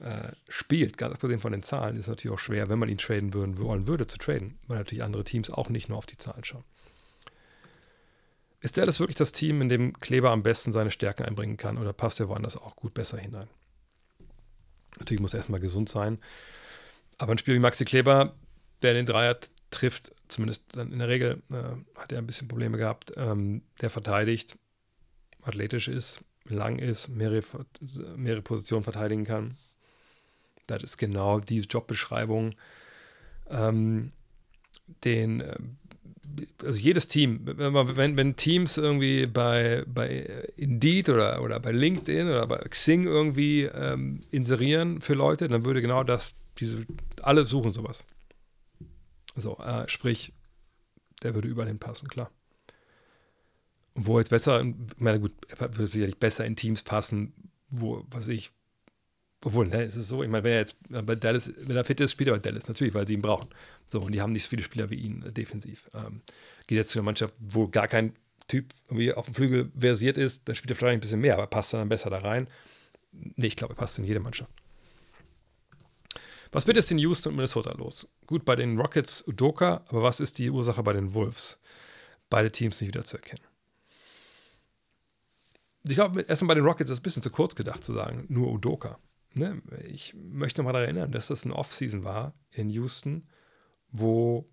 äh, 0.00 0.32
spielt, 0.48 0.98
ganz 0.98 1.14
abgesehen 1.14 1.40
von 1.40 1.52
den 1.52 1.62
Zahlen, 1.62 1.96
ist 1.96 2.04
es 2.04 2.08
natürlich 2.08 2.34
auch 2.34 2.40
schwer, 2.40 2.68
wenn 2.68 2.78
man 2.78 2.88
ihn 2.88 2.98
traden 2.98 3.32
würden, 3.32 3.58
wollen 3.58 3.86
würde, 3.86 4.06
zu 4.06 4.18
traden, 4.18 4.58
weil 4.66 4.78
natürlich 4.78 5.02
andere 5.02 5.24
Teams 5.24 5.50
auch 5.50 5.68
nicht 5.68 5.88
nur 5.88 5.98
auf 5.98 6.06
die 6.06 6.18
Zahlen 6.18 6.44
schauen. 6.44 6.64
Ist 8.60 8.76
Dallas 8.76 9.00
wirklich 9.00 9.16
das 9.16 9.32
Team, 9.32 9.60
in 9.60 9.68
dem 9.68 9.98
Kleber 10.00 10.30
am 10.30 10.42
besten 10.42 10.72
seine 10.72 10.90
Stärken 10.90 11.24
einbringen 11.24 11.56
kann 11.56 11.78
oder 11.78 11.92
passt 11.92 12.20
er 12.20 12.28
woanders 12.28 12.56
auch 12.56 12.74
gut 12.76 12.94
besser 12.94 13.18
hinein? 13.18 13.48
Natürlich 14.98 15.20
muss 15.20 15.34
er 15.34 15.38
erstmal 15.38 15.60
gesund 15.60 15.88
sein. 15.88 16.18
Aber 17.18 17.32
ein 17.32 17.38
Spiel 17.38 17.54
wie 17.54 17.60
Maxi 17.60 17.84
Kleber, 17.84 18.34
der 18.82 18.94
den 18.94 19.06
Dreier 19.06 19.38
trifft, 19.70 20.12
zumindest 20.28 20.64
dann 20.76 20.92
in 20.92 20.98
der 20.98 21.08
Regel, 21.08 21.42
äh, 21.50 21.98
hat 21.98 22.12
er 22.12 22.18
ein 22.18 22.26
bisschen 22.26 22.48
Probleme 22.48 22.78
gehabt. 22.78 23.12
Ähm, 23.16 23.62
der 23.80 23.90
verteidigt, 23.90 24.56
athletisch 25.42 25.88
ist, 25.88 26.20
lang 26.44 26.78
ist, 26.78 27.08
mehrere, 27.08 27.42
mehrere 28.16 28.42
Positionen 28.42 28.84
verteidigen 28.84 29.24
kann. 29.24 29.56
Das 30.66 30.82
ist 30.82 30.96
genau 30.96 31.40
die 31.40 31.60
Jobbeschreibung. 31.60 32.54
Ähm, 33.48 34.12
den, 35.04 35.40
äh, 35.40 35.56
also 36.64 36.78
jedes 36.78 37.08
Team, 37.08 37.40
wenn, 37.44 38.16
wenn 38.16 38.36
Teams 38.36 38.76
irgendwie 38.76 39.26
bei, 39.26 39.84
bei 39.86 40.48
Indeed 40.56 41.08
oder, 41.08 41.42
oder 41.42 41.60
bei 41.60 41.72
LinkedIn 41.72 42.26
oder 42.26 42.46
bei 42.46 42.58
Xing 42.58 43.06
irgendwie 43.06 43.62
ähm, 43.62 44.22
inserieren 44.30 45.00
für 45.00 45.14
Leute, 45.14 45.48
dann 45.48 45.64
würde 45.64 45.82
genau 45.82 46.04
das, 46.04 46.34
diese, 46.58 46.84
alle 47.22 47.46
suchen 47.46 47.72
sowas. 47.72 48.04
So, 49.36 49.58
äh, 49.58 49.88
sprich, 49.88 50.32
der 51.22 51.34
würde 51.34 51.48
überall 51.48 51.68
hinpassen, 51.68 52.08
klar. 52.08 52.30
Und 53.94 54.06
wo 54.06 54.18
jetzt 54.18 54.30
besser, 54.30 54.62
ich 54.62 54.74
meine, 54.98 55.20
gut, 55.20 55.32
er 55.48 55.60
würde 55.60 55.86
sicherlich 55.86 56.18
besser 56.18 56.44
in 56.44 56.56
Teams 56.56 56.82
passen, 56.82 57.32
wo, 57.70 58.04
was 58.10 58.28
ich, 58.28 58.50
obwohl, 59.44 59.68
ne, 59.68 59.84
es 59.84 59.96
ist 59.96 60.08
so, 60.08 60.22
ich 60.22 60.28
meine, 60.28 60.44
wenn 60.44 60.52
er 60.52 60.58
jetzt 60.60 60.76
bei 60.88 61.14
Dallas, 61.14 61.52
wenn 61.56 61.76
er 61.76 61.84
fit 61.84 62.00
ist, 62.00 62.12
spielt 62.12 62.28
er 62.28 62.34
bei 62.34 62.40
Dallas, 62.40 62.68
natürlich, 62.68 62.94
weil 62.94 63.06
sie 63.06 63.14
ihn 63.14 63.22
brauchen. 63.22 63.48
So, 63.86 64.00
und 64.00 64.12
die 64.12 64.20
haben 64.20 64.32
nicht 64.32 64.44
so 64.44 64.50
viele 64.50 64.62
Spieler 64.62 64.90
wie 64.90 64.96
ihn 64.96 65.22
äh, 65.22 65.32
defensiv. 65.32 65.90
Ähm, 65.94 66.22
geht 66.66 66.76
jetzt 66.76 66.90
zu 66.90 66.98
einer 66.98 67.04
Mannschaft, 67.04 67.34
wo 67.38 67.68
gar 67.68 67.88
kein 67.88 68.14
Typ 68.48 68.74
irgendwie 68.88 69.12
auf 69.12 69.26
dem 69.26 69.34
Flügel 69.34 69.72
versiert 69.78 70.18
ist, 70.18 70.48
dann 70.48 70.54
spielt 70.54 70.70
er 70.70 70.76
vielleicht 70.76 70.98
ein 70.98 71.00
bisschen 71.00 71.20
mehr, 71.20 71.34
aber 71.34 71.46
passt 71.46 71.72
dann 71.72 71.88
besser 71.88 72.10
da 72.10 72.18
rein. 72.18 72.48
Nee, 73.12 73.46
ich 73.46 73.56
glaube, 73.56 73.74
er 73.74 73.76
passt 73.76 73.98
in 73.98 74.04
jede 74.04 74.20
Mannschaft. 74.20 74.52
Was 76.52 76.66
wird 76.66 76.76
jetzt 76.76 76.90
in 76.90 76.98
Houston 76.98 77.30
und 77.30 77.36
Minnesota 77.36 77.72
los? 77.72 78.08
Gut, 78.26 78.44
bei 78.44 78.56
den 78.56 78.78
Rockets 78.78 79.26
Udoka, 79.26 79.84
aber 79.88 80.02
was 80.02 80.20
ist 80.20 80.38
die 80.38 80.50
Ursache 80.50 80.82
bei 80.82 80.92
den 80.92 81.14
Wolves? 81.14 81.58
Beide 82.30 82.50
Teams 82.50 82.80
nicht 82.80 82.88
wiederzuerkennen. 82.88 83.44
Ich 85.84 85.94
glaube, 85.94 86.22
erstmal 86.22 86.48
bei 86.48 86.54
den 86.54 86.64
Rockets 86.64 86.90
ist 86.90 86.94
es 86.94 87.00
ein 87.00 87.02
bisschen 87.04 87.22
zu 87.22 87.30
kurz 87.30 87.54
gedacht 87.54 87.84
zu 87.84 87.92
sagen, 87.92 88.26
nur 88.28 88.50
Udoka. 88.52 88.98
Ne? 89.34 89.62
Ich 89.88 90.14
möchte 90.14 90.62
mal 90.62 90.72
daran 90.72 90.88
erinnern, 90.88 91.12
dass 91.12 91.28
das 91.28 91.44
eine 91.44 91.54
Offseason 91.54 92.04
war 92.04 92.34
in 92.50 92.70
Houston, 92.70 93.28
wo 93.92 94.48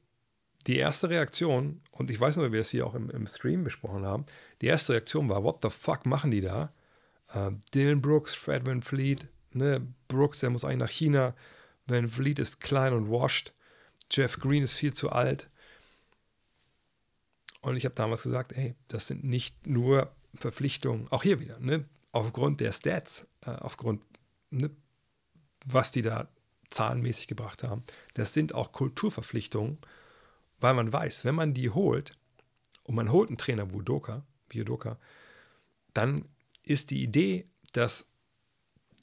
die 0.68 0.78
erste 0.78 1.10
Reaktion, 1.10 1.82
und 1.92 2.10
ich 2.10 2.20
weiß 2.20 2.38
noch, 2.38 2.46
wie 2.46 2.52
wir 2.52 2.60
das 2.60 2.70
hier 2.70 2.86
auch 2.86 2.96
im, 2.96 3.10
im 3.10 3.28
Stream 3.28 3.64
besprochen 3.64 4.06
haben, 4.06 4.26
die 4.62 4.68
erste 4.68 4.94
Reaktion 4.94 5.30
war, 5.30 5.44
what 5.44 5.60
the 5.62 5.70
fuck 5.70 6.06
machen 6.06 6.32
die 6.32 6.42
da? 6.42 6.74
Äh, 7.34 7.52
Dylan 7.74 8.02
Brooks, 8.02 8.34
Fred 8.34 8.66
Van 8.66 8.82
Fleet, 8.82 9.28
ne? 9.52 9.86
Brooks, 10.08 10.40
der 10.40 10.50
muss 10.50 10.64
eigentlich 10.64 10.80
nach 10.80 10.90
China. 10.90 11.36
Van 11.86 12.10
Fleet 12.10 12.40
ist 12.40 12.60
klein 12.60 12.94
und 12.94 13.10
washed. 13.10 13.54
Jeff 14.12 14.40
Green 14.40 14.64
ist 14.64 14.74
viel 14.74 14.94
zu 14.94 15.12
alt. 15.12 15.50
Und 17.62 17.78
ich 17.78 17.86
habe 17.86 17.96
damals 17.96 18.24
gesagt, 18.24 18.56
hey, 18.56 18.76
das 18.88 19.08
sind 19.08 19.24
nicht 19.24 19.68
nur 19.68 20.14
Verpflichtungen, 20.36 21.08
auch 21.10 21.24
hier 21.24 21.40
wieder, 21.40 21.60
ne? 21.60 21.86
aufgrund 22.12 22.60
der 22.62 22.72
Stats, 22.72 23.26
äh, 23.42 23.52
aufgrund, 23.52 24.04
ne, 24.50 24.70
was 25.66 25.92
die 25.92 26.02
da 26.02 26.28
zahlenmäßig 26.70 27.28
gebracht 27.28 27.64
haben. 27.64 27.84
Das 28.16 28.34
sind 28.34 28.54
auch 28.54 28.72
Kulturverpflichtungen, 28.72 29.78
weil 30.60 30.74
man 30.74 30.92
weiß, 30.92 31.24
wenn 31.24 31.36
man 31.36 31.54
die 31.54 31.70
holt 31.70 32.18
und 32.84 32.96
man 32.96 33.12
holt 33.12 33.30
einen 33.30 33.38
Trainer 33.38 33.72
wie 33.72 33.76
Udoka, 33.76 34.26
wie 34.50 34.62
Udoka 34.62 34.98
dann 35.94 36.26
ist 36.64 36.92
die 36.92 37.04
Idee, 37.04 37.48
dass 37.74 38.08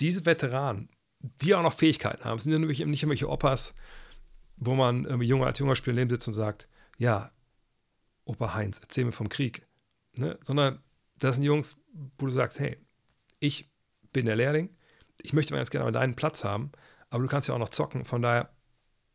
diese 0.00 0.26
Veteranen, 0.26 0.88
die 1.20 1.54
auch 1.54 1.62
noch 1.62 1.74
Fähigkeiten 1.74 2.24
haben, 2.24 2.38
sind 2.38 2.52
ja 2.52 2.58
nicht 2.58 2.80
irgendwelche 2.80 3.28
Opas, 3.28 3.74
wo 4.56 4.74
man 4.74 5.04
irgendwie 5.04 5.26
junger 5.26 5.46
als 5.46 5.58
junger 5.58 5.76
Spieler 5.76 5.96
neben 5.96 6.10
sitzt 6.10 6.28
und 6.28 6.34
sagt, 6.34 6.68
ja, 6.98 7.30
Opa 8.24 8.54
Heinz, 8.54 8.78
erzähl 8.78 9.04
mir 9.04 9.12
vom 9.12 9.28
Krieg. 9.28 9.66
Ne? 10.16 10.38
Sondern 10.44 10.82
das 11.18 11.36
sind 11.36 11.44
Jungs, 11.44 11.76
wo 12.18 12.26
du 12.26 12.32
sagst, 12.32 12.58
hey, 12.58 12.78
ich 13.38 13.70
bin 14.12 14.26
der 14.26 14.36
Lehrling, 14.36 14.70
ich 15.22 15.32
möchte 15.32 15.52
mal 15.52 15.58
ganz 15.58 15.70
gerne 15.70 15.92
deinen 15.92 16.16
Platz 16.16 16.44
haben, 16.44 16.72
aber 17.10 17.22
du 17.22 17.28
kannst 17.28 17.48
ja 17.48 17.54
auch 17.54 17.58
noch 17.58 17.70
zocken, 17.70 18.04
von 18.04 18.22
daher, 18.22 18.50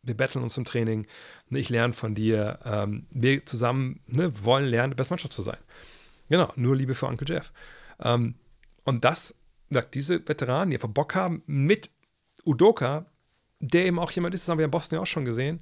wir 0.04 0.16
betteln 0.16 0.44
uns 0.44 0.58
im 0.58 0.66
Training, 0.66 1.08
ne, 1.50 1.60
ich 1.60 1.70
lerne 1.70 1.94
von 1.94 2.14
dir, 2.14 2.60
ähm, 2.64 3.08
wir 3.10 3.46
zusammen 3.46 4.02
ne, 4.06 4.44
wollen 4.44 4.66
lernen, 4.66 4.92
die 4.92 4.96
beste 4.96 5.14
Mannschaft 5.14 5.34
zu 5.34 5.42
sein. 5.42 5.58
Genau, 6.30 6.52
nur 6.56 6.76
Liebe 6.76 6.94
für 6.94 7.08
Uncle 7.08 7.28
Jeff. 7.28 7.52
Ähm, 8.00 8.36
und 8.84 9.04
das, 9.04 9.34
sagt 9.70 9.96
diese 9.96 10.28
Veteranen, 10.28 10.70
die 10.70 10.78
einfach 10.78 10.90
Bock 10.90 11.16
haben, 11.16 11.44
mit 11.48 11.90
Udoka, 12.46 13.06
der 13.60 13.86
eben 13.86 14.00
auch 14.00 14.12
jemand 14.12 14.36
ist, 14.36 14.44
das 14.44 14.50
haben 14.50 14.58
wir 14.58 14.66
in 14.66 14.72
Boston 14.72 14.98
ja 14.98 15.02
auch 15.02 15.08
schon 15.08 15.26
gesehen, 15.26 15.62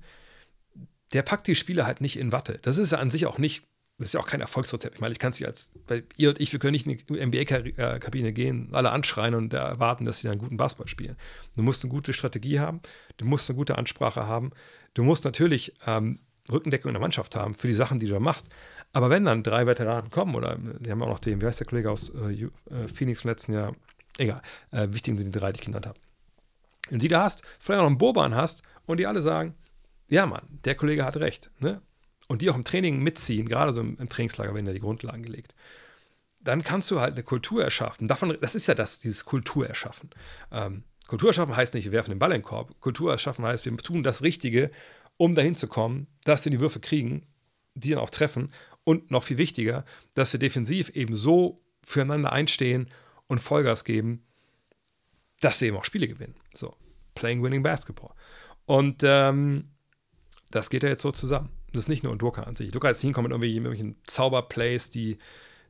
der 1.13 1.21
packt 1.21 1.47
die 1.47 1.55
Spiele 1.55 1.85
halt 1.85 2.01
nicht 2.01 2.17
in 2.17 2.31
Watte. 2.31 2.59
Das 2.61 2.77
ist 2.77 2.91
ja 2.91 2.97
an 2.97 3.11
sich 3.11 3.25
auch 3.25 3.37
nicht, 3.37 3.63
das 3.97 4.09
ist 4.09 4.13
ja 4.13 4.19
auch 4.19 4.27
kein 4.27 4.41
Erfolgsrezept. 4.41 4.95
Ich 4.95 5.01
meine, 5.01 5.11
ich 5.11 5.19
kann 5.19 5.31
es 5.31 5.39
ja 5.39 5.47
als, 5.47 5.69
weil 5.87 6.03
ihr 6.17 6.29
und 6.29 6.41
ich, 6.41 6.51
wir 6.51 6.59
können 6.59 6.73
nicht 6.73 6.87
in 6.87 6.97
die 6.97 7.25
NBA-Kabine 7.25 8.33
gehen, 8.33 8.69
alle 8.71 8.91
anschreien 8.91 9.35
und 9.35 9.53
erwarten, 9.53 10.05
dass 10.05 10.19
sie 10.19 10.29
einen 10.29 10.39
guten 10.39 10.57
Basketball 10.57 10.87
spielen. 10.87 11.15
Du 11.55 11.61
musst 11.61 11.83
eine 11.83 11.91
gute 11.91 12.13
Strategie 12.13 12.59
haben, 12.59 12.81
du 13.17 13.25
musst 13.25 13.49
eine 13.49 13.57
gute 13.57 13.77
Ansprache 13.77 14.25
haben, 14.25 14.51
du 14.95 15.03
musst 15.03 15.23
natürlich 15.23 15.73
ähm, 15.85 16.19
Rückendeckung 16.51 16.89
in 16.89 16.93
der 16.95 17.01
Mannschaft 17.01 17.35
haben 17.35 17.53
für 17.53 17.67
die 17.67 17.73
Sachen, 17.73 17.99
die 17.99 18.07
du 18.07 18.19
machst. 18.19 18.49
Aber 18.91 19.09
wenn 19.09 19.25
dann 19.25 19.43
drei 19.43 19.65
Veteranen 19.65 20.11
kommen, 20.11 20.35
oder 20.35 20.57
die 20.57 20.91
haben 20.91 21.01
auch 21.01 21.07
noch 21.07 21.19
den, 21.19 21.41
wie 21.41 21.45
heißt 21.45 21.59
der 21.59 21.67
Kollege 21.67 21.89
aus 21.89 22.09
äh, 22.09 22.43
äh 22.43 22.87
Phoenix 22.93 23.23
im 23.23 23.29
letzten 23.29 23.53
Jahr, 23.53 23.75
egal, 24.17 24.41
äh, 24.71 24.87
wichtig 24.89 25.17
sind 25.17 25.33
die 25.33 25.39
drei, 25.39 25.51
die 25.51 25.59
ich 25.59 25.65
genannt 25.65 25.87
habe. 25.87 25.99
Und 26.91 27.01
die 27.01 27.07
da 27.07 27.23
hast, 27.23 27.43
vielleicht 27.59 27.79
auch 27.79 27.83
noch 27.83 27.89
einen 27.89 27.97
Boban 27.97 28.35
hast 28.35 28.63
und 28.85 28.97
die 28.99 29.07
alle 29.07 29.21
sagen, 29.21 29.55
ja 30.07 30.25
Mann, 30.25 30.59
der 30.65 30.75
Kollege 30.75 31.05
hat 31.05 31.17
recht. 31.17 31.51
Ne? 31.59 31.81
Und 32.27 32.41
die 32.41 32.49
auch 32.49 32.55
im 32.55 32.63
Training 32.63 33.01
mitziehen, 33.01 33.47
gerade 33.47 33.73
so 33.73 33.81
im, 33.81 34.09
Trainingslager 34.09 34.53
werden 34.53 34.65
ja 34.65 34.73
die 34.73 34.79
Grundlagen 34.79 35.23
gelegt. 35.23 35.55
Dann 36.39 36.63
kannst 36.63 36.91
du 36.91 36.99
halt 36.99 37.13
eine 37.13 37.23
Kultur 37.23 37.63
erschaffen. 37.63 38.07
Davon, 38.07 38.37
das 38.41 38.55
ist 38.55 38.67
ja 38.67 38.75
das, 38.75 38.99
dieses 38.99 39.23
Kultur 39.25 39.67
erschaffen. 39.67 40.09
Ähm, 40.51 40.83
Kultur 41.07 41.29
erschaffen 41.29 41.55
heißt 41.55 41.73
nicht, 41.73 41.85
wir 41.85 41.91
werfen 41.93 42.11
den 42.11 42.19
Ball 42.19 42.31
in 42.31 42.39
den 42.39 42.43
Korb. 42.43 42.79
Kultur 42.79 43.11
erschaffen 43.11 43.45
heißt, 43.45 43.65
wir 43.65 43.75
tun 43.77 44.03
das 44.03 44.21
Richtige, 44.21 44.71
um 45.17 45.35
dahin 45.35 45.55
zu 45.55 45.67
kommen, 45.67 46.07
dass 46.23 46.43
wir 46.45 46.51
die 46.51 46.59
Würfe 46.59 46.79
kriegen, 46.79 47.25
die 47.75 47.91
dann 47.91 47.99
auch 47.99 48.09
treffen. 48.09 48.51
Und 48.83 49.11
noch 49.11 49.23
viel 49.23 49.37
wichtiger, 49.37 49.85
dass 50.13 50.33
wir 50.33 50.39
defensiv 50.39 50.89
eben 50.89 51.15
so 51.15 51.61
füreinander 51.85 52.31
einstehen 52.31 52.89
und 53.27 53.39
Vollgas 53.39 53.83
geben, 53.85 54.25
dass 55.43 55.59
wir 55.61 55.67
eben 55.67 55.77
auch 55.77 55.83
Spiele 55.83 56.07
gewinnen. 56.07 56.35
So, 56.53 56.75
playing 57.15 57.43
winning 57.43 57.63
basketball. 57.63 58.13
Und 58.65 59.03
ähm, 59.03 59.69
das 60.51 60.69
geht 60.69 60.83
ja 60.83 60.89
jetzt 60.89 61.01
so 61.01 61.11
zusammen. 61.11 61.49
Das 61.73 61.83
ist 61.83 61.89
nicht 61.89 62.03
nur 62.03 62.15
Doka 62.15 62.43
an 62.43 62.55
sich. 62.55 62.71
Doka 62.71 62.89
ist 62.89 63.01
hinkommen 63.01 63.31
mit 63.31 63.49
irgendwelchen 63.49 63.95
Zauberplays, 64.05 64.89
die 64.91 65.17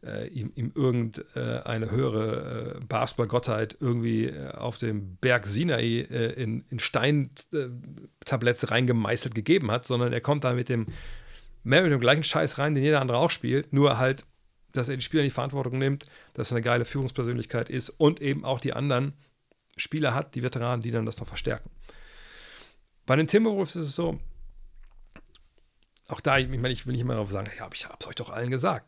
äh, 0.03 0.27
ihm, 0.27 0.51
ihm 0.55 0.71
irgendeine 0.75 1.85
äh, 1.85 1.89
höhere 1.89 2.75
äh, 2.75 2.85
Basketball-Gottheit 2.85 3.77
irgendwie 3.79 4.25
äh, 4.25 4.51
auf 4.51 4.77
dem 4.77 5.15
Berg 5.17 5.47
Sinai 5.47 6.01
äh, 6.01 6.33
in, 6.33 6.65
in 6.69 6.79
Steintabletts 6.79 8.69
reingemeißelt 8.69 9.33
gegeben 9.33 9.71
hat, 9.71 9.87
sondern 9.87 10.11
er 10.11 10.21
kommt 10.21 10.43
da 10.43 10.53
mit 10.53 10.67
dem, 10.67 10.87
mehr 11.63 11.83
mit 11.83 11.91
dem 11.93 12.01
gleichen 12.01 12.23
Scheiß 12.23 12.57
rein, 12.57 12.75
den 12.75 12.83
jeder 12.83 12.99
andere 12.99 13.17
auch 13.17 13.31
spielt, 13.31 13.71
nur 13.71 13.97
halt, 13.97 14.25
dass 14.73 14.89
er 14.89 14.97
die 14.97 15.01
Spieler 15.01 15.23
in 15.23 15.27
die 15.27 15.33
Verantwortung 15.33 15.77
nimmt, 15.77 16.05
dass 16.33 16.51
er 16.51 16.57
eine 16.57 16.63
geile 16.63 16.83
Führungspersönlichkeit 16.83 17.69
ist 17.69 17.89
und 17.89 18.21
eben 18.21 18.43
auch 18.43 18.59
die 18.59 18.73
anderen 18.73 19.13
Spieler 19.77 20.13
hat, 20.13 20.35
die 20.35 20.43
Veteranen, 20.43 20.81
die 20.81 20.91
dann 20.91 21.05
das 21.05 21.19
noch 21.19 21.27
verstärken. 21.27 21.69
Bei 23.05 23.15
den 23.15 23.27
Timberwolves 23.27 23.75
ist 23.75 23.87
es 23.87 23.95
so, 23.95 24.19
auch 26.07 26.21
da, 26.21 26.37
ich 26.37 26.47
meine, 26.47 26.69
ich 26.69 26.85
will 26.85 26.93
nicht 26.93 27.01
immer 27.01 27.13
darauf 27.13 27.31
sagen, 27.31 27.47
ja, 27.57 27.69
ich 27.73 27.85
habe 27.85 27.97
es 27.99 28.07
euch 28.07 28.15
doch 28.15 28.29
allen 28.29 28.51
gesagt. 28.51 28.87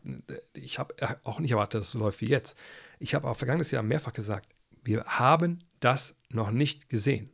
Ich 0.52 0.78
habe 0.78 0.94
auch 1.24 1.40
nicht 1.40 1.50
erwartet, 1.50 1.80
dass 1.80 1.88
es 1.88 1.94
läuft 1.94 2.20
wie 2.20 2.28
jetzt. 2.28 2.56
Ich 2.98 3.14
habe 3.14 3.28
auch 3.28 3.36
vergangenes 3.36 3.70
Jahr 3.70 3.82
mehrfach 3.82 4.12
gesagt, 4.12 4.48
wir 4.84 5.04
haben 5.04 5.58
das 5.80 6.14
noch 6.28 6.50
nicht 6.50 6.88
gesehen. 6.88 7.30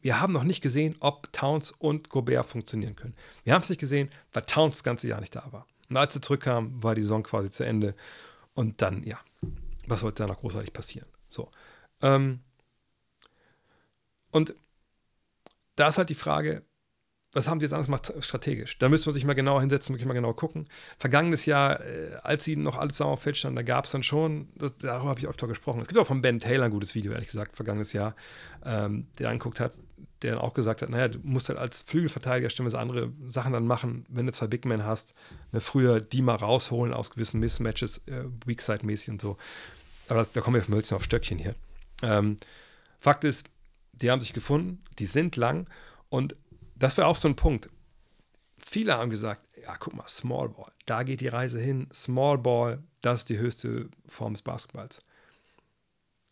Wir 0.00 0.20
haben 0.20 0.32
noch 0.32 0.42
nicht 0.42 0.60
gesehen, 0.60 0.96
ob 0.98 1.32
Towns 1.32 1.70
und 1.70 2.08
Gobert 2.10 2.46
funktionieren 2.46 2.96
können. 2.96 3.14
Wir 3.44 3.54
haben 3.54 3.62
es 3.62 3.70
nicht 3.70 3.78
gesehen, 3.78 4.10
weil 4.32 4.42
Towns 4.42 4.74
das 4.74 4.84
ganze 4.84 5.06
Jahr 5.08 5.20
nicht 5.20 5.34
da 5.34 5.52
war. 5.52 5.66
Und 5.88 5.96
als 5.96 6.14
er 6.16 6.22
zurückkam, 6.22 6.82
war 6.82 6.94
die 6.94 7.02
Saison 7.02 7.22
quasi 7.22 7.50
zu 7.50 7.64
Ende. 7.64 7.94
Und 8.54 8.82
dann, 8.82 9.04
ja, 9.04 9.20
was 9.86 10.00
sollte 10.00 10.24
da 10.24 10.26
noch 10.26 10.40
großartig 10.40 10.72
passieren? 10.72 11.08
So. 11.28 11.50
Ähm, 12.02 12.40
und 14.30 14.54
da 15.76 15.88
ist 15.88 15.98
halt 15.98 16.10
die 16.10 16.14
Frage, 16.14 16.62
was 17.32 17.48
haben 17.48 17.60
sie 17.60 17.64
jetzt 17.64 17.72
anders 17.72 17.86
gemacht 17.86 18.12
strategisch? 18.20 18.78
Da 18.78 18.88
müsste 18.88 19.08
man 19.08 19.14
sich 19.14 19.24
mal 19.24 19.32
genauer 19.32 19.60
hinsetzen, 19.60 19.94
wirklich 19.94 20.06
mal 20.06 20.14
genau 20.14 20.34
gucken. 20.34 20.68
Vergangenes 20.98 21.46
Jahr, 21.46 21.80
äh, 21.80 22.16
als 22.22 22.44
sie 22.44 22.56
noch 22.56 22.76
alles 22.76 22.98
sauer 22.98 23.12
auf 23.12 23.22
Feld 23.22 23.36
standen, 23.38 23.56
da 23.56 23.62
gab 23.62 23.86
es 23.86 23.92
dann 23.92 24.02
schon, 24.02 24.48
das, 24.56 24.72
darüber 24.78 25.10
habe 25.10 25.20
ich 25.20 25.26
öfter 25.26 25.46
gesprochen. 25.46 25.80
Es 25.80 25.88
gibt 25.88 25.98
auch 25.98 26.06
von 26.06 26.20
Ben 26.20 26.40
Taylor 26.40 26.66
ein 26.66 26.70
gutes 26.70 26.94
Video, 26.94 27.12
ehrlich 27.12 27.28
gesagt, 27.28 27.56
vergangenes 27.56 27.94
Jahr, 27.94 28.14
ähm, 28.64 29.06
der 29.18 29.30
angeguckt 29.30 29.60
hat, 29.60 29.72
der 30.20 30.32
dann 30.32 30.40
auch 30.40 30.52
gesagt 30.52 30.82
hat, 30.82 30.90
naja, 30.90 31.08
du 31.08 31.20
musst 31.22 31.48
halt 31.48 31.58
als 31.58 31.82
Flügelverteidiger 31.82 32.50
stimmweise 32.50 32.78
andere 32.78 33.12
Sachen 33.28 33.52
dann 33.52 33.66
machen, 33.66 34.04
wenn 34.08 34.26
du 34.26 34.32
zwei 34.32 34.46
Big 34.46 34.66
Men 34.66 34.84
hast, 34.84 35.14
ne, 35.52 35.60
früher 35.60 36.00
die 36.00 36.22
mal 36.22 36.36
rausholen 36.36 36.92
aus 36.92 37.10
gewissen 37.10 37.40
Mismatches, 37.40 38.02
äh, 38.06 38.24
Weakside-mäßig 38.46 39.10
und 39.10 39.20
so. 39.20 39.38
Aber 40.08 40.18
das, 40.18 40.32
da 40.32 40.42
kommen 40.42 40.56
wir 40.56 40.62
vom 40.62 40.74
Hölzchen 40.74 40.96
auf 40.96 41.04
Stöckchen 41.04 41.38
hier. 41.38 41.54
Ähm, 42.02 42.36
Fakt 43.00 43.24
ist, 43.24 43.46
die 43.92 44.10
haben 44.10 44.20
sich 44.20 44.32
gefunden, 44.32 44.82
die 44.98 45.06
sind 45.06 45.36
lang 45.36 45.68
und 46.08 46.36
das 46.76 46.96
wäre 46.96 47.06
auch 47.06 47.16
so 47.16 47.28
ein 47.28 47.36
Punkt. 47.36 47.68
Viele 48.58 48.96
haben 48.96 49.10
gesagt, 49.10 49.46
ja, 49.60 49.76
guck 49.76 49.94
mal, 49.94 50.08
Small 50.08 50.48
Ball, 50.48 50.72
da 50.86 51.02
geht 51.02 51.20
die 51.20 51.28
Reise 51.28 51.60
hin. 51.60 51.88
Small 51.92 52.38
Ball, 52.38 52.82
das 53.00 53.20
ist 53.20 53.28
die 53.28 53.38
höchste 53.38 53.88
Form 54.06 54.34
des 54.34 54.42
Basketballs. 54.42 55.00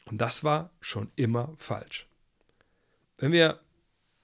Und 0.06 0.20
das 0.20 0.42
war 0.42 0.70
schon 0.80 1.10
immer 1.16 1.54
falsch. 1.58 2.08
Wenn 3.18 3.32
wir, 3.32 3.60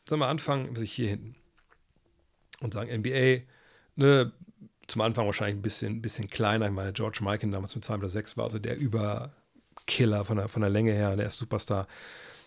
sagen 0.09 0.21
wir, 0.21 0.29
anfangen, 0.29 0.75
sich 0.75 0.93
hier 0.93 1.11
hinten 1.11 1.37
und 2.61 2.75
sagen, 2.75 2.91
NBA, 2.91 3.43
ne, 3.95 4.33
zum 4.89 5.01
Anfang 5.03 5.27
wahrscheinlich 5.27 5.57
ein 5.57 5.63
bisschen, 5.63 6.03
bisschen 6.03 6.29
kleiner. 6.29 6.67
Ich 6.67 6.73
meine, 6.73 6.93
George 6.93 7.21
Mikan 7.23 7.53
damals 7.53 7.75
mit 7.75 7.85
2 7.85 8.07
6 8.07 8.37
war 8.37 8.45
also 8.45 8.59
der 8.59 8.79
Überkiller 9.87 10.25
von 10.25 10.37
der, 10.37 10.49
von 10.49 10.63
der 10.63 10.71
Länge 10.71 10.93
her, 10.93 11.17
der 11.17 11.27
ist 11.27 11.39
Superstar. 11.39 11.87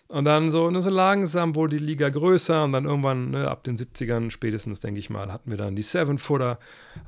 Und 0.08 0.24
dann 0.24 0.50
so, 0.50 0.70
ne, 0.70 0.80
so 0.80 0.90
langsam 0.90 1.54
wurde 1.54 1.78
die 1.78 1.84
Liga 1.84 2.08
größer 2.08 2.64
und 2.64 2.72
dann 2.72 2.84
irgendwann 2.84 3.30
ne, 3.30 3.48
ab 3.48 3.64
den 3.64 3.76
70ern 3.76 4.30
spätestens, 4.30 4.80
denke 4.80 4.98
ich 4.98 5.08
mal, 5.08 5.32
hatten 5.32 5.50
wir 5.50 5.56
dann 5.56 5.76
die 5.76 5.82
Seven-Footer 5.82 6.58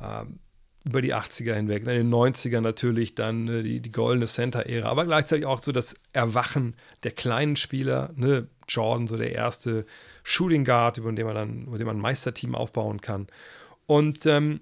äh, 0.01 0.25
über 0.89 1.03
die 1.03 1.15
80er 1.15 1.55
hinweg. 1.55 1.83
In 1.83 1.89
den 1.89 2.13
90ern 2.13 2.61
natürlich 2.61 3.15
dann 3.15 3.45
ne, 3.45 3.63
die, 3.63 3.81
die 3.81 3.93
goldene 3.93 4.27
Center-Ära, 4.27 4.89
aber 4.89 5.05
gleichzeitig 5.05 5.47
auch 5.47 5.61
so 5.61 5.73
das 5.73 5.97
Erwachen 6.13 6.77
der 7.03 7.11
kleinen 7.11 7.57
Spieler. 7.57 8.11
Ne? 8.15 8.49
Jordan, 8.69 9.09
so 9.09 9.17
der 9.17 9.33
erste 9.33 9.85
Shooting 10.23 10.65
Guard, 10.65 10.99
über 10.99 11.13
den 11.13 11.27
man 11.27 11.35
dann, 11.35 11.67
über 11.67 11.79
den 11.79 11.87
man 11.87 11.97
ein 11.97 12.03
Meisterteam 12.03 12.55
aufbauen 12.55 13.01
kann. 13.01 13.27
Und 13.87 14.27
ähm, 14.27 14.61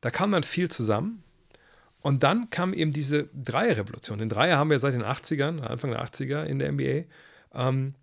da 0.00 0.10
kam 0.10 0.32
dann 0.32 0.42
viel 0.42 0.70
zusammen. 0.70 1.22
Und 2.04 2.22
dann 2.22 2.50
kam 2.50 2.74
eben 2.74 2.92
diese 2.92 3.30
Dreier-Revolution. 3.32 4.18
Den 4.18 4.28
Dreier 4.28 4.58
haben 4.58 4.68
wir 4.68 4.78
seit 4.78 4.92
den 4.92 5.02
80ern, 5.02 5.62
Anfang 5.62 5.90
der 5.90 6.04
80er 6.04 6.44
in 6.44 6.58
der 6.58 6.70
NBA. 6.70 7.04
Ähm, 7.54 7.94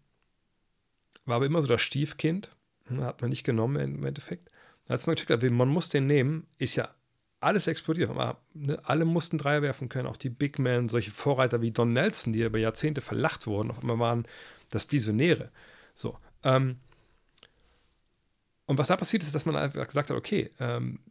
war 1.26 1.36
aber 1.36 1.46
immer 1.46 1.62
so 1.62 1.68
das 1.68 1.84
Stiefkind. 1.84 2.50
Ne, 2.90 3.06
hat 3.06 3.22
man 3.22 3.30
nicht 3.30 3.44
genommen 3.44 3.98
im 3.98 4.04
Endeffekt. 4.04 4.50
Als 4.88 5.06
man 5.06 5.16
gecheckt 5.16 5.44
hat, 5.44 5.52
man 5.52 5.68
muss 5.68 5.90
den 5.90 6.08
nehmen, 6.08 6.48
ist 6.58 6.76
ja 6.76 6.90
alles 7.42 7.68
explodiert. 7.68 8.10
Ne, 8.56 8.80
alle 8.86 9.06
mussten 9.06 9.38
Dreier 9.38 9.62
werfen 9.62 9.88
können, 9.88 10.08
auch 10.08 10.18
die 10.18 10.30
Big 10.30 10.58
Men, 10.58 10.90
solche 10.90 11.12
Vorreiter 11.12 11.62
wie 11.62 11.70
Don 11.70 11.94
Nelson, 11.94 12.34
die 12.34 12.42
über 12.42 12.58
Jahrzehnte 12.58 13.02
verlacht 13.02 13.46
wurden, 13.46 13.70
auf 13.70 13.82
einmal 13.82 14.00
waren 14.00 14.28
das 14.70 14.92
Visionäre. 14.92 15.52
So. 15.94 16.18
Ähm, 16.42 16.80
und 18.66 18.80
was 18.80 18.88
da 18.88 18.98
passiert 18.98 19.22
ist, 19.22 19.36
dass 19.36 19.46
man 19.46 19.56
einfach 19.56 19.86
gesagt 19.86 20.10
hat, 20.10 20.18
okay, 20.18 20.50
ähm, 20.60 21.02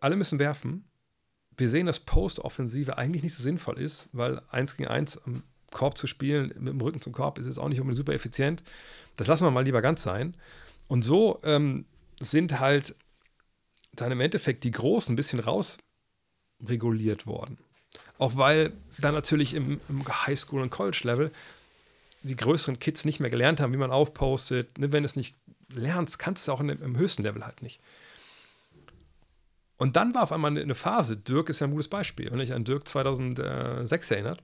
alle 0.00 0.14
müssen 0.14 0.38
werfen, 0.38 0.84
wir 1.56 1.68
sehen, 1.68 1.86
dass 1.86 2.00
Post-Offensive 2.00 2.98
eigentlich 2.98 3.22
nicht 3.22 3.34
so 3.34 3.42
sinnvoll 3.42 3.78
ist, 3.78 4.08
weil 4.12 4.40
eins 4.50 4.76
gegen 4.76 4.88
eins 4.88 5.18
am 5.24 5.42
Korb 5.70 5.98
zu 5.98 6.06
spielen, 6.06 6.52
mit 6.58 6.72
dem 6.72 6.80
Rücken 6.80 7.00
zum 7.00 7.12
Korb, 7.12 7.38
ist 7.38 7.46
jetzt 7.46 7.58
auch 7.58 7.68
nicht 7.68 7.80
unbedingt 7.80 7.98
super 7.98 8.14
effizient. 8.14 8.62
Das 9.16 9.26
lassen 9.26 9.44
wir 9.44 9.50
mal 9.50 9.64
lieber 9.64 9.82
ganz 9.82 10.02
sein. 10.02 10.34
Und 10.88 11.02
so 11.02 11.40
ähm, 11.44 11.84
sind 12.20 12.60
halt 12.60 12.94
dann 13.92 14.12
im 14.12 14.20
Endeffekt 14.20 14.64
die 14.64 14.70
Großen 14.70 15.12
ein 15.12 15.16
bisschen 15.16 15.40
rausreguliert 15.40 17.26
worden. 17.26 17.58
Auch 18.18 18.36
weil 18.36 18.72
dann 18.98 19.14
natürlich 19.14 19.54
im, 19.54 19.80
im 19.88 20.04
Highschool- 20.04 20.62
und 20.62 20.70
College-Level 20.70 21.30
die 22.22 22.36
größeren 22.36 22.78
Kids 22.78 23.04
nicht 23.04 23.20
mehr 23.20 23.30
gelernt 23.30 23.60
haben, 23.60 23.72
wie 23.72 23.78
man 23.78 23.90
aufpostet. 23.90 24.78
Ne, 24.78 24.92
wenn 24.92 25.02
du 25.02 25.08
es 25.08 25.16
nicht 25.16 25.36
lernst, 25.72 26.18
kannst 26.18 26.46
du 26.46 26.50
es 26.50 26.54
auch 26.54 26.60
im 26.60 26.96
höchsten 26.96 27.22
Level 27.22 27.44
halt 27.44 27.62
nicht. 27.62 27.80
Und 29.76 29.96
dann 29.96 30.14
war 30.14 30.22
auf 30.22 30.32
einmal 30.32 30.56
eine 30.56 30.74
Phase, 30.74 31.16
Dirk 31.16 31.48
ist 31.48 31.60
ja 31.60 31.66
ein 31.66 31.72
gutes 31.72 31.88
Beispiel, 31.88 32.30
wenn 32.30 32.40
ich 32.40 32.52
an 32.52 32.64
Dirk 32.64 32.86
2006 32.86 34.10
erinnert, 34.10 34.42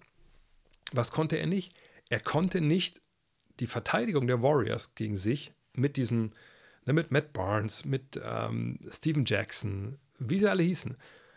was 0.92 1.12
konnte 1.12 1.36
er 1.36 1.46
nicht? 1.46 1.74
Er 2.08 2.20
konnte 2.20 2.60
nicht 2.60 3.00
die 3.60 3.68
Verteidigung 3.68 4.26
der 4.26 4.42
Warriors 4.42 4.94
gegen 4.94 5.16
sich 5.16 5.52
mit 5.74 5.96
diesem, 5.96 6.32
ne, 6.84 6.92
mit 6.92 7.12
Matt 7.12 7.32
Barnes, 7.32 7.84
mit 7.84 8.20
ähm, 8.22 8.78
Steven 8.90 9.24
Jackson, 9.24 9.98
wie 10.18 10.38
sie 10.38 10.48
alle 10.48 10.64
hießen, 10.64 10.96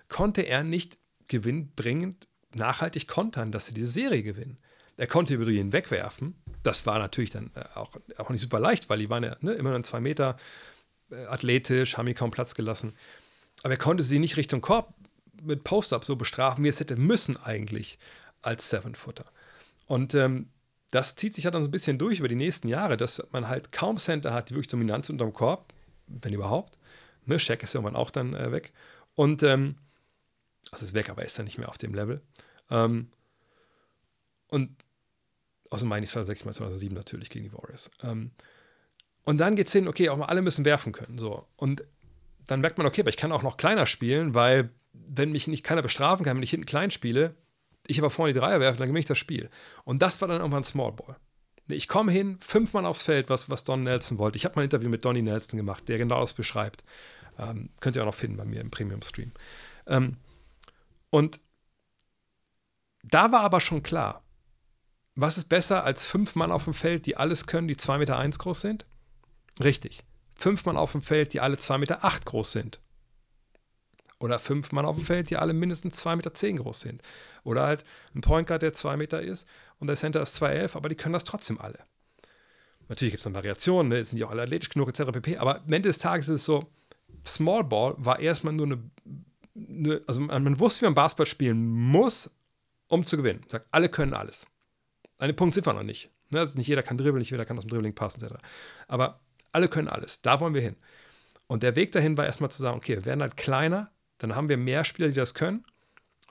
konnte 0.10 0.42
er 0.42 0.64
nicht 0.64 0.98
gewinnbringend 1.28 2.28
nachhaltig 2.56 3.08
kontern, 3.08 3.52
dass 3.52 3.68
sie 3.68 3.74
diese 3.74 3.88
Serie 3.88 4.24
gewinnen. 4.24 4.58
Er 4.98 5.08
konnte 5.08 5.34
über 5.34 5.48
ihn 5.48 5.74
wegwerfen. 5.74 6.36
Das 6.62 6.86
war 6.86 7.00
natürlich 7.00 7.32
dann 7.32 7.52
äh, 7.56 7.66
auch, 7.76 7.92
auch 8.18 8.30
nicht 8.30 8.42
super 8.42 8.60
leicht, 8.60 8.90
weil 8.90 9.00
die 9.00 9.10
waren 9.10 9.24
ja 9.24 9.36
ne, 9.42 9.54
immer 9.54 9.72
nur 9.72 9.84
zwei 9.84 10.00
Meter 10.00 10.38
äh, 11.12 11.26
athletisch, 11.26 11.98
haben 11.98 12.08
ihn 12.08 12.16
kaum 12.16 12.32
Platz 12.32 12.56
gelassen. 12.56 12.94
Aber 13.64 13.74
er 13.74 13.80
konnte 13.80 14.04
sie 14.04 14.20
nicht 14.20 14.38
Richtung 14.38 14.62
Korb 14.62 14.94
mit 15.42 15.64
Post-Up 15.64 16.06
so 16.06 16.16
bestrafen, 16.16 16.64
wie 16.64 16.70
es 16.70 16.80
hätte 16.80 16.96
müssen 16.96 17.38
eigentlich 17.38 17.98
als 18.42 18.70
Seven-Footer. 18.70 19.26
Und 19.88 20.14
ähm, 20.14 20.50
das 20.92 21.16
zieht 21.16 21.34
sich 21.34 21.46
halt 21.46 21.56
dann 21.56 21.64
so 21.64 21.70
ein 21.70 21.72
bisschen 21.72 21.98
durch 21.98 22.20
über 22.20 22.28
die 22.28 22.36
nächsten 22.36 22.68
Jahre, 22.68 22.98
dass 22.98 23.26
man 23.32 23.48
halt 23.48 23.72
kaum 23.72 23.98
Center 23.98 24.34
hat, 24.34 24.50
die 24.50 24.54
wirklich 24.54 24.68
Dominanz 24.68 25.10
unterm 25.10 25.34
Korb, 25.34 25.74
wenn 26.08 26.34
überhaupt. 26.34 26.78
Ne, 27.26 27.40
Shaq 27.40 27.64
ist 27.64 27.74
irgendwann 27.74 27.96
auch 27.96 28.12
dann 28.12 28.34
äh, 28.34 28.52
weg. 28.52 28.74
Und, 29.16 29.44
ähm, 29.44 29.76
also 30.72 30.86
ist 30.86 30.94
weg, 30.94 31.10
aber 31.10 31.26
ist 31.26 31.38
dann 31.40 31.46
nicht 31.46 31.58
mehr 31.58 31.70
auf 31.70 31.78
dem 31.78 31.94
Level. 31.94 32.22
Ähm, 32.70 33.10
und 34.50 34.76
außer 35.70 35.86
meine 35.86 36.04
ich 36.04 36.12
2006 36.12 36.46
mal 36.46 36.54
2007 36.54 36.94
natürlich 36.96 37.30
gegen 37.30 37.46
die 37.46 37.54
Warriors. 37.54 37.90
Ähm, 38.02 38.32
und 39.24 39.38
dann 39.38 39.56
geht 39.56 39.68
es 39.68 39.74
hin, 39.74 39.88
okay, 39.88 40.10
auch 40.10 40.18
mal 40.18 40.26
alle 40.26 40.42
müssen 40.42 40.66
werfen 40.66 40.92
können. 40.92 41.18
So. 41.18 41.48
Und 41.56 41.84
dann 42.48 42.62
merkt 42.62 42.78
man, 42.78 42.88
okay, 42.88 43.02
aber 43.02 43.10
ich 43.10 43.18
kann 43.18 43.32
auch 43.32 43.44
noch 43.44 43.58
kleiner 43.58 43.86
spielen, 43.86 44.34
weil 44.34 44.70
wenn 44.94 45.32
mich 45.32 45.48
nicht 45.48 45.64
keiner 45.64 45.82
bestrafen 45.82 46.26
kann, 46.26 46.38
wenn 46.38 46.44
ich 46.44 46.52
hinten 46.52 46.66
klein 46.66 46.92
spiele, 46.92 47.36
ich 47.88 48.00
aber 48.00 48.10
vorne 48.10 48.34
die 48.34 48.40
Dreier 48.40 48.60
werfe, 48.60 48.78
dann 48.78 48.88
gewinne 48.88 49.00
ich 49.00 49.06
das 49.06 49.18
Spiel. 49.18 49.50
Und 49.84 50.02
das 50.02 50.22
war 50.22 50.28
dann 50.28 50.40
irgendwann 50.40 50.64
Small 50.64 50.94
Ball. 50.94 51.18
Ich 51.68 51.88
komme 51.88 52.12
hin, 52.12 52.38
fünfmal 52.42 52.86
aufs 52.86 53.04
Feld, 53.04 53.30
was, 53.30 53.50
was 53.50 53.64
Don 53.64 53.84
Nelson 53.84 54.18
wollte. 54.18 54.38
Ich 54.38 54.46
habe 54.46 54.56
mal 54.56 54.62
ein 54.62 54.66
Interview 54.66 54.90
mit 54.90 55.04
Donny 55.06 55.22
Nelson 55.22 55.58
gemacht, 55.58 55.88
der 55.88 55.98
genau 55.98 56.20
das 56.20 56.34
beschreibt. 56.34 56.84
Ähm, 57.40 57.70
könnt 57.80 57.96
ihr 57.96 58.02
auch 58.04 58.08
noch 58.08 58.14
finden 58.14 58.38
bei 58.38 58.46
mir 58.46 58.62
im 58.62 58.70
Premium-Stream. 58.70 59.32
Ähm, 59.88 60.18
und 61.10 61.40
da 63.04 63.32
war 63.32 63.42
aber 63.42 63.60
schon 63.62 63.84
klar, 63.84 64.24
was 65.16 65.38
ist 65.38 65.50
besser 65.50 65.84
als 65.84 66.06
fünf 66.06 66.36
Mann 66.36 66.52
auf 66.52 66.66
dem 66.66 66.74
Feld, 66.74 67.06
die 67.06 67.18
alles 67.18 67.46
können, 67.46 67.68
die 67.68 67.76
2,1 67.76 67.98
Meter 67.98 68.18
eins 68.18 68.40
groß 68.40 68.62
sind? 68.62 68.86
Richtig. 69.62 70.04
Fünf 70.36 70.66
Mann 70.66 70.78
auf 70.78 70.92
dem 70.92 71.02
Feld, 71.02 71.34
die 71.34 71.40
alle 71.40 71.56
2,8 71.56 71.78
Meter 71.78 72.06
acht 72.06 72.26
groß 72.26 72.52
sind. 72.52 72.80
Oder 74.20 74.40
fünf 74.40 74.72
Mann 74.72 74.86
auf 74.86 74.96
dem 74.96 75.06
Feld, 75.06 75.30
die 75.30 75.36
alle 75.36 75.54
mindestens 75.54 76.02
2,10 76.02 76.16
Meter 76.16 76.34
zehn 76.34 76.58
groß 76.58 76.80
sind. 76.80 77.02
Oder 77.44 77.66
halt 77.66 77.84
ein 78.16 78.22
Point 78.22 78.48
Guard, 78.48 78.62
der 78.62 78.74
2 78.74 78.96
Meter 78.96 79.22
ist 79.22 79.46
und 79.80 79.88
der 79.88 79.98
Center 79.98 80.22
ist 80.22 80.42
2,11, 80.42 80.78
aber 80.78 80.88
die 80.88 80.96
können 80.96 81.12
das 81.12 81.26
trotzdem 81.26 81.60
alle. 81.60 81.80
Natürlich 82.88 83.12
gibt 83.12 83.20
es 83.20 83.24
dann 83.26 83.34
Variationen, 83.34 83.90
ne? 83.90 84.04
sind 84.04 84.18
die 84.18 84.24
auch 84.24 84.32
alle 84.32 84.44
athletisch 84.44 84.70
genug, 84.70 84.88
etc. 84.88 85.12
pp. 85.12 85.38
Aber 85.38 85.58
am 85.58 85.74
Ende 85.74 85.90
des 85.90 86.00
Tages 86.00 86.30
ist 86.30 86.36
es 86.36 86.46
so, 86.46 86.72
Small 87.26 87.64
Ball 87.64 87.96
war 87.98 88.20
erstmal 88.20 88.54
nur 88.54 88.66
eine, 88.66 88.92
eine 89.56 90.02
also 90.08 90.22
man 90.22 90.60
wusste, 90.60 90.82
wie 90.82 90.86
man 90.86 90.96
Basketball 90.96 91.26
spielen 91.26 91.66
muss, 91.66 92.32
um 92.88 93.04
zu 93.04 93.18
gewinnen. 93.18 93.42
Sagt, 93.50 93.68
alle 93.72 93.90
können 93.90 94.14
alles. 94.14 94.48
An 95.18 95.28
dem 95.28 95.36
Punkt 95.36 95.54
sind 95.54 95.66
wir 95.66 95.74
noch 95.74 95.84
nicht. 95.84 96.10
Ne? 96.30 96.40
Also 96.40 96.58
nicht 96.58 96.68
jeder 96.68 96.84
kann 96.84 96.98
dribbeln, 96.98 97.20
nicht 97.20 97.32
jeder 97.32 97.46
kann 97.46 97.58
aus 97.58 97.66
dem 97.66 97.70
Dribbling 97.70 97.94
passen, 97.94 98.24
etc. 98.24 98.36
Aber 98.88 99.20
alle 99.54 99.70
können 99.70 99.88
alles. 99.88 100.22
Da 100.22 100.40
wollen 100.40 100.54
wir 100.54 100.62
hin. 100.62 100.76
Und 101.48 101.64
der 101.64 101.76
Weg 101.76 101.92
dahin 101.92 102.18
war 102.18 102.26
erstmal 102.26 102.52
zu 102.52 102.62
sagen, 102.62 102.78
okay, 102.78 102.96
wir 102.96 103.06
werden 103.06 103.22
halt 103.22 103.38
kleiner, 103.38 103.92
dann 104.18 104.36
haben 104.36 104.50
wir 104.50 104.58
mehr 104.58 104.84
Spieler, 104.84 105.10
die 105.10 105.16
das 105.16 105.34
können. 105.34 105.66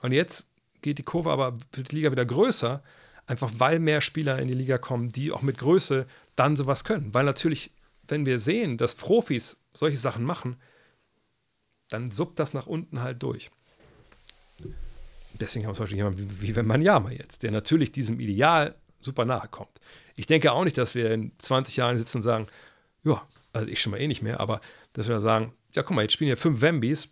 Und 0.01 0.11
jetzt 0.11 0.45
geht 0.81 0.97
die 0.97 1.03
Kurve 1.03 1.31
aber 1.31 1.57
für 1.71 1.83
die 1.83 1.95
Liga 1.95 2.11
wieder 2.11 2.25
größer, 2.25 2.83
einfach 3.25 3.51
weil 3.57 3.79
mehr 3.79 4.01
Spieler 4.01 4.39
in 4.39 4.47
die 4.47 4.53
Liga 4.53 4.77
kommen, 4.77 5.09
die 5.09 5.31
auch 5.31 5.41
mit 5.41 5.57
Größe 5.57 6.05
dann 6.35 6.55
sowas 6.55 6.83
können. 6.83 7.13
Weil 7.13 7.25
natürlich, 7.25 7.71
wenn 8.07 8.25
wir 8.25 8.39
sehen, 8.39 8.77
dass 8.77 8.95
Profis 8.95 9.57
solche 9.71 9.97
Sachen 9.97 10.23
machen, 10.23 10.57
dann 11.89 12.09
suppt 12.09 12.39
das 12.39 12.53
nach 12.53 12.65
unten 12.65 13.01
halt 13.01 13.23
durch. 13.23 13.49
Deswegen 15.39 15.65
haben 15.65 15.71
wir 15.71 15.75
zum 15.75 15.83
Beispiel 15.83 15.97
jemanden 15.97 16.19
wie, 16.19 16.41
wie 16.41 16.55
Wembanyama 16.55 17.11
jetzt, 17.11 17.43
der 17.43 17.51
natürlich 17.51 17.91
diesem 17.91 18.19
Ideal 18.19 18.75
super 18.99 19.25
nahe 19.25 19.47
kommt. 19.47 19.79
Ich 20.15 20.25
denke 20.25 20.51
auch 20.51 20.63
nicht, 20.63 20.77
dass 20.77 20.95
wir 20.95 21.11
in 21.11 21.31
20 21.39 21.77
Jahren 21.77 21.97
sitzen 21.97 22.17
und 22.17 22.23
sagen, 22.23 22.47
ja, 23.03 23.27
also 23.51 23.67
ich 23.67 23.81
schon 23.81 23.91
mal 23.91 24.01
eh 24.01 24.07
nicht 24.07 24.21
mehr, 24.21 24.39
aber 24.39 24.61
dass 24.93 25.07
wir 25.07 25.21
sagen, 25.21 25.53
ja, 25.73 25.83
guck 25.83 25.95
mal, 25.95 26.01
jetzt 26.01 26.13
spielen 26.13 26.27
hier 26.27 26.37
fünf 26.37 26.61
Wembis. 26.61 27.09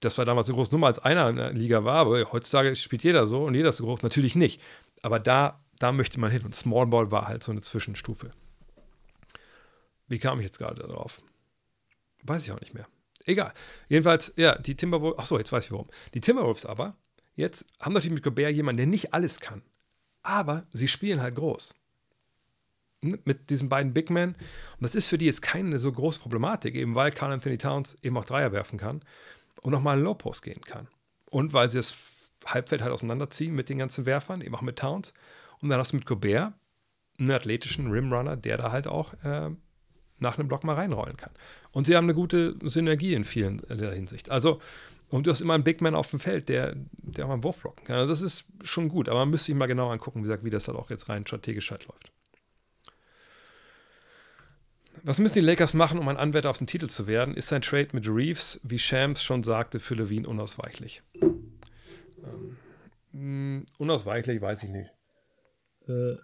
Das 0.00 0.16
war 0.18 0.24
damals 0.24 0.48
eine 0.48 0.56
große 0.56 0.72
Nummer, 0.72 0.86
als 0.86 0.98
einer 0.98 1.28
in 1.28 1.36
der 1.36 1.52
Liga 1.52 1.84
war, 1.84 1.96
aber 1.96 2.32
heutzutage 2.32 2.74
spielt 2.74 3.04
jeder 3.04 3.26
so 3.26 3.44
und 3.44 3.54
jeder 3.54 3.68
ist 3.68 3.78
so 3.78 3.84
groß. 3.84 4.02
Natürlich 4.02 4.34
nicht. 4.34 4.60
Aber 5.02 5.18
da, 5.18 5.62
da 5.78 5.92
möchte 5.92 6.18
man 6.18 6.30
hin. 6.30 6.42
Und 6.42 6.54
Small 6.54 6.86
Ball 6.86 7.10
war 7.10 7.28
halt 7.28 7.42
so 7.42 7.52
eine 7.52 7.60
Zwischenstufe. 7.60 8.30
Wie 10.08 10.18
kam 10.18 10.40
ich 10.40 10.46
jetzt 10.46 10.58
gerade 10.58 10.82
darauf? 10.82 11.20
Weiß 12.22 12.44
ich 12.44 12.52
auch 12.52 12.60
nicht 12.60 12.74
mehr. 12.74 12.86
Egal. 13.26 13.52
Jedenfalls, 13.88 14.32
ja, 14.36 14.56
die 14.56 14.74
Timberwolves, 14.74 15.18
ach 15.18 15.26
so, 15.26 15.38
jetzt 15.38 15.52
weiß 15.52 15.66
ich 15.66 15.72
warum. 15.72 15.88
Die 16.14 16.20
Timberwolves 16.20 16.64
aber, 16.64 16.96
jetzt 17.36 17.66
haben 17.78 17.92
natürlich 17.92 18.14
mit 18.14 18.24
Gobert 18.24 18.54
jemanden, 18.54 18.78
der 18.78 18.86
nicht 18.86 19.12
alles 19.12 19.38
kann. 19.40 19.62
Aber 20.22 20.66
sie 20.72 20.88
spielen 20.88 21.20
halt 21.20 21.34
groß 21.34 21.74
mit 23.02 23.50
diesen 23.50 23.68
beiden 23.68 23.94
Big 23.94 24.10
Men. 24.10 24.30
Und 24.30 24.82
das 24.82 24.94
ist 24.94 25.08
für 25.08 25.18
die 25.18 25.26
jetzt 25.26 25.42
keine 25.42 25.78
so 25.78 25.90
große 25.90 26.20
Problematik, 26.20 26.74
eben 26.74 26.94
weil 26.94 27.10
Carl 27.12 27.32
Anthony 27.32 27.58
Towns 27.58 27.96
eben 28.02 28.16
auch 28.16 28.24
Dreier 28.24 28.52
werfen 28.52 28.78
kann 28.78 29.02
und 29.62 29.72
nochmal 29.72 29.94
einen 29.94 30.04
Low 30.04 30.14
Post 30.14 30.42
gehen 30.42 30.62
kann. 30.62 30.88
Und 31.30 31.52
weil 31.52 31.70
sie 31.70 31.78
das 31.78 31.94
Halbfeld 32.46 32.82
halt 32.82 32.92
auseinanderziehen 32.92 33.54
mit 33.54 33.68
den 33.68 33.78
ganzen 33.78 34.06
Werfern, 34.06 34.40
eben 34.40 34.54
auch 34.54 34.62
mit 34.62 34.78
Towns. 34.78 35.12
Und 35.60 35.68
dann 35.68 35.78
hast 35.78 35.92
du 35.92 35.96
mit 35.96 36.06
Gobert 36.06 36.52
einen 37.18 37.30
athletischen 37.30 37.90
Rimrunner, 37.90 38.36
der 38.36 38.56
da 38.56 38.72
halt 38.72 38.86
auch 38.86 39.12
äh, 39.22 39.50
nach 40.18 40.38
einem 40.38 40.48
Block 40.48 40.64
mal 40.64 40.74
reinrollen 40.74 41.16
kann. 41.16 41.32
Und 41.72 41.86
sie 41.86 41.96
haben 41.96 42.04
eine 42.04 42.14
gute 42.14 42.56
Synergie 42.62 43.14
in 43.14 43.24
vielen 43.24 43.62
äh, 43.68 43.76
der 43.76 43.92
Hinsicht. 43.92 44.30
Also, 44.30 44.60
und 45.08 45.26
du 45.26 45.30
hast 45.30 45.40
immer 45.40 45.54
einen 45.54 45.64
Big 45.64 45.80
Man 45.80 45.94
auf 45.94 46.10
dem 46.10 46.20
Feld, 46.20 46.48
der, 46.48 46.76
der 46.92 47.24
auch 47.24 47.28
mal 47.28 47.34
einen 47.34 47.44
Wurf 47.44 47.60
blocken 47.60 47.84
kann. 47.84 47.96
Also 47.96 48.08
das 48.08 48.22
ist 48.22 48.44
schon 48.62 48.88
gut, 48.88 49.08
aber 49.08 49.20
man 49.20 49.30
müsste 49.30 49.46
sich 49.46 49.54
mal 49.54 49.66
genau 49.66 49.90
angucken, 49.90 50.20
wie 50.20 50.22
gesagt, 50.22 50.44
wie 50.44 50.50
das 50.50 50.68
halt 50.68 50.78
auch 50.78 50.90
jetzt 50.90 51.08
rein 51.08 51.26
strategisch 51.26 51.70
halt 51.70 51.86
läuft. 51.86 52.12
Was 55.02 55.18
müssen 55.18 55.34
die 55.34 55.40
Lakers 55.40 55.72
machen, 55.72 55.98
um 55.98 56.08
ein 56.08 56.16
Anwärter 56.16 56.50
auf 56.50 56.58
den 56.58 56.66
Titel 56.66 56.88
zu 56.88 57.06
werden? 57.06 57.34
Ist 57.34 57.48
sein 57.48 57.62
Trade 57.62 57.88
mit 57.92 58.06
Reeves, 58.06 58.60
wie 58.62 58.78
Shams 58.78 59.22
schon 59.22 59.42
sagte, 59.42 59.80
für 59.80 59.94
Levine 59.94 60.28
unausweichlich? 60.28 61.02
Ähm, 61.22 62.56
mh, 63.12 63.64
unausweichlich 63.78 64.40
weiß 64.40 64.62
ich 64.64 64.70
nicht. 64.70 64.90
Äh. 65.88 66.16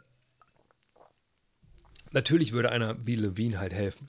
Natürlich 2.13 2.53
würde 2.53 2.71
einer 2.71 3.07
wie 3.07 3.17
Levine 3.17 3.59
halt 3.59 3.73
helfen. 3.73 4.09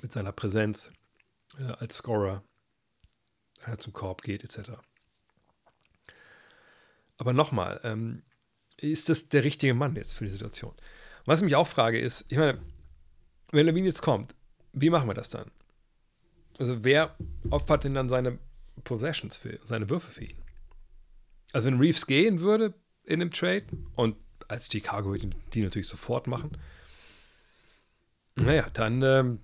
Mit 0.00 0.12
seiner 0.12 0.32
Präsenz 0.32 0.90
äh, 1.58 1.64
als 1.64 1.96
Scorer, 1.96 2.42
wenn 3.62 3.74
er 3.74 3.78
zum 3.78 3.92
Korb 3.92 4.22
geht, 4.22 4.42
etc. 4.42 4.72
Aber 7.18 7.32
nochmal, 7.32 7.80
ähm, 7.84 8.22
ist 8.78 9.10
das 9.10 9.28
der 9.28 9.44
richtige 9.44 9.74
Mann 9.74 9.94
jetzt 9.94 10.14
für 10.14 10.24
die 10.24 10.30
Situation? 10.30 10.74
Was 11.26 11.40
ich 11.40 11.44
mich 11.44 11.56
auch 11.56 11.66
frage 11.66 12.00
ist, 12.00 12.24
ich 12.28 12.38
meine, 12.38 12.60
wenn 13.52 13.66
Levine 13.66 13.88
jetzt 13.88 14.02
kommt, 14.02 14.34
wie 14.72 14.90
machen 14.90 15.08
wir 15.08 15.14
das 15.14 15.28
dann? 15.28 15.50
Also 16.58 16.84
wer 16.84 17.16
opfert 17.50 17.84
denn 17.84 17.94
dann 17.94 18.08
seine 18.08 18.38
Possessions 18.84 19.36
für, 19.36 19.58
seine 19.64 19.88
Würfe 19.88 20.10
für 20.10 20.24
ihn? 20.24 20.38
Also 21.52 21.66
wenn 21.66 21.78
Reeves 21.78 22.06
gehen 22.06 22.40
würde 22.40 22.74
in 23.04 23.20
dem 23.20 23.30
Trade 23.30 23.64
und 23.96 24.16
als 24.48 24.68
Chicago 24.70 25.10
würde 25.10 25.30
die 25.54 25.62
natürlich 25.62 25.88
sofort 25.88 26.26
machen, 26.26 26.52
naja, 28.36 28.68
dann, 28.72 29.02
ähm, 29.02 29.38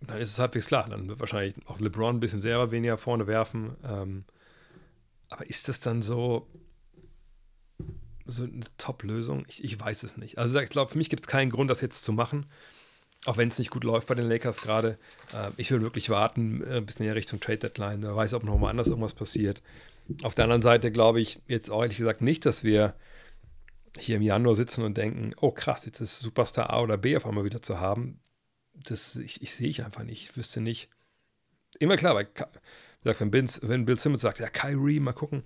dann 0.00 0.18
ist 0.18 0.30
es 0.30 0.38
halbwegs 0.38 0.66
klar. 0.66 0.88
Dann 0.88 1.08
wird 1.08 1.20
wahrscheinlich 1.20 1.54
auch 1.66 1.80
LeBron 1.80 2.16
ein 2.16 2.20
bisschen 2.20 2.40
selber 2.40 2.70
weniger 2.70 2.98
vorne 2.98 3.26
werfen. 3.26 3.76
Ähm, 3.84 4.24
aber 5.28 5.48
ist 5.48 5.68
das 5.68 5.80
dann 5.80 6.02
so, 6.02 6.46
so 8.24 8.44
eine 8.44 8.64
Top-Lösung? 8.78 9.44
Ich, 9.48 9.62
ich 9.64 9.78
weiß 9.78 10.04
es 10.04 10.16
nicht. 10.16 10.38
Also 10.38 10.58
ich 10.60 10.70
glaube, 10.70 10.90
für 10.90 10.98
mich 10.98 11.10
gibt 11.10 11.24
es 11.24 11.28
keinen 11.28 11.50
Grund, 11.50 11.70
das 11.70 11.80
jetzt 11.80 12.04
zu 12.04 12.12
machen. 12.12 12.46
Auch 13.26 13.36
wenn 13.36 13.48
es 13.48 13.58
nicht 13.58 13.70
gut 13.70 13.84
läuft 13.84 14.06
bei 14.06 14.14
den 14.14 14.28
Lakers 14.28 14.62
gerade. 14.62 14.98
Äh, 15.34 15.50
ich 15.56 15.70
will 15.70 15.82
wirklich 15.82 16.08
warten 16.10 16.62
äh, 16.62 16.80
bis 16.80 17.00
näher 17.00 17.16
Richtung 17.16 17.40
Trade 17.40 17.58
Deadline. 17.58 18.02
Wer 18.02 18.16
weiß, 18.16 18.32
ob 18.34 18.44
noch 18.44 18.58
mal 18.58 18.70
anders 18.70 18.88
irgendwas 18.88 19.14
passiert. 19.14 19.62
Auf 20.22 20.34
der 20.34 20.44
anderen 20.44 20.62
Seite 20.62 20.92
glaube 20.92 21.20
ich 21.20 21.40
jetzt 21.48 21.68
auch 21.68 21.82
ehrlich 21.82 21.98
gesagt 21.98 22.22
nicht, 22.22 22.46
dass 22.46 22.62
wir 22.62 22.94
hier 23.98 24.16
im 24.16 24.22
Januar 24.22 24.54
sitzen 24.54 24.84
und 24.84 24.96
denken, 24.96 25.34
oh 25.40 25.50
krass, 25.50 25.86
jetzt 25.86 26.00
ist 26.00 26.20
Superstar 26.20 26.70
A 26.70 26.80
oder 26.80 26.96
B 26.96 27.16
auf 27.16 27.26
einmal 27.26 27.44
wieder 27.44 27.62
zu 27.62 27.80
haben. 27.80 28.20
Das 28.74 29.16
ich, 29.16 29.42
ich 29.42 29.54
sehe 29.54 29.68
ich 29.68 29.84
einfach 29.84 30.04
nicht. 30.04 30.22
Ich 30.22 30.36
wüsste 30.36 30.60
nicht. 30.60 30.88
Immer 31.80 31.96
klar, 31.96 32.14
weil, 32.14 32.28
wenn, 33.02 33.48
wenn 33.62 33.84
Bill 33.86 33.98
Simmons 33.98 34.20
sagt, 34.20 34.38
ja, 34.38 34.48
Kyrie, 34.48 35.00
mal 35.00 35.12
gucken. 35.12 35.42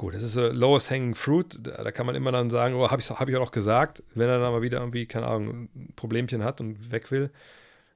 Gut, 0.00 0.14
das 0.14 0.22
ist 0.22 0.32
so 0.32 0.46
lowest 0.48 0.90
hanging 0.90 1.14
fruit. 1.14 1.58
Da, 1.62 1.92
kann 1.92 2.06
man 2.06 2.14
immer 2.14 2.32
dann 2.32 2.48
sagen, 2.48 2.74
oh, 2.74 2.90
habe 2.90 3.02
ich, 3.02 3.10
hab 3.10 3.28
ich 3.28 3.36
auch 3.36 3.52
gesagt, 3.52 4.02
wenn 4.14 4.30
er 4.30 4.38
dann 4.38 4.50
mal 4.50 4.62
wieder 4.62 4.78
irgendwie, 4.78 5.04
keine 5.04 5.26
Ahnung, 5.26 5.68
ein 5.74 5.92
Problemchen 5.94 6.42
hat 6.42 6.62
und 6.62 6.90
weg 6.90 7.10
will. 7.10 7.30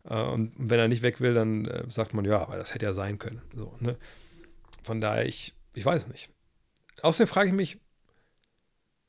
Äh, 0.06 0.20
und 0.20 0.52
wenn 0.58 0.78
er 0.78 0.88
nicht 0.88 1.00
weg 1.00 1.22
will, 1.22 1.32
dann 1.32 1.64
äh, 1.64 1.84
sagt 1.88 2.12
man, 2.12 2.26
ja, 2.26 2.42
aber 2.42 2.58
das 2.58 2.74
hätte 2.74 2.84
ja 2.84 2.92
sein 2.92 3.18
können. 3.18 3.40
So, 3.54 3.74
ne? 3.80 3.96
Von 4.82 5.00
daher, 5.00 5.24
ich, 5.24 5.54
ich 5.72 5.82
weiß 5.82 6.08
nicht. 6.08 6.28
Außerdem 7.00 7.26
frage 7.26 7.48
ich 7.48 7.54
mich, 7.54 7.80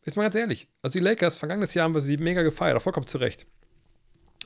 jetzt 0.05 0.15
mal 0.15 0.23
ganz 0.23 0.35
ehrlich, 0.35 0.69
also 0.81 0.97
die 0.97 1.03
Lakers, 1.03 1.35
vergangenes 1.35 1.73
Jahr 1.73 1.83
haben 1.83 1.95
wir 1.95 1.99
sie 1.99 2.15
mega 2.15 2.43
gefeiert, 2.43 2.77
auch 2.77 2.81
vollkommen 2.81 3.07
zurecht. 3.07 3.45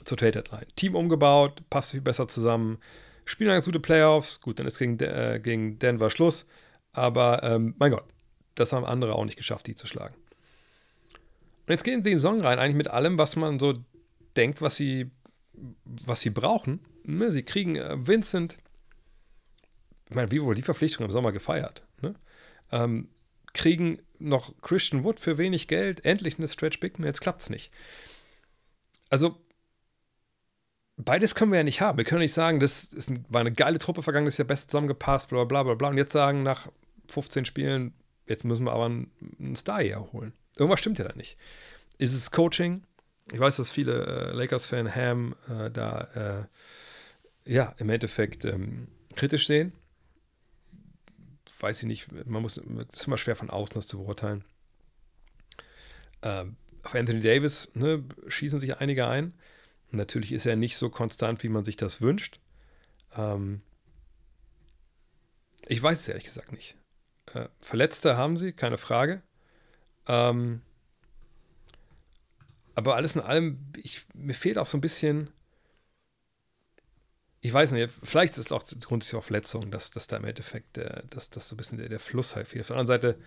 Zur 0.05 0.17
Trade 0.17 0.31
Deadline. 0.31 0.65
Team 0.75 0.95
umgebaut, 0.95 1.61
passt 1.69 1.91
viel 1.91 2.01
besser 2.01 2.27
zusammen, 2.27 2.79
spielen 3.25 3.51
ganz 3.51 3.65
gute 3.65 3.79
Playoffs. 3.79 4.41
Gut, 4.41 4.57
dann 4.57 4.65
ist 4.65 4.79
gegen, 4.79 4.99
äh, 5.01 5.39
gegen 5.39 5.77
Denver 5.77 6.09
Schluss. 6.09 6.47
Aber 6.93 7.43
ähm, 7.43 7.75
mein 7.77 7.91
Gott, 7.91 8.05
das 8.59 8.73
haben 8.73 8.85
andere 8.85 9.15
auch 9.15 9.25
nicht 9.25 9.37
geschafft, 9.37 9.67
die 9.67 9.75
zu 9.75 9.87
schlagen. 9.87 10.15
Und 11.13 11.73
jetzt 11.73 11.83
gehen 11.83 12.03
sie 12.03 12.11
in 12.11 12.17
den 12.17 12.21
Song 12.21 12.41
rein, 12.41 12.59
eigentlich 12.59 12.75
mit 12.75 12.87
allem, 12.87 13.17
was 13.17 13.35
man 13.35 13.59
so 13.59 13.73
denkt, 14.35 14.61
was 14.61 14.75
sie, 14.75 15.11
was 15.83 16.21
sie 16.21 16.29
brauchen. 16.29 16.79
Ne, 17.03 17.31
sie 17.31 17.43
kriegen 17.43 17.75
äh, 17.75 17.95
Vincent, 18.07 18.57
ich 20.09 20.15
meine, 20.15 20.31
wie 20.31 20.41
wurde 20.41 20.55
die 20.55 20.65
Verpflichtung 20.65 21.05
im 21.05 21.11
Sommer 21.11 21.31
gefeiert? 21.31 21.83
Ne? 22.01 22.15
Ähm, 22.71 23.09
kriegen 23.53 23.99
noch 24.17 24.59
Christian 24.61 25.03
Wood 25.03 25.19
für 25.19 25.37
wenig 25.37 25.67
Geld, 25.67 26.05
endlich 26.05 26.37
eine 26.37 26.47
Stretch 26.47 26.79
Big 26.79 26.99
jetzt 26.99 27.21
klappt 27.21 27.41
es 27.41 27.49
nicht. 27.49 27.71
Also, 29.09 29.39
beides 30.97 31.35
können 31.35 31.51
wir 31.51 31.59
ja 31.59 31.63
nicht 31.63 31.81
haben. 31.81 31.97
Wir 31.97 32.05
können 32.05 32.21
nicht 32.21 32.33
sagen, 32.33 32.59
das 32.59 32.85
ist, 32.93 33.11
war 33.31 33.41
eine 33.41 33.51
geile 33.51 33.79
Truppe 33.79 34.03
vergangenes 34.03 34.37
Jahr, 34.37 34.47
best 34.47 34.71
zusammengepasst, 34.71 35.29
bla 35.29 35.43
bla 35.45 35.63
bla 35.63 35.75
bla. 35.75 35.89
Und 35.89 35.97
jetzt 35.97 36.11
sagen, 36.11 36.43
nach 36.43 36.67
15 37.07 37.45
Spielen, 37.45 37.93
Jetzt 38.29 38.45
müssen 38.45 38.65
wir 38.65 38.73
aber 38.73 38.85
einen, 38.85 39.55
Star 39.55 39.81
hier 39.81 39.99
holen. 40.13 40.33
Irgendwas 40.55 40.79
stimmt 40.79 40.99
ja 40.99 41.07
da 41.07 41.15
nicht. 41.15 41.35
Ist 41.97 42.13
es 42.13 42.31
Coaching? 42.31 42.83
Ich 43.31 43.39
weiß, 43.39 43.57
dass 43.57 43.71
viele 43.71 44.05
äh, 44.05 44.31
Lakers-Fan 44.33 44.95
Ham 44.95 45.35
äh, 45.49 45.71
da 45.71 46.47
äh, 47.45 47.51
ja 47.51 47.73
im 47.77 47.89
Endeffekt 47.89 48.45
ähm, 48.45 48.87
kritisch 49.15 49.47
sehen. 49.47 49.73
Weiß 51.59 51.81
ich 51.81 51.87
nicht, 51.87 52.27
man 52.27 52.41
muss, 52.41 52.57
es 52.57 52.99
ist 52.99 53.07
immer 53.07 53.17
schwer 53.17 53.35
von 53.35 53.49
außen 53.49 53.73
das 53.73 53.87
zu 53.87 53.97
beurteilen. 53.97 54.45
Ähm, 56.21 56.55
auf 56.83 56.95
Anthony 56.95 57.19
Davis 57.19 57.67
ne, 57.73 58.03
schießen 58.27 58.59
sich 58.59 58.77
einige 58.77 59.07
ein. 59.07 59.33
Natürlich 59.91 60.31
ist 60.31 60.45
er 60.45 60.55
nicht 60.55 60.77
so 60.77 60.89
konstant, 60.89 61.43
wie 61.43 61.49
man 61.49 61.65
sich 61.65 61.77
das 61.77 62.01
wünscht. 62.01 62.39
Ähm, 63.17 63.61
ich 65.67 65.81
weiß 65.81 65.99
es 65.99 66.07
ehrlich 66.07 66.25
gesagt 66.25 66.51
nicht. 66.51 66.78
Äh, 67.33 67.47
Verletzte 67.61 68.17
haben 68.17 68.37
sie, 68.37 68.53
keine 68.53 68.77
Frage. 68.77 69.21
Ähm, 70.07 70.61
aber 72.75 72.95
alles 72.95 73.15
in 73.15 73.21
allem, 73.21 73.59
ich, 73.77 74.05
mir 74.13 74.33
fehlt 74.33 74.57
auch 74.57 74.65
so 74.65 74.77
ein 74.77 74.81
bisschen, 74.81 75.29
ich 77.41 77.53
weiß 77.53 77.71
nicht, 77.71 77.93
vielleicht 78.03 78.37
ist 78.37 78.45
es 78.45 78.51
auch 78.51 78.63
grundsätzlich 78.85 79.19
auch 79.19 79.23
Verletzung, 79.23 79.71
dass, 79.71 79.91
dass 79.91 80.07
da 80.07 80.17
im 80.17 80.25
Endeffekt, 80.25 80.77
der, 80.77 81.03
dass, 81.09 81.29
dass 81.29 81.49
so 81.49 81.55
ein 81.55 81.57
bisschen 81.57 81.77
der, 81.77 81.89
der 81.89 81.99
Fluss 81.99 82.35
halt 82.35 82.47
fehlt. 82.47 82.61
Auf 82.61 82.67
der 82.67 82.77
anderen 82.77 82.87
Seite, 82.87 83.19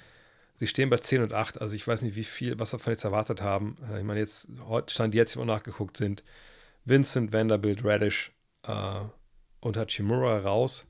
sie 0.56 0.66
stehen 0.66 0.90
bei 0.90 0.98
10 0.98 1.22
und 1.22 1.32
8, 1.32 1.60
also 1.60 1.74
ich 1.74 1.86
weiß 1.86 2.02
nicht, 2.02 2.16
wie 2.16 2.24
viel, 2.24 2.58
was 2.58 2.72
wir 2.72 2.78
von 2.78 2.92
jetzt 2.92 3.04
erwartet 3.04 3.42
haben. 3.42 3.76
Äh, 3.90 3.98
ich 3.98 4.04
meine, 4.04 4.20
jetzt, 4.20 4.48
heute 4.66 4.92
stand 4.92 5.14
jetzt, 5.14 5.36
immer 5.36 5.44
nachgeguckt 5.44 5.96
sind, 5.96 6.24
Vincent, 6.84 7.32
Vanderbilt, 7.32 7.84
Radish 7.84 8.32
äh, 8.64 9.00
und 9.60 9.76
Hachimura 9.76 10.38
raus, 10.38 10.86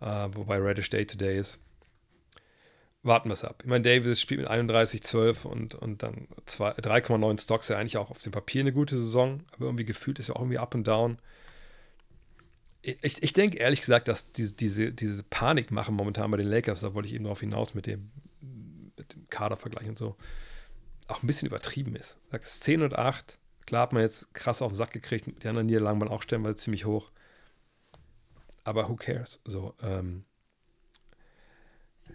äh, 0.00 0.28
wobei 0.32 0.58
Radish 0.58 0.90
Day-to-Day 0.90 1.36
-Day 1.36 1.40
ist 1.40 1.58
warten 3.02 3.28
wir 3.28 3.34
es 3.34 3.44
ab. 3.44 3.60
Ich 3.62 3.68
meine, 3.68 3.82
Davis 3.82 4.20
spielt 4.20 4.40
mit 4.40 4.48
31, 4.48 5.02
12 5.02 5.44
und, 5.44 5.74
und 5.74 6.02
dann 6.02 6.28
3,9 6.46 7.40
Stocks, 7.40 7.68
ja 7.68 7.78
eigentlich 7.78 7.96
auch 7.96 8.10
auf 8.10 8.20
dem 8.22 8.32
Papier 8.32 8.60
eine 8.60 8.72
gute 8.72 8.96
Saison, 8.96 9.42
aber 9.52 9.66
irgendwie 9.66 9.84
gefühlt 9.84 10.18
ist 10.18 10.28
ja 10.28 10.36
auch 10.36 10.40
irgendwie 10.40 10.58
up 10.58 10.74
and 10.74 10.86
down. 10.86 11.18
Ich, 12.82 13.22
ich 13.22 13.32
denke 13.32 13.58
ehrlich 13.58 13.80
gesagt, 13.80 14.08
dass 14.08 14.32
diese, 14.32 14.54
diese, 14.54 14.92
diese 14.92 15.22
Panik 15.22 15.70
machen 15.70 15.94
momentan 15.94 16.30
bei 16.30 16.38
den 16.38 16.46
Lakers, 16.46 16.80
da 16.80 16.94
wollte 16.94 17.08
ich 17.08 17.14
eben 17.14 17.24
darauf 17.24 17.40
hinaus 17.40 17.74
mit 17.74 17.86
dem, 17.86 18.10
mit 18.96 19.14
dem 19.14 19.28
Kadervergleich 19.28 19.88
und 19.88 19.98
so, 19.98 20.16
auch 21.08 21.22
ein 21.22 21.26
bisschen 21.26 21.48
übertrieben 21.48 21.94
ist. 21.96 22.18
Sagst 22.30 22.62
10 22.64 22.82
und 22.82 22.96
8, 22.96 23.38
klar 23.66 23.82
hat 23.82 23.92
man 23.92 24.02
jetzt 24.02 24.32
krass 24.34 24.62
auf 24.62 24.72
den 24.72 24.76
Sack 24.76 24.92
gekriegt, 24.92 25.26
die 25.42 25.48
anderen 25.48 25.66
Niederlagen 25.66 26.00
waren 26.00 26.08
auch 26.08 26.22
stellenweise 26.22 26.56
ziemlich 26.56 26.84
hoch. 26.84 27.10
Aber 28.64 28.88
who 28.88 28.96
cares? 28.96 29.40
So, 29.44 29.74
ähm, 29.82 30.24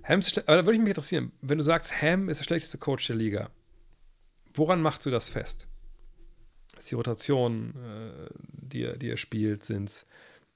Ham 0.03 0.19
ist, 0.19 0.37
aber 0.37 0.57
da 0.57 0.65
würde 0.65 0.73
ich 0.73 0.79
mich 0.79 0.89
interessieren, 0.89 1.31
wenn 1.41 1.57
du 1.57 1.63
sagst, 1.63 2.01
Ham 2.01 2.29
ist 2.29 2.39
der 2.39 2.45
schlechteste 2.45 2.77
Coach 2.77 3.07
der 3.07 3.15
Liga, 3.15 3.49
woran 4.53 4.81
machst 4.81 5.05
du 5.05 5.09
das 5.09 5.29
fest? 5.29 5.67
Ist 6.77 6.91
die 6.91 6.95
Rotation, 6.95 7.73
äh, 7.75 8.29
die, 8.51 8.83
er, 8.83 8.97
die 8.97 9.09
er 9.09 9.17
spielt, 9.17 9.63
sind 9.63 9.89
es 9.89 10.05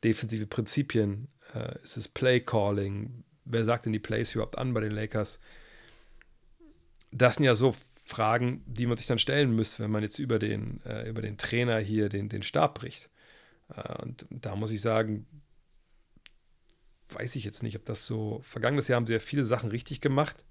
defensive 0.03 0.47
Prinzipien, 0.47 1.27
äh, 1.53 1.77
ist 1.83 1.97
es 1.97 2.07
Play 2.07 2.39
Calling, 2.39 3.23
wer 3.45 3.65
sagt 3.65 3.85
denn 3.85 3.93
die 3.93 3.99
Plays 3.99 4.33
überhaupt 4.33 4.57
an 4.57 4.73
bei 4.73 4.81
den 4.81 4.91
Lakers? 4.91 5.39
Das 7.11 7.35
sind 7.35 7.45
ja 7.45 7.55
so 7.55 7.75
Fragen, 8.05 8.63
die 8.65 8.87
man 8.87 8.97
sich 8.97 9.07
dann 9.07 9.19
stellen 9.19 9.55
müsste, 9.55 9.83
wenn 9.83 9.91
man 9.91 10.03
jetzt 10.03 10.19
über 10.19 10.39
den, 10.39 10.81
äh, 10.85 11.07
über 11.09 11.21
den 11.21 11.37
Trainer 11.37 11.77
hier 11.79 12.09
den, 12.09 12.29
den 12.29 12.43
Stab 12.43 12.75
bricht. 12.79 13.09
Äh, 13.75 14.01
und 14.01 14.25
da 14.29 14.55
muss 14.55 14.71
ich 14.71 14.81
sagen, 14.81 15.25
weiß 17.14 17.36
ich 17.36 17.43
jetzt 17.43 17.64
nicht, 17.64 17.76
ob 17.76 17.86
das 17.86 18.05
so. 18.05 18.41
Vergangenes 18.43 18.88
Jahr 18.88 18.97
haben 18.97 19.07
sie 19.07 19.14
ja 19.14 19.20
viele 19.20 19.43
Sachen 19.43 19.70
richtig 19.70 20.01
gemacht, 20.01 20.43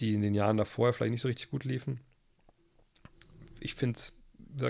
die 0.00 0.14
in 0.14 0.22
den 0.22 0.34
Jahren 0.34 0.56
davor 0.56 0.92
vielleicht 0.92 1.12
nicht 1.12 1.22
so 1.22 1.28
richtig 1.28 1.50
gut 1.50 1.64
liefen. 1.64 2.00
Ich 3.60 3.74
finde 3.74 3.98
es, 3.98 4.12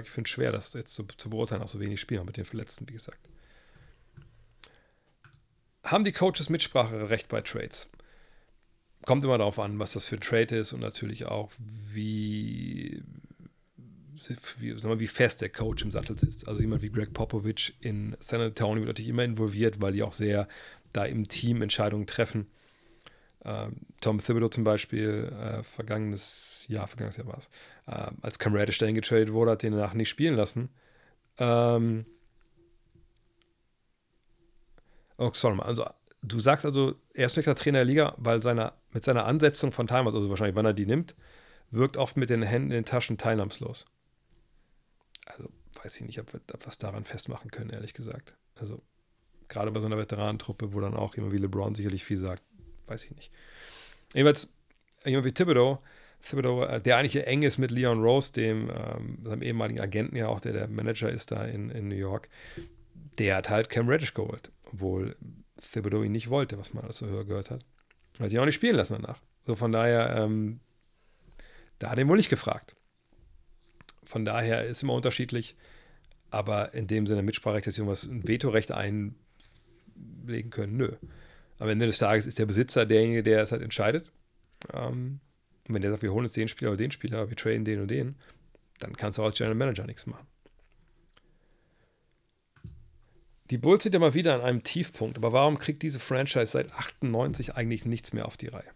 ich 0.05 0.11
finde 0.11 0.31
schwer, 0.31 0.53
das 0.53 0.73
jetzt 0.75 0.95
zu, 0.95 1.05
zu 1.17 1.31
beurteilen, 1.31 1.63
auch 1.63 1.69
so 1.69 1.81
wenig 1.81 2.01
Spieler 2.01 2.25
mit 2.25 2.37
den 2.37 2.45
Verletzten, 2.45 2.89
wie 2.89 2.93
gesagt. 2.93 3.19
Haben 5.85 6.05
die 6.05 6.13
Coaches 6.13 6.49
Mitspracherecht 6.49 7.29
bei 7.29 7.41
Trades? 7.41 7.89
Kommt 9.05 9.23
immer 9.23 9.39
darauf 9.39 9.59
an, 9.59 9.79
was 9.79 9.93
das 9.93 10.05
für 10.05 10.17
ein 10.17 10.21
Trade 10.21 10.57
ist 10.57 10.73
und 10.73 10.81
natürlich 10.81 11.27
auch, 11.27 11.53
wie, 11.59 13.03
wie, 14.59 14.75
mal, 14.87 15.01
wie 15.01 15.07
fest 15.07 15.41
der 15.41 15.49
Coach 15.49 15.83
im 15.83 15.91
Sattel 15.91 16.19
sitzt. 16.19 16.49
Also 16.49 16.61
jemand 16.61 16.83
wie 16.83 16.91
Greg 16.91 17.13
Popovich 17.13 17.75
in 17.81 18.17
San 18.21 18.41
Antonio 18.41 18.83
wird 18.83 18.89
natürlich 18.89 19.11
immer 19.11 19.25
involviert, 19.25 19.81
weil 19.81 19.93
die 19.93 20.03
auch 20.03 20.13
sehr 20.13 20.49
da 20.93 21.05
im 21.05 21.29
Team 21.29 21.63
Entscheidungen 21.63 22.07
treffen. 22.07 22.47
Ähm, 23.45 23.77
Tom 24.01 24.19
Thibodeau 24.19 24.49
zum 24.49 24.65
Beispiel, 24.65 25.33
äh, 25.41 25.63
vergangenes 25.63 26.67
Jahr, 26.69 26.89
vergangenes 26.89 27.17
Jahr 27.17 27.27
war 27.29 27.39
es, 27.39 27.49
äh, 27.87 28.11
als 28.23 28.39
Cam 28.39 28.55
Reddish 28.55 28.79
dahin 28.79 28.95
getradet 28.95 29.33
wurde, 29.33 29.53
hat 29.53 29.63
den 29.63 29.73
danach 29.73 29.95
nicht 29.95 30.09
spielen 30.09 30.35
lassen. 30.35 30.71
Ähm, 31.39 32.07
oh, 35.19 35.31
sorry, 35.33 35.61
also 35.61 35.85
du 36.23 36.41
sagst 36.41 36.65
also, 36.65 36.95
er 37.15 37.27
ist 37.27 37.33
schlechter 37.35 37.55
Trainer 37.55 37.79
der 37.79 37.85
Liga, 37.85 38.15
weil 38.17 38.43
seiner, 38.43 38.73
mit 38.93 39.05
seiner 39.05 39.27
Ansetzung 39.27 39.71
von 39.71 39.87
Timers, 39.87 40.15
also 40.15 40.29
wahrscheinlich 40.29 40.57
wann 40.57 40.67
er 40.67 40.75
die 40.75 40.87
nimmt, 40.87 41.15
wirkt 41.71 41.97
oft 41.97 42.17
mit 42.17 42.31
den 42.31 42.43
Händen 42.43 42.71
in 42.71 42.79
den 42.79 42.85
Taschen 42.85 43.19
teilnahmslos 43.19 43.87
also 45.27 45.51
weiß 45.83 46.01
ich 46.01 46.07
nicht, 46.07 46.21
ob 46.21 46.33
wir 46.33 46.41
was 46.65 46.79
daran 46.79 47.05
festmachen 47.05 47.51
können, 47.51 47.71
ehrlich 47.71 47.95
gesagt. 47.95 48.35
Also 48.55 48.83
gerade 49.49 49.71
bei 49.71 49.81
so 49.81 49.87
einer 49.87 49.99
Veteranentruppe, 49.99 50.73
wo 50.73 50.81
dann 50.81 50.95
auch 50.95 51.15
jemand 51.15 51.35
wie 51.35 51.39
LeBron 51.39 51.75
sicherlich 51.75 52.05
viel 52.05 52.19
sagt, 52.19 52.43
weiß 52.87 53.05
ich 53.05 53.15
nicht. 53.15 53.33
Jedenfalls, 54.15 54.49
jemand 55.05 55.27
wie 55.27 55.33
Thibodeau, 55.33 55.83
Thibodeau, 56.23 56.65
äh, 56.65 56.81
der 56.81 56.97
eigentlich 56.97 57.27
eng 57.27 57.43
ist 57.43 57.59
mit 57.59 57.71
Leon 57.71 58.03
Rose, 58.03 58.33
dem 58.33 58.71
ähm, 58.71 59.19
seinem 59.23 59.43
ehemaligen 59.43 59.81
Agenten 59.81 60.17
ja 60.17 60.29
auch, 60.29 60.41
der 60.41 60.53
der 60.53 60.69
Manager 60.69 61.11
ist 61.11 61.31
da 61.31 61.45
in, 61.45 61.71
in 61.71 61.89
New 61.89 61.97
York, 61.97 62.29
der 63.19 63.37
hat 63.37 63.51
halt 63.51 63.71
Cam 63.71 63.89
Reddish 63.89 64.15
geholt, 64.15 64.51
obwohl 64.73 65.17
Thibodeau 65.73 66.03
ihn 66.03 66.13
nicht 66.13 66.31
wollte, 66.31 66.59
was 66.59 66.75
man 66.75 66.85
alles 66.85 66.99
so 66.99 67.07
höher 67.07 67.25
gehört 67.25 67.51
hat. 67.51 67.65
Hat 68.19 68.31
sich 68.31 68.39
auch 68.39 68.45
nicht 68.45 68.55
spielen 68.55 68.77
lassen 68.77 68.99
danach. 69.01 69.21
So 69.45 69.55
von 69.55 69.73
daher, 69.73 70.17
ähm, 70.17 70.61
da 71.79 71.91
hat 71.91 71.99
er 71.99 72.09
wohl 72.09 72.17
nicht 72.17 72.31
gefragt. 72.31 72.76
Von 74.07 74.25
daher 74.25 74.65
ist 74.65 74.83
immer 74.83 74.95
unterschiedlich. 74.95 75.57
Aber 76.31 76.75
in 76.75 76.87
dem 76.87 77.07
Sinne 77.07 77.23
Mitspracherecht, 77.23 77.67
dass 77.67 77.75
sie 77.75 77.83
irgendwas 77.83 78.05
ein 78.07 78.27
Vetorecht 78.27 78.73
einlegen 78.73 79.15
können, 80.51 80.77
nö. 80.77 80.93
Am 81.59 81.69
Ende 81.69 81.87
des 81.87 81.99
Tages 81.99 82.27
ist 82.27 82.39
der 82.39 82.47
Besitzer 82.47 82.87
derjenige, 82.87 83.23
der 83.23 83.43
es 83.43 83.53
halt 83.53 83.63
entscheidet. 83.63 84.11
Ähm, 84.73 85.21
und 85.67 85.75
wenn 85.75 85.83
der 85.83 85.91
sagt, 85.91 86.03
wir 86.03 86.13
holen 86.13 86.25
uns 86.25 86.33
den 86.33 86.49
Spieler 86.49 86.73
oder 86.73 86.83
den 86.83 86.91
Spieler, 86.91 87.29
wir 87.29 87.37
traden 87.37 87.65
den 87.65 87.81
und 87.81 87.89
den, 87.89 88.17
dann 88.79 88.97
kannst 88.97 89.19
du 89.19 89.23
auch 89.23 89.27
als 89.27 89.39
General 89.39 89.55
Manager 89.55 89.87
nichts 89.87 90.07
machen. 90.07 90.27
die 93.51 93.59
Bulls 93.59 93.83
sind 93.83 93.93
ja 93.93 93.99
mal 93.99 94.15
wieder 94.15 94.35
an 94.35 94.41
einem 94.41 94.63
Tiefpunkt, 94.63 95.17
aber 95.17 95.33
warum 95.33 95.59
kriegt 95.59 95.83
diese 95.83 96.01
Franchise 96.01 96.47
seit 96.47 96.73
98 96.73 97.55
eigentlich 97.55 97.85
nichts 97.85 98.13
mehr 98.13 98.27
auf 98.27 98.37
die 98.37 98.49
Reihe? 98.49 98.71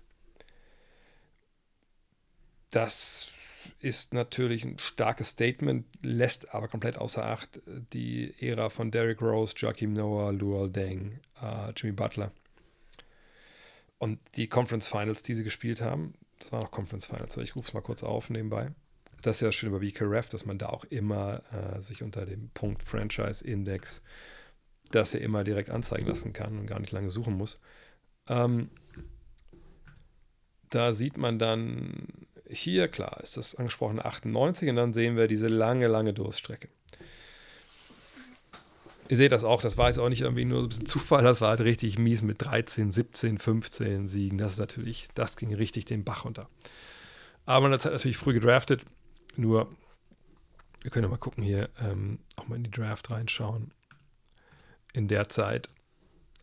Das 2.70 3.33
ist 3.79 4.15
natürlich 4.15 4.65
ein 4.65 4.79
starkes 4.79 5.31
Statement, 5.31 5.87
lässt 6.03 6.55
aber 6.55 6.69
komplett 6.69 6.99
außer 6.99 7.25
Acht 7.25 7.61
die 7.67 8.35
Ära 8.41 8.69
von 8.69 8.91
Derrick 8.91 9.21
Rose, 9.23 9.55
Joachim 9.57 9.93
Noah, 9.93 10.33
Luol 10.33 10.71
Deng, 10.71 11.21
äh, 11.43 11.73
Jimmy 11.77 11.93
Butler. 11.93 12.33
Und 13.99 14.19
die 14.37 14.49
Conference 14.49 14.89
Finals, 14.89 15.23
die 15.23 15.35
sie 15.35 15.45
gespielt 15.45 15.83
haben, 15.83 16.15
das 16.39 16.53
waren 16.53 16.65
auch 16.65 16.71
Conference 16.71 17.07
Finals, 17.07 17.37
ich 17.37 17.55
rufe 17.55 17.69
es 17.69 17.75
mal 17.75 17.83
kurz 17.83 18.03
auf 18.03 18.31
nebenbei. 18.31 18.71
Das 19.23 19.37
ist 19.37 19.43
ja 19.43 19.53
schön 19.53 19.69
über 19.69 19.81
BKRF, 19.81 20.31
dass 20.31 20.47
man 20.47 20.57
da 20.57 20.71
auch 20.71 20.85
immer 20.85 21.43
äh, 21.53 21.83
sich 21.83 22.03
unter 22.03 22.25
dem 22.25 22.49
Punkt 22.51 22.83
Franchise 22.83 23.45
Index 23.45 24.01
das 24.91 25.15
er 25.15 25.21
immer 25.21 25.45
direkt 25.45 25.71
anzeigen 25.71 26.07
lassen 26.07 26.33
kann 26.33 26.59
und 26.59 26.67
gar 26.67 26.81
nicht 26.81 26.93
lange 26.93 27.11
suchen 27.11 27.35
muss. 27.35 27.61
Ähm, 28.27 28.71
da 30.69 30.93
sieht 30.93 31.17
man 31.17 31.39
dann 31.39 32.07
hier, 32.51 32.88
klar, 32.88 33.20
ist 33.22 33.36
das 33.36 33.55
angesprochene 33.55 34.05
98 34.05 34.68
und 34.68 34.76
dann 34.76 34.92
sehen 34.92 35.16
wir 35.16 35.28
diese 35.28 35.48
lange, 35.48 35.86
lange 35.86 36.12
Durststrecke. 36.12 36.68
Ihr 39.09 39.16
seht 39.16 39.32
das 39.32 39.42
auch, 39.42 39.61
das 39.61 39.76
war 39.76 39.88
jetzt 39.88 39.98
auch 39.98 40.09
nicht 40.09 40.20
irgendwie 40.20 40.44
nur 40.44 40.59
so 40.59 40.66
ein 40.66 40.68
bisschen 40.68 40.86
Zufall, 40.86 41.24
das 41.24 41.40
war 41.40 41.51
halt 41.51 41.61
richtig 41.61 41.98
mies 41.98 42.22
mit 42.22 42.42
13, 42.42 42.92
17, 42.92 43.38
15 43.38 44.07
Siegen. 44.07 44.38
Das 44.38 44.53
ist 44.53 44.59
natürlich, 44.59 45.09
das 45.14 45.36
ging 45.36 45.53
richtig 45.53 45.84
den 45.84 46.05
Bach 46.05 46.24
runter. 46.24 46.48
Aber 47.44 47.68
man 47.68 47.72
hat 47.72 47.84
natürlich 47.84 48.16
früh 48.16 48.34
gedraftet, 48.34 48.82
nur, 49.36 49.68
wir 50.82 50.90
können 50.90 51.05
ja 51.05 51.11
mal 51.11 51.16
gucken 51.16 51.42
hier, 51.42 51.70
ähm, 51.80 52.20
auch 52.36 52.46
mal 52.46 52.57
in 52.57 52.64
die 52.64 52.70
Draft 52.70 53.11
reinschauen 53.11 53.72
in 54.92 55.09
der 55.09 55.28
Zeit 55.28 55.68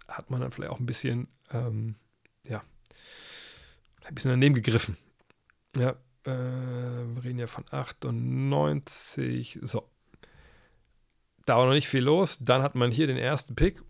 hat 0.07 0.29
man 0.29 0.41
dann 0.41 0.51
vielleicht 0.51 0.71
auch 0.71 0.79
ein 0.79 0.85
bisschen, 0.85 1.27
ähm, 1.51 1.95
ja, 2.47 2.63
ein 4.05 4.15
bisschen 4.15 4.31
daneben 4.31 4.55
gegriffen. 4.55 4.97
Ja, 5.77 5.91
äh, 6.25 7.05
wir 7.15 7.23
reden 7.23 7.39
ja 7.39 7.47
von 7.47 7.65
98. 7.69 9.59
So. 9.61 9.89
Da 11.45 11.57
war 11.57 11.65
noch 11.65 11.73
nicht 11.73 11.87
viel 11.87 12.03
los. 12.03 12.39
Dann 12.41 12.61
hat 12.61 12.75
man 12.75 12.91
hier 12.91 13.07
den 13.07 13.17
ersten 13.17 13.55
Pick. 13.55 13.81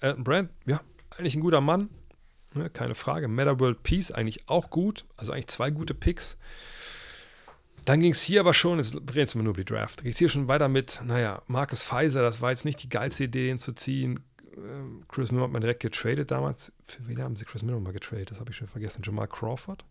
Elton 0.00 0.24
Brand, 0.24 0.50
ja, 0.66 0.80
eigentlich 1.16 1.36
ein 1.36 1.40
guter 1.40 1.60
Mann. 1.60 1.88
Ja, 2.54 2.68
keine 2.68 2.94
Frage. 2.94 3.28
Meta 3.28 3.60
World 3.60 3.82
Peace 3.82 4.10
eigentlich 4.10 4.48
auch 4.48 4.70
gut. 4.70 5.04
Also 5.16 5.32
eigentlich 5.32 5.48
zwei 5.48 5.70
gute 5.70 5.94
Picks. 5.94 6.36
Dann 7.86 8.00
ging 8.00 8.12
es 8.12 8.20
hier 8.20 8.40
aber 8.40 8.52
schon, 8.52 8.78
jetzt 8.78 8.96
reden 9.14 9.34
wir 9.34 9.42
nur 9.44 9.52
über 9.52 9.62
die 9.62 9.72
Draft, 9.72 10.02
ging 10.02 10.10
es 10.10 10.18
hier 10.18 10.28
schon 10.28 10.48
weiter 10.48 10.68
mit, 10.68 11.00
naja, 11.04 11.40
Marcus 11.46 11.84
Pfizer, 11.84 12.20
das 12.20 12.40
war 12.40 12.50
jetzt 12.50 12.64
nicht 12.64 12.82
die 12.82 12.88
geilste 12.88 13.24
Idee, 13.24 13.48
ihn 13.48 13.60
zu 13.60 13.74
ziehen. 13.74 14.18
Ähm, 14.56 15.04
Chris 15.06 15.30
Miller 15.30 15.44
hat 15.44 15.52
man 15.52 15.60
direkt 15.60 15.82
getradet 15.82 16.32
damals. 16.32 16.72
Für 16.84 17.06
wen 17.06 17.22
haben 17.22 17.36
sie 17.36 17.44
Chris 17.44 17.62
Miller 17.62 17.78
mal 17.78 17.92
getradet? 17.92 18.32
Das 18.32 18.40
habe 18.40 18.50
ich 18.50 18.56
schon 18.56 18.66
vergessen. 18.66 19.02
Jamal 19.04 19.28
Crawford? 19.28 19.84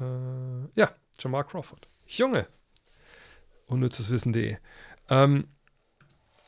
Äh, 0.00 0.68
ja, 0.74 0.90
Jamal 1.18 1.44
Crawford. 1.44 1.88
Junge! 2.06 2.46
Unnützes 3.66 4.10
Wissen.de. 4.10 4.56
Ähm, 5.08 5.48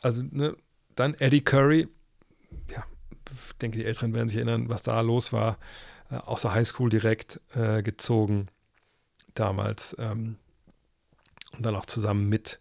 also, 0.02 0.22
ne, 0.22 0.56
dann 0.94 1.14
Eddie 1.14 1.42
Curry. 1.42 1.88
Ja, 2.70 2.84
ich 3.30 3.56
denke, 3.58 3.78
die 3.78 3.84
Älteren 3.84 4.14
werden 4.14 4.28
sich 4.28 4.38
erinnern, 4.38 4.68
was 4.68 4.82
da 4.82 5.00
los 5.00 5.32
war. 5.32 5.58
Äh, 6.10 6.16
außer 6.16 6.52
Highschool 6.52 6.90
direkt 6.90 7.40
äh, 7.54 7.82
gezogen 7.82 8.48
damals. 9.34 9.96
Ähm, 9.98 10.36
und 11.56 11.64
dann 11.64 11.76
auch 11.76 11.86
zusammen 11.86 12.28
mit, 12.28 12.60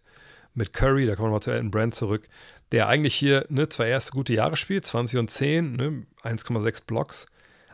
mit 0.54 0.72
Curry, 0.72 1.06
da 1.06 1.14
kommen 1.14 1.28
wir 1.28 1.34
mal 1.34 1.40
zu 1.40 1.50
Elton 1.50 1.70
Brand 1.70 1.94
zurück, 1.94 2.28
der 2.72 2.88
eigentlich 2.88 3.14
hier 3.14 3.46
ne, 3.48 3.68
zwei 3.68 3.88
erste 3.88 4.12
gute 4.12 4.34
Jahre 4.34 4.56
spielt, 4.56 4.86
20 4.86 5.18
und 5.18 5.30
10, 5.30 5.72
ne, 5.76 6.06
1,6 6.22 6.84
Blocks, 6.86 7.26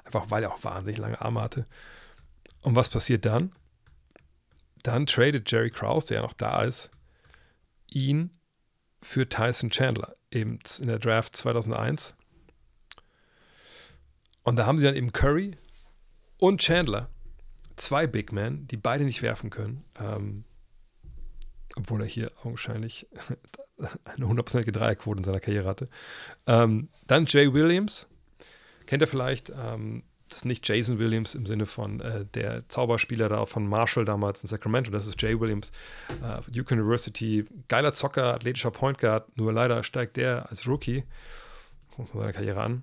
einfach 0.05 0.31
weil 0.31 0.43
er 0.43 0.53
auch 0.53 0.65
wahnsinnig 0.65 0.99
lange 0.99 1.21
Arme 1.21 1.41
hatte. 1.41 1.67
Und 2.65 2.75
was 2.75 2.89
passiert 2.89 3.25
dann? 3.25 3.53
Dann 4.83 5.07
tradet 5.07 5.51
Jerry 5.51 5.71
Krause, 5.71 6.09
der 6.09 6.17
ja 6.17 6.23
noch 6.23 6.33
da 6.33 6.63
ist, 6.63 6.91
ihn 7.89 8.31
für 9.03 9.29
Tyson 9.29 9.71
Chandler, 9.71 10.17
eben 10.31 10.59
in 10.81 10.89
der 10.89 10.99
Draft 10.99 11.37
2001. 11.37 12.15
Und 14.43 14.57
da 14.57 14.67
haben 14.67 14.79
sie 14.79 14.87
dann 14.87 14.97
eben 14.97 15.13
Curry 15.13 15.57
und 16.39 16.61
Chandler 16.61 17.11
zwei 17.77 18.07
Big 18.07 18.33
Men, 18.33 18.67
die 18.67 18.77
beide 18.77 19.05
nicht 19.05 19.23
werfen 19.23 19.51
können. 19.51 19.85
Ähm, 20.01 20.45
obwohl 21.77 22.01
er 22.01 22.07
hier 22.07 22.33
augenscheinlich 22.43 23.07
eine 24.05 24.27
hundertprozentige 24.27 24.73
Dreierquote 24.73 25.19
in 25.19 25.25
seiner 25.25 25.41
Karriere 25.41 25.69
hatte. 25.69 25.89
Ähm, 26.47 26.89
dann 27.07 27.27
Jay 27.27 27.53
Williams. 27.53 28.07
Kennt 28.87 29.03
ihr 29.03 29.09
vielleicht? 29.09 29.51
Ähm, 29.51 30.05
das 30.29 30.39
ist 30.39 30.45
nicht 30.45 30.67
Jason 30.67 30.99
Williams 30.99 31.35
im 31.35 31.47
Sinne 31.47 31.67
von 31.67 32.01
äh, 32.01 32.25
der 32.25 32.69
Zauberspieler 32.69 33.29
da 33.29 33.45
von 33.47 33.67
Marshall 33.67 34.05
damals 34.05 34.43
in 34.43 34.49
Sacramento. 34.49 34.91
Das 34.91 35.07
ist 35.07 35.21
Jay 35.21 35.39
Williams, 35.39 35.71
äh, 36.23 36.41
Duke 36.51 36.75
University. 36.75 37.45
Geiler 37.69 37.93
Zocker, 37.93 38.35
athletischer 38.35 38.71
Point 38.71 38.99
Guard. 38.99 39.37
Nur 39.37 39.53
leider 39.53 39.83
steigt 39.83 40.17
der 40.17 40.51
als 40.51 40.67
Rookie, 40.67 41.05
gucken 41.95 42.15
wir 42.15 42.21
seine 42.23 42.33
Karriere 42.33 42.61
an, 42.63 42.83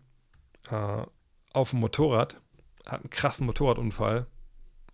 äh, 0.69 1.05
auf 1.53 1.71
dem 1.71 1.79
Motorrad. 1.79 2.39
Hat 2.85 3.01
einen 3.01 3.09
krassen 3.09 3.45
Motorradunfall 3.45 4.27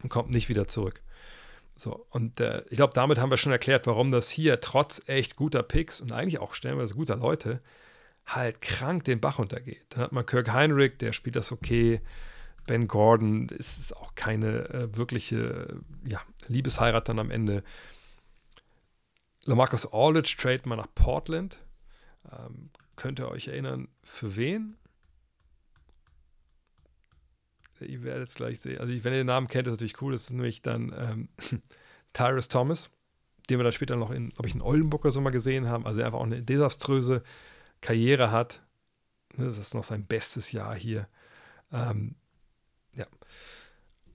und 0.02 0.10
kommt 0.10 0.30
nicht 0.30 0.50
wieder 0.50 0.68
zurück. 0.68 1.02
So, 1.76 2.08
und 2.10 2.40
äh, 2.40 2.64
ich 2.70 2.78
glaube, 2.78 2.94
damit 2.94 3.20
haben 3.20 3.30
wir 3.30 3.38
schon 3.38 3.52
erklärt, 3.52 3.86
warum 3.86 4.10
das 4.10 4.30
hier 4.30 4.60
trotz 4.62 5.02
echt 5.06 5.36
guter 5.36 5.62
Picks 5.62 6.02
und 6.02 6.12
eigentlich 6.12 6.40
auch 6.40 6.54
stellenweise 6.54 6.96
guter 6.96 7.16
Leute 7.16 7.62
halt 8.26 8.62
krank 8.62 9.04
den 9.04 9.22
Bach 9.22 9.40
untergeht. 9.40 9.86
Dann 9.90 10.04
hat 10.04 10.12
man 10.12 10.26
Kirk 10.26 10.52
Heinrich, 10.52 10.98
der 10.98 11.14
spielt 11.14 11.36
das 11.36 11.52
okay. 11.52 12.02
Ben 12.68 12.88
Gordon 12.88 13.50
ist 13.50 13.96
auch 13.96 14.14
keine 14.14 14.70
äh, 14.70 14.96
wirkliche 14.96 15.80
ja, 16.06 16.22
Liebesheirat 16.48 17.10
dann 17.10 17.20
am 17.20 17.32
Ende. 17.32 17.64
Lamarcus 19.46 19.92
Aldridge 19.92 20.36
trade 20.38 20.68
mal 20.70 20.76
nach 20.76 20.94
Portland. 20.94 21.58
Ähm, 22.32 22.70
könnt 22.96 23.20
ihr 23.20 23.30
euch 23.30 23.48
erinnern, 23.48 23.88
für 24.04 24.36
wen? 24.36 24.78
ihr 27.80 28.04
werdet 28.04 28.30
es 28.30 28.36
gleich 28.36 28.60
sehen. 28.60 28.80
Also, 28.80 28.92
wenn 29.04 29.14
ihr 29.14 29.20
den 29.20 29.28
Namen 29.28 29.48
kennt, 29.48 29.68
ist 29.68 29.74
natürlich 29.74 30.02
cool. 30.02 30.12
Das 30.12 30.24
ist 30.24 30.32
nämlich 30.32 30.62
dann 30.62 30.94
ähm, 30.98 31.30
Tyrus 32.14 32.48
Thomas, 32.48 32.90
den 33.50 33.60
wir 33.60 33.64
dann 33.64 33.72
später 33.72 33.96
noch 33.96 34.12
in, 34.12 34.30
glaube 34.30 34.48
ich, 34.48 34.56
in 34.56 34.62
Oldenburg 34.62 35.06
oder 35.06 35.12
so 35.12 35.22
mal 35.22 35.30
gesehen 35.30 35.70
haben. 35.70 35.86
Also, 35.86 36.02
er 36.02 36.08
einfach 36.08 36.20
auch 36.20 36.26
eine 36.26 36.42
desaströse 36.42 37.24
Karriere 37.82 38.32
hat. 38.32 38.64
Ne, 39.36 39.46
das 39.46 39.58
ist 39.58 39.76
noch 39.76 39.84
sein 39.84 40.06
bestes 40.06 40.52
Jahr 40.52 40.76
hier. 40.76 41.08
Ähm, 41.72 42.16
ja. 42.98 43.08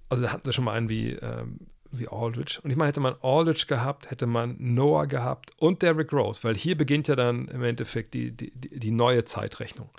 Also, 0.09 0.25
da 0.25 0.33
hatten 0.33 0.45
sie 0.45 0.53
schon 0.53 0.65
mal 0.65 0.75
einen 0.75 0.91
wie, 0.91 1.13
ähm, 1.13 1.61
wie 1.91 2.09
Aldridge. 2.09 2.61
Und 2.63 2.71
ich 2.71 2.77
meine, 2.77 2.89
hätte 2.89 3.01
man 3.01 3.17
Aldridge 3.23 3.67
gehabt, 3.67 4.11
hätte 4.11 4.27
man 4.27 4.57
Noah 4.59 5.07
gehabt 5.07 5.53
und 5.59 5.83
Derrick 5.83 6.13
Rose, 6.13 6.45
weil 6.45 6.55
hier 6.55 6.77
beginnt 6.77 7.09
ja 7.09 7.17
dann 7.17 7.49
im 7.49 7.63
Endeffekt 7.63 8.15
die, 8.15 8.33
die, 8.33 8.53
die 8.53 8.91
neue 8.91 9.25
Zeitrechnung. 9.25 9.91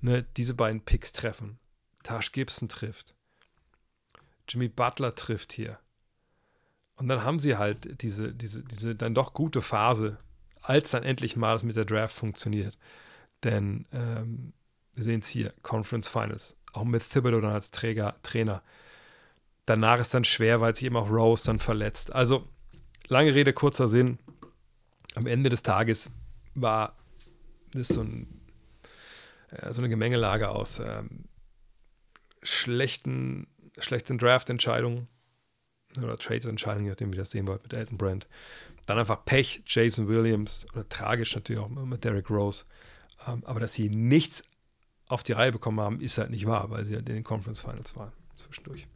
Ne, 0.00 0.24
diese 0.36 0.54
beiden 0.54 0.80
Picks 0.80 1.12
treffen. 1.12 1.58
Tash 2.04 2.32
Gibson 2.32 2.68
trifft. 2.68 3.14
Jimmy 4.48 4.68
Butler 4.68 5.14
trifft 5.14 5.52
hier. 5.52 5.78
Und 6.96 7.08
dann 7.08 7.22
haben 7.22 7.38
sie 7.38 7.56
halt 7.56 8.02
diese, 8.02 8.34
diese, 8.34 8.64
diese 8.64 8.94
dann 8.94 9.14
doch 9.14 9.32
gute 9.32 9.62
Phase, 9.62 10.18
als 10.60 10.90
dann 10.90 11.02
endlich 11.02 11.36
mal 11.36 11.52
das 11.52 11.62
mit 11.62 11.76
der 11.76 11.84
Draft 11.84 12.16
funktioniert. 12.16 12.78
Denn 13.44 13.86
ähm, 13.92 14.52
wir 14.94 15.04
sehen 15.04 15.20
es 15.20 15.28
hier, 15.28 15.54
Conference 15.62 16.08
Finals, 16.08 16.56
auch 16.72 16.84
mit 16.84 17.08
Thibodeau 17.08 17.40
dann 17.40 17.52
als 17.52 17.70
Träger, 17.70 18.16
Trainer. 18.22 18.62
Danach 19.66 20.00
ist 20.00 20.14
dann 20.14 20.24
schwer, 20.24 20.60
weil 20.60 20.74
sich 20.74 20.86
eben 20.86 20.96
auch 20.96 21.10
Rose 21.10 21.44
dann 21.44 21.58
verletzt. 21.58 22.12
Also, 22.12 22.48
lange 23.08 23.34
Rede, 23.34 23.52
kurzer 23.52 23.88
Sinn. 23.88 24.18
Am 25.14 25.26
Ende 25.26 25.50
des 25.50 25.62
Tages 25.62 26.10
war 26.54 26.96
das 27.72 27.88
so, 27.88 28.02
ein, 28.02 28.40
äh, 29.50 29.72
so 29.72 29.80
eine 29.80 29.88
Gemengelage 29.88 30.48
aus 30.48 30.78
ähm, 30.78 31.24
schlechten, 32.42 33.46
schlechten 33.78 34.18
Draft-Entscheidungen 34.18 35.08
oder 36.02 36.16
Trade-Entscheidungen, 36.16 36.84
je 36.84 36.90
nachdem, 36.90 37.12
wie 37.12 37.18
das 37.18 37.30
sehen 37.30 37.46
wollt, 37.46 37.62
mit 37.62 37.72
Elton 37.72 37.98
Brand. 37.98 38.26
Dann 38.86 38.98
einfach 38.98 39.24
Pech, 39.24 39.62
Jason 39.66 40.08
Williams 40.08 40.66
oder 40.72 40.88
tragisch 40.88 41.34
natürlich 41.34 41.60
auch 41.60 41.68
mit 41.68 42.04
Derrick 42.04 42.30
Rose. 42.30 42.64
Ähm, 43.26 43.42
aber 43.44 43.60
dass 43.60 43.74
sie 43.74 43.90
nichts 43.90 44.42
auf 45.08 45.22
die 45.22 45.32
Reihe 45.32 45.52
bekommen 45.52 45.80
haben, 45.80 46.00
ist 46.00 46.18
halt 46.18 46.30
nicht 46.30 46.46
wahr, 46.46 46.70
weil 46.70 46.84
sie 46.84 46.94
halt 46.94 47.08
in 47.08 47.16
den 47.16 47.24
Conference 47.24 47.60
Finals 47.60 47.96
waren 47.96 48.12
zwischendurch. 48.36 48.86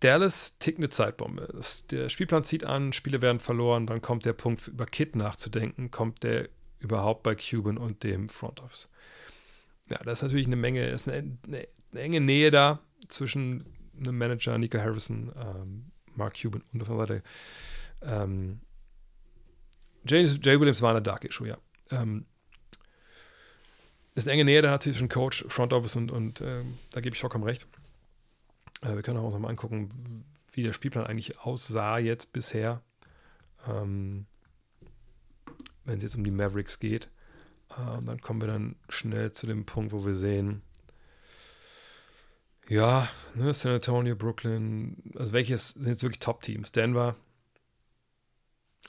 Dallas 0.00 0.58
tickt 0.58 0.78
eine 0.78 0.88
Zeitbombe. 0.88 1.48
Das, 1.52 1.86
der 1.86 2.08
Spielplan 2.08 2.42
zieht 2.42 2.64
an, 2.64 2.92
Spiele 2.92 3.20
werden 3.22 3.38
verloren, 3.38 3.86
dann 3.86 4.00
kommt 4.00 4.24
der 4.24 4.32
Punkt, 4.32 4.66
über 4.68 4.86
Kit 4.86 5.14
nachzudenken, 5.14 5.90
kommt 5.90 6.22
der 6.22 6.48
überhaupt 6.78 7.22
bei 7.22 7.34
Cuban 7.34 7.76
und 7.76 8.02
dem 8.02 8.28
Front 8.30 8.60
Office 8.60 8.88
ja, 9.90 9.98
da 10.04 10.12
ist 10.12 10.22
natürlich 10.22 10.46
eine 10.46 10.56
Menge, 10.56 10.88
ist 10.88 11.08
eine, 11.08 11.36
eine, 11.46 11.68
eine, 11.92 12.00
enge 12.00 12.20
Nähe 12.20 12.50
da 12.50 12.80
zwischen 13.08 13.64
einem 13.98 14.16
Manager, 14.16 14.56
Nico 14.56 14.78
Harrison, 14.78 15.32
ähm, 15.36 15.90
Mark 16.14 16.40
Cuban 16.40 16.62
und 16.72 16.80
der 16.80 16.96
Seite 16.96 17.22
ähm, 18.02 18.60
Jay, 20.06 20.24
Jay 20.24 20.58
Williams 20.58 20.80
war 20.80 20.90
eine 20.90 21.02
Dark 21.02 21.24
Issue, 21.24 21.48
ja. 21.48 21.58
Ähm, 21.90 22.26
ist 24.14 24.26
eine 24.26 24.34
enge 24.34 24.44
Nähe 24.44 24.62
da 24.62 24.78
zwischen 24.80 25.08
Coach, 25.08 25.44
Front 25.48 25.72
Office 25.72 25.96
und, 25.96 26.10
und 26.10 26.40
ähm, 26.40 26.78
da 26.90 27.00
gebe 27.00 27.14
ich 27.14 27.20
vollkommen 27.20 27.44
recht. 27.44 27.66
Äh, 28.82 28.94
wir 28.94 29.02
können 29.02 29.18
auch 29.18 29.24
uns 29.24 29.38
mal 29.38 29.48
angucken, 29.48 30.24
wie 30.52 30.62
der 30.62 30.72
Spielplan 30.72 31.06
eigentlich 31.06 31.38
aussah 31.40 31.98
jetzt 31.98 32.32
bisher, 32.32 32.82
ähm, 33.68 34.26
wenn 35.84 35.96
es 35.96 36.02
jetzt 36.02 36.16
um 36.16 36.24
die 36.24 36.30
Mavericks 36.30 36.78
geht. 36.78 37.08
Äh, 37.70 38.04
dann 38.04 38.20
kommen 38.20 38.40
wir 38.40 38.48
dann 38.48 38.76
schnell 38.88 39.32
zu 39.32 39.46
dem 39.46 39.64
Punkt, 39.64 39.92
wo 39.92 40.04
wir 40.04 40.14
sehen, 40.14 40.62
ja, 42.68 43.08
ne, 43.34 43.52
San 43.52 43.72
Antonio, 43.72 44.14
Brooklyn, 44.14 44.96
also 45.16 45.32
welches 45.32 45.70
sind 45.70 45.88
jetzt 45.88 46.02
wirklich 46.02 46.20
Top-Teams? 46.20 46.70
Denver, 46.70 47.16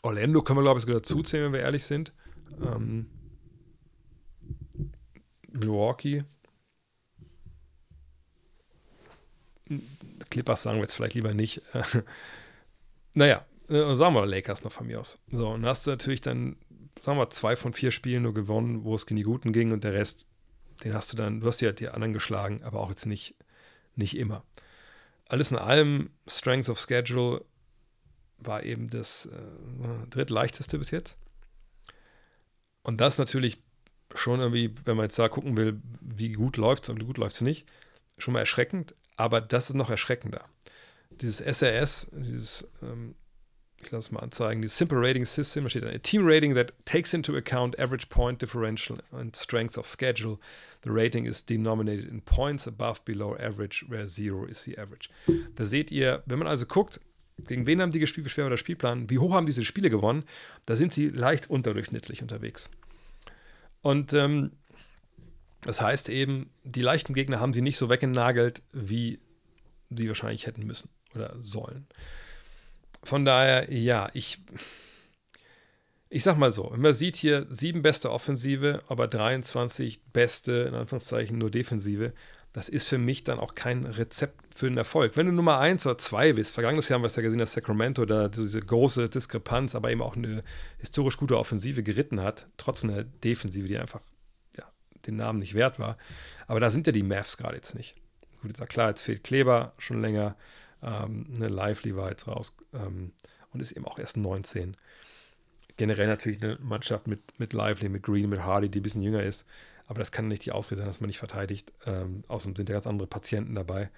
Orlando 0.03 0.41
können 0.43 0.59
wir, 0.59 0.63
glaube 0.63 0.77
ich, 0.77 0.81
sogar 0.81 0.97
dazu 0.97 1.23
zählen, 1.23 1.45
wenn 1.45 1.53
wir 1.53 1.61
ehrlich 1.61 1.85
sind. 1.85 2.13
Ähm, 2.61 3.09
Milwaukee. 5.51 6.23
Clippers 10.29 10.63
sagen 10.63 10.77
wir 10.77 10.83
jetzt 10.83 10.95
vielleicht 10.95 11.15
lieber 11.15 11.33
nicht. 11.33 11.61
naja, 13.13 13.45
äh, 13.69 13.95
sagen 13.95 14.15
wir 14.15 14.25
Lakers 14.25 14.63
noch 14.63 14.71
von 14.71 14.87
mir 14.87 14.99
aus. 14.99 15.19
So, 15.31 15.49
und 15.49 15.65
hast 15.65 15.87
du 15.87 15.91
natürlich 15.91 16.21
dann, 16.21 16.57
sagen 16.99 17.17
wir, 17.17 17.29
zwei 17.29 17.55
von 17.55 17.73
vier 17.73 17.91
Spielen 17.91 18.23
nur 18.23 18.33
gewonnen, 18.33 18.83
wo 18.83 18.95
es 18.95 19.05
gegen 19.05 19.17
die 19.17 19.23
Guten 19.23 19.53
ging 19.53 19.71
und 19.71 19.83
der 19.83 19.93
Rest, 19.93 20.27
den 20.83 20.93
hast 20.93 21.13
du 21.13 21.17
dann, 21.17 21.39
du 21.39 21.47
hast 21.47 21.61
ja 21.61 21.71
die 21.71 21.89
anderen 21.89 22.13
geschlagen, 22.13 22.61
aber 22.63 22.79
auch 22.79 22.89
jetzt 22.89 23.05
nicht, 23.05 23.35
nicht 23.95 24.17
immer. 24.17 24.43
Alles 25.27 25.51
in 25.51 25.57
allem, 25.57 26.09
Strength 26.27 26.69
of 26.69 26.79
Schedule 26.79 27.45
war 28.37 28.63
eben 28.63 28.89
das 28.89 29.27
äh, 29.27 30.07
drittleichteste 30.09 30.77
bis 30.77 30.91
jetzt. 30.91 31.17
Und 32.83 32.99
das 32.99 33.17
natürlich 33.17 33.61
schon 34.15 34.39
irgendwie, 34.39 34.71
wenn 34.85 34.97
man 34.97 35.05
jetzt 35.05 35.19
da 35.19 35.29
gucken 35.29 35.57
will, 35.57 35.79
wie 36.01 36.33
gut 36.33 36.57
läuft 36.57 36.83
es 36.83 36.89
und 36.89 37.01
wie 37.01 37.05
gut 37.05 37.17
läuft 37.17 37.35
es 37.35 37.41
nicht, 37.41 37.65
schon 38.17 38.33
mal 38.33 38.39
erschreckend. 38.39 38.95
Aber 39.17 39.41
das 39.41 39.69
ist 39.69 39.75
noch 39.75 39.89
erschreckender. 39.89 40.45
Dieses 41.09 41.39
SRS, 41.39 42.07
dieses, 42.11 42.67
ähm, 42.81 43.15
ich 43.77 43.91
lasse 43.91 44.07
es 44.07 44.11
mal 44.11 44.21
anzeigen, 44.21 44.61
dieses 44.61 44.77
Simple 44.77 44.99
Rating 44.99 45.25
System, 45.25 45.63
da 45.63 45.69
steht 45.69 45.83
ein 45.83 46.01
Team 46.01 46.21
Rating 46.25 46.55
that 46.55 46.73
takes 46.85 47.13
into 47.13 47.35
account 47.35 47.79
average 47.79 48.07
point 48.09 48.41
differential 48.41 48.97
and 49.11 49.35
strength 49.35 49.77
of 49.77 49.85
schedule. 49.85 50.37
The 50.83 50.89
rating 50.89 51.25
is 51.25 51.45
denominated 51.45 52.09
in 52.09 52.21
points 52.21 52.67
above, 52.67 53.03
below 53.05 53.35
average, 53.35 53.85
where 53.87 54.07
zero 54.07 54.45
is 54.45 54.63
the 54.63 54.77
average. 54.77 55.09
Da 55.55 55.65
seht 55.65 55.91
ihr, 55.91 56.23
wenn 56.25 56.39
man 56.39 56.47
also 56.47 56.65
guckt, 56.65 56.99
gegen 57.47 57.65
wen 57.65 57.81
haben 57.81 57.91
die 57.91 57.99
gespielt, 57.99 58.25
wie 58.25 58.29
schwer 58.29 58.45
war 58.45 58.49
der 58.49 58.57
Spielplan, 58.57 59.09
wie 59.09 59.19
hoch 59.19 59.33
haben 59.33 59.45
diese 59.45 59.65
Spiele 59.65 59.89
gewonnen, 59.89 60.23
da 60.65 60.75
sind 60.75 60.93
sie 60.93 61.09
leicht 61.09 61.49
unterdurchschnittlich 61.49 62.21
unterwegs. 62.21 62.69
Und 63.81 64.13
ähm, 64.13 64.51
das 65.61 65.81
heißt 65.81 66.09
eben, 66.09 66.49
die 66.63 66.81
leichten 66.81 67.13
Gegner 67.13 67.39
haben 67.39 67.53
sie 67.53 67.61
nicht 67.61 67.77
so 67.77 67.89
weggenagelt, 67.89 68.61
wie 68.71 69.19
sie 69.89 70.07
wahrscheinlich 70.07 70.47
hätten 70.47 70.65
müssen 70.65 70.89
oder 71.15 71.35
sollen. 71.41 71.87
Von 73.03 73.25
daher, 73.25 73.71
ja, 73.71 74.09
ich, 74.13 74.39
ich 76.09 76.23
sag 76.23 76.37
mal 76.37 76.51
so, 76.51 76.69
wenn 76.71 76.81
man 76.81 76.93
sieht 76.93 77.15
hier 77.15 77.47
sieben 77.49 77.81
beste 77.81 78.11
Offensive, 78.11 78.83
aber 78.87 79.07
23 79.07 80.03
beste, 80.05 80.51
in 80.69 80.75
Anführungszeichen, 80.75 81.37
nur 81.37 81.51
Defensive, 81.51 82.13
das 82.53 82.67
ist 82.67 82.87
für 82.87 82.97
mich 82.97 83.23
dann 83.23 83.39
auch 83.39 83.55
kein 83.55 83.85
Rezept 83.85 84.53
für 84.53 84.67
einen 84.67 84.77
Erfolg. 84.77 85.15
Wenn 85.15 85.25
du 85.25 85.31
Nummer 85.31 85.59
1 85.59 85.85
oder 85.85 85.97
2 85.97 86.33
bist, 86.33 86.53
vergangenes 86.53 86.89
Jahr 86.89 86.97
haben 86.97 87.03
wir 87.03 87.07
es 87.07 87.15
ja 87.15 87.21
gesehen, 87.21 87.39
dass 87.39 87.53
Sacramento 87.53 88.05
da 88.05 88.27
diese 88.27 88.59
große 88.59 89.07
Diskrepanz, 89.09 89.73
aber 89.73 89.89
eben 89.89 90.01
auch 90.01 90.17
eine 90.17 90.43
historisch 90.79 91.17
gute 91.17 91.37
Offensive 91.37 91.81
geritten 91.81 92.21
hat, 92.21 92.47
trotz 92.57 92.83
einer 92.83 93.03
Defensive, 93.03 93.67
die 93.67 93.77
einfach 93.77 94.01
ja, 94.57 94.65
den 95.05 95.15
Namen 95.15 95.39
nicht 95.39 95.53
wert 95.53 95.79
war. 95.79 95.97
Aber 96.47 96.59
da 96.59 96.69
sind 96.69 96.87
ja 96.87 96.91
die 96.91 97.03
Mavs 97.03 97.37
gerade 97.37 97.55
jetzt 97.55 97.73
nicht. 97.73 97.95
Gut, 98.41 98.51
ist 98.51 98.69
klar, 98.69 98.89
jetzt 98.89 99.03
fehlt 99.03 99.23
Kleber 99.23 99.73
schon 99.77 100.01
länger. 100.01 100.35
Ähm, 100.83 101.27
eine 101.35 101.47
Lively 101.47 101.95
war 101.95 102.09
jetzt 102.09 102.27
raus 102.27 102.57
ähm, 102.73 103.13
und 103.53 103.61
ist 103.61 103.71
eben 103.71 103.85
auch 103.85 103.97
erst 103.99 104.17
19. 104.17 104.75
Generell 105.77 106.07
natürlich 106.07 106.43
eine 106.43 106.57
Mannschaft 106.61 107.07
mit, 107.07 107.21
mit 107.39 107.53
Lively, 107.53 107.87
mit 107.87 108.03
Green, 108.03 108.29
mit 108.29 108.41
Hardy, 108.41 108.67
die 108.67 108.79
ein 108.79 108.83
bisschen 108.83 109.03
jünger 109.03 109.23
ist. 109.23 109.45
Aber 109.91 109.99
das 109.99 110.13
kann 110.13 110.29
nicht 110.29 110.45
die 110.45 110.53
Ausrede 110.53 110.77
sein, 110.77 110.87
dass 110.87 111.01
man 111.01 111.09
nicht 111.09 111.19
verteidigt. 111.19 111.73
Ähm, 111.85 112.23
außerdem 112.29 112.55
sind 112.55 112.69
ja 112.69 112.75
ganz 112.75 112.87
andere 112.87 113.09
Patienten 113.09 113.55
dabei. 113.55 113.89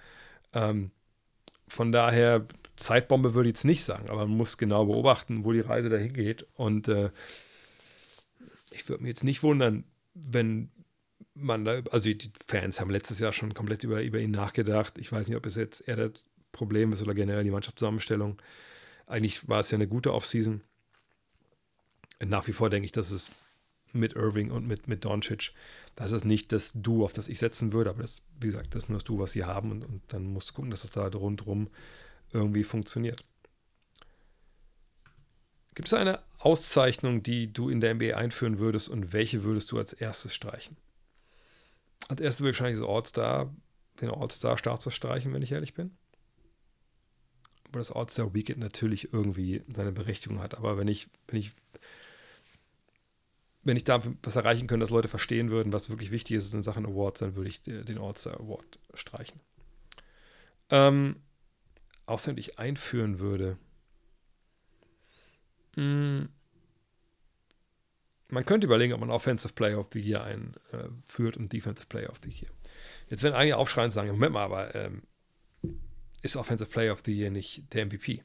Ähm, 0.52 0.90
von 1.68 1.92
daher, 1.92 2.48
Zeitbombe 2.74 3.34
würde 3.34 3.48
ich 3.48 3.54
jetzt 3.54 3.64
nicht 3.64 3.84
sagen, 3.84 4.10
aber 4.10 4.26
man 4.26 4.36
muss 4.36 4.58
genau 4.58 4.86
beobachten, 4.86 5.44
wo 5.44 5.52
die 5.52 5.60
Reise 5.60 5.90
dahin 5.90 6.12
geht. 6.12 6.48
Und 6.54 6.88
äh, 6.88 7.10
ich 8.72 8.88
würde 8.88 9.04
mich 9.04 9.10
jetzt 9.10 9.22
nicht 9.22 9.44
wundern, 9.44 9.84
wenn 10.14 10.72
man 11.32 11.64
da, 11.64 11.80
also 11.92 12.12
die 12.12 12.32
Fans 12.44 12.80
haben 12.80 12.90
letztes 12.90 13.20
Jahr 13.20 13.32
schon 13.32 13.54
komplett 13.54 13.84
über, 13.84 14.02
über 14.02 14.18
ihn 14.18 14.32
nachgedacht. 14.32 14.98
Ich 14.98 15.12
weiß 15.12 15.28
nicht, 15.28 15.36
ob 15.36 15.46
es 15.46 15.54
jetzt 15.54 15.86
eher 15.86 15.94
das 15.94 16.24
Problem 16.50 16.92
ist 16.92 17.02
oder 17.02 17.14
generell 17.14 17.44
die 17.44 17.52
Mannschaftszusammenstellung. 17.52 18.42
Eigentlich 19.06 19.48
war 19.48 19.60
es 19.60 19.70
ja 19.70 19.76
eine 19.76 19.86
gute 19.86 20.12
Offseason. 20.12 20.60
Nach 22.18 22.48
wie 22.48 22.52
vor 22.52 22.68
denke 22.68 22.86
ich, 22.86 22.92
dass 22.92 23.12
es 23.12 23.30
mit 23.94 24.14
Irving 24.14 24.50
und 24.50 24.66
mit, 24.66 24.88
mit 24.88 25.04
Doncic. 25.04 25.52
Das 25.96 26.12
ist 26.12 26.24
nicht 26.24 26.52
das 26.52 26.72
Du, 26.74 27.04
auf 27.04 27.12
das 27.12 27.28
ich 27.28 27.38
setzen 27.38 27.72
würde, 27.72 27.90
aber 27.90 28.02
das, 28.02 28.22
wie 28.40 28.46
gesagt, 28.46 28.74
das 28.74 28.84
ist 28.84 28.88
nur 28.88 28.98
das 28.98 29.04
Du, 29.04 29.18
was 29.18 29.32
sie 29.32 29.44
haben 29.44 29.70
und, 29.70 29.84
und 29.84 30.02
dann 30.08 30.24
musst 30.24 30.50
du 30.50 30.54
gucken, 30.54 30.70
dass 30.70 30.84
es 30.84 30.90
da 30.90 31.06
rundherum 31.06 31.68
irgendwie 32.32 32.64
funktioniert. 32.64 33.24
Gibt 35.74 35.88
es 35.88 35.94
eine 35.94 36.22
Auszeichnung, 36.38 37.22
die 37.22 37.52
du 37.52 37.68
in 37.68 37.80
der 37.80 37.94
NBA 37.94 38.16
einführen 38.16 38.58
würdest 38.58 38.88
und 38.88 39.12
welche 39.12 39.42
würdest 39.42 39.72
du 39.72 39.78
als 39.78 39.92
erstes 39.92 40.34
streichen? 40.34 40.76
Als 42.08 42.20
erstes 42.20 42.40
würde 42.40 42.50
ich 42.50 42.60
wahrscheinlich 42.60 42.80
das 42.80 42.88
All-Star, 42.88 43.54
den 44.00 44.10
All-Star-Status 44.10 44.94
streichen, 44.94 45.32
wenn 45.32 45.42
ich 45.42 45.52
ehrlich 45.52 45.74
bin. 45.74 45.96
Aber 47.68 47.78
das 47.78 47.90
All-Star-Weekend 47.90 48.60
natürlich 48.60 49.12
irgendwie 49.12 49.62
seine 49.72 49.90
Berechtigung 49.90 50.40
hat. 50.40 50.54
Aber 50.54 50.76
wenn 50.76 50.86
ich, 50.86 51.08
wenn 51.28 51.40
ich 51.40 51.52
wenn 53.64 53.76
ich 53.76 53.84
da 53.84 54.02
was 54.22 54.36
erreichen 54.36 54.66
könnte, 54.66 54.84
dass 54.84 54.90
Leute 54.90 55.08
verstehen 55.08 55.50
würden, 55.50 55.72
was 55.72 55.90
wirklich 55.90 56.10
wichtig 56.10 56.36
ist 56.36 56.54
in 56.54 56.62
Sachen 56.62 56.86
Awards, 56.86 57.20
dann 57.20 57.34
würde 57.34 57.48
ich 57.48 57.62
den 57.62 57.98
All-Star 57.98 58.38
Award 58.38 58.78
streichen. 58.94 59.40
Ähm, 60.70 61.16
außerdem 62.06 62.38
ich 62.38 62.58
einführen 62.58 63.18
würde. 63.18 63.58
Hm, 65.74 66.28
man 68.28 68.44
könnte 68.44 68.66
überlegen, 68.66 68.92
ob 68.92 69.00
man 69.00 69.10
Offensive 69.10 69.54
Player 69.54 69.78
of 69.78 69.88
the 69.92 70.00
Year 70.00 70.24
einführt 70.24 71.36
äh, 71.36 71.38
und 71.38 71.52
Defensive 71.52 71.86
Player 71.86 72.10
of 72.10 72.20
the 72.22 72.30
Year. 72.30 72.50
Jetzt 73.08 73.22
werden 73.22 73.34
einige 73.34 73.56
aufschreien 73.56 73.86
und 73.86 73.92
sagen, 73.92 74.10
Moment 74.10 74.32
mal, 74.32 74.44
aber 74.44 74.74
ähm, 74.74 75.02
ist 76.22 76.36
Offensive 76.36 76.68
Player 76.68 76.92
of 76.92 77.02
the 77.04 77.16
Year 77.16 77.30
nicht 77.30 77.72
der 77.72 77.86
MVP? 77.86 78.22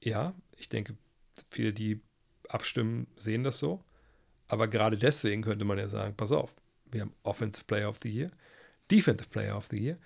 Ja, 0.00 0.34
ich 0.56 0.68
denke, 0.68 0.96
viele, 1.50 1.72
die 1.72 2.00
abstimmen, 2.52 3.06
sehen 3.16 3.44
das 3.44 3.58
so. 3.58 3.82
Aber 4.48 4.68
gerade 4.68 4.98
deswegen 4.98 5.42
könnte 5.42 5.64
man 5.64 5.78
ja 5.78 5.88
sagen, 5.88 6.14
pass 6.16 6.32
auf, 6.32 6.54
wir 6.90 7.02
haben 7.02 7.14
Offensive 7.22 7.64
Player 7.66 7.88
of 7.88 7.98
the 8.02 8.10
Year, 8.10 8.30
Defensive 8.90 9.28
Player 9.28 9.56
of 9.56 9.68
the 9.70 9.78
Year 9.78 9.98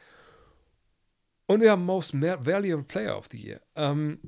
und 1.46 1.60
wir 1.60 1.70
haben 1.70 1.84
Most 1.84 2.14
Valuable 2.14 2.84
Player 2.84 3.16
of 3.16 3.28
the 3.30 3.38
Year. 3.38 3.60
Ähm, 3.74 4.18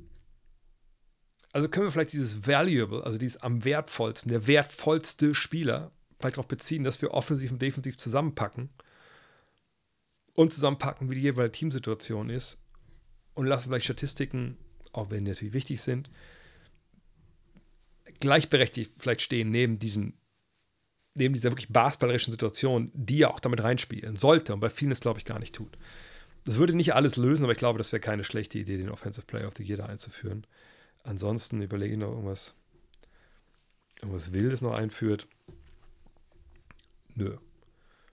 also 1.52 1.68
können 1.68 1.86
wir 1.86 1.90
vielleicht 1.90 2.12
dieses 2.12 2.47
Valuable, 2.47 3.02
also 3.05 3.16
dieses 3.16 3.38
am 3.38 3.64
wertvollsten, 3.64 4.30
der 4.30 4.47
wertvollste 4.47 5.34
Spieler, 5.34 5.93
vielleicht 6.18 6.36
darauf 6.36 6.48
beziehen, 6.48 6.84
dass 6.84 7.01
wir 7.01 7.12
offensiv 7.12 7.52
und 7.52 7.62
defensiv 7.62 7.97
zusammenpacken 7.97 8.68
und 10.34 10.52
zusammenpacken, 10.52 11.09
wie 11.09 11.14
die 11.14 11.22
jeweilige 11.22 11.52
Teamsituation 11.52 12.28
ist 12.28 12.59
und 13.34 13.47
lassen 13.47 13.70
vielleicht 13.70 13.86
Statistiken, 13.86 14.59
auch 14.93 15.10
wenn 15.10 15.24
die 15.24 15.30
natürlich 15.30 15.55
wichtig 15.55 15.80
sind, 15.80 16.10
gleichberechtigt 18.20 18.93
vielleicht 18.98 19.22
stehen 19.22 19.51
neben 19.51 19.78
diesem, 19.78 20.14
neben 21.14 21.34
dieser 21.34 21.51
wirklich 21.51 21.68
basketballerischen 21.68 22.32
Situation, 22.32 22.90
die 22.94 23.18
ja 23.18 23.30
auch 23.30 23.40
damit 23.40 23.62
reinspielen 23.62 24.16
sollte 24.16 24.55
und 24.55 24.60
bei 24.60 24.70
vielen 24.70 24.93
es, 24.93 25.01
glaube 25.01 25.18
ich, 25.18 25.24
gar 25.24 25.38
nicht 25.38 25.55
tut. 25.55 25.76
Das 26.44 26.59
würde 26.59 26.74
nicht 26.74 26.94
alles 26.94 27.16
lösen, 27.16 27.44
aber 27.44 27.52
ich 27.52 27.59
glaube, 27.59 27.78
das 27.78 27.93
wäre 27.93 28.01
keine 28.01 28.22
schlechte 28.22 28.59
Idee, 28.59 28.76
den 28.76 28.90
Offensive 28.90 29.26
Player 29.26 29.48
of 29.48 29.55
the 29.56 29.64
Year 29.64 29.78
da 29.78 29.86
einzuführen. 29.86 30.47
Ansonsten 31.02 31.60
überlege 31.60 31.94
ich 31.94 31.98
noch 31.98 32.10
irgendwas, 32.10 32.55
irgendwas 34.01 34.32
Wildes 34.32 34.60
noch 34.60 34.74
einführt. 34.74 35.26
Nö. 37.14 37.36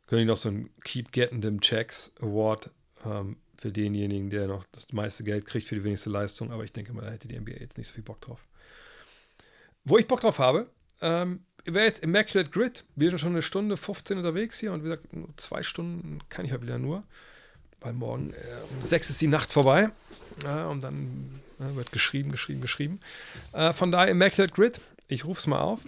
Können 0.07 0.21
die 0.21 0.25
noch 0.25 0.37
so 0.37 0.49
einen 0.49 0.69
Keep 0.83 1.11
Getting 1.11 1.41
Them 1.41 1.61
Checks 1.61 2.11
Award 2.19 2.71
ähm, 3.05 3.37
für 3.57 3.71
denjenigen, 3.71 4.29
der 4.29 4.47
noch 4.47 4.65
das 4.71 4.91
meiste 4.91 5.23
Geld 5.23 5.45
kriegt 5.45 5.67
für 5.67 5.75
die 5.75 5.83
wenigste 5.83 6.09
Leistung, 6.09 6.51
aber 6.51 6.63
ich 6.63 6.71
denke 6.71 6.93
mal, 6.93 7.05
da 7.05 7.11
hätte 7.11 7.27
die 7.27 7.39
NBA 7.39 7.53
jetzt 7.59 7.77
nicht 7.77 7.87
so 7.87 7.93
viel 7.93 8.03
Bock 8.03 8.19
drauf. 8.21 8.45
Wo 9.85 9.97
ich 9.97 10.07
Bock 10.07 10.21
drauf 10.21 10.39
habe, 10.39 10.67
ähm, 11.01 11.45
wäre 11.65 11.85
jetzt 11.85 12.03
Immaculate 12.03 12.49
Grid. 12.49 12.85
Wir 12.95 13.09
sind 13.09 13.19
schon 13.19 13.31
eine 13.31 13.41
Stunde 13.41 13.77
15 13.77 14.17
unterwegs 14.17 14.59
hier 14.59 14.73
und 14.73 14.81
wie 14.83 14.89
gesagt, 14.89 15.13
nur 15.13 15.29
zwei 15.37 15.63
Stunden 15.63 16.19
kann 16.29 16.45
ich 16.45 16.51
heute 16.51 16.63
wieder 16.63 16.79
nur, 16.79 17.03
weil 17.79 17.93
morgen 17.93 18.33
äh, 18.33 18.37
um 18.71 18.81
sechs 18.81 19.09
ist 19.09 19.21
die 19.21 19.27
Nacht 19.27 19.51
vorbei. 19.51 19.89
Äh, 20.45 20.63
und 20.63 20.81
dann 20.81 21.41
äh, 21.59 21.75
wird 21.75 21.91
geschrieben, 21.91 22.31
geschrieben, 22.31 22.61
geschrieben. 22.61 22.99
Äh, 23.51 23.73
von 23.73 23.91
daher 23.91 24.09
Immaculate 24.09 24.53
Grid. 24.53 24.81
Ich 25.07 25.25
rufe 25.25 25.39
es 25.39 25.47
mal 25.47 25.59
auf. 25.59 25.81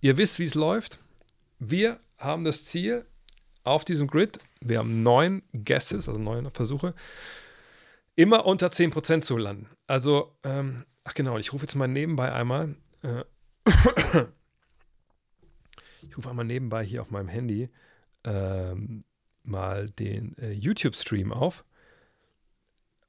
Ihr 0.00 0.16
wisst, 0.16 0.38
wie 0.38 0.44
es 0.44 0.54
läuft. 0.54 0.98
Wir 1.58 2.00
haben 2.18 2.44
das 2.44 2.64
Ziel 2.64 3.04
auf 3.64 3.84
diesem 3.84 4.06
Grid. 4.06 4.38
Wir 4.60 4.78
haben 4.78 5.02
neun 5.02 5.42
Guesses, 5.52 6.08
also 6.08 6.18
neun 6.18 6.50
Versuche, 6.52 6.94
immer 8.14 8.46
unter 8.46 8.68
10% 8.68 9.22
zu 9.22 9.36
landen. 9.36 9.68
Also, 9.86 10.36
ähm, 10.44 10.84
ach 11.04 11.14
genau, 11.14 11.38
ich 11.38 11.52
rufe 11.52 11.64
jetzt 11.64 11.74
mal 11.74 11.88
nebenbei 11.88 12.32
einmal. 12.32 12.74
Äh, 13.02 13.24
ich 16.02 16.16
rufe 16.16 16.30
einmal 16.30 16.44
nebenbei 16.44 16.84
hier 16.84 17.02
auf 17.02 17.10
meinem 17.10 17.28
Handy 17.28 17.70
ähm, 18.24 19.04
mal 19.42 19.88
den 19.90 20.36
äh, 20.38 20.52
YouTube-Stream 20.52 21.32
auf, 21.32 21.64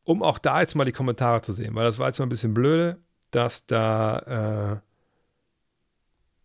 um 0.03 0.23
auch 0.23 0.39
da 0.39 0.61
jetzt 0.61 0.75
mal 0.75 0.85
die 0.85 0.91
Kommentare 0.91 1.41
zu 1.41 1.53
sehen, 1.53 1.75
weil 1.75 1.85
das 1.85 1.99
war 1.99 2.07
jetzt 2.07 2.19
mal 2.19 2.25
ein 2.25 2.29
bisschen 2.29 2.53
blöde, 2.53 2.99
dass 3.31 3.65
da 3.65 4.81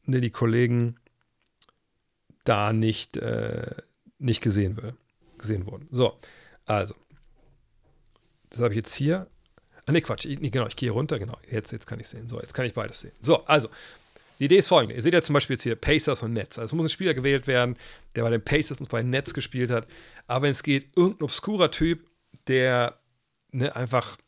äh, 0.04 0.10
ne, 0.10 0.20
die 0.20 0.30
Kollegen 0.30 0.96
da 2.44 2.72
nicht, 2.72 3.16
äh, 3.16 3.74
nicht 4.18 4.40
gesehen, 4.40 4.76
will, 4.76 4.94
gesehen 5.38 5.66
wurden. 5.66 5.88
So, 5.90 6.18
also, 6.64 6.94
das 8.50 8.60
habe 8.60 8.70
ich 8.70 8.76
jetzt 8.76 8.94
hier. 8.94 9.28
Ah, 9.86 9.92
ne, 9.92 10.02
Quatsch, 10.02 10.24
ich, 10.24 10.40
nee, 10.40 10.50
genau, 10.50 10.66
ich 10.66 10.76
gehe 10.76 10.90
runter, 10.90 11.18
genau, 11.18 11.38
jetzt, 11.50 11.70
jetzt 11.70 11.86
kann 11.86 12.00
ich 12.00 12.08
sehen. 12.08 12.28
So, 12.28 12.40
jetzt 12.40 12.54
kann 12.54 12.66
ich 12.66 12.74
beides 12.74 13.00
sehen. 13.00 13.12
So, 13.20 13.44
also, 13.46 13.68
die 14.38 14.44
Idee 14.44 14.58
ist 14.58 14.68
folgende. 14.68 14.96
Ihr 14.96 15.02
seht 15.02 15.14
ja 15.14 15.22
zum 15.22 15.34
Beispiel 15.34 15.54
jetzt 15.54 15.62
hier 15.62 15.76
Pacers 15.76 16.22
und 16.22 16.32
Nets. 16.32 16.58
Also 16.58 16.74
es 16.74 16.76
muss 16.76 16.86
ein 16.86 16.90
Spieler 16.90 17.14
gewählt 17.14 17.46
werden, 17.46 17.76
der 18.14 18.22
bei 18.22 18.30
den 18.30 18.42
Pacers 18.42 18.78
und 18.80 18.90
bei 18.90 19.00
den 19.00 19.10
Nets 19.10 19.32
gespielt 19.32 19.70
hat. 19.70 19.86
Aber 20.26 20.42
wenn 20.42 20.50
es 20.50 20.62
geht, 20.62 20.96
irgendein 20.96 21.24
obskurer 21.24 21.70
Typ, 21.70 22.06
der 22.46 22.98
ne, 23.52 23.74
einfach 23.74 24.18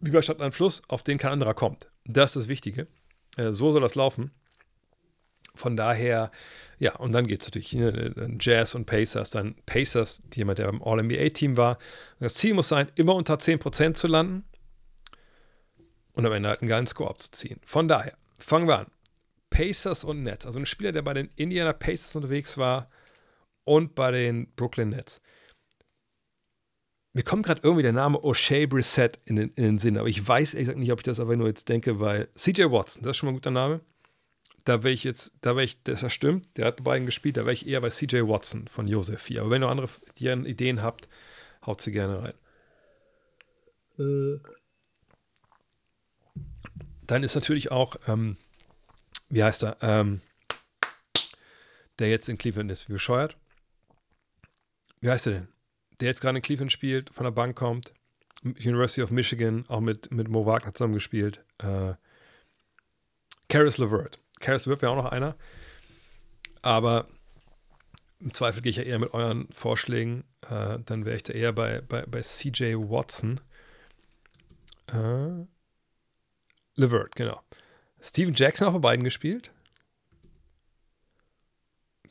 wie 0.00 0.10
bei 0.10 0.22
Stadt 0.22 0.40
an 0.40 0.52
Fluss, 0.52 0.82
auf 0.88 1.02
den 1.02 1.18
kein 1.18 1.32
anderer 1.32 1.54
kommt. 1.54 1.90
Das 2.04 2.30
ist 2.30 2.36
das 2.36 2.48
Wichtige. 2.48 2.86
Äh, 3.36 3.52
so 3.52 3.72
soll 3.72 3.82
das 3.82 3.94
laufen. 3.94 4.30
Von 5.58 5.76
daher, 5.76 6.30
ja, 6.78 6.94
und 6.96 7.12
dann 7.12 7.26
geht 7.26 7.40
es 7.40 7.48
natürlich 7.48 7.72
ne, 7.72 8.36
Jazz 8.40 8.74
und 8.74 8.86
Pacers. 8.86 9.30
Dann 9.30 9.56
Pacers, 9.66 10.22
jemand, 10.34 10.58
der 10.58 10.66
beim 10.66 10.82
All-NBA-Team 10.82 11.56
war. 11.56 11.78
Das 12.20 12.34
Ziel 12.34 12.54
muss 12.54 12.68
sein, 12.68 12.90
immer 12.94 13.14
unter 13.14 13.34
10% 13.34 13.94
zu 13.94 14.06
landen 14.06 14.44
und 16.14 16.24
am 16.24 16.32
Ende 16.32 16.48
halt 16.48 16.62
einen 16.62 16.68
geilen 16.68 16.86
Score 16.86 17.10
abzuziehen. 17.10 17.60
Von 17.64 17.88
daher, 17.88 18.16
fangen 18.38 18.68
wir 18.68 18.78
an. 18.78 18.86
Pacers 19.50 20.04
und 20.04 20.22
Nets. 20.22 20.46
Also 20.46 20.58
ein 20.58 20.66
Spieler, 20.66 20.92
der 20.92 21.02
bei 21.02 21.14
den 21.14 21.30
Indiana 21.36 21.72
Pacers 21.72 22.14
unterwegs 22.14 22.56
war 22.56 22.88
und 23.64 23.94
bei 23.94 24.10
den 24.10 24.52
Brooklyn 24.54 24.90
Nets. 24.90 25.20
Mir 27.14 27.24
kommt 27.24 27.46
gerade 27.46 27.62
irgendwie 27.64 27.82
der 27.82 27.92
Name 27.92 28.18
O'Shea 28.18 28.68
Brissett 28.68 29.18
in 29.24 29.36
den, 29.36 29.48
in 29.56 29.64
den 29.64 29.78
Sinn, 29.78 29.98
aber 29.98 30.08
ich 30.08 30.26
weiß 30.26 30.54
ehrlich 30.54 30.66
gesagt 30.66 30.78
nicht, 30.78 30.92
ob 30.92 31.00
ich 31.00 31.04
das 31.04 31.18
aber 31.18 31.36
nur 31.36 31.48
jetzt 31.48 31.68
denke, 31.68 31.98
weil 31.98 32.28
CJ 32.36 32.70
Watson, 32.70 33.02
das 33.02 33.12
ist 33.12 33.16
schon 33.16 33.26
mal 33.26 33.32
ein 33.32 33.36
guter 33.36 33.50
Name. 33.50 33.80
Da 34.68 34.82
wäre 34.82 34.92
ich 34.92 35.02
jetzt, 35.02 35.32
da 35.40 35.56
wäre 35.56 35.64
ich, 35.64 35.82
das 35.82 36.12
stimmt, 36.12 36.58
der 36.58 36.66
hat 36.66 36.76
bei 36.76 36.82
beiden 36.82 37.06
gespielt, 37.06 37.38
da 37.38 37.46
wäre 37.46 37.54
ich 37.54 37.66
eher 37.66 37.80
bei 37.80 37.88
CJ 37.88 38.28
Watson 38.28 38.68
von 38.68 38.86
Joseph 38.86 39.26
hier. 39.26 39.40
Aber 39.40 39.48
wenn 39.48 39.62
ihr 39.62 39.68
andere 39.70 39.88
Ideen 40.18 40.82
habt, 40.82 41.08
haut 41.64 41.80
sie 41.80 41.90
gerne 41.90 42.22
rein. 42.22 42.34
Äh. 43.98 44.40
Dann 47.06 47.22
ist 47.22 47.34
natürlich 47.34 47.70
auch, 47.70 47.96
ähm, 48.08 48.36
wie 49.30 49.42
heißt 49.42 49.62
er, 49.62 49.78
ähm, 49.80 50.20
der 51.98 52.10
jetzt 52.10 52.28
in 52.28 52.36
Cleveland 52.36 52.70
ist, 52.70 52.90
wie 52.90 52.92
bescheuert. 52.92 53.38
Wie 55.00 55.08
heißt 55.08 55.28
er 55.28 55.32
denn? 55.32 55.48
Der 56.00 56.08
jetzt 56.08 56.20
gerade 56.20 56.36
in 56.36 56.42
Cleveland 56.42 56.72
spielt, 56.72 57.08
von 57.08 57.24
der 57.24 57.30
Bank 57.30 57.56
kommt, 57.56 57.94
University 58.44 59.00
of 59.00 59.10
Michigan, 59.12 59.64
auch 59.68 59.80
mit, 59.80 60.10
mit 60.10 60.28
Mo 60.28 60.44
Wagner 60.44 60.74
zusammen 60.74 60.92
gespielt. 60.92 61.42
Äh, 61.56 61.94
Karis 63.48 63.78
LeVert. 63.78 64.18
Karis 64.40 64.66
LeVert 64.66 64.82
wäre 64.82 64.92
auch 64.92 64.96
noch 64.96 65.12
einer. 65.12 65.36
Aber 66.62 67.08
im 68.20 68.34
Zweifel 68.34 68.62
gehe 68.62 68.70
ich 68.70 68.76
ja 68.76 68.82
eher 68.82 68.98
mit 68.98 69.14
euren 69.14 69.48
Vorschlägen. 69.52 70.24
Äh, 70.48 70.78
dann 70.84 71.04
wäre 71.04 71.16
ich 71.16 71.22
da 71.22 71.32
eher 71.32 71.52
bei, 71.52 71.80
bei, 71.80 72.04
bei 72.06 72.20
CJ 72.20 72.74
Watson. 72.76 73.40
Äh, 74.88 75.46
Levert, 76.74 77.14
genau. 77.16 77.40
Steven 78.00 78.34
Jackson 78.34 78.68
auch 78.68 78.72
bei 78.74 78.78
beiden 78.78 79.04
gespielt. 79.04 79.50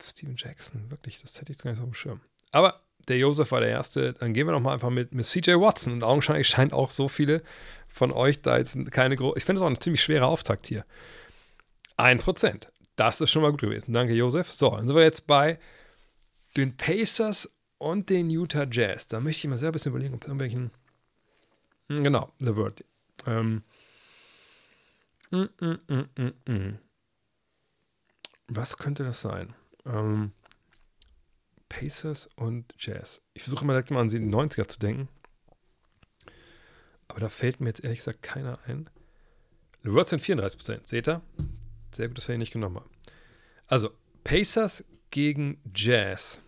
Steven 0.02 0.36
Jackson, 0.36 0.90
wirklich, 0.90 1.20
das 1.20 1.40
hätte 1.40 1.52
ich 1.52 1.58
gar 1.58 1.70
nicht 1.70 1.80
auf 1.80 1.86
dem 1.86 1.94
Schirm. 1.94 2.20
Aber 2.52 2.82
der 3.08 3.18
Josef 3.18 3.50
war 3.50 3.60
der 3.60 3.70
Erste. 3.70 4.12
Dann 4.14 4.32
gehen 4.34 4.46
wir 4.46 4.52
doch 4.52 4.60
mal 4.60 4.74
einfach 4.74 4.90
mit, 4.90 5.12
mit 5.12 5.24
CJ 5.26 5.52
Watson. 5.52 5.94
Und 5.94 6.02
augenscheinlich 6.02 6.48
scheint 6.48 6.72
auch 6.72 6.90
so 6.90 7.08
viele 7.08 7.42
von 7.88 8.12
euch 8.12 8.40
da 8.42 8.58
jetzt 8.58 8.76
keine 8.92 9.16
große. 9.16 9.38
Ich 9.38 9.44
finde 9.44 9.60
es 9.60 9.64
auch 9.64 9.70
ein 9.70 9.80
ziemlich 9.80 10.02
schwerer 10.02 10.28
Auftakt 10.28 10.66
hier. 10.66 10.84
Ein 11.98 12.18
Prozent. 12.18 12.72
Das 12.96 13.20
ist 13.20 13.30
schon 13.30 13.42
mal 13.42 13.50
gut 13.50 13.60
gewesen. 13.60 13.92
Danke, 13.92 14.14
Josef. 14.14 14.50
So, 14.50 14.70
dann 14.70 14.86
sind 14.86 14.96
wir 14.96 15.02
jetzt 15.02 15.26
bei 15.26 15.58
den 16.56 16.76
Pacers 16.76 17.50
und 17.76 18.08
den 18.08 18.30
Utah 18.30 18.66
Jazz. 18.70 19.06
Da 19.08 19.20
möchte 19.20 19.46
ich 19.46 19.50
mal 19.50 19.58
sehr 19.58 19.68
ein 19.68 19.72
bisschen 19.72 19.90
überlegen, 19.90 20.14
ob 20.14 20.22
es 20.22 20.28
irgendwelchen. 20.28 20.70
Hm, 21.88 22.02
genau, 22.04 22.32
Levert. 22.40 22.84
Ähm, 23.26 23.62
Mm, 25.30 25.44
mm, 25.60 26.32
mm, 26.46 26.78
Was 28.48 28.78
könnte 28.78 29.04
das 29.04 29.20
sein? 29.20 29.54
Ähm, 29.84 30.32
Pacers 31.68 32.28
und 32.36 32.74
Jazz. 32.78 33.20
Ich 33.34 33.42
versuche 33.42 33.62
immer 33.64 33.74
direkt 33.74 33.90
mal 33.90 34.00
an 34.00 34.08
die 34.08 34.18
90er 34.20 34.68
zu 34.68 34.78
denken. 34.78 35.08
Aber 37.08 37.20
da 37.20 37.28
fällt 37.28 37.60
mir 37.60 37.68
jetzt 37.68 37.84
ehrlich 37.84 37.98
gesagt 37.98 38.22
keiner 38.22 38.58
ein. 38.66 38.88
The 39.82 39.92
Words 39.92 40.10
sind 40.10 40.22
34%. 40.22 40.88
Seht 40.88 41.08
ihr? 41.08 41.20
Sehr 41.92 42.08
gut, 42.08 42.18
dass 42.18 42.28
wir 42.28 42.34
ihn 42.34 42.40
nicht 42.40 42.52
genommen 42.52 42.76
haben. 42.76 42.90
Also, 43.66 43.90
Pacers 44.24 44.84
gegen 45.10 45.60
Jazz. 45.74 46.40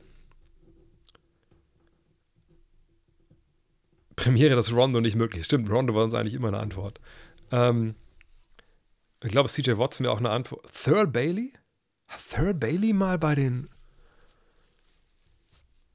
Premiere, 4.17 4.55
dass 4.55 4.73
Rondo 4.73 5.01
nicht 5.01 5.17
möglich 5.17 5.41
ist. 5.41 5.47
Stimmt, 5.47 5.71
Rondo 5.71 5.95
war 5.95 6.05
uns 6.05 6.15
eigentlich 6.15 6.35
immer 6.35 6.49
eine 6.49 6.59
Antwort. 6.59 7.01
Ähm, 7.51 7.95
ich 9.23 9.33
glaube, 9.33 9.49
CJ 9.49 9.79
Watson 9.79 10.05
wäre 10.05 10.15
auch 10.15 10.19
eine 10.19 10.31
Antwort. 10.31 10.71
Thurl 10.73 11.07
Bailey? 11.07 11.53
Hat 12.07 12.21
Thurl 12.31 12.55
Bailey 12.55 12.93
mal 12.93 13.19
bei 13.19 13.35
den 13.35 13.69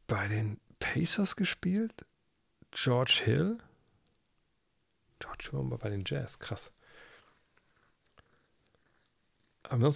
bei 0.07 0.27
den 0.27 0.59
Pacers 0.79 1.35
gespielt? 1.35 2.05
George 2.71 3.21
Hill? 3.23 3.57
George 5.19 5.49
Hill 5.51 5.71
war 5.71 5.77
bei 5.77 5.89
den 5.89 6.03
Jazz, 6.05 6.39
krass. 6.39 6.71
Noch 9.71 9.91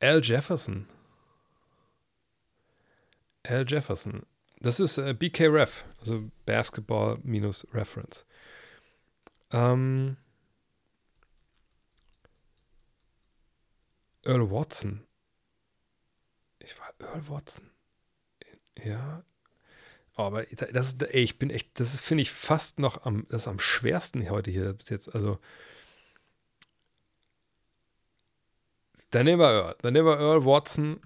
Al 0.00 0.20
Jefferson. 0.22 0.86
Al 3.44 3.64
Jefferson. 3.66 4.26
Das 4.60 4.80
ist 4.80 4.98
äh, 4.98 5.12
BK 5.12 5.48
Ref, 5.48 5.84
also 6.00 6.30
Basketball 6.46 7.18
minus 7.22 7.66
Reference. 7.72 8.24
Ähm, 9.50 10.16
Earl 14.24 14.50
Watson. 14.50 15.06
Ich 16.58 16.78
war 16.78 16.94
Earl 16.98 17.28
Watson. 17.28 17.70
Ja. 18.82 19.24
Aber 20.14 20.44
das 20.44 20.94
ey, 20.94 21.22
ich 21.22 21.38
bin 21.38 21.50
echt, 21.50 21.78
das 21.78 22.00
finde 22.00 22.22
ich 22.22 22.30
fast 22.30 22.78
noch 22.78 23.04
am, 23.04 23.26
das 23.28 23.48
am 23.48 23.58
schwersten 23.58 24.28
heute 24.30 24.50
hier 24.50 24.72
bis 24.72 24.88
jetzt. 24.88 25.14
Also. 25.14 25.38
Dann 29.14 29.26
nehmen 29.26 29.40
wir 29.40 29.48
Earl. 29.48 29.76
Dann 29.80 29.92
nehmen 29.92 30.08
wir 30.08 30.18
Earl 30.18 30.44
Watson. 30.44 30.98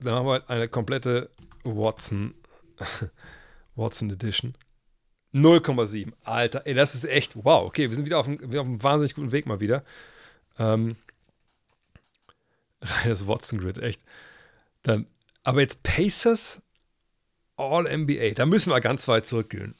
Dann 0.00 0.14
haben 0.14 0.26
wir 0.26 0.48
eine 0.48 0.66
komplette 0.66 1.28
Watson, 1.62 2.32
Watson 3.74 4.08
Edition. 4.08 4.54
0,7. 5.34 6.12
Alter, 6.24 6.62
ey, 6.64 6.72
das 6.72 6.94
ist 6.94 7.04
echt, 7.04 7.36
wow, 7.36 7.66
okay, 7.66 7.90
wir 7.90 7.94
sind 7.94 8.06
wieder 8.06 8.18
auf 8.18 8.26
einem, 8.26 8.40
wieder 8.40 8.62
auf 8.62 8.66
einem 8.66 8.82
wahnsinnig 8.82 9.14
guten 9.14 9.30
Weg 9.30 9.44
mal 9.44 9.60
wieder. 9.60 9.84
Ähm, 10.58 10.96
Reines 12.80 13.26
Watson-Grid, 13.26 13.82
echt. 13.82 14.00
Dann, 14.82 15.06
aber 15.42 15.60
jetzt 15.60 15.82
Pacers 15.82 16.62
All-NBA, 17.56 18.30
da 18.30 18.46
müssen 18.46 18.70
wir 18.70 18.80
ganz 18.80 19.06
weit 19.06 19.26
zurückgehen. 19.26 19.74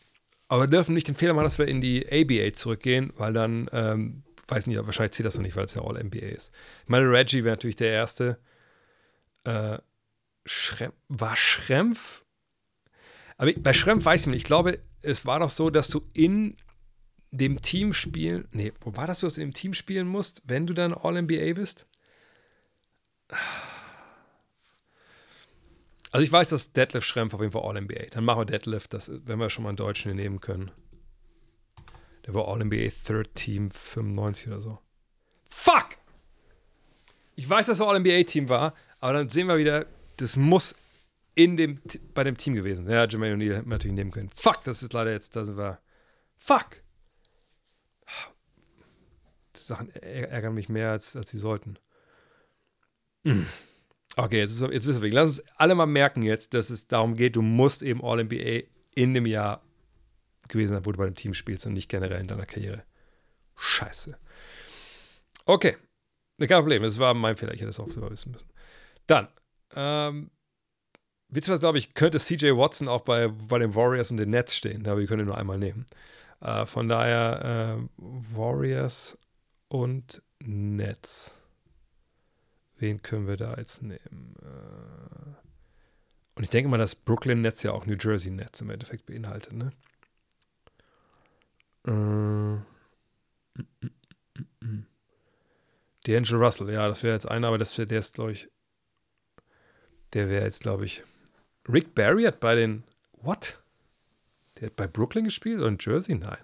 Aber 0.49 0.65
wir 0.65 0.69
dürfen 0.69 0.95
nicht 0.95 1.09
den 1.09 1.17
Fehler 1.17 1.33
machen, 1.33 1.45
dass 1.45 1.59
wir 1.59 1.67
in 1.69 1.81
die 1.81 2.07
ABA 2.13 2.53
zurückgehen, 2.53 3.15
weil 3.17 3.33
dann, 3.33 3.71
ähm, 3.73 4.23
weiß 4.49 4.67
nicht, 4.67 4.85
wahrscheinlich 4.85 5.13
zählt 5.13 5.27
das 5.27 5.37
noch 5.37 5.43
nicht, 5.43 5.57
weil 5.57 5.67
es 5.67 5.75
ja 5.75 5.83
All-NBA 5.83 6.19
ist. 6.19 6.55
Ich 6.83 6.89
meine, 6.89 7.11
Reggie 7.11 7.45
wäre 7.45 7.55
natürlich 7.55 7.77
der 7.77 7.93
Erste. 7.93 8.39
Äh, 9.45 9.79
Schrem 10.47 10.93
war 11.09 11.37
Schrempf? 11.37 12.25
Aber 13.37 13.53
bei 13.53 13.73
Schrempf 13.73 14.05
weiß 14.05 14.23
ich 14.23 14.27
nicht. 14.29 14.37
Ich 14.39 14.45
glaube, 14.45 14.79
es 15.03 15.27
war 15.27 15.41
doch 15.41 15.51
so, 15.51 15.71
dass 15.71 15.89
du 15.89 16.09
in 16.15 16.57
dem 17.31 17.61
Team 17.61 17.93
spielen, 17.93 18.49
nee, 18.53 18.73
wo 18.81 18.97
war 18.97 19.07
das 19.07 19.21
dass 19.21 19.35
du 19.35 19.43
in 19.43 19.49
dem 19.49 19.55
Team 19.55 19.75
spielen 19.75 20.09
musst, 20.09 20.43
wenn 20.45 20.67
du 20.67 20.73
dann 20.73 20.95
All-NBA 20.95 21.53
bist? 21.55 21.87
Also 26.11 26.25
ich 26.25 26.33
weiß, 26.33 26.49
dass 26.49 26.73
Deadlift 26.73 27.07
Schrempf 27.07 27.35
auf 27.35 27.41
jeden 27.41 27.53
Fall 27.53 27.63
All-NBA. 27.63 28.07
Dann 28.11 28.25
machen 28.25 28.41
wir 28.41 28.47
Deadlift, 28.47 28.95
das, 28.95 29.11
wenn 29.11 29.39
wir 29.39 29.51
schon 29.51 29.65
mal 29.65 29.71
einen 29.71 29.77
Deutschen 29.77 30.17
nehmen 30.17 30.41
können. 30.41 30.71
Der 32.29 32.35
war 32.35 32.47
All-NBA 32.47 32.91
Third 33.07 33.35
Team 33.35 33.71
95 33.71 34.49
oder 34.49 34.61
so. 34.61 34.79
Fuck! 35.49 35.97
Ich 37.37 37.49
weiß, 37.49 37.65
dass 37.67 37.81
er 37.81 37.89
All-NBA-Team 37.89 38.51
war, 38.51 38.75
aber 39.01 39.15
dann 39.15 39.31
sehen 39.31 39.47
wir 39.47 39.57
wieder, 39.57 39.87
das 40.19 40.37
muss 40.37 40.75
in 41.35 41.57
dem, 41.57 41.81
bei 42.13 42.25
dem 42.25 42.37
Team 42.37 42.55
gewesen. 42.55 42.87
Ja, 42.91 43.07
Jermaine 43.07 43.35
O'Neal 43.35 43.55
hätten 43.57 43.71
wir 43.71 43.77
natürlich 43.77 43.95
nehmen 43.95 44.11
können. 44.11 44.29
Fuck, 44.29 44.63
das 44.65 44.83
ist 44.83 44.93
leider 44.93 45.11
jetzt, 45.11 45.37
da 45.37 45.47
sind 45.47 45.57
wir. 45.57 45.79
Fuck! 46.37 46.83
Die 49.57 49.61
Sachen 49.61 49.89
ärgern 49.95 50.53
mich 50.53 50.69
mehr, 50.69 50.91
als, 50.91 51.17
als 51.17 51.31
sie 51.31 51.39
sollten. 51.39 51.79
Hm. 53.25 53.47
Okay, 54.17 54.41
jetzt, 54.41 54.53
ist, 54.53 54.61
jetzt 54.61 54.87
wissen 54.87 55.01
wir. 55.01 55.11
Lass 55.13 55.39
uns 55.39 55.49
alle 55.57 55.75
mal 55.75 55.87
merken 55.87 56.21
jetzt, 56.21 56.53
dass 56.53 56.69
es 56.69 56.89
darum 56.89 57.15
geht, 57.15 57.37
du 57.37 57.43
musst 57.43 57.83
eben 57.83 58.05
All-NBA 58.05 58.65
in 58.95 59.15
dem 59.15 59.25
Jahr 59.25 59.63
gewesen 60.49 60.75
sein, 60.75 60.87
wo 60.87 60.93
du 60.93 60.99
bei 60.99 61.07
dem 61.07 61.15
Team 61.15 61.35
spielst 61.35 61.67
und 61.67 61.73
nicht 61.75 61.89
generell 61.89 62.21
in 62.21 62.29
deiner 62.29 62.47
Karriere. 62.47 62.85
Scheiße. 63.57 64.19
Okay, 65.45 65.77
kein 66.39 66.61
Problem. 66.61 66.85
Es 66.85 66.99
war 66.99 67.15
mein 67.15 67.37
Fehler. 67.37 67.55
Ich 67.55 67.61
hätte 67.61 67.71
es 67.71 67.81
auch 67.81 67.91
selber 67.91 68.11
wissen 68.11 68.33
müssen. 68.33 68.49
Dann, 69.07 69.29
ähm, 69.75 70.31
Witzig, 71.31 71.61
glaube 71.61 71.77
ich, 71.77 71.93
könnte 71.93 72.19
CJ 72.19 72.57
Watson 72.57 72.89
auch 72.89 73.03
bei, 73.03 73.29
bei 73.29 73.59
den 73.59 73.75
Warriors 73.75 74.11
und 74.11 74.17
den 74.17 74.31
Nets 74.31 74.57
stehen, 74.57 74.87
aber 74.87 75.01
wir 75.01 75.07
können 75.07 75.25
ihn 75.25 75.27
nur 75.27 75.37
einmal 75.37 75.59
nehmen. 75.59 75.85
Äh, 76.41 76.65
von 76.65 76.89
daher 76.89 77.77
äh, 77.79 77.83
Warriors 77.99 79.19
und 79.69 80.23
Nets. 80.41 81.35
Wen 82.79 83.03
können 83.03 83.27
wir 83.27 83.37
da 83.37 83.57
jetzt 83.59 83.83
nehmen? 83.83 84.37
Äh, 84.41 85.35
und 86.37 86.45
ich 86.45 86.49
denke 86.49 86.71
mal, 86.71 86.79
dass 86.79 86.95
Brooklyn 86.95 87.43
Nets 87.43 87.63
ja 87.63 87.73
auch 87.73 87.85
New 87.85 87.97
Jersey 88.01 88.31
Nets 88.31 88.63
im 88.63 88.71
Endeffekt 88.71 89.05
beinhaltet, 89.05 89.53
ne? 89.53 89.73
Äh, 91.89 91.91
mm, 94.61 94.87
D'Angelo 96.07 96.39
Russell, 96.39 96.71
ja, 96.71 96.87
das 96.87 97.03
wäre 97.03 97.15
jetzt 97.15 97.29
einer, 97.29 97.49
aber 97.49 97.59
das, 97.59 97.75
der 97.75 97.91
ist, 97.99 98.15
glaube 98.15 98.33
ich, 98.33 98.49
der 100.13 100.29
wäre 100.29 100.45
jetzt, 100.45 100.61
glaube 100.61 100.85
ich, 100.85 101.03
Rick 101.69 101.95
Barry 101.95 102.25
hat 102.25 102.41
bei 102.41 102.55
den. 102.55 102.85
What? 103.13 103.59
Der 104.57 104.67
hat 104.69 104.77
bei 104.77 104.87
Brooklyn 104.87 105.25
gespielt 105.25 105.59
oder 105.59 105.69
in 105.69 105.79
Jersey? 105.81 106.15
Nein. 106.15 106.39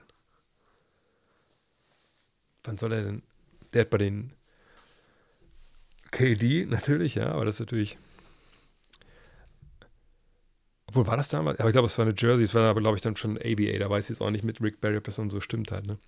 Wann 2.65 2.79
soll 2.79 2.93
er 2.93 3.03
denn? 3.03 3.23
Der 3.73 3.83
hat 3.83 3.91
bei 3.91 3.99
den 3.99 4.33
KD 6.11 6.67
natürlich, 6.67 7.17
ja, 7.17 7.33
aber 7.33 7.45
das 7.45 7.57
ist 7.57 7.61
natürlich. 7.61 7.99
Obwohl, 10.95 11.09
war 11.09 11.17
das 11.17 11.29
damals? 11.29 11.59
Aber 11.59 11.69
ich 11.69 11.73
glaube, 11.73 11.87
es 11.87 11.99
war 11.99 12.07
eine 12.07 12.15
Jersey, 12.17 12.45
es 12.45 12.55
war 12.55 12.63
aber, 12.71 12.81
glaube 12.81 12.97
ich, 12.97 13.03
dann 13.03 13.17
schon 13.17 13.37
ABA. 13.37 13.79
Da 13.79 13.91
weiß 13.91 14.05
ich 14.05 14.11
jetzt 14.11 14.21
auch 14.21 14.31
nicht 14.31 14.45
mit 14.45 14.63
Rick 14.63 14.81
Barry, 14.81 14.97
ob 14.97 15.03
das 15.03 15.17
dann 15.17 15.29
so 15.29 15.41
stimmt 15.41 15.73
halt, 15.73 15.87
ne? 15.87 15.99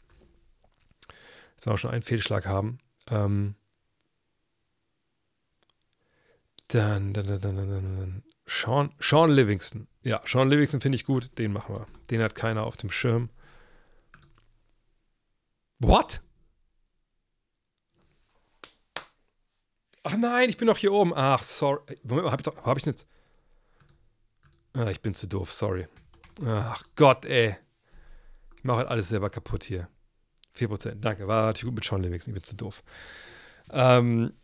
Wir 1.61 1.73
auch 1.73 1.79
schon 1.79 1.91
einen 1.91 2.05
Fehlschlag 2.05 2.47
haben. 2.47 2.79
Ähm, 3.11 3.57
dann, 6.69 7.13
dann, 7.15 7.27
dann, 7.27 7.41
dann, 7.41 7.57
dann, 7.57 7.69
dann. 7.69 8.23
Sean, 8.47 8.95
Sean 9.01 9.33
Livingston. 9.33 9.89
Ja, 10.05 10.23
Sean 10.25 10.49
Livingston 10.49 10.81
finde 10.81 10.95
ich 10.95 11.05
gut. 11.05 11.37
Den 11.37 11.53
machen 11.53 11.75
wir. 11.75 11.87
Den 12.11 12.23
hat 12.23 12.37
keiner 12.37 12.63
auf 12.63 12.77
dem 12.77 12.91
Schirm. 12.91 13.31
What? 15.81 16.21
Ach 20.05 20.17
nein, 20.17 20.49
ich 20.49 20.57
bin 20.57 20.67
noch 20.67 20.79
hier 20.79 20.93
oben. 20.93 21.13
Ach, 21.17 21.43
sorry. 21.43 21.81
Moment 22.05 22.27
mal, 22.27 22.31
hab 22.31 22.41
ich 22.41 22.45
doch, 22.45 22.65
hab 22.65 22.79
ich 22.79 22.87
nicht. 22.87 23.05
Ah, 24.77 24.91
ich 24.91 25.01
bin 25.01 25.15
zu 25.15 25.27
doof, 25.27 25.53
sorry. 25.53 25.89
Ach 26.45 26.85
Gott, 26.97 27.25
ey. 27.25 27.57
Ich 28.57 28.65
mache 28.65 28.79
halt 28.79 28.89
alles 28.89 29.09
selber 29.09 29.31
kaputt 29.31 29.65
hier. 29.65 29.89
4%, 30.55 30.97
danke. 30.97 31.27
War 31.27 31.47
natürlich 31.47 31.65
gut 31.65 31.77
mit 31.77 31.85
Sean 31.85 32.03
Livingston, 32.03 32.33
ich 32.33 32.35
bin 32.35 32.45
zu 32.45 32.57
doof. 32.57 32.83
Ähm, 33.71 34.35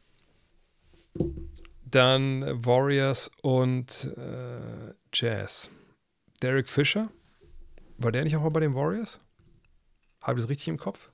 dann 1.84 2.64
Warriors 2.64 3.30
und 3.42 4.10
äh, 4.16 4.94
Jazz. 5.12 5.68
Derek 6.40 6.66
Fisher. 6.66 7.10
War 7.98 8.10
der 8.10 8.24
nicht 8.24 8.34
auch 8.34 8.42
mal 8.42 8.48
bei 8.48 8.60
den 8.60 8.74
Warriors? 8.74 9.20
Habe 10.22 10.38
ich 10.38 10.44
das 10.44 10.50
richtig 10.50 10.68
im 10.68 10.78
Kopf? 10.78 11.10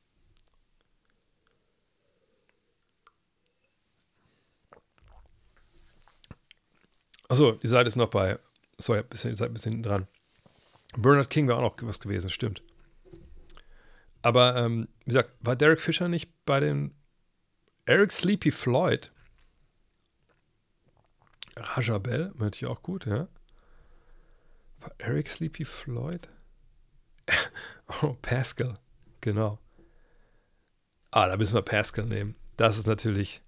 Achso, 7.28 7.58
ihr 7.60 7.68
seid 7.68 7.86
jetzt 7.86 7.96
noch 7.96 8.10
bei. 8.10 8.38
Sorry, 8.78 9.02
ihr 9.10 9.36
seid 9.36 9.42
ein 9.42 9.52
bisschen 9.52 9.72
hinten 9.72 9.88
dran. 9.88 10.06
Bernard 10.96 11.30
King 11.30 11.48
war 11.48 11.58
auch 11.58 11.62
noch 11.62 11.76
was 11.82 12.00
gewesen, 12.00 12.30
stimmt. 12.30 12.62
Aber, 14.22 14.56
ähm, 14.56 14.88
wie 15.04 15.10
gesagt, 15.10 15.34
war 15.40 15.56
Derek 15.56 15.80
Fisher 15.80 16.08
nicht 16.08 16.30
bei 16.44 16.60
den 16.60 16.94
Eric 17.86 18.12
Sleepy 18.12 18.50
Floyd? 18.50 19.12
Rajabel, 21.56 22.32
natürlich 22.36 22.72
auch 22.72 22.82
gut, 22.82 23.06
ja. 23.06 23.28
War 24.80 24.92
Eric 24.98 25.28
Sleepy 25.28 25.64
Floyd? 25.64 26.28
oh, 28.02 28.16
Pascal, 28.22 28.78
genau. 29.20 29.58
Ah, 31.10 31.26
da 31.26 31.36
müssen 31.36 31.54
wir 31.54 31.62
Pascal 31.62 32.06
nehmen. 32.06 32.36
Das 32.56 32.78
ist 32.78 32.86
natürlich. 32.86 33.42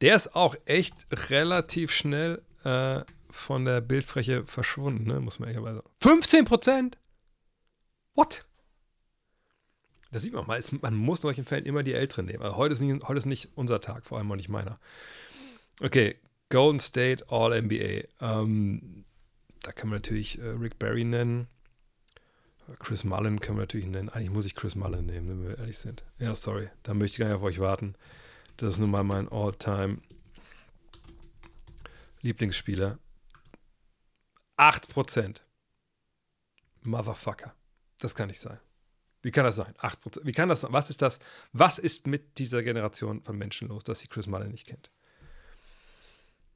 Der 0.00 0.16
ist 0.16 0.34
auch 0.34 0.56
echt 0.64 0.94
relativ 1.30 1.92
schnell 1.92 2.42
äh, 2.64 3.02
von 3.34 3.64
der 3.64 3.80
Bildfläche 3.80 4.46
verschwunden, 4.46 5.04
ne? 5.04 5.20
muss 5.20 5.38
man 5.38 5.48
ehrlicherweise 5.48 5.78
sagen. 5.78 5.90
15 6.00 6.44
Prozent? 6.44 6.98
What? 8.14 8.44
Da 10.12 10.20
sieht 10.20 10.32
man 10.32 10.46
mal, 10.46 10.62
man 10.80 10.94
muss 10.94 11.18
in 11.18 11.22
solchen 11.22 11.44
Fällen 11.44 11.66
immer 11.66 11.82
die 11.82 11.94
Älteren 11.94 12.26
nehmen. 12.26 12.42
Also 12.42 12.56
heute 12.56 12.74
ist, 12.74 12.80
nicht, 12.80 13.08
heute 13.08 13.18
ist 13.18 13.26
nicht 13.26 13.48
unser 13.56 13.80
Tag, 13.80 14.06
vor 14.06 14.18
allem 14.18 14.30
auch 14.30 14.36
nicht 14.36 14.48
meiner. 14.48 14.78
Okay, 15.80 16.16
Golden 16.48 16.78
State 16.78 17.24
All-NBA. 17.28 18.06
Ähm, 18.20 19.04
da 19.62 19.72
kann 19.72 19.88
man 19.88 19.96
natürlich 19.96 20.38
äh, 20.38 20.50
Rick 20.50 20.78
Barry 20.78 21.04
nennen. 21.04 21.48
Chris 22.78 23.02
Mullen 23.02 23.40
können 23.40 23.58
wir 23.58 23.62
natürlich 23.62 23.86
nennen. 23.86 24.08
Eigentlich 24.08 24.30
muss 24.30 24.46
ich 24.46 24.54
Chris 24.54 24.76
Mullen 24.76 25.06
nehmen, 25.06 25.28
wenn 25.28 25.48
wir 25.48 25.58
ehrlich 25.58 25.78
sind. 25.78 26.04
Ja, 26.18 26.34
sorry. 26.34 26.70
Da 26.84 26.94
möchte 26.94 27.14
ich 27.14 27.18
gar 27.18 27.26
nicht 27.26 27.36
auf 27.36 27.42
euch 27.42 27.58
warten. 27.58 27.94
Das 28.56 28.74
ist 28.74 28.78
nun 28.78 28.90
mal 28.90 29.02
mein 29.02 29.28
All-Time 29.28 29.98
Lieblingsspieler. 32.22 32.98
8%. 34.94 35.40
Motherfucker. 36.82 37.54
Das 37.98 38.14
kann 38.14 38.28
nicht 38.28 38.40
sein. 38.40 38.58
Wie 39.22 39.30
kann 39.30 39.44
das 39.44 39.56
sein? 39.56 39.74
8%. 39.78 40.20
Wie 40.24 40.32
kann 40.32 40.48
das 40.48 40.60
sein? 40.60 40.72
Was 40.72 40.90
ist 40.90 41.00
das? 41.00 41.18
Was 41.52 41.78
ist 41.78 42.06
mit 42.06 42.38
dieser 42.38 42.62
Generation 42.62 43.22
von 43.22 43.38
Menschen 43.38 43.68
los, 43.68 43.84
dass 43.84 44.00
sie 44.00 44.08
Chris 44.08 44.26
Mullen 44.26 44.50
nicht 44.50 44.66
kennt? 44.66 44.90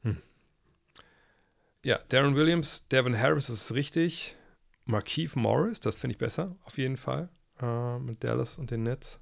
Hm. 0.03 0.21
Ja, 1.83 1.99
Darren 2.11 2.37
Williams, 2.37 2.87
Devin 2.89 3.19
Harris 3.19 3.49
ist 3.49 3.73
richtig. 3.73 4.37
Markeith 4.85 5.37
Morris, 5.37 5.81
das 5.81 6.01
finde 6.01 6.13
ich 6.13 6.19
besser, 6.19 6.57
auf 6.65 6.79
jeden 6.79 6.97
Fall. 6.97 7.29
Äh, 7.61 7.99
mit 7.99 8.23
Dallas 8.23 8.57
und 8.59 8.71
den 8.71 8.83
Nets. 8.83 9.21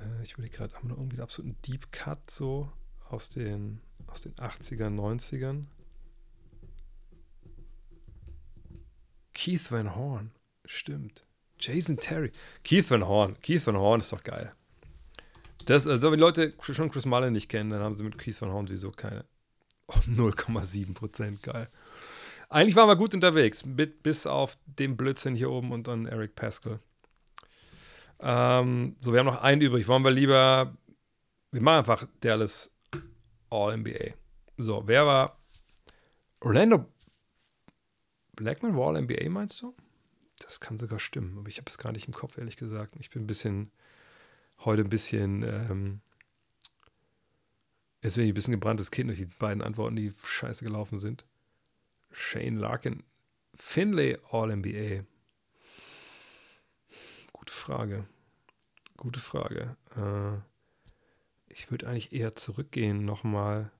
Äh, 0.00 0.22
ich 0.22 0.36
würde 0.38 0.50
gerade, 0.50 0.74
haben 0.74 0.88
wir 0.88 0.90
noch 0.90 0.98
irgendwie 0.98 1.16
einen 1.16 1.24
absoluten 1.24 1.56
Deep 1.62 1.92
Cut 1.92 2.30
so 2.30 2.72
aus 3.08 3.28
den, 3.28 3.80
aus 4.06 4.22
den 4.22 4.34
80ern, 4.34 4.94
90ern? 4.94 5.66
Keith 9.38 9.70
Van 9.70 9.94
Horn, 9.94 10.32
stimmt. 10.64 11.24
Jason 11.60 11.96
Terry. 11.96 12.32
Keith 12.64 12.90
Van 12.90 13.06
Horn. 13.06 13.40
Keith 13.40 13.64
Van 13.64 13.76
Horn 13.76 14.00
ist 14.00 14.12
doch 14.12 14.24
geil. 14.24 14.52
Das, 15.64 15.86
also 15.86 16.10
wenn 16.10 16.18
Leute 16.18 16.54
schon 16.60 16.90
Chris 16.90 17.06
Mullen 17.06 17.34
nicht 17.34 17.48
kennen, 17.48 17.70
dann 17.70 17.80
haben 17.80 17.96
sie 17.96 18.02
mit 18.02 18.18
Keith 18.18 18.40
Van 18.40 18.50
Horn 18.50 18.66
sowieso 18.66 18.90
keine. 18.90 19.24
Oh, 19.86 19.94
0,7 20.08 20.92
Prozent, 20.92 21.42
geil. 21.44 21.68
Eigentlich 22.48 22.74
waren 22.74 22.88
wir 22.88 22.96
gut 22.96 23.14
unterwegs, 23.14 23.64
mit, 23.64 24.02
bis 24.02 24.26
auf 24.26 24.58
den 24.66 24.96
Blödsinn 24.96 25.36
hier 25.36 25.50
oben 25.50 25.70
und 25.70 25.86
dann 25.86 26.06
Eric 26.06 26.34
Pascal. 26.34 26.80
Ähm, 28.18 28.96
so, 29.00 29.12
wir 29.12 29.20
haben 29.20 29.26
noch 29.26 29.40
einen 29.40 29.62
übrig. 29.62 29.86
Wollen 29.86 30.02
wir 30.02 30.10
lieber. 30.10 30.76
Wir 31.52 31.62
machen 31.62 31.78
einfach 31.78 32.08
Dallas 32.20 32.72
All-NBA. 33.50 34.14
So, 34.56 34.82
wer 34.86 35.06
war. 35.06 35.38
Orlando 36.40 36.86
Blackman 38.38 38.76
war 38.76 38.88
All-NBA, 38.94 39.28
meinst 39.30 39.60
du? 39.62 39.74
Das 40.38 40.60
kann 40.60 40.78
sogar 40.78 41.00
stimmen, 41.00 41.36
aber 41.38 41.48
ich 41.48 41.58
habe 41.58 41.68
es 41.68 41.76
gar 41.76 41.90
nicht 41.90 42.06
im 42.06 42.14
Kopf, 42.14 42.38
ehrlich 42.38 42.56
gesagt. 42.56 42.94
Ich 43.00 43.10
bin 43.10 43.24
ein 43.24 43.26
bisschen 43.26 43.72
heute 44.60 44.82
ein 44.82 44.88
bisschen, 44.88 45.42
ähm, 45.42 46.00
jetzt 48.00 48.14
bin 48.14 48.24
ich 48.24 48.30
ein 48.30 48.34
bisschen 48.34 48.52
gebranntes 48.52 48.92
Kind 48.92 49.08
durch 49.08 49.18
die 49.18 49.24
beiden 49.24 49.60
Antworten, 49.60 49.96
die 49.96 50.12
scheiße 50.22 50.64
gelaufen 50.64 51.00
sind. 51.00 51.26
Shane 52.12 52.56
Larkin, 52.56 53.02
Finlay 53.56 54.18
All-NBA. 54.30 55.04
Gute 57.32 57.52
Frage. 57.52 58.06
Gute 58.96 59.18
Frage. 59.18 59.76
Äh, 59.96 60.38
ich 61.52 61.72
würde 61.72 61.88
eigentlich 61.88 62.12
eher 62.12 62.36
zurückgehen 62.36 63.04
nochmal. 63.04 63.72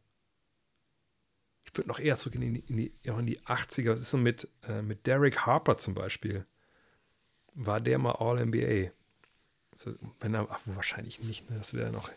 Ich 1.71 1.77
würde 1.77 1.89
noch 1.89 2.01
eher 2.01 2.17
zurück 2.17 2.35
in 2.37 2.41
die, 2.41 2.61
in 2.67 2.77
die, 2.79 2.93
in 3.03 3.27
die 3.27 3.41
80er. 3.41 3.91
Was 3.91 4.01
ist 4.01 4.11
so 4.11 4.17
mit, 4.17 4.49
äh, 4.67 4.81
mit 4.81 5.07
Derek 5.07 5.41
Harper 5.45 5.77
zum 5.77 5.93
Beispiel? 5.93 6.47
War 7.55 7.81
der 7.81 7.99
mal 7.99 8.13
All-NBA? 8.13 8.91
Also, 9.73 9.95
wenn 10.21 10.35
er, 10.35 10.49
ach, 10.51 10.61
wahrscheinlich 10.65 11.23
nicht, 11.23 11.51
ne? 11.51 11.59
das 11.59 11.75
wäre 11.75 11.93
noch. 11.93 12.11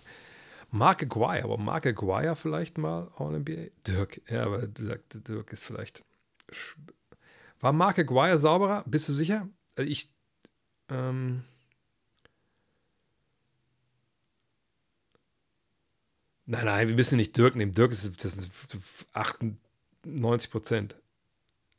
Mark 0.70 1.04
Aguirre, 1.04 1.44
aber 1.44 1.58
Mark 1.58 1.86
Aguirre 1.86 2.38
vielleicht 2.38 2.78
mal 2.78 3.12
All-NBA? 3.18 3.72
Dirk, 3.86 4.22
ja, 4.30 4.46
aber 4.46 4.68
Dirk, 4.68 5.04
Dirk 5.10 5.52
ist 5.52 5.66
vielleicht. 5.66 6.02
War 7.60 7.74
Mark 7.74 8.00
Aguirre 8.00 8.38
sauberer? 8.38 8.84
Bist 8.88 9.10
du 9.10 9.14
sicher? 9.14 9.50
Also 9.76 9.90
ich. 9.90 10.14
Ähm, 10.90 11.44
Nein, 16.52 16.66
nein, 16.66 16.90
wir 16.90 16.96
müssen 16.96 17.16
nicht 17.16 17.38
Dirk 17.38 17.56
nehmen. 17.56 17.72
Dirk 17.72 17.94
ist 17.94 18.26
das 18.26 18.34
sind 18.34 18.52
98 19.14 20.52
Prozent. 20.52 20.98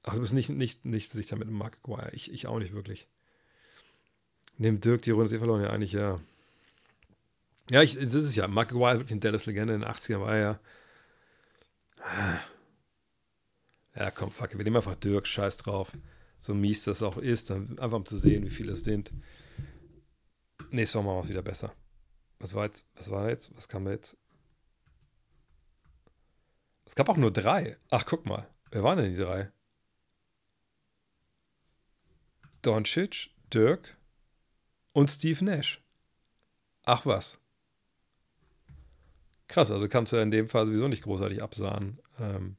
Ach, 0.03 0.15
du 0.15 0.21
bist 0.21 0.33
nicht, 0.33 0.49
nicht, 0.49 0.87
nicht 0.87 1.11
sicher 1.11 1.37
mit 1.37 1.51
Mark 1.51 1.77
Aguirre. 1.83 2.11
Ich, 2.15 2.33
ich 2.33 2.47
auch 2.47 2.59
nicht 2.59 2.73
wirklich. 2.73 3.07
Neben 4.57 4.81
Dirk 4.81 5.03
die 5.03 5.11
Runde 5.11 5.27
ist 5.27 5.33
eh 5.33 5.39
verloren, 5.39 5.61
ja, 5.61 5.69
eigentlich, 5.69 5.93
ja. 5.93 6.21
Ja, 7.71 7.83
ich, 7.83 7.97
das 7.97 8.15
ist 8.15 8.25
es 8.25 8.35
ja. 8.35 8.49
Mark 8.49 8.71
Aguirre, 8.71 9.01
wirklich 9.01 9.13
ein 9.13 9.21
Dallas-Legende 9.21 9.75
in 9.75 9.81
den 9.81 9.91
80ern 9.91 10.21
war 10.21 10.37
ja. 10.39 10.59
Ja, 13.95 14.11
komm, 14.11 14.31
fuck, 14.31 14.57
wir 14.57 14.65
nehmen 14.65 14.77
einfach 14.77 14.95
Dirk, 14.95 15.27
scheiß 15.27 15.59
drauf. 15.59 15.93
So 16.41 16.55
mies 16.55 16.85
das 16.85 17.03
auch 17.03 17.19
ist, 17.19 17.51
dann 17.51 17.79
einfach 17.79 17.99
um 17.99 18.07
zu 18.07 18.17
sehen, 18.17 18.47
wie 18.47 18.51
viele 18.51 18.73
es 18.73 18.85
sind. 18.85 19.13
Nächstes 20.71 20.95
Mal 20.95 21.03
machen 21.03 21.17
wir 21.17 21.25
es 21.25 21.29
wieder 21.29 21.43
besser. 21.43 21.75
Was 22.39 22.55
war 22.55 22.65
jetzt? 22.65 22.87
Was 22.95 23.11
war 23.11 23.29
jetzt? 23.29 23.55
Was 23.55 23.69
kam 23.69 23.85
da 23.85 23.91
jetzt? 23.91 24.17
Es 26.85 26.95
gab 26.95 27.09
auch 27.09 27.17
nur 27.17 27.33
drei. 27.33 27.77
Ach, 27.91 28.05
guck 28.07 28.27
mal. 28.27 28.49
Wer 28.71 28.83
waren 28.83 28.99
denn 28.99 29.13
die 29.13 29.21
drei? 29.21 29.51
Doncic, 32.63 33.31
Dirk 33.53 33.97
und 34.93 35.11
Steve 35.11 35.45
Nash. 35.45 35.83
Ach 36.87 37.07
was. 37.07 37.39
Krass, 39.49 39.71
also 39.71 39.89
kannst 39.89 40.13
du 40.13 40.17
in 40.17 40.31
dem 40.31 40.49
Fall 40.49 40.67
sowieso 40.67 40.89
nicht 40.89 41.03
großartig 41.03 41.43
absahen. 41.43 42.01
Ähm 42.19 42.57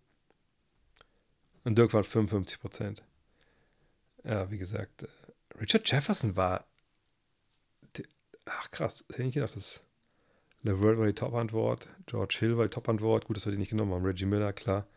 und 1.63 1.77
Dirk 1.77 1.93
war 1.93 2.03
55 2.03 2.59
Prozent. 2.59 3.03
Ja, 4.23 4.51
wie 4.51 4.57
gesagt, 4.57 5.03
äh, 5.03 5.07
Richard 5.59 5.89
Jefferson 5.89 6.35
war. 6.35 6.65
Ach 8.45 8.71
krass, 8.71 9.05
hätte 9.09 9.23
ich 9.23 9.33
gedacht, 9.33 9.55
dass 9.55 9.79
LeVert 10.63 10.97
war 10.97 11.05
die 11.05 11.13
Top-Antwort. 11.13 11.87
George 12.05 12.37
Hill 12.39 12.57
war 12.57 12.65
die 12.65 12.69
Top-Antwort. 12.69 13.25
Gut, 13.25 13.37
dass 13.37 13.45
wir 13.45 13.51
die 13.51 13.57
nicht 13.57 13.69
genommen 13.69 13.93
haben. 13.93 14.05
Reggie 14.05 14.25
Miller, 14.25 14.53
klar. 14.53 14.87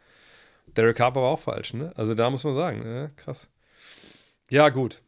Derek 0.77 0.99
Harper 1.01 1.23
war 1.23 1.31
auch 1.31 1.41
falsch, 1.41 1.75
ne? 1.75 1.93
Also 1.97 2.15
da 2.15 2.31
muss 2.31 2.45
man 2.45 2.55
sagen, 2.55 2.81
ne? 2.81 3.11
krass. 3.17 3.49
Ja, 4.51 4.69
gut. 4.69 5.03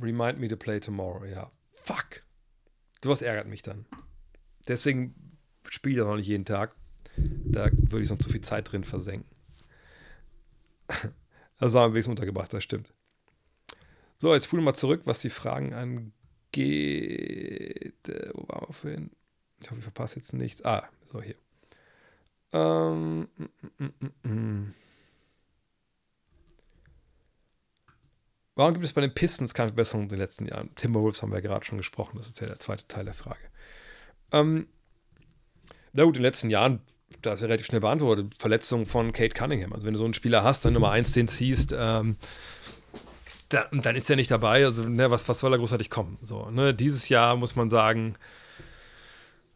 Remind 0.00 0.38
me 0.38 0.48
to 0.48 0.56
play 0.56 0.80
tomorrow. 0.80 1.24
Ja. 1.24 1.50
Fuck. 1.82 2.22
Sowas 3.02 3.22
ärgert 3.22 3.48
mich 3.48 3.62
dann. 3.62 3.86
Deswegen 4.68 5.14
spiele 5.68 5.94
ich 5.94 5.98
das 5.98 6.06
noch 6.06 6.16
nicht 6.16 6.28
jeden 6.28 6.44
Tag. 6.44 6.74
Da 7.16 7.70
würde 7.72 8.02
ich 8.02 8.08
sonst 8.08 8.22
zu 8.22 8.30
viel 8.30 8.40
Zeit 8.40 8.70
drin 8.70 8.84
versenken. 8.84 9.30
Also 11.60 11.80
haben 11.80 11.92
wir 11.92 11.98
es 11.98 12.06
untergebracht, 12.06 12.52
das 12.52 12.62
stimmt. 12.62 12.94
So, 14.14 14.32
jetzt 14.32 14.44
spulen 14.44 14.62
wir 14.62 14.66
mal 14.66 14.74
zurück, 14.74 15.00
was 15.06 15.18
die 15.18 15.28
Fragen 15.28 15.74
angeht. 15.74 16.12
Äh, 18.08 18.30
wo 18.32 18.46
waren 18.46 18.68
wir 18.68 18.72
vorhin? 18.72 19.10
Ich 19.60 19.70
hoffe, 19.70 19.78
ich 19.78 19.84
verpasse 19.84 20.16
jetzt 20.16 20.32
nichts. 20.32 20.64
Ah, 20.64 20.88
so 21.04 21.22
hier. 21.22 21.34
Ähm, 22.52 23.28
mm, 23.36 23.84
mm, 23.84 24.28
mm, 24.30 24.74
Warum 28.58 28.72
gibt 28.72 28.84
es 28.84 28.92
bei 28.92 29.02
den 29.02 29.14
Pistons 29.14 29.54
keine 29.54 29.68
Verbesserungen 29.68 30.06
in 30.06 30.10
den 30.10 30.18
letzten 30.18 30.44
Jahren? 30.44 30.74
Timberwolves 30.74 31.22
haben 31.22 31.30
wir 31.30 31.36
ja 31.36 31.42
gerade 31.42 31.64
schon 31.64 31.78
gesprochen, 31.78 32.16
das 32.16 32.26
ist 32.26 32.40
ja 32.40 32.48
der 32.48 32.58
zweite 32.58 32.88
Teil 32.88 33.04
der 33.04 33.14
Frage. 33.14 33.38
Ähm, 34.32 34.66
na 35.92 36.02
gut, 36.02 36.16
in 36.16 36.22
den 36.22 36.24
letzten 36.24 36.50
Jahren, 36.50 36.80
da 37.22 37.34
ist 37.34 37.40
ja 37.40 37.46
relativ 37.46 37.66
schnell 37.66 37.80
beantwortet, 37.80 38.34
Verletzung 38.36 38.86
von 38.86 39.12
Kate 39.12 39.32
Cunningham. 39.32 39.72
Also 39.72 39.86
wenn 39.86 39.92
du 39.92 39.98
so 39.98 40.04
einen 40.04 40.14
Spieler 40.14 40.42
hast, 40.42 40.64
dann 40.64 40.72
Nummer 40.72 40.90
1 40.90 41.12
den 41.12 41.28
ziehst, 41.28 41.72
ähm, 41.72 42.16
da, 43.48 43.68
dann 43.70 43.94
ist 43.94 44.10
er 44.10 44.16
nicht 44.16 44.32
dabei. 44.32 44.64
Also 44.64 44.82
ne, 44.82 45.08
was, 45.08 45.28
was 45.28 45.38
soll 45.38 45.52
da 45.52 45.56
großartig 45.56 45.88
kommen? 45.88 46.18
So, 46.22 46.50
ne, 46.50 46.74
dieses 46.74 47.08
Jahr 47.08 47.36
muss 47.36 47.54
man 47.54 47.70
sagen, 47.70 48.14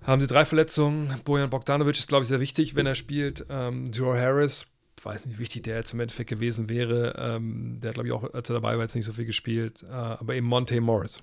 haben 0.04 0.20
sie 0.20 0.26
drei 0.26 0.44
Verletzungen. 0.44 1.20
Bojan 1.24 1.50
Bogdanovic 1.50 1.98
ist, 1.98 2.08
glaube 2.08 2.22
ich, 2.22 2.28
sehr 2.28 2.40
wichtig, 2.40 2.74
wenn 2.74 2.86
er 2.86 2.94
spielt. 2.94 3.46
Ähm, 3.48 3.86
Joe 3.86 4.18
Harris, 4.18 4.66
weiß 5.02 5.26
nicht, 5.26 5.38
wie 5.38 5.42
wichtig 5.42 5.64
der 5.64 5.76
jetzt 5.76 5.92
im 5.92 6.00
Endeffekt 6.00 6.30
gewesen 6.30 6.68
wäre. 6.68 7.14
Ähm, 7.18 7.78
der 7.80 7.88
hat, 7.88 7.94
glaube 7.94 8.08
ich, 8.08 8.12
auch, 8.12 8.34
als 8.34 8.50
er 8.50 8.54
dabei 8.54 8.74
war, 8.74 8.82
jetzt 8.82 8.94
nicht 8.94 9.04
so 9.04 9.12
viel 9.12 9.24
gespielt. 9.24 9.82
Äh, 9.82 9.92
aber 9.92 10.34
eben 10.34 10.46
Monte 10.46 10.80
Morris. 10.80 11.22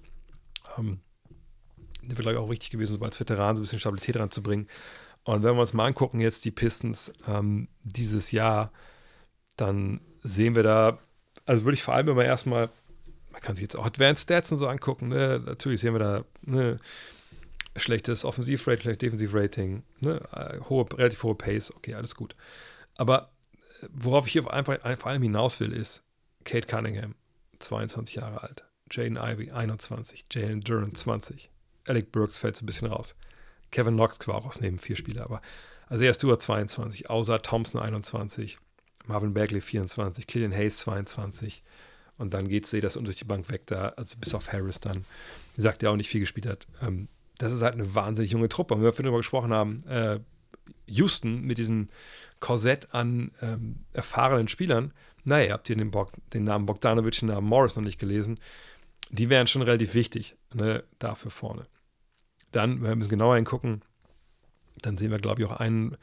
Ähm, 0.78 1.00
der 2.02 2.18
wird, 2.18 2.22
glaube 2.22 2.34
ich, 2.34 2.40
auch 2.40 2.50
wichtig 2.50 2.72
gewesen, 2.72 2.98
so 2.98 3.06
als 3.06 3.20
Veteran 3.20 3.56
so 3.56 3.62
ein 3.62 3.64
bisschen 3.64 3.80
Stabilität 3.80 4.18
reinzubringen. 4.20 4.68
Und 5.24 5.44
wenn 5.44 5.56
wir 5.56 5.62
uns 5.62 5.74
mal 5.74 5.86
angucken, 5.86 6.22
jetzt 6.22 6.46
die 6.46 6.52
Pistons 6.52 7.12
ähm, 7.28 7.68
dieses 7.84 8.32
Jahr, 8.32 8.72
dann 9.58 10.02
sehen 10.24 10.56
wir 10.56 10.64
da, 10.64 11.00
also 11.46 11.66
würde 11.66 11.76
ich 11.76 11.84
vor 11.84 11.94
allem 11.94 12.08
immer 12.08 12.26
erstmal, 12.26 12.70
man 13.32 13.42
kann 13.42 13.56
sich 13.56 13.64
jetzt 13.64 13.76
auch 13.76 13.86
Advanced 13.86 14.24
Stats 14.24 14.52
und 14.52 14.58
so 14.58 14.68
angucken, 14.68 15.10
ne? 15.10 15.42
natürlich 15.46 15.82
sehen 15.82 15.94
wir 15.94 16.00
da, 16.00 16.26
ne? 16.42 16.80
Schlechtes 17.80 18.26
Offensivrating, 18.26 18.82
schlechtes 18.82 19.00
Defensivrating, 19.00 19.84
ne? 20.00 20.22
Äh, 20.32 20.60
hohe, 20.70 20.86
relativ 20.94 21.24
hohe 21.24 21.36
Pace, 21.36 21.74
okay, 21.76 21.94
alles 21.94 22.16
gut. 22.16 22.36
Aber 22.98 23.32
äh, 23.82 23.88
worauf 23.92 24.28
ich 24.28 24.34
hier 24.34 24.52
einfach, 24.52 24.78
vor 25.00 25.12
allem 25.12 25.24
hinaus 25.24 25.60
will, 25.60 25.74
ist 25.74 26.04
Kate 26.44 26.68
Cunningham, 26.68 27.16
22 27.60 28.16
Jahre 28.16 28.44
alt, 28.44 28.66
Jaden 28.92 29.18
Ivey, 29.18 29.52
21, 29.52 30.26
Jalen 30.32 30.62
Duran, 30.62 30.96
20, 30.96 31.50
Alec 31.88 32.12
Burks 32.12 32.38
fällt 32.38 32.56
so 32.56 32.64
ein 32.64 32.66
bisschen 32.66 32.88
raus. 32.88 33.16
Kevin 33.72 33.96
Knox 33.96 34.28
war 34.28 34.36
auch 34.36 34.46
aus 34.46 34.62
neben 34.62 34.80
vier 34.80 34.96
Spieler, 34.96 35.24
aber 35.24 35.42
also 35.88 36.04
er 36.04 36.12
ist 36.12 36.18
Stewart 36.18 36.42
22, 36.42 37.10
außer 37.10 37.42
Thompson 37.42 37.82
21, 37.82 38.58
Marvin 39.06 39.34
Bagley 39.34 39.62
24, 39.62 40.28
Killian 40.28 40.54
Hayes 40.54 40.78
22 40.80 41.64
und 42.18 42.34
dann 42.34 42.48
geht 42.48 42.72
es 42.72 42.82
das 42.82 42.94
durch 42.94 43.16
die 43.16 43.26
Bank 43.26 43.50
weg 43.50 43.66
da, 43.66 43.90
also 43.96 44.18
bis 44.18 44.36
auf 44.36 44.52
Harris 44.52 44.80
dann, 44.82 44.98
wie 44.98 45.56
gesagt, 45.56 45.82
der 45.82 45.92
auch 45.92 45.96
nicht 45.96 46.10
viel 46.10 46.20
gespielt 46.20 46.46
hat. 46.46 46.68
Ähm, 46.82 47.08
das 47.40 47.54
ist 47.54 47.62
halt 47.62 47.74
eine 47.74 47.96
wahnsinnig 47.96 48.32
junge 48.32 48.50
Truppe. 48.50 48.76
Und 48.76 48.84
wir 48.84 48.92
vorhin 48.92 49.06
darüber 49.06 49.20
gesprochen 49.20 49.52
haben, 49.52 49.84
äh, 49.88 50.20
Houston 50.86 51.42
mit 51.42 51.58
diesem 51.58 51.90
Korsett 52.40 52.94
an 52.94 53.32
ähm, 53.42 53.86
erfahrenen 53.94 54.48
Spielern, 54.48 54.94
naja, 55.24 55.48
ihr 55.48 55.54
habt 55.54 55.68
hier 55.68 55.76
den, 55.76 55.92
Bog, 55.92 56.12
den 56.34 56.44
Namen 56.44 56.66
Bogdanovic, 56.66 57.20
den 57.20 57.30
Namen 57.30 57.48
Morris 57.48 57.76
noch 57.76 57.84
nicht 57.84 58.00
gelesen, 58.00 58.40
die 59.10 59.30
wären 59.30 59.48
schon 59.48 59.62
relativ 59.62 59.94
wichtig 59.94 60.36
ne, 60.54 60.84
dafür 61.00 61.32
vorne. 61.32 61.66
Dann, 62.52 62.82
wenn 62.82 62.90
wir 62.90 62.94
uns 62.94 63.10
genauer 63.10 63.36
hingucken, 63.36 63.84
dann 64.82 64.98
sehen 64.98 65.12
wir, 65.12 65.20
glaube 65.20 65.42
ich, 65.42 65.48
auch 65.48 65.60
einen 65.60 65.98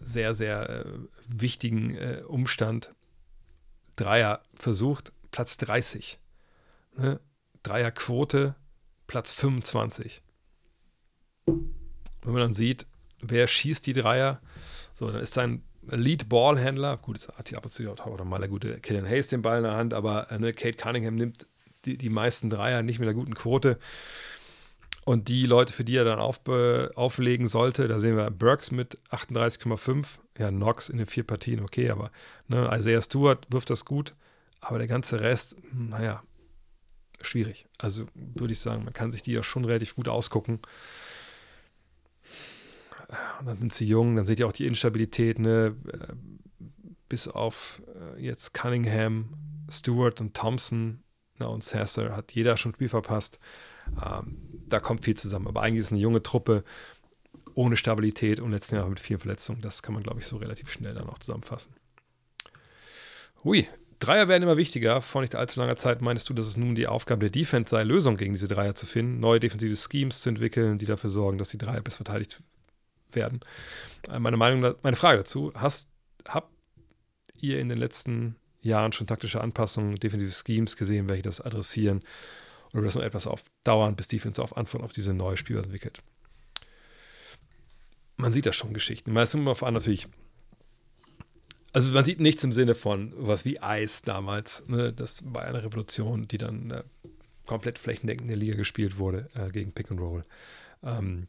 sehr, 0.00 0.34
sehr 0.34 0.68
äh, 0.68 0.84
wichtigen 1.26 1.94
äh, 1.94 2.22
Umstand. 2.26 2.94
Dreier 3.96 4.42
versucht, 4.54 5.12
Platz 5.30 5.56
30. 5.58 6.18
Ne? 6.96 7.20
Dreierquote 7.62 8.56
Platz 9.12 9.34
25. 9.34 10.22
Wenn 11.44 11.62
man 12.24 12.36
dann 12.36 12.54
sieht, 12.54 12.86
wer 13.20 13.46
schießt 13.46 13.84
die 13.84 13.92
Dreier, 13.92 14.40
so, 14.94 15.10
dann 15.10 15.20
ist 15.20 15.34
sein 15.34 15.62
Lead-Ballhändler, 15.82 16.96
gut, 16.96 17.16
es 17.18 17.28
hat 17.28 17.50
hier 17.50 17.58
ab 17.58 17.66
und 17.66 17.70
zu 17.70 17.86
auch 17.90 18.24
mal 18.24 18.38
der 18.38 18.48
gute 18.48 18.80
Killian 18.80 19.06
Hayes 19.06 19.28
den 19.28 19.42
Ball 19.42 19.58
in 19.58 19.64
der 19.64 19.74
Hand, 19.74 19.92
aber 19.92 20.30
äh, 20.30 20.38
ne, 20.38 20.54
Kate 20.54 20.78
Cunningham 20.78 21.16
nimmt 21.16 21.46
die, 21.84 21.98
die 21.98 22.08
meisten 22.08 22.48
Dreier 22.48 22.80
nicht 22.82 23.00
mit 23.00 23.06
einer 23.06 23.14
guten 23.14 23.34
Quote. 23.34 23.78
Und 25.04 25.28
die 25.28 25.44
Leute, 25.44 25.74
für 25.74 25.84
die 25.84 25.96
er 25.96 26.06
dann 26.06 26.18
auf, 26.18 26.40
auflegen 26.48 27.48
sollte, 27.48 27.88
da 27.88 27.98
sehen 27.98 28.16
wir 28.16 28.30
Burks 28.30 28.70
mit 28.70 28.96
38,5. 29.10 30.06
Ja, 30.38 30.48
Knox 30.48 30.88
in 30.88 30.96
den 30.96 31.06
vier 31.06 31.24
Partien, 31.24 31.60
okay, 31.60 31.90
aber 31.90 32.10
ne, 32.48 32.70
Isaiah 32.72 33.02
Stewart 33.02 33.46
wirft 33.50 33.68
das 33.68 33.84
gut. 33.84 34.14
Aber 34.62 34.78
der 34.78 34.88
ganze 34.88 35.20
Rest, 35.20 35.56
hm, 35.70 35.90
naja, 35.90 36.22
schwierig. 37.24 37.66
Also 37.78 38.06
würde 38.14 38.52
ich 38.52 38.60
sagen, 38.60 38.84
man 38.84 38.92
kann 38.92 39.12
sich 39.12 39.22
die 39.22 39.32
ja 39.32 39.42
schon 39.42 39.64
relativ 39.64 39.96
gut 39.96 40.08
ausgucken. 40.08 40.60
Und 43.40 43.46
dann 43.46 43.58
sind 43.58 43.72
sie 43.74 43.86
jung, 43.86 44.16
dann 44.16 44.24
seht 44.24 44.40
ihr 44.40 44.46
auch 44.46 44.52
die 44.52 44.66
Instabilität, 44.66 45.38
ne? 45.38 45.76
bis 47.08 47.28
auf 47.28 47.82
äh, 47.94 48.22
jetzt 48.22 48.54
Cunningham, 48.54 49.34
Stewart 49.70 50.20
und 50.22 50.34
Thompson 50.34 51.02
na, 51.38 51.46
und 51.46 51.64
Sasser 51.64 52.16
hat 52.16 52.32
jeder 52.32 52.56
schon 52.56 52.72
Spiel 52.72 52.88
verpasst. 52.88 53.38
Ähm, 54.02 54.38
da 54.66 54.80
kommt 54.80 55.04
viel 55.04 55.16
zusammen. 55.16 55.48
Aber 55.48 55.62
eigentlich 55.62 55.80
ist 55.80 55.86
es 55.86 55.92
eine 55.92 56.00
junge 56.00 56.22
Truppe 56.22 56.64
ohne 57.54 57.76
Stabilität 57.76 58.40
und 58.40 58.52
letzten 58.52 58.76
Jahr 58.76 58.88
mit 58.88 59.00
vielen 59.00 59.20
Verletzungen. 59.20 59.60
Das 59.60 59.82
kann 59.82 59.94
man, 59.94 60.02
glaube 60.02 60.20
ich, 60.20 60.26
so 60.26 60.36
relativ 60.36 60.70
schnell 60.70 60.94
dann 60.94 61.08
auch 61.08 61.18
zusammenfassen. 61.18 61.74
Hui, 63.44 63.66
Dreier 64.02 64.26
werden 64.26 64.42
immer 64.42 64.56
wichtiger. 64.56 65.00
Vor 65.00 65.20
nicht 65.20 65.36
allzu 65.36 65.60
langer 65.60 65.76
Zeit 65.76 66.02
meinst 66.02 66.28
du, 66.28 66.34
dass 66.34 66.46
es 66.46 66.56
nun 66.56 66.74
die 66.74 66.88
Aufgabe 66.88 67.20
der 67.20 67.30
Defense 67.30 67.70
sei, 67.70 67.84
Lösungen 67.84 68.16
gegen 68.16 68.32
diese 68.32 68.48
Dreier 68.48 68.74
zu 68.74 68.84
finden, 68.84 69.20
neue 69.20 69.38
defensive 69.38 69.76
Schemes 69.76 70.22
zu 70.22 70.28
entwickeln, 70.28 70.78
die 70.78 70.86
dafür 70.86 71.08
sorgen, 71.08 71.38
dass 71.38 71.50
die 71.50 71.58
Dreier 71.58 71.80
besser 71.80 71.98
verteidigt 71.98 72.42
werden. 73.12 73.40
Äh, 74.10 74.18
meine 74.18 74.36
Meinung, 74.36 74.74
meine 74.82 74.96
Frage 74.96 75.18
dazu: 75.18 75.52
Hast 75.54 75.88
habt 76.26 76.50
ihr 77.40 77.60
in 77.60 77.68
den 77.68 77.78
letzten 77.78 78.36
Jahren 78.60 78.92
schon 78.92 79.06
taktische 79.06 79.40
Anpassungen, 79.40 79.96
defensive 79.96 80.32
Schemes 80.32 80.76
gesehen, 80.76 81.08
welche 81.08 81.22
das 81.22 81.40
adressieren? 81.40 82.02
Oder 82.74 82.82
das 82.82 82.94
noch 82.94 83.02
etwas 83.02 83.26
auf 83.26 83.44
dauern, 83.64 83.94
bis 83.94 84.08
Defense 84.08 84.42
auf 84.42 84.56
Antwort 84.56 84.82
auf 84.82 84.92
diese 84.92 85.14
neue 85.14 85.36
Spielweise 85.36 85.66
entwickelt? 85.66 86.02
Man 88.16 88.32
sieht 88.32 88.46
da 88.46 88.52
schon 88.52 88.72
Geschichten. 88.72 89.12
Meistens 89.12 89.40
immer 89.40 89.54
vor 89.54 89.66
allem 89.66 89.74
natürlich 89.74 90.08
also 91.72 91.92
man 91.92 92.04
sieht 92.04 92.20
nichts 92.20 92.44
im 92.44 92.52
Sinne 92.52 92.74
von 92.74 93.12
was 93.16 93.44
wie 93.44 93.60
Eis 93.60 94.02
damals. 94.02 94.64
Ne? 94.66 94.92
Das 94.92 95.22
war 95.24 95.42
eine 95.42 95.64
Revolution, 95.64 96.28
die 96.28 96.38
dann 96.38 96.70
äh, 96.70 96.82
komplett 97.46 97.78
flächendeckend 97.78 98.22
in 98.22 98.28
der 98.28 98.36
Liga 98.36 98.54
gespielt 98.54 98.98
wurde 98.98 99.28
äh, 99.34 99.50
gegen 99.50 99.72
Pick 99.72 99.90
and 99.90 100.00
Roll. 100.00 100.24
Ähm, 100.82 101.28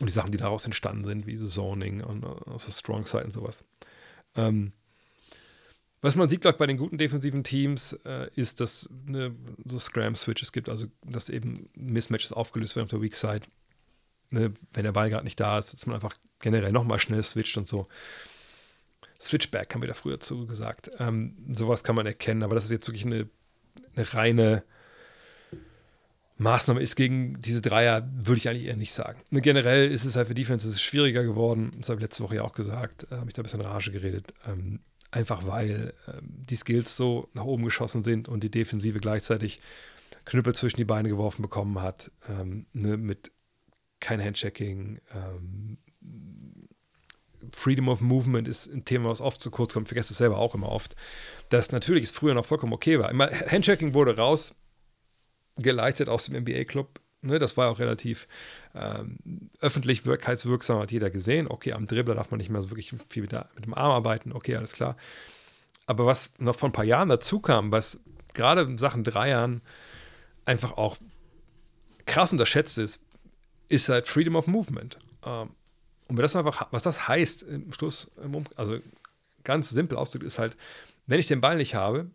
und 0.00 0.06
die 0.08 0.12
Sachen, 0.12 0.32
die 0.32 0.38
daraus 0.38 0.64
entstanden 0.64 1.04
sind, 1.04 1.26
wie 1.26 1.36
so 1.36 1.46
Zoning 1.46 2.02
und 2.02 2.24
uh, 2.24 2.36
der 2.46 2.72
Strong 2.72 3.06
Side 3.06 3.24
und 3.24 3.30
sowas. 3.30 3.64
Ähm, 4.34 4.72
was 6.00 6.16
man 6.16 6.30
sieht, 6.30 6.40
glaube 6.40 6.54
ich, 6.54 6.58
bei 6.58 6.66
den 6.66 6.78
guten 6.78 6.96
defensiven 6.96 7.44
Teams, 7.44 7.92
äh, 8.04 8.30
ist, 8.34 8.60
dass 8.60 8.88
ne, 9.04 9.34
so 9.66 9.78
Scram-Switches 9.78 10.52
gibt, 10.52 10.70
also 10.70 10.86
dass 11.04 11.28
eben 11.28 11.68
Mismatches 11.74 12.32
aufgelöst 12.32 12.76
werden 12.76 12.84
auf 12.84 12.90
der 12.90 13.02
Weak 13.02 13.14
Side. 13.14 13.42
Ne, 14.30 14.54
wenn 14.72 14.84
der 14.84 14.92
Ball 14.92 15.10
gerade 15.10 15.24
nicht 15.24 15.38
da 15.38 15.58
ist, 15.58 15.74
dass 15.74 15.86
man 15.86 15.96
einfach 15.96 16.16
generell 16.38 16.72
nochmal 16.72 16.98
schnell 16.98 17.22
switcht 17.22 17.58
und 17.58 17.68
so. 17.68 17.86
Switchback 19.20 19.74
haben 19.74 19.82
wir 19.82 19.88
da 19.88 19.94
früher 19.94 20.20
zu 20.20 20.46
gesagt. 20.46 20.90
Ähm, 20.98 21.36
sowas 21.52 21.84
kann 21.84 21.94
man 21.94 22.06
erkennen, 22.06 22.42
aber 22.42 22.54
das 22.54 22.64
ist 22.64 22.70
jetzt 22.70 22.88
wirklich 22.88 23.04
eine, 23.04 23.28
eine 23.94 24.14
reine 24.14 24.64
Maßnahme 26.40 26.80
ist 26.80 26.96
gegen 26.96 27.38
diese 27.40 27.60
Dreier, 27.60 28.08
würde 28.14 28.38
ich 28.38 28.48
eigentlich 28.48 28.64
eher 28.64 28.76
nicht 28.76 28.94
sagen. 28.94 29.20
Ne, 29.28 29.42
generell 29.42 29.90
ist 29.90 30.06
es 30.06 30.16
halt 30.16 30.28
für 30.28 30.34
Defense 30.34 30.78
schwieriger 30.78 31.22
geworden. 31.22 31.70
Das 31.76 31.90
habe 31.90 31.98
ich 31.98 32.02
letzte 32.02 32.22
Woche 32.22 32.36
ja 32.36 32.42
auch 32.42 32.54
gesagt. 32.54 33.06
Da 33.10 33.18
habe 33.18 33.28
ich 33.28 33.34
da 33.34 33.42
ein 33.42 33.44
bisschen 33.44 33.60
Rage 33.60 33.92
geredet. 33.92 34.32
Ähm, 34.46 34.80
einfach 35.10 35.46
weil 35.46 35.92
ähm, 36.08 36.46
die 36.48 36.56
Skills 36.56 36.96
so 36.96 37.28
nach 37.34 37.44
oben 37.44 37.64
geschossen 37.64 38.02
sind 38.04 38.26
und 38.26 38.42
die 38.42 38.50
Defensive 38.50 39.00
gleichzeitig 39.00 39.60
Knüppel 40.24 40.54
zwischen 40.54 40.78
die 40.78 40.84
Beine 40.84 41.10
geworfen 41.10 41.42
bekommen 41.42 41.82
hat. 41.82 42.10
Ähm, 42.26 42.64
ne, 42.72 42.96
mit 42.96 43.32
kein 44.00 44.22
Handchecking, 44.22 44.98
Freedom 47.52 47.88
of 47.88 48.00
Movement 48.00 48.48
ist 48.48 48.66
ein 48.66 48.84
Thema, 48.84 49.08
was 49.10 49.20
oft 49.20 49.40
zu 49.40 49.50
kurz 49.50 49.72
kommt. 49.72 49.86
Ich 49.86 49.90
vergesse 49.90 50.12
es 50.12 50.18
selber 50.18 50.38
auch 50.38 50.54
immer 50.54 50.68
oft. 50.68 50.96
Dass 51.48 51.72
natürlich 51.72 52.04
es 52.04 52.10
früher 52.10 52.34
noch 52.34 52.46
vollkommen 52.46 52.72
okay 52.72 52.98
war. 52.98 53.10
Immer, 53.10 53.30
Handchecking 53.30 53.94
wurde 53.94 54.16
rausgeleitet 54.16 56.08
aus 56.08 56.26
dem 56.26 56.36
NBA-Club. 56.42 57.00
Ne, 57.22 57.38
das 57.38 57.58
war 57.58 57.70
auch 57.70 57.78
relativ 57.78 58.26
ähm, 58.74 59.18
öffentlichkeitswirksam, 59.60 60.78
hat 60.78 60.90
jeder 60.90 61.10
gesehen. 61.10 61.48
Okay, 61.48 61.74
am 61.74 61.86
Dribbler 61.86 62.14
darf 62.14 62.30
man 62.30 62.38
nicht 62.38 62.48
mehr 62.48 62.62
so 62.62 62.70
wirklich 62.70 62.94
viel 63.10 63.22
mit, 63.22 63.32
mit 63.32 63.64
dem 63.66 63.74
Arm 63.74 63.90
arbeiten. 63.90 64.32
Okay, 64.32 64.56
alles 64.56 64.72
klar. 64.72 64.96
Aber 65.86 66.06
was 66.06 66.30
noch 66.38 66.56
vor 66.56 66.70
ein 66.70 66.72
paar 66.72 66.84
Jahren 66.84 67.10
dazu 67.10 67.40
kam, 67.40 67.72
was 67.72 68.00
gerade 68.32 68.62
in 68.62 68.78
Sachen 68.78 69.04
Dreiern 69.04 69.60
einfach 70.46 70.72
auch 70.72 70.96
krass 72.06 72.32
unterschätzt 72.32 72.78
ist, 72.78 73.02
ist 73.68 73.88
halt 73.88 74.08
Freedom 74.08 74.36
of 74.36 74.46
Movement. 74.46 74.98
Ähm, 75.24 75.50
und 76.10 76.18
das 76.18 76.34
einfach, 76.34 76.66
was 76.72 76.82
das 76.82 77.06
heißt 77.06 77.44
im 77.44 77.72
Schluss, 77.72 78.10
also 78.56 78.78
ganz 79.44 79.70
simpel 79.70 79.96
ausgedrückt, 79.96 80.26
ist 80.26 80.38
halt, 80.40 80.56
wenn 81.06 81.20
ich 81.20 81.28
den 81.28 81.40
Ball 81.40 81.56
nicht 81.56 81.76
habe 81.76 82.10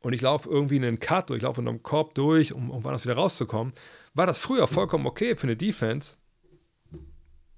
und 0.00 0.12
ich 0.12 0.20
laufe 0.20 0.48
irgendwie 0.48 0.76
in 0.76 0.84
einen 0.84 1.00
Cut 1.00 1.30
oder 1.30 1.38
ich 1.38 1.42
laufe 1.42 1.62
in 1.62 1.68
einem 1.68 1.82
Korb 1.82 2.14
durch, 2.14 2.52
um, 2.52 2.70
um 2.70 2.84
woanders 2.84 3.04
wieder 3.04 3.14
rauszukommen, 3.14 3.72
war 4.12 4.26
das 4.26 4.38
früher 4.38 4.66
vollkommen 4.66 5.06
okay 5.06 5.36
für 5.36 5.44
eine 5.44 5.56
Defense, 5.56 6.16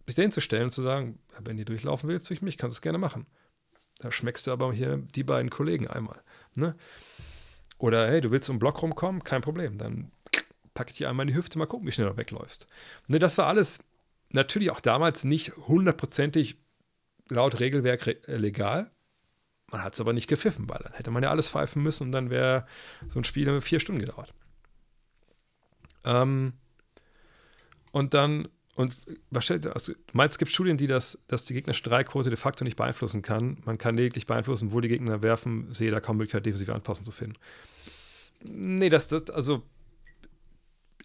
sich 0.07 0.15
dahin 0.15 0.31
zu 0.31 0.41
stellen 0.41 0.65
und 0.65 0.71
zu 0.71 0.83
sagen, 0.83 1.19
wenn 1.41 1.57
du 1.57 1.65
durchlaufen 1.65 2.09
willst 2.09 2.31
durch 2.31 2.43
mich, 2.43 2.57
kannst 2.59 2.77
du 2.77 2.79
es 2.79 2.83
gerne 2.83 2.99
machen. 2.99 3.27
Da 3.99 4.13
schmeckst 4.13 4.47
du 4.47 4.53
aber 4.53 4.73
hier 4.73 4.99
die 4.99 5.25
beiden 5.25 5.51
Kollegen 5.51 5.89
einmal. 5.89 6.23
Ne? 6.55 6.77
Oder 7.79 8.07
hey, 8.07 8.21
du 8.21 8.31
willst 8.31 8.49
um 8.49 8.57
den 8.57 8.61
Block 8.61 8.81
rumkommen, 8.83 9.25
kein 9.25 9.43
Problem. 9.43 9.79
Dann 9.79 10.13
packe 10.75 10.93
ich 10.93 10.99
dir 10.99 11.11
einmal 11.11 11.27
in 11.27 11.33
die 11.33 11.37
Hüfte, 11.37 11.59
mal 11.59 11.67
gucken, 11.67 11.89
wie 11.89 11.93
schnell 11.93 12.09
du 12.09 12.17
wegläufst. 12.17 12.69
Ne, 13.09 13.19
das 13.19 13.37
war 13.37 13.49
alles 13.49 13.81
natürlich 14.37 14.71
auch 14.71 14.81
damals 14.81 15.25
nicht 15.25 15.57
hundertprozentig 15.57 16.57
laut 17.29 17.59
Regelwerk 17.59 18.07
re 18.07 18.17
äh, 18.29 18.37
legal. 18.37 18.93
Man 19.73 19.83
hat 19.83 19.95
es 19.95 20.01
aber 20.01 20.13
nicht 20.13 20.29
gepfiffen, 20.29 20.69
weil 20.69 20.79
dann 20.79 20.93
hätte 20.93 21.11
man 21.11 21.25
ja 21.25 21.31
alles 21.31 21.51
pfeifen 21.51 21.83
müssen 21.83 22.05
und 22.05 22.13
dann 22.13 22.31
wäre 22.31 22.67
so 23.09 23.19
ein 23.19 23.25
Spiel 23.25 23.61
vier 23.61 23.81
Stunden 23.81 24.01
gedauert. 24.01 24.33
Ähm, 26.05 26.53
und 27.91 28.15
dann, 28.15 28.47
und 28.77 28.97
was 29.31 29.51
also, 29.51 29.93
du 29.93 29.99
meinst, 30.13 30.35
es 30.35 30.39
gibt 30.39 30.53
Studien, 30.53 30.77
die 30.77 30.87
das, 30.87 31.19
dass 31.27 31.45
die 31.45 31.55
gegnerische 31.55 31.83
Dreiquote 31.83 32.31
de 32.31 32.37
facto 32.37 32.63
nicht 32.63 32.77
beeinflussen 32.77 33.23
kann. 33.23 33.59
Man 33.65 33.77
kann 33.77 33.97
lediglich 33.97 34.27
beeinflussen, 34.27 34.71
wo 34.71 34.81
die 34.81 34.89
Gegner 34.89 35.23
werfen, 35.23 35.73
sehe 35.75 35.91
da 35.91 35.99
kaum 35.99 36.19
Möglichkeit, 36.19 36.47
defensive 36.47 36.75
Anpassung 36.75 37.05
zu 37.05 37.11
finden. 37.11 37.37
Nee, 38.45 38.89
das, 38.89 39.09
das, 39.09 39.31
also 39.31 39.65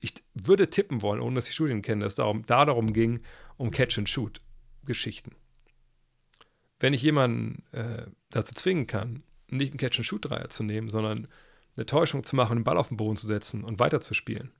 ich 0.01 0.15
würde 0.33 0.69
tippen 0.69 1.01
wollen, 1.01 1.21
ohne 1.21 1.35
dass 1.35 1.47
ich 1.47 1.53
Studien 1.53 1.81
kenne, 1.81 2.03
dass 2.03 2.13
es 2.13 2.17
darum, 2.17 2.43
da 2.45 2.65
darum 2.65 2.91
ging, 2.91 3.21
um 3.57 3.71
Catch-and-Shoot-Geschichten. 3.71 5.35
Wenn 6.79 6.93
ich 6.93 7.03
jemanden 7.03 7.63
äh, 7.71 8.07
dazu 8.31 8.55
zwingen 8.55 8.87
kann, 8.87 9.23
nicht 9.47 9.71
einen 9.71 9.77
Catch-and-Shoot-Dreier 9.77 10.49
zu 10.49 10.63
nehmen, 10.63 10.89
sondern 10.89 11.27
eine 11.75 11.85
Täuschung 11.85 12.23
zu 12.23 12.35
machen, 12.35 12.57
den 12.57 12.63
Ball 12.63 12.77
auf 12.77 12.87
den 12.87 12.97
Boden 12.97 13.15
zu 13.15 13.27
setzen 13.27 13.63
und 13.63 13.79
weiterzuspielen, 13.79 14.51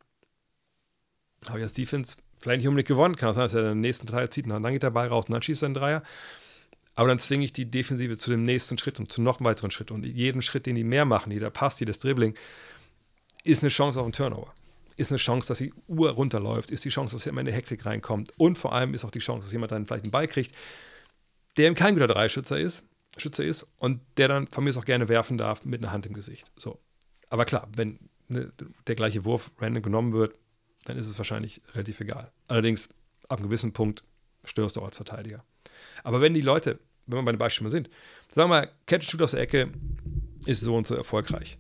habe 1.48 1.58
ich 1.58 1.64
als 1.64 1.74
Defense 1.74 2.18
vielleicht 2.38 2.60
nicht 2.60 2.68
unbedingt 2.68 2.88
gewonnen. 2.88 3.16
Kann 3.16 3.30
auch 3.30 3.34
sein, 3.34 3.44
dass 3.44 3.56
er 3.56 3.64
den 3.64 3.80
nächsten 3.80 4.06
Teil 4.06 4.30
zieht 4.30 4.46
und 4.46 4.52
dann 4.52 4.72
geht 4.72 4.84
der 4.84 4.92
Ball 4.92 5.08
raus 5.08 5.26
und 5.26 5.34
dann 5.34 5.42
schießt 5.42 5.64
er 5.64 5.68
einen 5.68 5.74
Dreier. 5.74 6.04
Aber 6.94 7.08
dann 7.08 7.18
zwinge 7.18 7.46
ich 7.46 7.54
die 7.54 7.72
Defensive 7.72 8.16
zu 8.18 8.30
dem 8.30 8.46
nächsten 8.46 8.78
Schritt 8.78 9.00
und 9.00 9.12
zu 9.12 9.24
noch 9.24 9.40
einem 9.40 9.46
weiteren 9.46 9.72
Schritt. 9.72 9.90
Und 9.90 10.04
jeden 10.04 10.44
Schritt, 10.44 10.68
den 10.68 10.76
die 10.76 10.84
mehr 10.84 11.06
machen, 11.06 11.32
jeder 11.32 11.50
Pass, 11.50 11.80
jedes 11.80 11.98
Dribbling, 11.98 12.36
ist 13.44 13.64
eine 13.64 13.70
Chance 13.70 14.00
auf 14.00 14.06
einen 14.06 14.14
Turnover 14.14 14.54
ist 14.98 15.12
eine 15.12 15.18
Chance, 15.18 15.48
dass 15.48 15.60
die 15.60 15.74
Uhr 15.88 16.12
runterläuft, 16.12 16.72
ist 16.72 16.86
die 16.86 16.90
Chance, 16.90 17.16
dass 17.16 17.26
jemand 17.26 17.48
in 17.48 17.54
eine 17.54 17.58
Hektik 17.58 17.86
reinkommt 17.86 18.32
und 18.38 18.58
vor 18.58 18.74
allem 18.74 18.94
ist 18.94 19.06
auch 19.06 19.12
die 19.12 19.20
Chance, 19.20 19.46
dass 19.46 19.52
jemand 19.52 19.72
dann 19.72 19.86
vielleicht 19.86 20.04
einen 20.04 20.12
Ball 20.12 20.28
kriegt, 20.28 20.54
der 21.58 21.68
eben 21.68 21.76
kein 21.76 21.96
guter 21.96 22.08
Dreischützer 22.08 22.60
ist, 22.60 22.84
Schütze 23.18 23.44
ist 23.44 23.68
und 23.78 24.02
der 24.18 24.28
dann 24.28 24.48
von 24.48 24.64
mir 24.64 24.76
auch 24.78 24.86
gerne 24.86 25.10
werfen 25.10 25.38
darf 25.38 25.66
mit 25.66 25.82
einer 25.82 25.92
Hand 25.92 26.06
im 26.06 26.14
Gesicht. 26.14 26.52
So. 26.56 26.80
Aber 27.30 27.46
klar, 27.46 27.68
wenn 27.76 28.00
ne, 28.28 28.52
der 28.88 28.96
gleiche 28.96 29.26
Wurf 29.26 29.52
random 29.60 29.84
genommen 29.84 30.12
wird, 30.14 30.36
dann 30.86 30.98
ist 30.98 31.08
es 31.08 31.18
wahrscheinlich 31.18 31.62
relativ 31.74 32.00
egal. 32.00 32.32
Allerdings, 32.48 32.90
ab 33.28 33.40
einem 33.40 33.50
gewissen 33.50 33.74
Punkt 33.74 34.04
störst 34.46 34.76
du 34.76 34.82
auch 34.82 34.86
als 34.86 34.98
Verteidiger. 34.98 35.44
Aber 36.04 36.22
wenn 36.22 36.34
die 36.34 36.42
Leute, 36.42 36.80
wenn 37.06 37.20
wir 37.20 37.24
bei 37.24 37.32
den 37.32 37.40
Beispielen 37.40 37.70
sind, 37.70 37.90
sagen 38.32 38.50
wir 38.50 38.62
mal, 38.62 38.72
Catch-Shoot 38.88 39.22
aus 39.22 39.32
der 39.32 39.42
Ecke 39.42 39.72
ist 40.46 40.62
so 40.62 40.76
und 40.76 40.88
so 40.88 40.96
erfolgreich. 40.96 41.58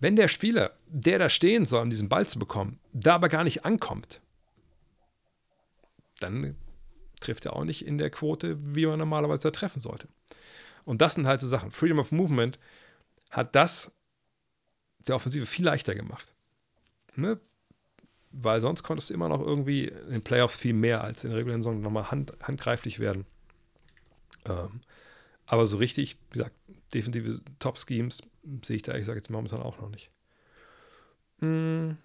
Wenn 0.00 0.16
der 0.16 0.28
Spieler, 0.28 0.72
der 0.86 1.18
da 1.18 1.28
stehen 1.28 1.66
soll, 1.66 1.82
um 1.82 1.90
diesen 1.90 2.08
Ball 2.08 2.26
zu 2.26 2.38
bekommen, 2.38 2.80
da 2.92 3.14
aber 3.14 3.28
gar 3.28 3.44
nicht 3.44 3.64
ankommt, 3.66 4.20
dann 6.20 6.56
trifft 7.20 7.44
er 7.44 7.54
auch 7.54 7.64
nicht 7.64 7.86
in 7.86 7.98
der 7.98 8.10
Quote, 8.10 8.56
wie 8.74 8.86
man 8.86 8.98
normalerweise 8.98 9.42
da 9.42 9.50
treffen 9.50 9.80
sollte. 9.80 10.08
Und 10.84 11.02
das 11.02 11.14
sind 11.14 11.26
halt 11.26 11.42
so 11.42 11.46
Sachen. 11.46 11.70
Freedom 11.70 11.98
of 11.98 12.12
Movement 12.12 12.58
hat 13.30 13.54
das 13.54 13.92
der 15.06 15.14
Offensive 15.14 15.46
viel 15.46 15.64
leichter 15.64 15.94
gemacht. 15.94 16.34
Ne? 17.16 17.38
Weil 18.32 18.60
sonst 18.60 18.82
konntest 18.82 19.10
du 19.10 19.14
immer 19.14 19.28
noch 19.28 19.40
irgendwie 19.40 19.86
in 19.88 20.10
den 20.10 20.22
Playoffs 20.22 20.56
viel 20.56 20.72
mehr 20.72 21.04
als 21.04 21.24
in 21.24 21.30
der 21.30 21.38
regulären 21.38 21.62
Saison 21.62 21.80
nochmal 21.80 22.10
hand, 22.10 22.32
handgreiflich 22.42 23.00
werden. 23.00 23.26
Ähm, 24.46 24.80
aber 25.46 25.66
so 25.66 25.76
richtig, 25.78 26.16
wie 26.30 26.38
gesagt, 26.38 26.54
defensive 26.94 27.40
Top-Schemes 27.58 28.22
sehe 28.62 28.76
ich 28.76 28.82
da 28.82 28.92
ehrlich 28.92 29.02
gesagt 29.02 29.16
jetzt 29.16 29.30
momentan 29.30 29.62
auch 29.62 29.78
noch 29.78 29.88
nicht. 29.88 30.10
Hm. 31.40 31.96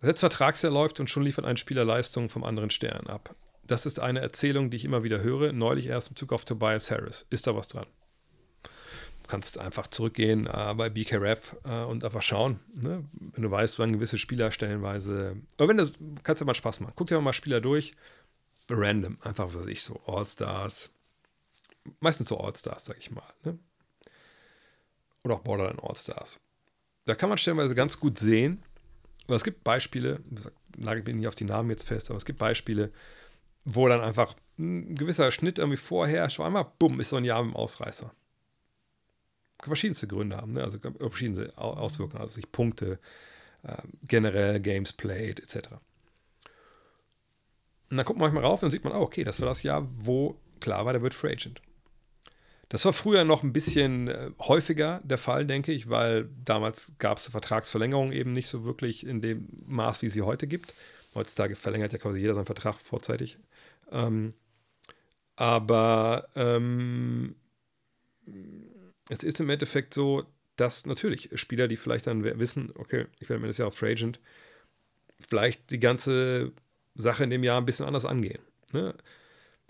Das 0.00 0.20
Vertragsjahr 0.20 0.72
läuft 0.72 1.00
und 1.00 1.10
schon 1.10 1.22
liefert 1.22 1.44
ein 1.44 1.56
Spieler 1.56 1.84
Leistungen 1.84 2.28
vom 2.28 2.44
anderen 2.44 2.70
Stern 2.70 3.06
ab. 3.06 3.34
Das 3.64 3.86
ist 3.86 4.00
eine 4.00 4.20
Erzählung, 4.20 4.70
die 4.70 4.76
ich 4.76 4.84
immer 4.84 5.04
wieder 5.04 5.20
höre, 5.20 5.52
neulich 5.52 5.86
erst 5.86 6.08
im 6.08 6.16
Zug 6.16 6.32
auf 6.32 6.44
Tobias 6.44 6.90
Harris. 6.90 7.26
Ist 7.30 7.46
da 7.46 7.54
was 7.54 7.68
dran? 7.68 7.86
kannst 9.30 9.58
einfach 9.58 9.86
zurückgehen 9.86 10.46
äh, 10.46 10.74
bei 10.74 10.90
BKRF 10.90 11.56
äh, 11.64 11.84
und 11.84 12.04
einfach 12.04 12.20
schauen, 12.20 12.58
ne? 12.74 13.04
wenn 13.12 13.42
du 13.42 13.50
weißt, 13.50 13.78
wann 13.78 13.92
gewisse 13.92 14.18
Spieler 14.18 14.50
stellenweise. 14.50 15.36
Aber 15.56 15.68
wenn 15.68 15.78
das 15.78 15.92
kannst 16.22 16.42
du 16.42 16.44
mal 16.44 16.54
Spaß 16.54 16.80
machen. 16.80 16.92
Guck 16.96 17.06
dir 17.06 17.20
mal 17.20 17.32
Spieler 17.32 17.60
durch, 17.60 17.94
random, 18.72 19.18
einfach 19.22 19.54
was 19.54 19.66
ich 19.66 19.82
so 19.82 20.00
All-Stars, 20.06 20.90
meistens 22.00 22.28
so 22.28 22.38
All-Stars, 22.38 22.84
sag 22.84 22.98
ich 22.98 23.10
mal, 23.10 23.22
ne? 23.44 23.58
oder 25.22 25.34
auch 25.34 25.40
Borderline 25.40 25.82
All-Stars. 25.82 26.38
Da 27.06 27.14
kann 27.14 27.28
man 27.28 27.38
stellenweise 27.38 27.74
ganz 27.74 27.98
gut 27.98 28.18
sehen, 28.18 28.62
aber 29.26 29.36
es 29.36 29.44
gibt 29.44 29.64
Beispiele, 29.64 30.20
lage 30.76 31.00
ich 31.00 31.06
mir 31.06 31.14
nicht 31.14 31.28
auf 31.28 31.34
die 31.34 31.44
Namen 31.44 31.70
jetzt 31.70 31.86
fest, 31.86 32.10
aber 32.10 32.16
es 32.16 32.24
gibt 32.24 32.38
Beispiele, 32.38 32.92
wo 33.64 33.88
dann 33.88 34.00
einfach 34.00 34.34
ein 34.58 34.94
gewisser 34.94 35.30
Schnitt 35.30 35.58
irgendwie 35.58 35.76
vorher, 35.76 36.30
schon 36.30 36.46
einmal, 36.46 36.66
bumm, 36.78 37.00
ist 37.00 37.10
so 37.10 37.16
ein 37.16 37.24
Jahr 37.24 37.40
im 37.40 37.56
Ausreißer 37.56 38.12
verschiedenste 39.62 40.06
Gründe 40.06 40.36
haben, 40.36 40.52
ne? 40.52 40.62
also 40.62 40.78
verschiedene 40.78 41.56
Auswirkungen, 41.56 42.22
also 42.22 42.34
sich 42.34 42.50
Punkte, 42.50 42.98
äh, 43.62 43.76
generell 44.06 44.60
Games 44.60 44.92
played 44.92 45.40
etc. 45.40 45.68
Und 47.90 47.96
dann 47.96 48.06
guckt 48.06 48.18
man 48.18 48.32
manchmal 48.32 48.48
rauf 48.48 48.62
und 48.62 48.66
dann 48.66 48.70
sieht 48.70 48.84
man, 48.84 48.92
oh, 48.92 49.00
okay, 49.00 49.24
das 49.24 49.40
war 49.40 49.48
das 49.48 49.62
Jahr, 49.62 49.88
wo 49.98 50.40
klar 50.60 50.84
war, 50.84 50.92
der 50.92 51.02
wird 51.02 51.14
Free 51.14 51.32
Agent. 51.32 51.60
Das 52.68 52.84
war 52.84 52.92
früher 52.92 53.24
noch 53.24 53.42
ein 53.42 53.52
bisschen 53.52 54.06
äh, 54.06 54.30
häufiger 54.38 55.00
der 55.02 55.18
Fall, 55.18 55.44
denke 55.44 55.72
ich, 55.72 55.90
weil 55.90 56.28
damals 56.44 56.92
gab 56.98 57.18
es 57.18 57.26
Vertragsverlängerungen 57.26 58.12
eben 58.12 58.32
nicht 58.32 58.46
so 58.46 58.64
wirklich 58.64 59.04
in 59.04 59.20
dem 59.20 59.48
Maß, 59.66 60.02
wie 60.02 60.06
es 60.06 60.12
sie 60.12 60.22
heute 60.22 60.46
gibt. 60.46 60.72
Heutzutage 61.16 61.56
verlängert 61.56 61.92
ja 61.92 61.98
quasi 61.98 62.20
jeder 62.20 62.34
seinen 62.34 62.46
Vertrag 62.46 62.76
vorzeitig. 62.80 63.38
Ähm, 63.90 64.34
aber 65.34 66.28
ähm, 66.36 67.34
es 69.08 69.24
ist 69.24 69.40
im 69.40 69.50
Endeffekt 69.50 69.92
so, 69.92 70.24
dass 70.54 70.86
natürlich 70.86 71.30
Spieler, 71.34 71.66
die 71.66 71.76
vielleicht 71.76 72.06
dann 72.06 72.22
wissen, 72.22 72.72
okay, 72.76 73.06
ich 73.18 73.28
werde 73.28 73.40
mir 73.40 73.48
das 73.48 73.58
Jahr 73.58 73.66
auf 73.66 73.76
Free 73.76 73.90
Agent, 73.90 74.20
vielleicht 75.28 75.72
die 75.72 75.80
ganze 75.80 76.52
Sache 77.00 77.24
in 77.24 77.30
dem 77.30 77.44
Jahr 77.44 77.60
ein 77.60 77.66
bisschen 77.66 77.86
anders 77.86 78.04
angehen. 78.04 78.42
Ne? 78.72 78.94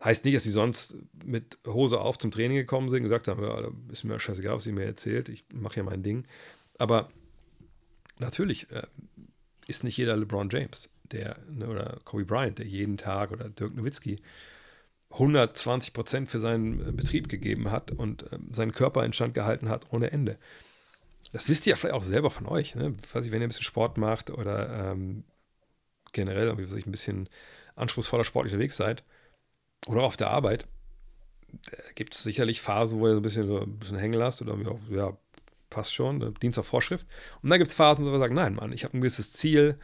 Heißt 0.03 0.25
nicht, 0.25 0.35
dass 0.35 0.45
sie 0.45 0.51
sonst 0.51 0.97
mit 1.25 1.59
Hose 1.67 2.01
auf 2.01 2.19
zum 2.19 2.31
Training 2.31 2.57
gekommen 2.57 2.89
sind 2.89 2.99
und 2.99 3.05
gesagt 3.05 3.29
haben, 3.29 3.43
ja, 3.43 3.71
ist 3.91 4.05
mir 4.05 4.19
scheißegal, 4.19 4.57
was 4.57 4.65
sie 4.65 4.73
mir 4.73 4.85
erzählt, 4.85 5.29
ich 5.29 5.45
mache 5.53 5.77
ja 5.77 5.83
mein 5.83 6.03
Ding. 6.03 6.27
Aber 6.79 7.11
natürlich 8.19 8.71
äh, 8.71 8.87
ist 9.67 9.85
nicht 9.85 9.97
jeder 9.97 10.17
LeBron 10.17 10.49
James, 10.51 10.89
der, 11.13 11.37
ne, 11.51 11.69
oder 11.69 11.99
Kobe 12.05 12.25
Bryant, 12.25 12.59
der 12.59 12.67
jeden 12.67 12.97
Tag 12.97 13.31
oder 13.31 13.49
Dirk 13.51 13.75
Nowitzki 13.75 14.21
120 15.11 15.93
Prozent 15.93 16.31
für 16.31 16.41
seinen 16.41 16.89
äh, 16.89 16.93
Betrieb 16.93 17.29
gegeben 17.29 17.71
hat 17.71 17.91
und 17.91 18.33
äh, 18.33 18.39
seinen 18.53 18.73
Körper 18.73 19.05
instand 19.05 19.35
gehalten 19.35 19.69
hat 19.69 19.93
ohne 19.93 20.13
Ende. 20.13 20.39
Das 21.33 21.49
wisst 21.49 21.67
ihr 21.67 21.73
ja 21.73 21.77
vielleicht 21.77 21.95
auch 21.95 22.03
selber 22.03 22.31
von 22.31 22.47
euch. 22.47 22.75
Ne? 22.75 22.95
Weiß 23.13 23.27
ich, 23.27 23.33
wenn 23.33 23.41
ihr 23.41 23.47
ein 23.47 23.51
bisschen 23.51 23.65
Sport 23.65 23.99
macht 23.99 24.31
oder 24.31 24.93
ähm, 24.93 25.25
generell 26.13 26.47
irgendwie, 26.47 26.69
was 26.69 26.77
ich, 26.77 26.87
ein 26.87 26.91
bisschen 26.93 27.29
anspruchsvoller 27.77 28.25
sportlich 28.25 28.53
unterwegs 28.53 28.77
seid 28.77 29.05
oder 29.87 30.03
auf 30.03 30.17
der 30.17 30.31
Arbeit, 30.31 30.67
gibt 31.95 32.15
es 32.15 32.23
sicherlich 32.23 32.61
Phasen, 32.61 33.01
wo 33.01 33.07
ihr 33.07 33.15
so 33.15 33.21
ein 33.21 33.23
bisschen, 33.23 33.51
ein 33.51 33.79
bisschen 33.79 33.99
hängen 33.99 34.19
lasst 34.19 34.43
oder 34.43 34.53
auch, 34.53 34.79
ja, 34.91 35.17
passt 35.69 35.95
schon, 35.95 36.19
ne? 36.19 36.33
Dienst 36.43 36.59
auf 36.59 36.67
Vorschrift. 36.67 37.07
Und 37.43 37.51
dann 37.51 37.59
gibt 37.59 37.71
es 37.71 37.75
Phasen, 37.75 38.05
wo 38.05 38.11
man 38.11 38.21
sagt, 38.21 38.35
nein, 38.35 38.55
Mann, 38.55 38.73
ich 38.73 38.85
habe 38.85 38.97
ein 38.97 39.01
gewisses 39.01 39.33
Ziel, 39.33 39.79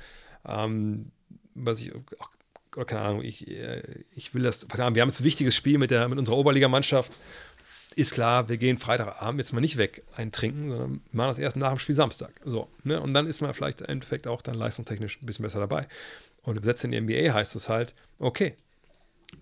ähm, 0.47 1.13
was 1.55 1.81
ich, 1.81 1.93
auch, 2.19 2.87
keine 2.87 3.01
Ahnung, 3.01 3.23
ich, 3.23 3.49
äh, 3.49 4.05
ich 4.15 4.35
will 4.35 4.43
das, 4.43 4.67
wir 4.69 4.85
haben 4.85 4.95
jetzt 4.95 5.21
ein 5.21 5.25
wichtiges 5.25 5.57
Spiel 5.57 5.79
mit, 5.79 5.91
der, 5.91 6.09
mit 6.09 6.19
unserer 6.19 6.37
Oberligamannschaft. 6.37 7.13
Ist 7.97 8.13
klar, 8.13 8.51
wir 8.51 8.59
gehen 8.59 8.77
Freitagabend 8.77 9.41
jetzt 9.41 9.55
mal 9.55 9.63
nicht 9.63 9.79
weg 9.79 10.05
eintrinken, 10.15 10.69
sondern 10.69 11.01
machen 11.13 11.29
das 11.29 11.39
erst 11.39 11.57
nach 11.57 11.71
dem 11.71 11.79
Spiel 11.79 11.95
Samstag. 11.95 12.39
So, 12.45 12.69
ne? 12.85 13.01
Und 13.01 13.15
dann 13.15 13.27
ist 13.27 13.41
man 13.41 13.55
vielleicht 13.55 13.81
im 13.81 13.87
Endeffekt 13.87 14.27
auch 14.27 14.43
dann 14.43 14.55
leistungstechnisch 14.55 15.23
ein 15.23 15.25
bisschen 15.25 15.45
besser 15.45 15.61
dabei. 15.61 15.89
Und 16.43 16.57
im 16.57 16.61
Gesetz 16.61 16.85
in 16.85 16.93
die 16.93 17.01
NBA 17.01 17.33
heißt 17.33 17.57
es 17.57 17.71
halt, 17.71 17.95
okay, 18.19 18.55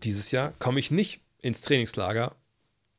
dieses 0.05 0.31
Jahr 0.31 0.53
komme 0.61 0.79
ich 0.79 0.93
nicht 0.93 1.21
ins 1.41 1.63
Trainingslager 1.63 2.37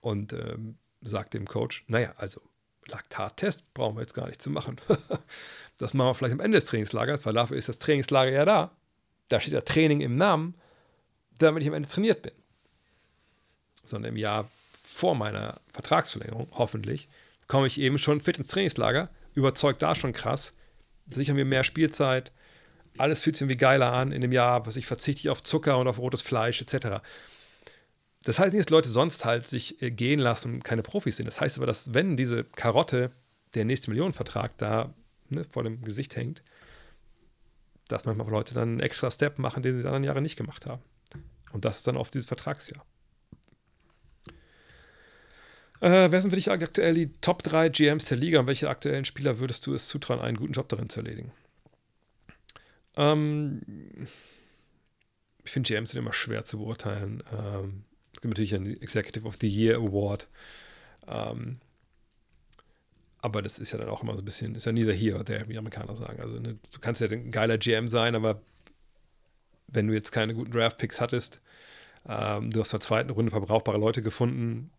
und 0.02 0.34
ähm, 0.34 0.78
sagt 1.00 1.34
dem 1.34 1.48
Coach, 1.48 1.86
naja, 1.88 2.14
also 2.18 2.42
Laktattest 2.88 3.74
brauchen 3.74 3.96
wir 3.96 4.02
jetzt 4.02 4.14
gar 4.14 4.28
nicht 4.28 4.42
zu 4.42 4.50
machen. 4.50 4.82
das 5.78 5.94
machen 5.94 6.10
wir 6.10 6.16
vielleicht 6.16 6.34
am 6.34 6.42
Ende 6.42 6.58
des 6.58 6.66
Trainingslagers, 6.66 7.26
weil 7.26 7.34
dafür 7.34 7.56
ist 7.56 7.70
das 7.70 7.80
Trainingslager 7.80 8.32
ja 8.32 8.44
da. 8.44 8.76
Da 9.30 9.40
steht 9.40 9.54
ja 9.54 9.62
Training 9.62 10.02
im 10.02 10.18
Namen, 10.18 10.56
damit 11.40 11.64
ich 11.64 11.70
am 11.70 11.76
Ende 11.76 11.88
trainiert 11.88 12.24
bin. 12.24 12.34
Sondern 13.86 14.12
im 14.12 14.18
Jahr 14.18 14.50
vor 14.96 15.16
meiner 15.16 15.60
Vertragsverlängerung, 15.74 16.48
hoffentlich, 16.52 17.10
komme 17.48 17.68
ich 17.68 17.80
eben 17.80 17.98
schon 17.98 18.22
fit 18.22 18.38
ins 18.38 18.48
Trainingslager, 18.48 19.10
überzeugt 19.34 19.82
da 19.82 19.94
schon 19.94 20.14
krass, 20.14 20.54
sicher 21.10 21.34
mir 21.34 21.46
mehr 21.46 21.64
Spielzeit, 21.64 22.32
alles 22.98 23.22
fühlt 23.22 23.36
sich 23.36 23.42
irgendwie 23.42 23.58
geiler 23.58 23.92
an 23.92 24.12
in 24.12 24.22
dem 24.22 24.32
Jahr, 24.32 24.66
was 24.66 24.78
ich 24.78 24.88
verzichte 24.88 25.32
auf 25.32 25.44
Zucker 25.44 25.78
und 25.78 25.88
auf 25.88 26.00
rotes 26.00 26.22
Fleisch 26.22 26.62
etc. 26.62 27.04
Das 28.24 28.40
heißt 28.40 28.54
nicht, 28.54 28.66
dass 28.66 28.72
Leute 28.72 28.90
sonst 28.90 29.26
halt 29.26 29.46
sich 29.46 29.82
äh, 29.82 29.92
gehen 29.92 30.20
lassen 30.20 30.56
und 30.56 30.64
keine 30.64 30.82
Profis 30.82 31.18
sind. 31.18 31.26
Das 31.26 31.42
heißt 31.42 31.58
aber, 31.58 31.68
dass 31.68 31.94
wenn 31.94 32.16
diese 32.16 32.44
Karotte, 32.44 33.12
der 33.54 33.66
nächste 33.66 33.90
Millionenvertrag 33.92 34.58
da 34.58 34.94
ne, 35.30 35.44
vor 35.44 35.64
dem 35.64 35.82
Gesicht 35.84 36.16
hängt, 36.16 36.42
dass 37.88 38.06
manchmal 38.06 38.30
Leute 38.30 38.54
dann 38.54 38.70
einen 38.70 38.80
extra 38.80 39.12
Step 39.12 39.40
machen, 39.40 39.62
den 39.62 39.76
sie 39.76 39.82
die 39.82 39.88
anderen 39.88 40.04
Jahre 40.04 40.22
nicht 40.22 40.38
gemacht 40.38 40.66
haben. 40.66 40.82
Und 41.52 41.66
das 41.66 41.78
ist 41.78 41.88
dann 41.88 41.98
oft 41.98 42.14
dieses 42.14 42.28
Vertragsjahr. 42.28 42.84
Äh, 45.82 46.12
wer 46.12 46.22
sind 46.22 46.32
für 46.32 46.36
dich 46.36 46.50
aktuell 46.50 46.94
die 46.94 47.12
Top 47.22 47.44
3 47.44 47.70
GMs 47.70 48.06
der 48.06 48.18
Liga 48.18 48.40
und 48.40 48.48
welche 48.48 48.70
aktuellen 48.70 49.06
Spieler 49.06 49.40
würdest 49.40 49.66
du 49.68 49.74
es 49.74 49.88
zutrauen, 49.88 50.22
einen 50.22 50.38
guten 50.38 50.54
Job 50.54 50.70
darin 50.70 50.90
zu 50.90 51.02
erledigen? 51.02 51.32
Ähm, 52.98 53.62
ich 55.44 55.52
finde 55.52 55.68
GMs 55.68 55.92
sind 55.92 56.00
immer 56.00 56.14
schwer 56.14 56.44
zu 56.44 56.60
beurteilen. 56.60 57.24
Ähm, 57.32 57.84
es 58.14 58.22
gibt 58.22 58.32
natürlich 58.32 58.56
einen 58.56 58.82
Executive 58.82 59.28
of 59.28 59.38
the 59.42 59.48
Year 59.48 59.78
Award. 59.78 60.28
Ähm, 61.08 61.60
aber 63.22 63.42
das 63.42 63.60
ist 63.60 63.72
ja 63.72 63.78
dann 63.78 63.90
auch 63.90 64.04
immer 64.04 64.14
so 64.14 64.22
ein 64.22 64.26
bisschen, 64.26 64.56
ist 64.56 64.66
ja 64.66 64.72
neither 64.72 64.94
here 64.94 65.18
or 65.18 65.26
there, 65.26 65.48
wie 65.48 65.58
Amerikaner 65.58 65.96
sagen. 65.96 66.22
Also 66.22 66.40
ne, 66.40 66.58
du 66.72 66.80
kannst 66.80 67.02
ja 67.02 67.08
ein 67.10 67.32
geiler 67.32 67.58
GM 67.58 67.88
sein, 67.88 68.16
aber 68.16 68.42
wenn 69.68 69.88
du 69.88 69.94
jetzt 69.94 70.12
keine 70.12 70.34
guten 70.34 70.52
Draft-Picks 70.52 71.02
hattest, 71.02 71.42
ähm, 72.08 72.52
du 72.52 72.60
hast 72.60 72.72
der 72.72 72.80
zweiten 72.80 73.10
Runde 73.10 73.32
ein 73.32 73.34
paar 73.34 73.42
brauchbare 73.42 73.80
Leute 73.80 74.02
gefunden, 74.02 74.72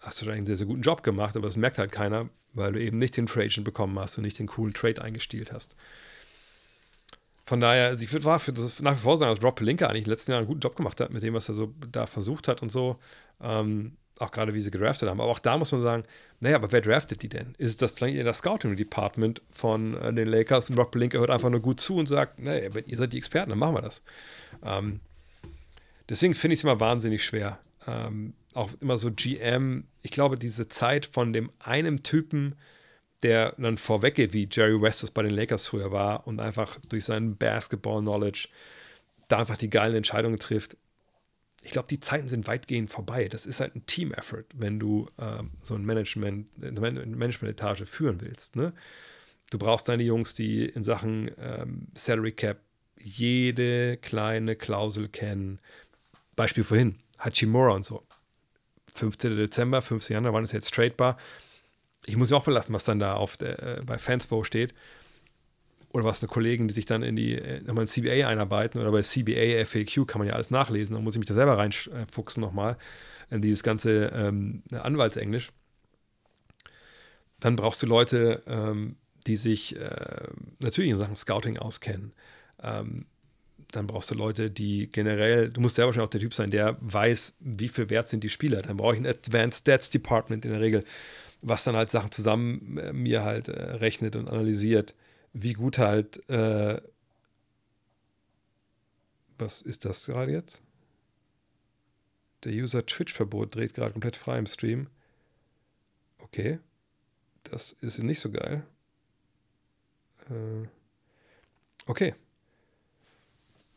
hast 0.00 0.20
du 0.20 0.24
schon 0.24 0.34
einen 0.34 0.46
sehr, 0.46 0.56
sehr 0.56 0.66
guten 0.66 0.82
Job 0.82 1.02
gemacht, 1.02 1.36
aber 1.36 1.46
das 1.46 1.56
merkt 1.56 1.78
halt 1.78 1.92
keiner, 1.92 2.28
weil 2.52 2.72
du 2.72 2.80
eben 2.80 2.98
nicht 2.98 3.16
den 3.16 3.28
Free 3.28 3.44
Agent 3.44 3.64
bekommen 3.64 3.98
hast 3.98 4.16
und 4.16 4.24
nicht 4.24 4.38
den 4.38 4.46
coolen 4.46 4.74
Trade 4.74 5.02
eingestielt 5.02 5.52
hast. 5.52 5.76
Von 7.44 7.60
daher, 7.60 7.88
also 7.88 8.04
ich 8.04 8.12
würde 8.12 8.26
nach 8.26 8.96
wie 8.96 9.00
vor 9.00 9.16
sagen, 9.16 9.34
dass 9.34 9.42
Rob 9.42 9.56
Pelinka 9.56 9.86
eigentlich 9.86 10.00
in 10.00 10.04
den 10.04 10.10
letzten 10.10 10.30
Jahren 10.30 10.42
einen 10.42 10.48
guten 10.48 10.60
Job 10.60 10.76
gemacht 10.76 11.00
hat 11.00 11.12
mit 11.12 11.22
dem, 11.22 11.34
was 11.34 11.48
er 11.48 11.54
so 11.54 11.74
da 11.90 12.06
versucht 12.06 12.48
hat 12.48 12.62
und 12.62 12.70
so. 12.70 12.96
Ähm, 13.40 13.96
auch 14.20 14.30
gerade 14.30 14.54
wie 14.54 14.60
sie 14.60 14.70
gedraftet 14.70 15.08
haben. 15.08 15.20
Aber 15.20 15.30
auch 15.30 15.38
da 15.38 15.56
muss 15.56 15.72
man 15.72 15.80
sagen, 15.80 16.04
naja, 16.40 16.56
aber 16.56 16.70
wer 16.72 16.80
draftet 16.80 17.22
die 17.22 17.28
denn? 17.28 17.54
Ist 17.58 17.82
das 17.82 17.92
vielleicht 17.92 18.24
das 18.24 18.38
Scouting-Department 18.38 19.42
von 19.50 19.96
äh, 19.96 20.12
den 20.12 20.28
Lakers 20.28 20.70
und 20.70 20.78
Rob 20.78 20.90
Pelinka 20.92 21.18
hört 21.18 21.30
einfach 21.30 21.50
nur 21.50 21.60
gut 21.60 21.80
zu 21.80 21.96
und 21.96 22.06
sagt, 22.06 22.38
naja, 22.38 22.72
wenn 22.74 22.84
ihr 22.84 22.96
seid 22.96 23.12
die 23.12 23.18
Experten, 23.18 23.50
dann 23.50 23.58
machen 23.58 23.74
wir 23.74 23.82
das. 23.82 24.02
Ähm, 24.62 25.00
deswegen 26.08 26.34
finde 26.34 26.52
ich 26.54 26.60
es 26.60 26.64
immer 26.64 26.78
wahnsinnig 26.80 27.24
schwer. 27.24 27.58
Ähm, 27.86 28.34
auch 28.54 28.70
immer 28.80 28.98
so 28.98 29.10
GM, 29.12 29.84
ich 30.02 30.10
glaube, 30.10 30.36
diese 30.36 30.68
Zeit 30.68 31.06
von 31.06 31.32
dem 31.32 31.50
einen 31.58 32.02
Typen, 32.02 32.56
der 33.22 33.54
dann 33.58 33.76
vorweggeht, 33.76 34.32
wie 34.32 34.48
Jerry 34.50 34.80
West 34.80 35.02
es 35.02 35.10
bei 35.10 35.22
den 35.22 35.34
Lakers 35.34 35.66
früher 35.66 35.92
war 35.92 36.26
und 36.26 36.40
einfach 36.40 36.78
durch 36.88 37.04
seinen 37.04 37.36
Basketball-Knowledge 37.36 38.48
da 39.28 39.38
einfach 39.38 39.56
die 39.56 39.70
geilen 39.70 39.94
Entscheidungen 39.94 40.38
trifft. 40.38 40.76
Ich 41.62 41.72
glaube, 41.72 41.88
die 41.88 42.00
Zeiten 42.00 42.28
sind 42.28 42.46
weitgehend 42.46 42.90
vorbei. 42.90 43.28
Das 43.28 43.44
ist 43.44 43.60
halt 43.60 43.76
ein 43.76 43.84
Team-Effort, 43.86 44.46
wenn 44.54 44.80
du 44.80 45.08
ähm, 45.18 45.50
so 45.60 45.74
ein 45.74 45.84
Management, 45.84 46.48
eine 46.60 46.80
Management-Etage 46.80 47.84
führen 47.84 48.20
willst. 48.22 48.56
Ne? 48.56 48.72
Du 49.50 49.58
brauchst 49.58 49.88
deine 49.88 50.02
Jungs, 50.02 50.34
die 50.34 50.64
in 50.64 50.82
Sachen 50.82 51.30
ähm, 51.38 51.88
Salary 51.94 52.32
Cap 52.32 52.60
jede 52.98 53.98
kleine 53.98 54.56
Klausel 54.56 55.08
kennen. 55.08 55.58
Beispiel 56.36 56.64
vorhin, 56.64 56.96
Hachimura 57.18 57.74
und 57.74 57.84
so. 57.84 58.02
15. 59.00 59.36
Dezember, 59.36 59.82
15. 59.82 60.14
Januar, 60.14 60.32
wann 60.32 60.44
ist 60.44 60.52
jetzt 60.52 60.72
tradebar? 60.72 61.16
ich 62.06 62.16
muss 62.16 62.30
mir 62.30 62.36
auch 62.36 62.44
verlassen, 62.44 62.72
was 62.72 62.84
dann 62.84 62.98
da 62.98 63.14
auf 63.14 63.36
der, 63.36 63.78
äh, 63.78 63.82
bei 63.82 63.98
Fanspo 63.98 64.44
steht. 64.44 64.74
Oder 65.92 66.04
was 66.04 66.22
eine 66.22 66.28
Kollegen, 66.28 66.68
die 66.68 66.74
sich 66.74 66.86
dann 66.86 67.02
in 67.02 67.16
die 67.16 67.34
äh, 67.34 67.60
nochmal 67.62 67.84
in 67.84 67.88
CBA 67.88 68.28
einarbeiten 68.28 68.80
oder 68.80 68.92
bei 68.92 69.02
CBA, 69.02 69.64
FAQ 69.64 70.06
kann 70.06 70.20
man 70.20 70.28
ja 70.28 70.34
alles 70.34 70.50
nachlesen. 70.50 70.94
Da 70.94 71.00
muss 71.00 71.14
ich 71.14 71.18
mich 71.18 71.28
da 71.28 71.34
selber 71.34 71.58
reinfuchsen 71.58 72.40
nochmal 72.40 72.76
in 73.30 73.42
dieses 73.42 73.62
ganze 73.62 74.06
ähm, 74.14 74.62
Anwaltsenglisch. 74.72 75.50
Dann 77.40 77.56
brauchst 77.56 77.82
du 77.82 77.86
Leute, 77.86 78.42
ähm, 78.46 78.96
die 79.26 79.36
sich 79.36 79.76
äh, 79.76 80.28
natürlich 80.60 80.90
in 80.90 80.98
Sachen 80.98 81.16
Scouting 81.16 81.58
auskennen. 81.58 82.12
Ähm, 82.62 83.06
dann 83.72 83.86
brauchst 83.86 84.10
du 84.10 84.14
Leute, 84.14 84.50
die 84.50 84.90
generell, 84.90 85.50
du 85.50 85.60
musst 85.60 85.76
selber 85.76 85.92
schon 85.92 86.02
auch 86.02 86.08
der 86.08 86.20
Typ 86.20 86.34
sein, 86.34 86.50
der 86.50 86.76
weiß, 86.80 87.34
wie 87.40 87.68
viel 87.68 87.90
wert 87.90 88.08
sind 88.08 88.24
die 88.24 88.28
Spieler. 88.28 88.62
Dann 88.62 88.76
brauche 88.76 88.94
ich 88.94 89.00
ein 89.00 89.06
Advanced 89.06 89.60
Stats 89.60 89.90
Department 89.90 90.44
in 90.44 90.52
der 90.52 90.60
Regel, 90.60 90.84
was 91.42 91.64
dann 91.64 91.76
halt 91.76 91.90
Sachen 91.90 92.12
zusammen 92.12 92.78
äh, 92.78 92.92
mir 92.92 93.24
halt 93.24 93.48
äh, 93.48 93.62
rechnet 93.62 94.16
und 94.16 94.28
analysiert, 94.28 94.94
wie 95.32 95.52
gut 95.52 95.78
halt, 95.78 96.28
äh, 96.28 96.80
was 99.38 99.62
ist 99.62 99.84
das 99.84 100.06
gerade 100.06 100.32
jetzt? 100.32 100.60
Der 102.44 102.52
User 102.52 102.84
Twitch-Verbot 102.84 103.54
dreht 103.54 103.74
gerade 103.74 103.92
komplett 103.92 104.16
frei 104.16 104.38
im 104.38 104.46
Stream. 104.46 104.88
Okay. 106.18 106.58
Das 107.44 107.72
ist 107.80 107.98
nicht 107.98 108.20
so 108.20 108.30
geil. 108.30 108.64
Äh, 110.28 110.68
okay. 111.86 112.14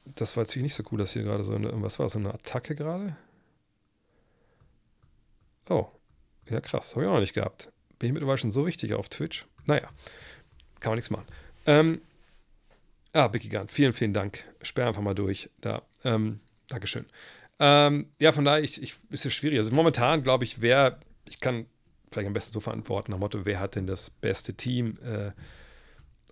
Das 0.06 0.36
war 0.36 0.44
jetzt 0.44 0.56
nicht 0.56 0.76
so 0.76 0.84
cool, 0.92 0.98
dass 0.98 1.14
hier 1.14 1.24
gerade 1.24 1.44
so 1.44 1.56
eine, 1.56 1.72
was 1.82 2.00
war 2.00 2.10
so 2.10 2.20
eine 2.20 2.34
Attacke 2.34 2.76
gerade? 2.76 3.16
Oh, 5.70 5.88
ja, 6.50 6.60
krass. 6.60 6.96
Habe 6.96 7.06
ich 7.06 7.10
auch 7.10 7.14
noch 7.14 7.22
nicht 7.22 7.34
gehabt. 7.34 7.72
Bin 8.00 8.08
ich 8.08 8.14
mittlerweile 8.14 8.38
schon 8.38 8.52
so 8.52 8.66
wichtig 8.66 8.94
auf 8.94 9.08
Twitch? 9.10 9.46
Naja, 9.66 9.90
kann 10.80 10.92
man 10.92 10.98
nichts 10.98 11.10
machen. 11.10 11.26
Ähm, 11.66 12.02
ah, 13.14 13.32
Vicky 13.34 13.48
Gunn, 13.48 13.70
vielen, 13.70 13.94
vielen 13.94 14.14
Dank. 14.14 14.44
Sperr 14.62 14.88
einfach 14.88 15.02
mal 15.02 15.16
durch. 15.16 15.50
Da. 15.62 15.84
Ähm, 16.04 16.42
Dankeschön. 16.68 17.06
Ähm, 17.60 18.08
ja, 18.20 18.32
von 18.32 18.44
daher 18.44 18.62
ich, 18.62 18.82
ich, 18.82 18.96
ist 19.10 19.26
es 19.26 19.34
schwierig. 19.34 19.58
Also 19.60 19.72
momentan 19.72 20.24
glaube 20.24 20.44
ich, 20.44 20.62
wer, 20.62 21.00
ich 21.26 21.40
kann 21.40 21.66
vielleicht 22.12 22.28
am 22.28 22.34
besten 22.34 22.54
so 22.54 22.60
verantworten, 22.60 23.12
nach 23.12 23.20
Motto, 23.20 23.46
wer 23.46 23.60
hat 23.60 23.76
denn 23.76 23.88
das 23.88 24.10
beste 24.10 24.54
Team? 24.54 24.98
Äh, 25.04 25.32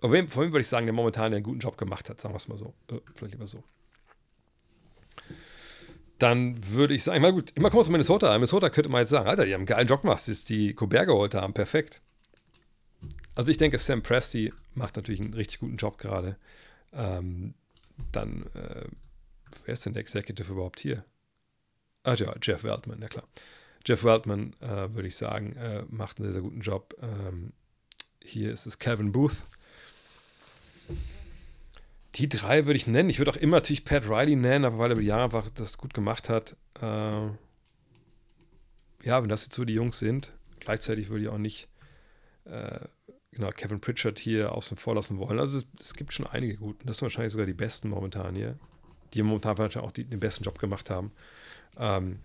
von 0.02 0.10
wem, 0.10 0.26
von 0.28 0.42
wem 0.42 0.52
würde 0.52 0.62
ich 0.62 0.68
sagen, 0.68 0.86
der 0.86 0.92
momentan 0.92 1.32
einen 1.32 1.44
guten 1.44 1.60
Job 1.60 1.78
gemacht 1.78 2.10
hat, 2.10 2.20
sagen 2.20 2.34
wir 2.34 2.38
es 2.38 2.48
mal 2.48 2.58
so. 2.58 2.74
Äh, 2.90 2.98
vielleicht 3.14 3.34
lieber 3.34 3.46
so. 3.46 3.62
Dann 6.18 6.58
würde 6.72 6.94
ich 6.94 7.04
sagen, 7.04 7.22
mal 7.22 7.32
gut, 7.32 7.52
immer 7.54 7.70
kommst 7.70 7.86
du 7.86 7.92
Minnesota. 7.92 8.32
Minnesota 8.32 8.68
könnte 8.68 8.90
man 8.90 9.02
jetzt 9.02 9.10
sagen, 9.10 9.28
Alter, 9.28 9.46
die 9.46 9.54
haben 9.54 9.60
einen 9.60 9.66
geilen 9.66 9.86
Job 9.86 10.02
gemacht, 10.02 10.26
ist 10.26 10.48
die 10.48 10.74
Colbert 10.74 11.06
geholt 11.06 11.34
haben, 11.34 11.54
perfekt. 11.54 12.00
Also 13.36 13.52
ich 13.52 13.58
denke, 13.58 13.78
Sam 13.78 14.02
Presti 14.02 14.52
macht 14.74 14.96
natürlich 14.96 15.20
einen 15.20 15.34
richtig 15.34 15.60
guten 15.60 15.76
Job 15.76 15.98
gerade. 15.98 16.36
Ähm, 16.92 17.54
dann, 18.10 18.46
äh, 18.54 18.86
wer 19.64 19.72
ist 19.72 19.86
denn 19.86 19.92
der 19.92 20.00
Executive 20.00 20.52
überhaupt 20.52 20.80
hier? 20.80 21.04
Ah 22.02 22.14
ja, 22.14 22.34
Jeff 22.42 22.64
Weltman, 22.64 23.00
ja 23.00 23.06
klar. 23.06 23.28
Jeff 23.86 24.02
Weltman, 24.02 24.52
äh, 24.60 24.92
würde 24.94 25.06
ich 25.06 25.16
sagen, 25.16 25.54
äh, 25.54 25.84
macht 25.88 26.18
einen 26.18 26.24
sehr, 26.24 26.32
sehr 26.32 26.42
guten 26.42 26.60
Job. 26.60 26.96
Ähm, 27.00 27.52
hier 28.20 28.52
ist 28.52 28.66
es 28.66 28.80
Kevin 28.80 29.12
Booth. 29.12 29.44
Die 32.16 32.28
drei 32.28 32.66
würde 32.66 32.76
ich 32.76 32.86
nennen. 32.86 33.08
Ich 33.08 33.18
würde 33.18 33.30
auch 33.30 33.36
immer 33.36 33.56
natürlich 33.56 33.84
Pat 33.84 34.08
Riley 34.08 34.36
nennen, 34.36 34.64
aber 34.64 34.78
weil 34.78 34.90
er 34.90 34.98
über 34.98 35.22
einfach 35.22 35.48
das 35.50 35.78
gut 35.78 35.94
gemacht 35.94 36.28
hat. 36.28 36.56
Äh, 36.80 37.28
ja, 39.04 39.22
wenn 39.22 39.28
das 39.28 39.44
jetzt 39.44 39.54
so 39.54 39.64
die 39.64 39.74
Jungs 39.74 39.98
sind, 39.98 40.32
gleichzeitig 40.60 41.08
würde 41.08 41.24
ich 41.24 41.30
auch 41.30 41.38
nicht 41.38 41.68
äh, 42.44 42.80
genau, 43.32 43.50
Kevin 43.50 43.80
Pritchard 43.80 44.18
hier 44.18 44.52
außen 44.52 44.76
vor 44.76 44.94
lassen 44.94 45.18
wollen. 45.18 45.38
Also 45.38 45.58
es, 45.58 45.66
es, 45.80 45.94
gibt 45.94 46.12
schon 46.12 46.26
einige 46.26 46.56
guten. 46.56 46.86
Das 46.86 46.98
sind 46.98 47.06
wahrscheinlich 47.06 47.32
sogar 47.32 47.46
die 47.46 47.54
besten 47.54 47.88
momentan 47.88 48.34
hier, 48.34 48.58
die 49.14 49.22
momentan 49.22 49.58
wahrscheinlich 49.58 49.88
auch 49.88 49.92
die, 49.92 50.04
den 50.04 50.20
besten 50.20 50.44
Job 50.44 50.58
gemacht 50.58 50.90
haben. 50.90 51.12
Ähm, 51.78 52.20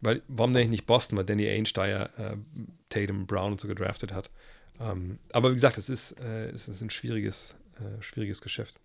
weil, 0.00 0.22
warum 0.28 0.52
nenne 0.52 0.64
ich 0.64 0.70
nicht 0.70 0.86
Boston, 0.86 1.18
weil 1.18 1.24
Danny 1.24 1.44
ja 1.44 2.04
äh, 2.04 2.36
Tatum 2.88 3.26
Brown 3.26 3.52
und 3.52 3.60
so 3.60 3.68
gedraftet 3.68 4.12
hat. 4.12 4.30
Ähm, 4.80 5.18
aber 5.32 5.50
wie 5.50 5.54
gesagt, 5.54 5.78
es 5.78 5.88
ist, 5.88 6.18
äh, 6.18 6.48
es 6.50 6.68
ist 6.68 6.80
ein 6.80 6.90
schwieriges, 6.90 7.54
äh, 7.76 8.02
schwieriges 8.02 8.40
Geschäft. 8.40 8.79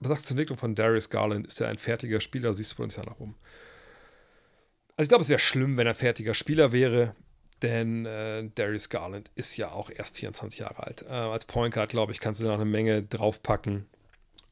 Was 0.00 0.08
sagst 0.08 0.24
du 0.24 0.28
zur 0.28 0.34
Entwicklung 0.34 0.58
von 0.58 0.74
Darius 0.74 1.10
Garland? 1.10 1.46
Ist 1.46 1.60
er 1.60 1.68
ein 1.68 1.78
fertiger 1.78 2.20
Spieler? 2.20 2.54
Siehst 2.54 2.72
du 2.72 2.76
Potenzial 2.76 3.06
nach 3.06 3.18
oben? 3.18 3.36
Also 4.96 5.02
ich 5.02 5.08
glaube, 5.08 5.22
es 5.22 5.28
wäre 5.28 5.38
schlimm, 5.38 5.76
wenn 5.76 5.86
er 5.86 5.94
fertiger 5.94 6.34
Spieler 6.34 6.72
wäre. 6.72 7.14
Denn 7.62 8.06
äh, 8.06 8.48
Darius 8.54 8.88
Garland 8.88 9.30
ist 9.34 9.56
ja 9.56 9.70
auch 9.70 9.90
erst 9.90 10.16
24 10.16 10.60
Jahre 10.60 10.82
alt. 10.82 11.02
Äh, 11.02 11.12
als 11.12 11.44
Point 11.44 11.74
Guard, 11.74 11.90
glaube 11.90 12.12
ich, 12.12 12.20
kannst 12.20 12.40
du 12.40 12.44
noch 12.44 12.54
eine 12.54 12.64
Menge 12.64 13.02
draufpacken. 13.02 13.86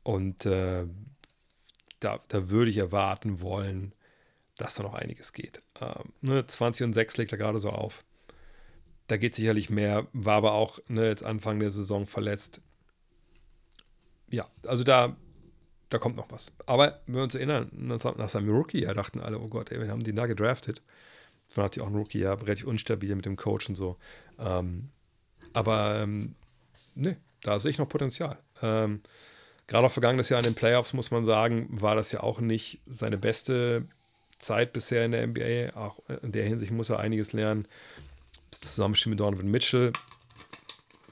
Und 0.02 0.44
äh, 0.44 0.84
da, 2.00 2.20
da 2.28 2.50
würde 2.50 2.70
ich 2.70 2.76
erwarten 2.76 3.40
wollen, 3.40 3.94
dass 4.58 4.74
da 4.74 4.82
noch 4.82 4.94
einiges 4.94 5.32
geht. 5.32 5.62
Ähm, 5.80 6.12
ne, 6.20 6.46
20 6.46 6.84
und 6.84 6.92
6 6.92 7.16
legt 7.16 7.32
er 7.32 7.38
gerade 7.38 7.58
so 7.58 7.70
auf. 7.70 8.04
Da 9.08 9.16
geht 9.16 9.34
sicherlich 9.34 9.70
mehr, 9.70 10.06
war 10.12 10.36
aber 10.36 10.52
auch 10.52 10.78
ne, 10.88 11.06
jetzt 11.08 11.24
Anfang 11.24 11.58
der 11.60 11.70
Saison 11.70 12.06
verletzt. 12.06 12.60
Ja, 14.30 14.46
also 14.66 14.84
da, 14.84 15.16
da 15.88 15.98
kommt 15.98 16.16
noch 16.16 16.30
was. 16.30 16.52
Aber 16.66 17.00
wenn 17.06 17.16
wir 17.16 17.22
uns 17.22 17.34
erinnern, 17.34 17.70
nach 17.72 18.28
seinem 18.28 18.50
Rookie-Jahr 18.50 18.94
dachten 18.94 19.20
alle, 19.20 19.38
oh 19.40 19.48
Gott, 19.48 19.72
ey, 19.72 19.80
wir 19.80 19.88
haben 19.88 20.04
die 20.04 20.14
da 20.14 20.26
gedraftet. 20.26 20.82
Dann 21.54 21.64
hatte 21.64 21.80
ich 21.80 21.82
auch 21.82 21.88
ein 21.88 21.96
Rookie, 21.96 22.20
ja, 22.20 22.34
relativ 22.34 22.66
unstabil 22.66 23.14
mit 23.16 23.24
dem 23.24 23.36
Coach 23.36 23.70
und 23.70 23.74
so. 23.74 23.96
Ähm, 24.38 24.90
aber 25.54 26.00
ähm, 26.02 26.34
ne, 26.94 27.16
da 27.42 27.58
sehe 27.58 27.70
ich 27.70 27.78
noch 27.78 27.88
Potenzial. 27.88 28.38
Ähm, 28.62 29.00
Gerade 29.66 29.86
auch 29.86 29.92
vergangenes 29.92 30.28
Jahr 30.30 30.40
in 30.40 30.44
den 30.44 30.54
Playoffs, 30.54 30.94
muss 30.94 31.10
man 31.10 31.24
sagen, 31.24 31.68
war 31.70 31.94
das 31.94 32.10
ja 32.12 32.22
auch 32.22 32.40
nicht 32.40 32.80
seine 32.86 33.18
beste 33.18 33.86
Zeit 34.38 34.72
bisher 34.72 35.04
in 35.04 35.12
der 35.12 35.26
NBA. 35.26 35.76
Auch 35.76 36.00
in 36.22 36.32
der 36.32 36.44
Hinsicht 36.44 36.72
muss 36.72 36.88
er 36.88 37.00
einiges 37.00 37.32
lernen. 37.32 37.68
Das 38.50 38.60
Zusammenspiel 38.60 39.10
mit 39.10 39.20
Donovan 39.20 39.50
Mitchell, 39.50 39.92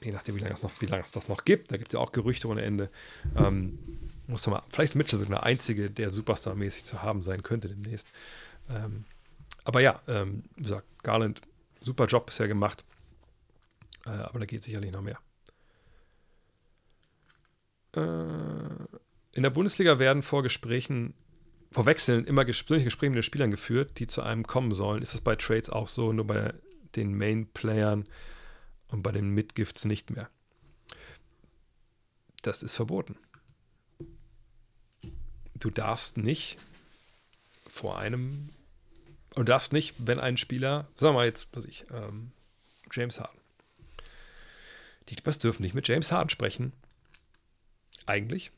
je 0.01 0.11
nachdem, 0.11 0.35
wie 0.35 0.39
lange 0.39 0.53
es, 0.53 0.63
noch, 0.63 0.71
wie 0.79 0.85
lange 0.85 1.03
es 1.03 1.11
das 1.11 1.27
noch 1.27 1.45
gibt, 1.45 1.71
da 1.71 1.77
gibt 1.77 1.89
es 1.89 1.93
ja 1.93 1.99
auch 1.99 2.11
Gerüchte 2.11 2.47
ohne 2.47 2.61
Ende. 2.61 2.89
Ähm, 3.35 3.79
muss 4.27 4.45
man 4.47 4.57
mal, 4.57 4.63
vielleicht 4.69 4.91
ist 4.91 4.95
Mitchell 4.95 5.19
sogar 5.19 5.39
der 5.39 5.43
Einzige, 5.43 5.89
der 5.89 6.11
Superstar-mäßig 6.11 6.83
zu 6.83 7.01
haben 7.01 7.21
sein 7.21 7.43
könnte 7.43 7.69
demnächst. 7.69 8.07
Ähm, 8.69 9.05
aber 9.63 9.81
ja, 9.81 10.01
ähm, 10.07 10.43
wie 10.55 10.63
gesagt, 10.63 10.85
Garland, 11.03 11.41
super 11.81 12.05
Job 12.05 12.25
bisher 12.25 12.47
gemacht. 12.47 12.83
Äh, 14.05 14.09
aber 14.09 14.39
da 14.39 14.45
geht 14.45 14.63
sicherlich 14.63 14.91
noch 14.91 15.01
mehr. 15.01 15.19
Äh, 17.95 18.97
in 19.33 19.43
der 19.43 19.49
Bundesliga 19.49 19.99
werden 19.99 20.23
vor 20.23 20.43
Gesprächen, 20.43 21.13
vor 21.71 21.85
Wechseln 21.85 22.25
immer 22.25 22.43
persönliche 22.43 22.85
Gespräche 22.85 23.11
mit 23.11 23.17
den 23.17 23.23
Spielern 23.23 23.51
geführt, 23.51 23.99
die 23.99 24.07
zu 24.07 24.21
einem 24.21 24.45
kommen 24.45 24.71
sollen. 24.73 25.01
Ist 25.01 25.13
das 25.13 25.21
bei 25.21 25.35
Trades 25.35 25.69
auch 25.69 25.87
so, 25.87 26.11
nur 26.11 26.25
bei 26.25 26.53
den 26.95 27.15
Main-Playern 27.15 28.07
und 28.89 29.03
bei 29.03 29.11
den 29.11 29.29
Mitgifts 29.29 29.85
nicht 29.85 30.09
mehr? 30.09 30.29
Das 32.41 32.63
ist 32.63 32.73
verboten. 32.73 33.17
Du 35.55 35.69
darfst 35.69 36.17
nicht 36.17 36.57
vor 37.67 37.97
einem 37.97 38.49
und 39.35 39.49
darfst 39.49 39.73
nicht, 39.73 39.95
wenn 39.97 40.19
ein 40.19 40.37
Spieler, 40.37 40.87
sagen 40.95 41.13
wir 41.13 41.19
mal 41.19 41.25
jetzt, 41.25 41.49
was 41.51 41.65
ich, 41.65 41.85
ähm, 41.91 42.31
James 42.91 43.19
Harden. 43.19 43.39
Die 45.09 45.15
Clippers 45.15 45.39
dürfen 45.39 45.61
nicht 45.61 45.75
mit 45.75 45.87
James 45.87 46.11
Harden 46.11 46.29
sprechen. 46.29 46.73
Eigentlich. 48.05 48.51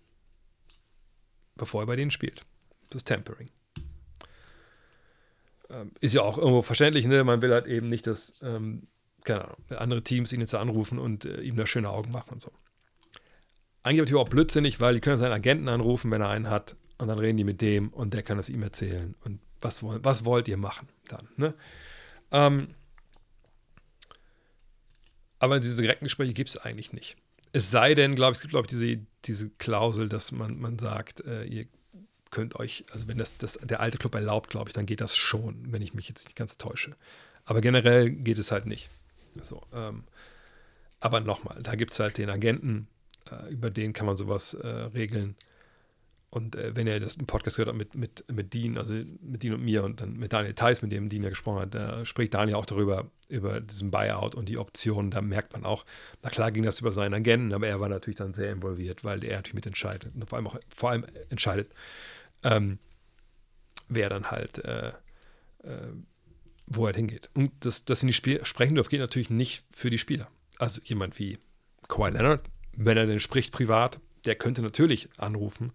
Bevor 1.55 1.83
er 1.83 1.87
bei 1.87 1.95
denen 1.95 2.11
spielt. 2.11 2.45
Das 2.89 2.97
ist 3.01 3.07
Tampering. 3.07 3.49
Ähm, 5.69 5.91
ist 5.99 6.13
ja 6.13 6.21
auch 6.21 6.37
irgendwo 6.37 6.61
verständlich, 6.61 7.05
ne? 7.05 7.23
Man 7.23 7.41
will 7.41 7.51
halt 7.51 7.67
eben 7.67 7.87
nicht, 7.87 8.07
dass, 8.07 8.33
ähm, 8.41 8.87
keine 9.23 9.45
Ahnung, 9.45 9.57
andere 9.69 10.03
Teams 10.03 10.33
ihn 10.33 10.41
jetzt 10.41 10.55
anrufen 10.55 10.99
und 10.99 11.25
äh, 11.25 11.41
ihm 11.41 11.55
da 11.55 11.65
schöne 11.65 11.89
Augen 11.89 12.11
machen 12.11 12.33
und 12.33 12.41
so. 12.41 12.51
Eigentlich 13.83 13.99
natürlich 13.99 14.21
auch 14.21 14.29
blödsinnig, 14.29 14.79
weil 14.79 14.95
die 14.95 14.99
können 14.99 15.17
seinen 15.17 15.31
Agenten 15.31 15.69
anrufen, 15.69 16.11
wenn 16.11 16.21
er 16.21 16.29
einen 16.29 16.49
hat, 16.49 16.75
und 16.97 17.07
dann 17.07 17.17
reden 17.17 17.37
die 17.37 17.43
mit 17.43 17.61
dem 17.61 17.89
und 17.89 18.13
der 18.13 18.23
kann 18.23 18.37
es 18.37 18.49
ihm 18.49 18.61
erzählen 18.61 19.15
und 19.23 19.39
was, 19.61 19.83
was 19.83 20.25
wollt 20.25 20.47
ihr 20.47 20.57
machen 20.57 20.87
dann? 21.07 21.27
Ne? 21.37 21.53
Ähm, 22.31 22.75
aber 25.39 25.59
diese 25.59 25.81
direkten 25.81 26.05
Gespräche 26.05 26.33
gibt 26.33 26.49
es 26.49 26.57
eigentlich 26.57 26.93
nicht. 26.93 27.15
Es 27.51 27.71
sei 27.71 27.93
denn, 27.93 28.15
glaube 28.15 28.33
ich, 28.33 28.37
es 28.37 28.41
gibt, 28.41 28.51
glaube 28.51 28.65
ich, 28.65 28.69
diese, 28.69 28.99
diese 29.25 29.49
Klausel, 29.51 30.09
dass 30.09 30.31
man, 30.31 30.59
man 30.59 30.77
sagt, 30.77 31.21
äh, 31.21 31.45
ihr 31.45 31.67
könnt 32.31 32.55
euch, 32.55 32.85
also 32.91 33.07
wenn 33.07 33.17
das, 33.17 33.37
das 33.37 33.53
der 33.61 33.79
alte 33.79 33.97
Club 33.97 34.15
erlaubt, 34.15 34.49
glaube 34.49 34.69
ich, 34.69 34.73
dann 34.73 34.85
geht 34.85 35.01
das 35.01 35.15
schon, 35.15 35.71
wenn 35.71 35.81
ich 35.81 35.93
mich 35.93 36.07
jetzt 36.07 36.25
nicht 36.25 36.35
ganz 36.35 36.57
täusche. 36.57 36.95
Aber 37.45 37.61
generell 37.61 38.09
geht 38.09 38.37
es 38.37 38.51
halt 38.51 38.65
nicht. 38.65 38.89
So, 39.41 39.61
ähm, 39.73 40.03
aber 40.99 41.19
nochmal, 41.21 41.61
da 41.61 41.75
gibt 41.75 41.91
es 41.91 41.99
halt 41.99 42.17
den 42.17 42.29
Agenten, 42.29 42.87
äh, 43.31 43.51
über 43.51 43.69
den 43.69 43.93
kann 43.93 44.05
man 44.05 44.17
sowas 44.17 44.53
äh, 44.53 44.67
regeln. 44.67 45.35
Und 46.31 46.55
äh, 46.55 46.75
wenn 46.75 46.85
ihr 46.85 46.99
das 46.99 47.15
im 47.15 47.25
Podcast 47.25 47.57
gehört 47.57 47.69
habt 47.69 47.77
mit, 47.77 47.95
mit, 47.95 48.23
mit 48.31 48.53
Dean, 48.53 48.77
also 48.77 48.93
mit 48.93 49.41
Dean 49.41 49.55
und 49.55 49.63
mir 49.63 49.83
und 49.83 50.01
dann 50.01 50.17
mit 50.17 50.31
Daniel 50.31 50.53
Theiss, 50.53 50.83
mit 50.83 50.91
dem 50.91 51.09
Dean 51.09 51.23
ja 51.23 51.29
gesprochen 51.29 51.61
hat, 51.61 51.73
da 51.73 52.05
spricht 52.05 52.35
Daniel 52.35 52.55
auch 52.55 52.67
darüber, 52.67 53.09
über 53.29 53.61
diesen 53.61 53.89
Buyout 53.89 54.35
und 54.35 54.47
die 54.47 54.59
Optionen. 54.59 55.09
Da 55.09 55.21
merkt 55.21 55.53
man 55.53 55.65
auch, 55.65 55.85
na 56.21 56.29
klar 56.29 56.51
ging 56.51 56.63
das 56.63 56.81
über 56.81 56.91
seinen 56.91 57.15
Agenten, 57.15 57.51
aber 57.51 57.67
er 57.67 57.79
war 57.79 57.89
natürlich 57.89 58.17
dann 58.17 58.35
sehr 58.35 58.51
involviert, 58.51 59.03
weil 59.03 59.23
er 59.23 59.37
natürlich 59.37 59.55
mitentscheidet 59.55 60.13
und 60.13 60.29
vor 60.29 60.37
allem 60.37 60.47
auch 60.47 60.59
vor 60.67 60.91
allem 60.91 61.05
entscheidet, 61.29 61.71
ähm, 62.43 62.79
wer 63.87 64.09
dann 64.09 64.31
halt, 64.31 64.63
äh, 64.63 64.89
äh, 65.63 65.93
wo 66.67 66.83
er 66.83 66.87
halt 66.87 66.95
hingeht. 66.97 67.29
Und 67.33 67.51
das, 67.61 67.85
dass 67.85 68.01
sie 68.01 68.05
nicht 68.05 68.15
Spiel 68.15 68.43
sprechen 68.45 68.75
dürfen, 68.75 68.89
geht 68.89 68.99
natürlich 68.99 69.29
nicht 69.29 69.63
für 69.71 69.89
die 69.89 69.97
Spieler. 69.97 70.29
Also 70.57 70.81
jemand 70.83 71.17
wie 71.19 71.39
Kawhi 71.87 72.11
Leonard, 72.11 72.45
wenn 72.73 72.97
er 72.97 73.05
denn 73.05 73.19
spricht 73.19 73.51
privat, 73.51 73.99
der 74.25 74.35
könnte 74.35 74.61
natürlich 74.61 75.09
anrufen 75.17 75.71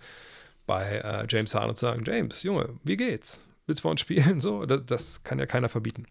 bei 0.67 0.99
äh, 0.99 1.27
James 1.29 1.55
Harden 1.55 1.71
und 1.71 1.79
sagen, 1.79 2.05
James, 2.07 2.43
Junge, 2.43 2.79
wie 2.85 2.97
geht's? 2.97 3.41
Willst 3.67 3.83
du 3.83 3.85
bei 3.85 3.91
uns 3.91 4.01
spielen? 4.01 4.41
So, 4.41 4.67
das, 4.67 4.83
das 4.87 5.23
kann 5.23 5.39
ja 5.39 5.47
keiner 5.47 5.69
verbieten. 5.69 6.07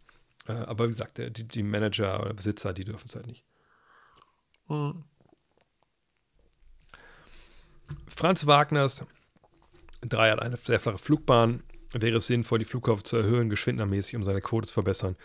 Äh, 0.47 0.53
aber 0.53 0.85
wie 0.85 0.89
gesagt, 0.89 1.17
der, 1.17 1.29
die, 1.29 1.47
die, 1.47 1.63
Manager 1.63 2.21
oder 2.21 2.33
Besitzer, 2.33 2.73
die 2.73 2.85
dürfen 2.85 3.07
es 3.07 3.15
halt 3.15 3.27
nicht. 3.27 3.43
Mhm. 4.67 5.03
Franz 8.07 8.45
Wagners 8.45 9.05
3 10.09 10.31
hat 10.31 10.41
eine 10.41 10.57
sehr 10.57 10.79
flache 10.79 10.97
Flugbahn. 10.97 11.63
Wäre 11.91 12.17
es 12.17 12.27
sinnvoll, 12.27 12.59
die 12.59 12.65
Flugkurve 12.65 13.03
zu 13.03 13.17
erhöhen, 13.17 13.49
geschwindermäßig, 13.49 14.15
um 14.15 14.23
seine 14.23 14.41
Quote 14.41 14.67
zu 14.67 14.73
verbessern? 14.73 15.15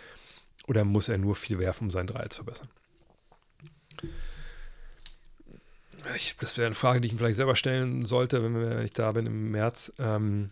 Oder 0.66 0.84
muss 0.84 1.08
er 1.08 1.18
nur 1.18 1.34
viel 1.34 1.58
werfen, 1.58 1.84
um 1.84 1.90
seinen 1.90 2.08
Dreier 2.08 2.28
zu 2.28 2.44
verbessern? 2.44 2.68
ich, 6.14 6.36
das 6.36 6.56
wäre 6.56 6.66
eine 6.66 6.74
Frage, 6.74 7.00
die 7.00 7.06
ich 7.06 7.12
ihm 7.12 7.18
vielleicht 7.18 7.36
selber 7.36 7.56
stellen 7.56 8.04
sollte, 8.04 8.42
wenn, 8.42 8.54
wenn 8.54 8.84
ich 8.84 8.92
da 8.92 9.12
bin 9.12 9.26
im 9.26 9.50
März 9.50 9.92
ähm, 9.98 10.50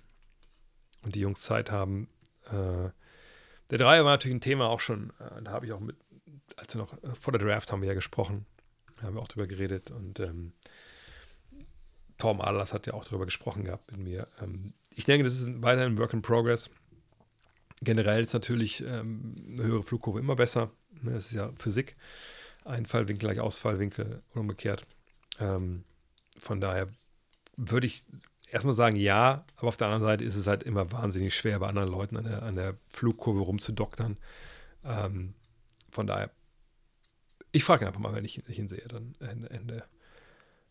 und 1.02 1.14
die 1.14 1.20
Jungs 1.20 1.40
Zeit 1.40 1.70
haben. 1.70 2.08
Äh, 2.46 2.90
der 3.70 3.78
Dreier 3.78 4.04
war 4.04 4.12
natürlich 4.12 4.36
ein 4.36 4.40
Thema 4.40 4.68
auch 4.68 4.80
schon, 4.80 5.10
äh, 5.18 5.42
da 5.42 5.52
habe 5.52 5.66
ich 5.66 5.72
auch 5.72 5.80
mit 5.80 5.96
also 6.56 6.78
noch 6.78 6.92
äh, 7.02 7.14
vor 7.14 7.32
der 7.32 7.40
Draft 7.40 7.72
haben 7.72 7.82
wir 7.82 7.88
ja 7.88 7.94
gesprochen, 7.94 8.46
haben 9.02 9.14
wir 9.14 9.22
auch 9.22 9.28
drüber 9.28 9.46
geredet 9.46 9.90
und 9.90 10.20
ähm, 10.20 10.52
Tom 12.18 12.40
Adlers 12.40 12.72
hat 12.72 12.86
ja 12.86 12.94
auch 12.94 13.04
darüber 13.04 13.24
gesprochen 13.24 13.64
gehabt 13.64 13.90
mit 13.92 14.00
mir. 14.00 14.28
Ähm, 14.42 14.72
ich 14.94 15.04
denke, 15.04 15.24
das 15.24 15.38
ist 15.38 15.62
weiterhin 15.62 15.92
ein 15.92 15.98
Work 15.98 16.12
in 16.12 16.22
Progress. 16.22 16.70
Generell 17.82 18.22
ist 18.22 18.32
natürlich 18.32 18.82
ähm, 18.82 19.34
eine 19.48 19.64
höhere 19.64 19.82
Flugkurve 19.82 20.18
immer 20.18 20.36
besser. 20.36 20.70
Ne, 21.02 21.12
das 21.12 21.26
ist 21.26 21.32
ja 21.32 21.52
Physik. 21.58 21.96
Einfallwinkel 22.64 23.28
gleich 23.28 23.40
Ausfallwinkel 23.40 24.22
und 24.32 24.40
umgekehrt. 24.40 24.86
Ähm, 25.38 25.84
von 26.38 26.60
daher 26.60 26.88
würde 27.56 27.86
ich 27.86 28.02
erstmal 28.50 28.74
sagen, 28.74 28.96
ja, 28.96 29.44
aber 29.56 29.68
auf 29.68 29.76
der 29.76 29.88
anderen 29.88 30.04
Seite 30.04 30.24
ist 30.24 30.36
es 30.36 30.46
halt 30.46 30.62
immer 30.62 30.90
wahnsinnig 30.92 31.34
schwer, 31.34 31.58
bei 31.58 31.68
anderen 31.68 31.90
Leuten 31.90 32.16
an 32.16 32.24
der, 32.24 32.42
an 32.42 32.56
der 32.56 32.76
Flugkurve 32.88 33.40
rumzudoktern. 33.40 34.16
Ähm, 34.84 35.34
von 35.90 36.06
daher, 36.06 36.30
ich 37.52 37.64
frage 37.64 37.86
einfach 37.86 38.00
mal, 38.00 38.14
wenn 38.14 38.24
ich, 38.24 38.46
ich 38.48 38.58
ihn 38.58 38.68
sehe, 38.68 38.86
dann 38.88 39.14
Ende, 39.20 39.50
Ende 39.50 39.84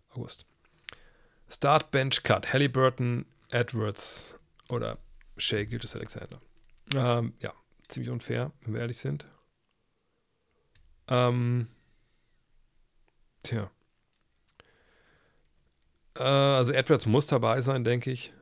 August. 0.10 0.46
Start 1.50 1.92
Bench 1.92 2.24
Cut. 2.24 2.52
Halliburton, 2.52 3.26
Edwards 3.50 4.36
oder 4.70 4.98
Shea 5.38 5.66
Gildas 5.66 5.96
Alexander. 5.96 6.42
Ähm, 6.96 7.34
ja, 7.40 7.54
ziemlich 7.88 8.12
unfair, 8.12 8.52
wenn 8.62 8.74
wir 8.74 8.82
ehrlich 8.82 8.98
sind. 8.98 9.26
Ähm, 11.08 11.68
tja. 13.44 13.70
Äh, 16.18 16.24
also 16.24 16.72
Edwards 16.72 17.06
muss 17.06 17.28
dabei 17.28 17.62
sein, 17.62 17.84
denke 17.84 18.12
ich. 18.12 18.34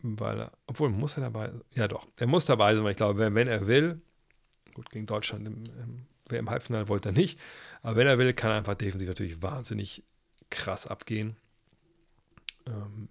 Weil 0.00 0.40
er, 0.40 0.52
obwohl 0.66 0.90
muss 0.90 1.16
er 1.16 1.22
dabei 1.22 1.50
sein. 1.50 1.64
Ja, 1.74 1.88
doch. 1.88 2.06
Er 2.16 2.28
muss 2.28 2.44
dabei 2.44 2.74
sein, 2.74 2.84
weil 2.84 2.92
ich 2.92 2.96
glaube, 2.96 3.18
wenn, 3.18 3.34
wenn 3.34 3.48
er 3.48 3.66
will, 3.66 4.00
gut, 4.74 4.90
gegen 4.90 5.06
Deutschland 5.06 5.46
im, 5.46 5.64
im 5.82 6.06
WM-Halbfinale 6.28 6.88
wollte 6.88 7.08
er 7.08 7.12
nicht, 7.12 7.40
aber 7.82 7.96
wenn 7.96 8.06
er 8.06 8.18
will, 8.18 8.32
kann 8.32 8.50
er 8.50 8.58
einfach 8.58 8.74
defensiv 8.74 9.08
natürlich 9.08 9.42
wahnsinnig 9.42 10.04
krass 10.50 10.86
abgehen. 10.86 11.36
Ähm, 12.68 13.08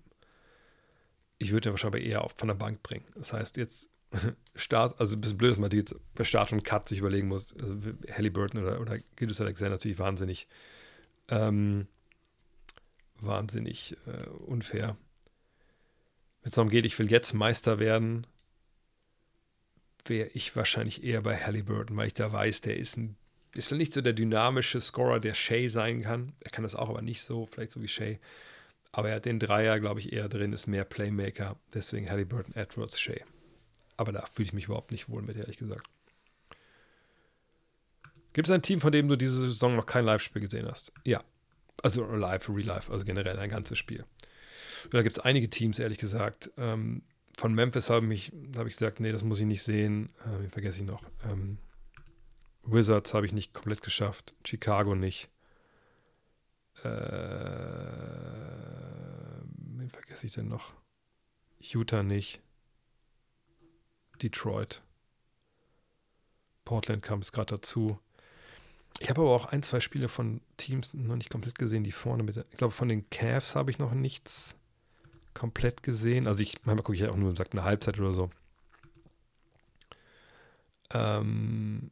ich 1.39 1.51
würde 1.51 1.69
ihn 1.69 1.73
wahrscheinlich 1.73 2.05
eher 2.05 2.27
von 2.35 2.47
der 2.47 2.55
Bank 2.55 2.81
bringen. 2.83 3.05
Das 3.15 3.33
heißt, 3.33 3.57
jetzt 3.57 3.89
Start, 4.55 4.99
also 4.99 5.15
ein 5.15 5.21
bisschen 5.21 5.37
blöd, 5.37 5.51
dass 5.51 5.59
man 5.59 5.69
die 5.69 5.77
jetzt 5.77 5.95
bei 6.15 6.23
Start 6.23 6.51
und 6.51 6.63
Cut 6.63 6.89
sich 6.89 6.99
überlegen 6.99 7.27
muss. 7.27 7.55
Also 7.59 7.77
Halliburton 8.11 8.63
oder, 8.63 8.79
oder 8.79 8.99
Gildas 9.15 9.41
Alexander 9.41 9.75
natürlich 9.75 9.99
wahnsinnig, 9.99 10.47
ähm, 11.27 11.87
wahnsinnig 13.19 13.97
äh, 14.05 14.27
unfair. 14.27 14.97
Wenn 16.41 16.49
es 16.49 16.53
darum 16.53 16.69
geht, 16.69 16.85
ich 16.85 16.97
will 16.97 17.11
jetzt 17.11 17.33
Meister 17.33 17.79
werden, 17.79 18.25
wäre 20.05 20.29
ich 20.29 20.55
wahrscheinlich 20.55 21.03
eher 21.03 21.21
bei 21.21 21.35
Halliburton, 21.37 21.97
weil 21.97 22.07
ich 22.07 22.13
da 22.13 22.31
weiß, 22.31 22.61
der 22.61 22.77
ist 22.77 22.97
ein 22.97 23.17
ist 23.57 23.71
nicht 23.71 23.93
so 23.93 24.01
der 24.01 24.13
dynamische 24.13 24.79
Scorer, 24.79 25.19
der 25.19 25.33
Shay 25.33 25.67
sein 25.67 26.03
kann. 26.03 26.33
Er 26.41 26.51
kann 26.51 26.63
das 26.63 26.75
auch, 26.75 26.89
aber 26.89 27.01
nicht 27.01 27.23
so, 27.23 27.47
vielleicht 27.47 27.71
so 27.71 27.81
wie 27.81 27.87
Shay. 27.87 28.19
Aber 28.91 29.09
er 29.09 29.15
hat 29.15 29.25
den 29.25 29.39
Dreier, 29.39 29.79
glaube 29.79 29.99
ich, 29.99 30.13
eher 30.13 30.29
drin, 30.29 30.53
ist 30.53 30.67
mehr 30.67 30.85
Playmaker. 30.85 31.57
Deswegen 31.73 32.09
Halliburton, 32.09 32.55
Edwards, 32.55 32.99
Shea. 32.99 33.23
Aber 33.97 34.11
da 34.11 34.25
fühle 34.33 34.45
ich 34.45 34.53
mich 34.53 34.65
überhaupt 34.65 34.91
nicht 34.91 35.09
wohl 35.09 35.21
mit, 35.21 35.39
ehrlich 35.39 35.57
gesagt. 35.57 35.87
Gibt 38.33 38.47
es 38.47 38.51
ein 38.53 38.61
Team, 38.61 38.81
von 38.81 38.91
dem 38.91 39.07
du 39.07 39.15
diese 39.15 39.39
Saison 39.39 39.75
noch 39.75 39.87
kein 39.87 40.05
Live-Spiel 40.05 40.41
gesehen 40.41 40.67
hast? 40.67 40.91
Ja. 41.03 41.23
Also 41.83 42.05
live, 42.05 42.49
real 42.49 42.61
life, 42.67 42.91
also 42.91 43.03
generell 43.05 43.37
ein 43.39 43.49
ganzes 43.49 43.77
Spiel. 43.77 44.05
Da 44.91 45.01
gibt 45.01 45.17
es 45.17 45.23
einige 45.23 45.49
Teams, 45.49 45.79
ehrlich 45.79 45.97
gesagt. 45.97 46.51
Ähm, 46.57 47.03
von 47.35 47.53
Memphis 47.53 47.89
habe 47.89 48.11
ich, 48.13 48.31
hab 48.55 48.67
ich 48.67 48.73
gesagt, 48.73 48.99
nee, 48.99 49.11
das 49.11 49.23
muss 49.23 49.39
ich 49.39 49.45
nicht 49.45 49.63
sehen. 49.63 50.09
Äh, 50.25 50.41
wen 50.41 50.49
vergesse 50.49 50.79
ich 50.79 50.85
noch? 50.85 51.03
Ähm, 51.23 51.57
Wizards 52.63 53.13
habe 53.13 53.25
ich 53.25 53.33
nicht 53.33 53.53
komplett 53.53 53.81
geschafft. 53.81 54.33
Chicago 54.45 54.95
nicht. 54.95 55.29
Äh, 56.87 58.61
wen 59.77 59.89
vergesse 59.89 60.27
ich 60.27 60.33
denn 60.33 60.47
noch? 60.47 60.73
Utah 61.59 62.03
nicht. 62.03 62.41
Detroit. 64.21 64.81
Portland 66.65 67.03
kam 67.03 67.19
es 67.19 67.31
gerade 67.31 67.55
dazu. 67.55 67.99
Ich 68.99 69.09
habe 69.09 69.21
aber 69.21 69.31
auch 69.31 69.45
ein, 69.45 69.63
zwei 69.63 69.79
Spiele 69.79 70.09
von 70.09 70.41
Teams 70.57 70.93
noch 70.93 71.15
nicht 71.15 71.29
komplett 71.29 71.57
gesehen, 71.59 71.83
die 71.83 71.91
vorne 71.91 72.23
mit. 72.23 72.37
Ich 72.37 72.57
glaube, 72.57 72.73
von 72.73 72.89
den 72.89 73.09
Cavs 73.09 73.55
habe 73.55 73.69
ich 73.69 73.77
noch 73.77 73.93
nichts 73.93 74.55
komplett 75.33 75.83
gesehen. 75.83 76.25
Also 76.27 76.41
ich 76.41 76.55
manchmal 76.63 76.83
gucke 76.83 76.95
ich 76.95 77.01
ja 77.01 77.11
auch 77.11 77.15
nur 77.15 77.35
sagt 77.35 77.53
eine 77.53 77.63
Halbzeit 77.63 77.99
oder 77.99 78.13
so. 78.13 78.29
Ähm, 80.91 81.91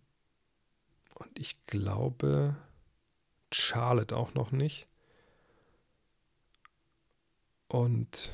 und 1.16 1.40
ich 1.40 1.64
glaube 1.68 2.56
Charlotte 3.56 4.16
auch 4.16 4.34
noch 4.34 4.52
nicht. 4.52 4.88
Und 7.68 8.32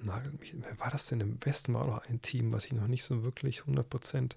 nagelt 0.00 0.38
mich, 0.40 0.52
wer 0.56 0.78
war 0.80 0.90
das 0.90 1.06
denn 1.06 1.20
im 1.20 1.44
Westen? 1.44 1.74
War 1.74 1.86
noch 1.86 2.04
ein 2.08 2.20
Team, 2.22 2.52
was 2.52 2.64
ich 2.64 2.72
noch 2.72 2.88
nicht 2.88 3.04
so 3.04 3.22
wirklich 3.22 3.60
100%. 3.62 4.32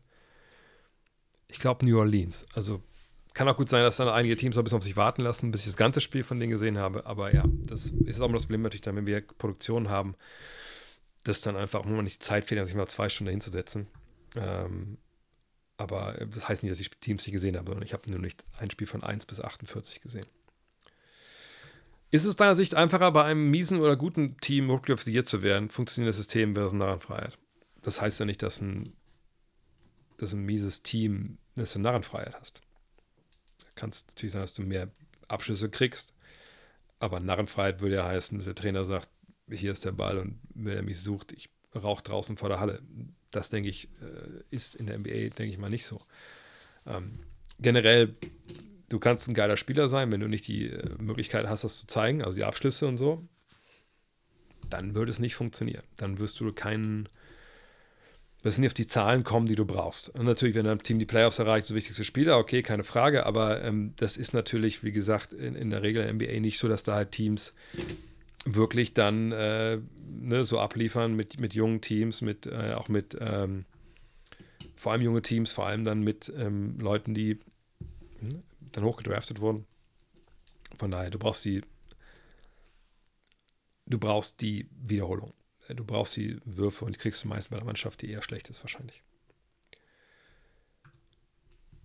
Ich 1.48 1.60
glaube 1.60 1.86
New 1.86 1.98
Orleans. 1.98 2.46
Also 2.54 2.82
kann 3.34 3.50
auch 3.50 3.58
gut 3.58 3.68
sein, 3.68 3.84
dass 3.84 3.98
dann 3.98 4.08
einige 4.08 4.38
Teams 4.38 4.58
ein 4.58 4.64
bisschen 4.64 4.78
auf 4.78 4.84
sich 4.84 4.96
warten 4.96 5.22
lassen, 5.22 5.52
bis 5.52 5.62
ich 5.62 5.68
das 5.68 5.78
ganze 5.78 6.02
Spiel 6.02 6.24
von 6.24 6.40
denen 6.40 6.52
gesehen 6.52 6.78
habe. 6.78 7.06
Aber 7.06 7.34
ja, 7.34 7.44
das 7.66 7.90
ist 7.90 8.22
auch 8.22 8.26
immer 8.26 8.36
das 8.36 8.46
Problem 8.46 8.62
natürlich 8.62 8.82
dann, 8.82 8.96
wenn 8.96 9.08
wir 9.08 9.22
Produktion 9.22 9.90
haben, 9.90 10.16
dass 11.24 11.42
dann 11.42 11.58
einfach 11.58 11.80
auch 11.82 11.86
nicht 11.86 12.24
Zeit 12.24 12.46
fehlt, 12.46 12.66
sich 12.66 12.76
mal 12.76 12.88
zwei 12.88 13.10
Stunden 13.10 13.32
hinzusetzen. 13.32 13.88
Ähm, 14.36 14.98
aber 15.78 16.14
das 16.14 16.48
heißt 16.48 16.64
nicht, 16.64 16.72
dass 16.72 16.80
ich 16.80 16.90
Teams 16.90 17.26
nicht 17.26 17.34
gesehen 17.34 17.58
habe, 17.58 17.68
sondern 17.68 17.86
ich 17.86 17.94
habe 17.94 18.10
nur 18.10 18.20
nicht 18.20 18.44
ein 18.58 18.72
Spiel 18.72 18.88
von 18.88 19.04
1 19.04 19.26
bis 19.26 19.42
48 19.42 20.02
gesehen. 20.02 20.26
Ist 22.12 22.24
es 22.24 22.36
deiner 22.36 22.56
Sicht 22.56 22.76
einfacher, 22.76 23.12
bei 23.12 23.26
einem 23.26 23.50
miesen 23.50 23.80
oder 23.80 23.98
guten 23.98 24.38
Team 24.38 24.70
Rookie 24.70 24.94
of 24.94 25.04
the 25.04 25.12
Year 25.12 25.26
zu 25.26 25.42
werden, 25.42 25.70
funktionierendes 25.70 26.18
System 26.18 26.54
versus 26.54 26.74
Narrenfreiheit? 26.74 27.38
Das 27.82 28.00
heißt 28.00 28.20
ja 28.20 28.26
nicht, 28.26 28.42
dass 28.42 28.62
ein, 28.62 28.94
dass 30.18 30.34
ein 30.34 30.46
mieses 30.46 30.82
Team, 30.82 31.40
du 31.56 31.80
Narrenfreiheit 31.80 32.36
hast. 32.40 32.62
Kann 33.76 33.90
es 33.90 34.08
natürlich 34.08 34.32
sein, 34.32 34.42
dass 34.42 34.54
du 34.54 34.62
mehr 34.62 34.92
Abschlüsse 35.28 35.70
kriegst, 35.70 36.14
aber 37.00 37.20
Narrenfreiheit 37.20 37.82
würde 37.82 37.96
ja 37.96 38.06
heißen, 38.06 38.38
dass 38.38 38.46
der 38.46 38.56
Trainer 38.56 38.86
sagt, 38.86 39.10
hier 39.50 39.72
ist 39.72 39.84
der 39.84 39.92
Ball 39.92 40.18
und 40.18 40.40
wenn 40.54 40.78
er 40.78 40.84
mich 40.84 41.02
sucht, 41.02 41.34
ich 41.34 41.50
rauche 41.76 42.04
draußen 42.04 42.38
vor 42.38 42.50
der 42.50 42.60
Halle. 42.60 42.82
Das, 43.32 43.50
denke 43.50 43.70
ich, 43.70 43.90
äh, 44.02 44.44
ist 44.50 44.76
in 44.76 44.88
der 44.88 44.98
NBA, 44.98 45.30
denke 45.30 45.46
ich 45.46 45.58
mal, 45.58 45.70
nicht 45.70 45.86
so. 45.86 46.02
Ähm, 46.86 47.20
generell 47.60 48.16
du 48.90 49.00
kannst 49.00 49.28
ein 49.28 49.34
geiler 49.34 49.58
Spieler 49.58 49.88
sein, 49.90 50.12
wenn 50.12 50.22
du 50.22 50.28
nicht 50.28 50.48
die 50.48 50.68
äh, 50.68 50.90
Möglichkeit 51.00 51.48
hast, 51.48 51.64
das 51.64 51.80
zu 51.80 51.88
zeigen, 51.88 52.22
also 52.24 52.38
die 52.38 52.44
Abschlüsse 52.44 52.88
und 52.88 52.98
so, 52.98 53.28
dann 54.70 54.96
würde 54.96 55.12
es 55.12 55.20
nicht 55.20 55.36
funktionieren. 55.36 55.84
Dann 55.98 56.18
wirst 56.18 56.40
du 56.40 56.52
keinen, 56.52 57.10
wirst 58.42 58.60
nicht 58.60 58.68
auf 58.68 58.74
die 58.74 58.88
Zahlen 58.88 59.24
kommen, 59.24 59.48
die 59.48 59.56
du 59.56 59.66
brauchst. 59.66 60.10
Und 60.10 60.26
natürlich, 60.26 60.56
wenn 60.56 60.66
dein 60.66 60.80
Team 60.80 61.00
die 61.00 61.06
Playoffs 61.06 61.40
erreicht, 61.40 61.70
der 61.70 61.76
wichtigste 61.76 62.04
Spieler, 62.04 62.38
okay, 62.38 62.64
keine 62.64 62.84
Frage, 62.84 63.26
aber 63.26 63.64
ähm, 63.64 63.94
das 63.98 64.18
ist 64.18 64.34
natürlich, 64.34 64.84
wie 64.84 64.92
gesagt, 64.92 65.34
in, 65.34 65.56
in 65.56 65.70
der 65.70 65.82
Regel 65.82 66.04
der 66.04 66.14
NBA 66.14 66.40
nicht 66.40 66.60
so, 66.60 66.68
dass 66.68 66.84
da 66.84 66.96
halt 66.96 67.12
Teams 67.12 67.54
wirklich 68.46 68.94
dann 68.94 69.32
äh, 69.32 69.80
ne, 70.08 70.46
so 70.46 70.60
abliefern 70.60 71.16
mit, 71.16 71.40
mit 71.40 71.54
jungen 71.56 71.82
Teams, 71.82 72.22
mit 72.22 72.46
äh, 72.46 72.74
auch 72.74 72.88
mit 72.88 73.18
ähm, 73.20 73.66
vor 74.76 74.92
allem 74.92 75.02
junge 75.02 75.22
Teams, 75.22 75.52
vor 75.52 75.66
allem 75.66 75.84
dann 75.84 76.02
mit 76.02 76.32
ähm, 76.38 76.78
Leuten, 76.80 77.14
die 77.14 77.40
hm, 78.20 78.44
dann 78.72 78.84
hochgedraftet 78.84 79.40
wurden. 79.40 79.66
Von 80.78 80.92
daher, 80.92 81.10
du 81.10 81.18
brauchst 81.18 81.44
die, 81.46 81.62
du 83.86 83.98
brauchst 83.98 84.42
die 84.42 84.70
Wiederholung. 84.72 85.34
Du 85.68 85.84
brauchst 85.84 86.16
die 86.16 86.40
Würfe 86.46 86.86
und 86.86 86.96
die 86.96 87.00
kriegst 87.00 87.24
du 87.24 87.28
meist 87.28 87.50
bei 87.50 87.56
der 87.56 87.66
Mannschaft, 87.66 88.02
die 88.02 88.12
eher 88.12 88.22
schlecht 88.22 88.50
ist, 88.50 88.64
wahrscheinlich. 88.64 89.02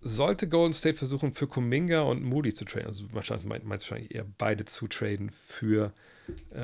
Sollte 0.01 0.47
Golden 0.47 0.73
State 0.73 0.97
versuchen, 0.97 1.33
für 1.33 1.47
Kuminga 1.47 2.01
und 2.01 2.23
Moody 2.23 2.53
zu 2.53 2.65
traden, 2.65 2.87
also 2.87 3.11
wahrscheinlich 3.13 3.45
meinst 3.45 3.63
du 3.63 3.69
wahrscheinlich 3.69 4.13
eher 4.13 4.25
beide 4.37 4.65
zu 4.65 4.87
traden 4.87 5.29
für, 5.29 5.93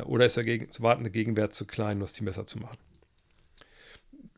oder 0.04 0.26
ist 0.26 0.38
der 0.38 0.44
gegen, 0.44 0.68
wartende 0.80 1.10
Gegenwert 1.10 1.54
zu 1.54 1.66
klein, 1.66 1.98
um 1.98 2.02
das 2.02 2.14
Team 2.14 2.26
besser 2.26 2.46
zu 2.46 2.60
machen? 2.60 2.78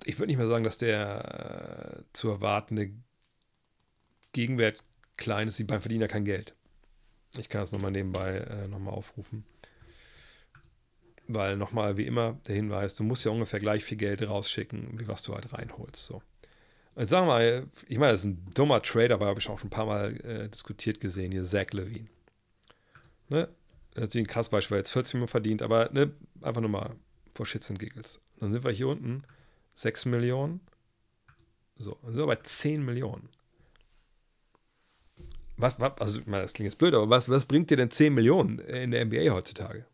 Ich 0.06 0.18
würde 0.18 0.28
nicht 0.28 0.38
mehr 0.38 0.48
sagen, 0.48 0.64
dass 0.64 0.78
der 0.78 2.00
äh, 2.00 2.04
zu 2.14 2.30
erwartende 2.30 2.92
Gegenwert 4.32 4.84
klein 5.18 5.48
ist, 5.48 5.60
die 5.60 5.64
beiden 5.64 5.82
verdienen 5.82 6.02
ja 6.02 6.08
kein 6.08 6.26
Geld. 6.26 6.56
Ich 7.38 7.50
kann 7.50 7.62
das 7.62 7.72
nochmal 7.72 7.92
nebenbei 7.92 8.38
äh, 8.38 8.68
nochmal 8.68 8.94
aufrufen. 8.94 9.46
Weil 11.28 11.58
nochmal, 11.58 11.98
wie 11.98 12.08
immer, 12.08 12.40
der 12.48 12.56
Hinweis, 12.56 12.96
du 12.96 13.04
musst 13.04 13.24
ja 13.24 13.32
ungefähr 13.32 13.60
gleich 13.60 13.84
viel 13.84 13.98
Geld 13.98 14.28
rausschicken, 14.28 15.00
wie 15.00 15.08
was 15.08 15.22
du 15.22 15.36
halt 15.36 15.54
reinholst. 15.54 16.04
So. 16.06 16.24
Jetzt 16.96 17.12
sagen 17.12 17.28
wir 17.28 17.34
mal, 17.34 17.68
ich 17.88 18.00
meine, 18.00 18.14
das 18.14 18.22
ist 18.22 18.26
ein 18.26 18.50
dummer 18.56 18.82
Trade, 18.82 19.14
aber 19.14 19.28
habe 19.28 19.40
ich 19.40 19.48
auch 19.48 19.60
schon 19.60 19.68
ein 19.68 19.72
paar 19.72 19.86
Mal 19.86 20.16
äh, 20.26 20.50
diskutiert 20.50 21.00
gesehen, 21.00 21.32
hier 21.32 21.44
Zach 21.44 21.72
Levine. 21.72 22.08
Ne? 23.30 23.48
Natürlich 24.00 24.28
ein 24.28 24.32
krass 24.32 24.50
Beispiel, 24.50 24.76
weil 24.76 24.80
jetzt 24.80 24.92
40 24.92 25.16
Millionen 25.16 25.28
verdient, 25.28 25.62
aber 25.62 25.90
ne, 25.92 26.12
einfach 26.42 26.62
nur 26.62 26.70
mal 26.70 26.96
vor 27.34 27.46
Shits 27.46 27.70
und 27.70 27.80
Giggles. 27.80 28.22
Dann 28.40 28.54
sind 28.54 28.64
wir 28.64 28.72
hier 28.72 28.88
unten 28.88 29.24
6 29.76 30.06
Millionen. 30.06 30.62
So, 31.78 31.98
dann 32.04 32.14
sind 32.14 32.22
wir 32.22 32.28
bei 32.28 32.36
10 32.38 32.84
Millionen. 32.84 33.30
was, 35.60 35.80
was 35.80 36.00
also 36.00 36.22
das 36.22 36.54
klingt 36.54 36.72
jetzt 36.72 36.78
blöd, 36.78 36.94
aber 36.94 37.10
was, 37.10 37.30
was 37.30 37.46
bringt 37.46 37.70
dir 37.70 37.78
denn 37.78 37.92
10 37.92 38.14
Millionen 38.14 38.60
in 38.60 38.92
der 38.92 39.06
NBA 39.06 39.34
heutzutage? 39.34 39.86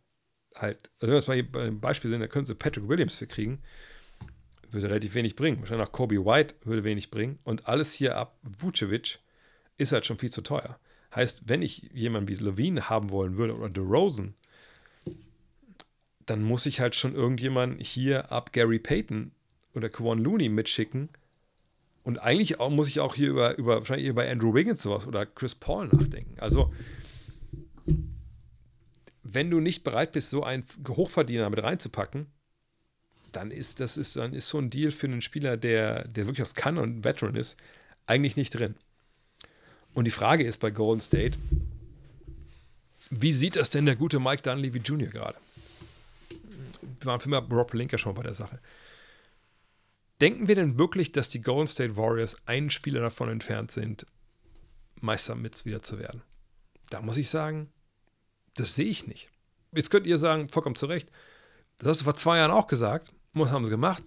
Halt, 0.56 0.90
also 1.00 1.08
wenn 1.08 1.10
wir 1.10 1.18
es 1.18 1.28
mal 1.28 1.44
bei 1.44 1.64
einem 1.64 1.80
Beispiel 1.80 2.10
sehen, 2.10 2.20
da 2.20 2.28
können 2.28 2.46
sie 2.46 2.56
Patrick 2.56 2.88
Williams 2.88 3.16
für 3.16 3.28
kriegen, 3.28 3.62
würde 4.70 4.90
relativ 4.90 5.16
wenig 5.16 5.36
bringen. 5.36 5.60
Wahrscheinlich 5.60 5.88
auch 5.88 5.92
Kobe 5.92 6.24
White 6.24 6.56
würde 6.64 6.84
wenig 6.84 7.10
bringen. 7.10 7.40
Und 7.44 7.68
alles 7.68 7.94
hier 7.94 8.16
ab 8.16 8.38
Vucevic 8.44 9.20
ist 9.78 9.92
halt 9.92 10.06
schon 10.06 10.18
viel 10.18 10.32
zu 10.32 10.42
teuer. 10.42 10.80
Heißt, 11.16 11.48
wenn 11.48 11.62
ich 11.62 11.90
jemanden 11.94 12.28
wie 12.28 12.44
Levine 12.44 12.90
haben 12.90 13.10
wollen 13.10 13.38
würde 13.38 13.56
oder 13.56 13.70
DeRozan, 13.70 14.34
dann 16.26 16.44
muss 16.44 16.66
ich 16.66 16.80
halt 16.80 16.96
schon 16.96 17.16
irgendjemanden 17.16 17.80
hier 17.80 18.32
ab 18.32 18.52
Gary 18.52 18.80
Payton 18.80 19.32
oder 19.74 19.90
Kwan 19.90 20.20
Looney 20.20 20.50
mitschicken. 20.50 21.10
Und 22.04 22.20
eigentlich 22.20 22.60
auch, 22.60 22.70
muss 22.70 22.88
ich 22.88 23.00
auch 23.00 23.16
hier 23.16 23.30
über, 23.30 23.58
über 23.58 23.78
wahrscheinlich 23.78 24.08
über 24.08 24.28
Andrew 24.28 24.54
Wiggins 24.54 24.82
sowas 24.82 25.08
oder 25.08 25.26
Chris 25.26 25.56
Paul 25.56 25.88
nachdenken. 25.88 26.40
Also, 26.40 26.74
wenn 29.24 29.50
du 29.50 29.60
nicht 29.60 29.84
bereit 29.84 30.12
bist, 30.12 30.30
so 30.30 30.44
einen 30.44 30.66
Hochverdiener 30.88 31.50
mit 31.50 31.64
reinzupacken, 31.64 32.28
dann 33.32 33.52
ist 33.52 33.80
das 33.80 33.98
ist, 33.98 34.16
dann 34.16 34.34
ist 34.34 34.50
so 34.50 34.60
ein 34.60 34.70
Deal 34.70 34.92
für 34.92 35.08
einen 35.08 35.22
Spieler, 35.22 35.58
der, 35.58 36.08
der 36.08 36.26
wirklich 36.26 36.42
was 36.42 36.56
kann 36.56 36.78
und 36.78 36.98
ein 36.98 37.04
Veteran 37.04 37.36
ist, 37.36 37.58
eigentlich 38.06 38.38
nicht 38.38 38.52
drin. 38.52 38.76
Und 39.96 40.06
die 40.06 40.12
Frage 40.12 40.44
ist 40.44 40.60
bei 40.60 40.70
Golden 40.70 41.02
State, 41.02 41.40
wie 43.10 43.32
sieht 43.32 43.56
das 43.56 43.70
denn 43.70 43.86
der 43.86 43.96
gute 43.96 44.20
Mike 44.20 44.44
Dunleavy 44.44 44.80
Jr. 44.80 45.08
gerade? 45.08 45.38
Wir 47.00 47.06
waren 47.06 47.20
für 47.20 47.30
mich 47.30 47.42
Rob 47.50 47.74
Linker 47.74 47.98
schon 47.98 48.14
bei 48.14 48.24
der 48.24 48.34
Sache. 48.34 48.60
Denken 50.22 50.48
wir 50.48 50.56
denn 50.56 50.78
wirklich, 50.78 51.12
dass 51.12 51.30
die 51.30 51.42
Golden 51.42 51.68
State 51.68 51.96
Warriors 51.96 52.36
einen 52.46 52.70
Spieler 52.70 53.02
davon 53.02 53.30
entfernt 53.30 53.72
sind, 53.72 54.06
Meister 55.02 55.36
mit 55.36 55.66
wieder 55.66 55.82
zu 55.82 55.98
werden? 55.98 56.22
Da 56.90 57.02
muss 57.02 57.18
ich 57.18 57.30
sagen, 57.30 57.72
das 58.56 58.76
sehe 58.76 58.86
ich 58.86 59.08
nicht. 59.08 59.30
Jetzt 59.72 59.92
könnt 59.92 60.08
ihr 60.08 60.18
sagen, 60.18 60.50
vollkommen 60.50 60.76
zu 60.76 60.88
Recht, 60.88 61.10
das 61.78 61.88
hast 61.88 62.02
du 62.02 62.06
vor 62.06 62.16
zwei 62.16 62.38
Jahren 62.38 62.52
auch 62.52 62.68
gesagt. 62.68 63.12
Was 63.34 63.52
haben 63.52 63.66
sie 63.66 63.72
gemacht? 63.72 64.04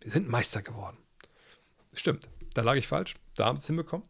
Wir 0.00 0.10
sind 0.10 0.28
Meister 0.28 0.62
geworden. 0.62 0.98
Stimmt, 1.94 2.28
da 2.54 2.62
lag 2.62 2.74
ich 2.74 2.88
falsch. 2.88 3.14
Da 3.34 3.46
haben 3.46 3.56
sie 3.56 3.62
es 3.62 3.66
hinbekommen. 3.66 4.06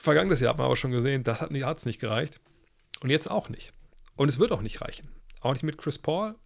Vergangenes 0.00 0.40
Jahr 0.40 0.50
hat 0.50 0.58
man 0.58 0.64
aber 0.64 0.76
schon 0.76 0.92
gesehen, 0.92 1.24
das 1.24 1.42
hat 1.42 1.52
es 1.52 1.84
nicht 1.84 2.00
gereicht. 2.00 2.40
Und 3.00 3.10
jetzt 3.10 3.30
auch 3.30 3.50
nicht. 3.50 3.74
Und 4.16 4.28
es 4.28 4.38
wird 4.38 4.50
auch 4.50 4.62
nicht 4.62 4.80
reichen. 4.80 5.10
Auch 5.40 5.52
nicht 5.52 5.62
mit 5.62 5.76
Chris 5.76 5.98
Paul. 5.98 6.36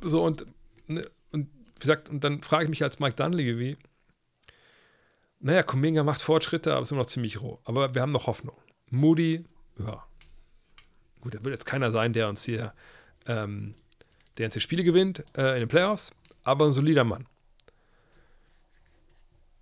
So 0.00 0.24
und, 0.24 0.46
ne, 0.86 1.02
und 1.30 1.48
wie 1.74 1.80
gesagt, 1.80 2.08
und 2.08 2.24
dann 2.24 2.42
frage 2.42 2.64
ich 2.64 2.70
mich 2.70 2.82
als 2.82 3.00
Mike 3.00 3.16
Dunleavy, 3.16 3.58
wie, 3.58 3.76
naja, 5.40 5.62
Kuminga 5.62 6.02
macht 6.02 6.22
Fortschritte, 6.22 6.72
aber 6.72 6.82
ist 6.82 6.90
immer 6.90 7.00
noch 7.00 7.06
ziemlich 7.06 7.40
roh. 7.40 7.60
Aber 7.64 7.94
wir 7.94 8.00
haben 8.00 8.12
noch 8.12 8.26
Hoffnung. 8.26 8.56
Moody, 8.88 9.44
ja. 9.78 10.04
Gut, 11.20 11.34
er 11.34 11.44
wird 11.44 11.54
jetzt 11.54 11.66
keiner 11.66 11.92
sein, 11.92 12.14
der 12.14 12.30
uns 12.30 12.44
hier, 12.44 12.72
ähm, 13.26 13.74
der 14.38 14.46
uns 14.46 14.54
hier 14.54 14.62
Spiele 14.62 14.84
gewinnt 14.84 15.22
äh, 15.36 15.52
in 15.52 15.60
den 15.60 15.68
Playoffs, 15.68 16.12
aber 16.44 16.64
ein 16.64 16.72
solider 16.72 17.04
Mann. 17.04 17.26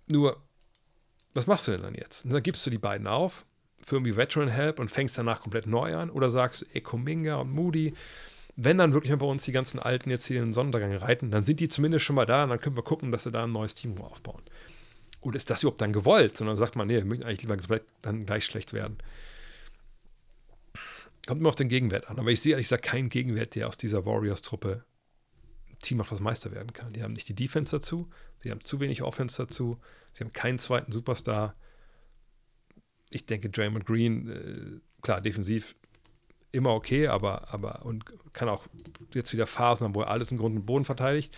Nur, 0.07 0.41
was 1.33 1.47
machst 1.47 1.67
du 1.67 1.71
denn 1.71 1.81
dann 1.81 1.95
jetzt? 1.95 2.25
Und 2.25 2.31
dann 2.31 2.43
gibst 2.43 2.65
du 2.65 2.69
die 2.69 2.77
beiden 2.77 3.07
auf 3.07 3.45
für 3.85 3.95
irgendwie 3.95 4.17
Veteran 4.17 4.49
Help 4.49 4.79
und 4.79 4.91
fängst 4.91 5.17
danach 5.17 5.41
komplett 5.41 5.65
neu 5.65 5.95
an 5.95 6.09
oder 6.09 6.29
sagst, 6.29 6.65
ey, 6.73 6.81
Kuminga 6.81 7.35
und 7.35 7.51
Moody, 7.51 7.93
wenn 8.55 8.77
dann 8.77 8.93
wirklich 8.93 9.11
mal 9.11 9.17
bei 9.17 9.25
uns 9.25 9.43
die 9.43 9.51
ganzen 9.51 9.79
Alten 9.79 10.09
jetzt 10.09 10.25
hier 10.25 10.37
in 10.39 10.49
den 10.49 10.53
Sonnenuntergang 10.53 10.95
reiten, 10.95 11.31
dann 11.31 11.45
sind 11.45 11.59
die 11.59 11.69
zumindest 11.69 12.03
schon 12.03 12.15
mal 12.15 12.25
da 12.25 12.43
und 12.43 12.49
dann 12.49 12.59
können 12.59 12.75
wir 12.75 12.83
gucken, 12.83 13.11
dass 13.11 13.25
wir 13.25 13.31
da 13.31 13.45
ein 13.45 13.51
neues 13.51 13.75
Team 13.75 13.97
aufbauen. 14.01 14.41
Oder 15.21 15.37
ist 15.37 15.49
das 15.49 15.63
überhaupt 15.63 15.81
dann 15.81 15.93
gewollt? 15.93 16.37
Sondern 16.37 16.57
sagt 16.57 16.75
man, 16.75 16.87
nee, 16.87 16.95
wir 16.95 17.05
möchten 17.05 17.25
eigentlich 17.25 17.41
lieber 17.41 17.81
dann 18.01 18.25
gleich 18.25 18.45
schlecht 18.45 18.73
werden. 18.73 18.97
Kommt 21.27 21.41
immer 21.41 21.49
auf 21.49 21.55
den 21.55 21.69
Gegenwert 21.69 22.09
an. 22.09 22.19
Aber 22.19 22.31
ich 22.31 22.41
sehe 22.41 22.51
ehrlich 22.51 22.65
gesagt 22.65 22.83
keinen 22.83 23.09
Gegenwert, 23.09 23.55
der 23.55 23.67
aus 23.67 23.77
dieser 23.77 24.05
Warriors-Truppe 24.05 24.83
ein 25.69 25.77
Team 25.79 25.97
macht, 25.97 26.11
was 26.11 26.19
Meister 26.19 26.51
werden 26.51 26.73
kann. 26.73 26.93
Die 26.93 27.03
haben 27.03 27.13
nicht 27.13 27.29
die 27.29 27.35
Defense 27.35 27.71
dazu, 27.71 28.09
sie 28.39 28.51
haben 28.51 28.61
zu 28.61 28.79
wenig 28.79 29.03
Offense 29.03 29.37
dazu, 29.37 29.79
sie 30.11 30.23
haben 30.23 30.31
keinen 30.31 30.59
zweiten 30.59 30.91
Superstar. 30.91 31.55
Ich 33.09 33.25
denke, 33.25 33.49
Draymond 33.49 33.85
Green, 33.85 34.29
äh, 34.29 35.01
klar, 35.01 35.21
defensiv 35.21 35.75
immer 36.51 36.73
okay, 36.73 37.07
aber, 37.07 37.53
aber 37.53 37.85
und 37.85 38.05
kann 38.33 38.49
auch 38.49 38.65
jetzt 39.13 39.33
wieder 39.33 39.47
Phasen 39.47 39.85
haben, 39.85 39.95
wo 39.95 40.01
er 40.01 40.09
alles 40.09 40.31
im 40.31 40.37
Grund 40.37 40.55
und 40.55 40.65
Boden 40.65 40.85
verteidigt. 40.85 41.35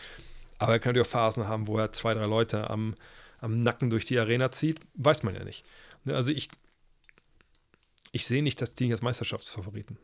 Aber 0.57 0.73
er 0.73 0.79
könnte 0.79 1.01
auch 1.01 1.07
Phasen 1.07 1.47
haben, 1.47 1.67
wo 1.67 1.77
er 1.77 1.91
zwei, 1.91 2.13
drei 2.13 2.25
Leute 2.25 2.69
am, 2.69 2.95
am 3.39 3.61
Nacken 3.61 3.89
durch 3.89 4.05
die 4.05 4.19
Arena 4.19 4.51
zieht. 4.51 4.79
Weiß 4.93 5.23
man 5.23 5.35
ja 5.35 5.43
nicht. 5.43 5.65
Also 6.05 6.31
ich, 6.31 6.49
ich 8.11 8.25
sehe 8.25 8.43
nicht 8.43 8.61
das 8.61 8.73
Team 8.73 8.91
als 8.91 9.01
Meisterschaftsfavoriten. 9.01 9.97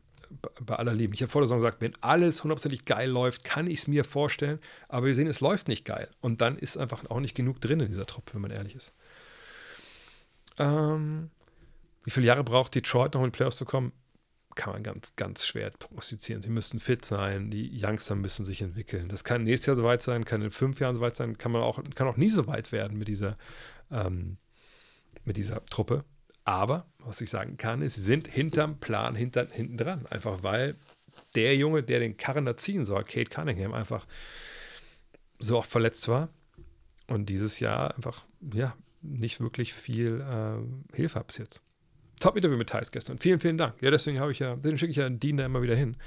Bei 0.61 0.75
aller 0.75 0.93
Liebe. 0.93 1.13
Ich 1.13 1.21
habe 1.21 1.31
vor 1.31 1.41
der 1.41 1.47
Saison 1.47 1.59
gesagt, 1.59 1.81
wenn 1.81 1.95
alles 2.01 2.43
hundertprozentig 2.43 2.85
geil 2.85 3.09
läuft, 3.09 3.43
kann 3.43 3.67
ich 3.67 3.79
es 3.79 3.87
mir 3.87 4.03
vorstellen. 4.03 4.59
Aber 4.89 5.05
wir 5.05 5.15
sehen, 5.15 5.27
es 5.27 5.39
läuft 5.39 5.67
nicht 5.67 5.85
geil. 5.85 6.09
Und 6.21 6.41
dann 6.41 6.57
ist 6.57 6.77
einfach 6.77 7.09
auch 7.09 7.19
nicht 7.19 7.35
genug 7.35 7.61
drin 7.61 7.79
in 7.79 7.87
dieser 7.87 8.05
Truppe, 8.05 8.33
wenn 8.33 8.41
man 8.41 8.51
ehrlich 8.51 8.75
ist. 8.75 8.93
Ähm, 10.57 11.29
wie 12.03 12.11
viele 12.11 12.25
Jahre 12.25 12.43
braucht 12.43 12.75
Detroit 12.75 13.13
noch 13.13 13.21
in 13.21 13.31
die 13.31 13.35
Playoffs 13.35 13.57
zu 13.57 13.65
kommen? 13.65 13.91
kann 14.57 14.73
man 14.73 14.83
ganz, 14.83 15.15
ganz 15.15 15.45
schwer 15.45 15.69
prognostizieren. 15.69 16.41
Sie 16.41 16.49
müssten 16.49 16.79
fit 16.79 17.05
sein, 17.05 17.49
die 17.49 17.79
Youngster 17.81 18.15
müssen 18.15 18.43
sich 18.43 18.61
entwickeln. 18.61 19.07
Das 19.07 19.23
kann 19.23 19.43
nächstes 19.43 19.67
Jahr 19.67 19.77
soweit 19.77 20.01
sein, 20.01 20.25
kann 20.25 20.41
in 20.41 20.51
fünf 20.51 20.79
Jahren 20.81 20.95
soweit 20.95 21.15
sein, 21.15 21.37
kann 21.37 21.53
man 21.53 21.61
auch, 21.61 21.81
kann 21.95 22.07
auch 22.07 22.17
nie 22.17 22.29
so 22.29 22.47
weit 22.47 22.73
werden 22.73 22.97
mit 22.97 23.07
dieser, 23.07 23.37
ähm, 23.91 24.37
mit 25.23 25.37
dieser 25.37 25.63
Truppe. 25.65 26.03
Aber, 26.47 26.85
was 26.99 27.19
ich 27.19 27.29
sagen 27.29 27.57
kann, 27.57 27.81
ist, 27.81 27.95
sie 27.95 28.01
sind 28.01 28.25
hinterm 28.25 28.79
Plan, 28.79 29.15
hinter, 29.15 29.47
hinten 29.51 29.75
dran. 29.75 30.05
Einfach 30.05 30.43
weil 30.43 30.75
der 31.35 31.57
Junge, 31.57 31.83
der 31.83 31.99
den 31.99 32.15
Karren 32.15 32.45
da 32.45 32.55
ziehen 32.55 32.85
soll, 32.85 33.03
Kate 33.03 33.29
Cunningham, 33.29 33.73
einfach 33.73 34.07
so 35.39 35.57
oft 35.57 35.69
verletzt 35.69 36.07
war 36.07 36.29
und 37.07 37.27
dieses 37.27 37.59
Jahr 37.59 37.93
einfach, 37.93 38.23
ja, 38.53 38.77
nicht 39.01 39.41
wirklich 39.41 39.73
viel 39.73 40.21
äh, 40.21 40.95
Hilfe 40.95 41.19
hat 41.19 41.27
bis 41.27 41.37
jetzt. 41.37 41.61
Top-Interview 42.21 42.57
mit 42.57 42.69
Thais 42.69 42.91
gestern. 42.91 43.19
Vielen, 43.19 43.41
vielen 43.41 43.57
Dank. 43.57 43.81
Ja, 43.81 43.91
deswegen 43.91 44.21
habe 44.21 44.31
ich 44.31 44.39
ja, 44.39 44.55
den 44.55 44.77
schicke 44.77 44.91
ich 44.91 44.97
ja 44.97 45.09
Dean 45.09 45.35
da 45.35 45.45
immer 45.45 45.61
wieder 45.61 45.75
hin, 45.75 45.97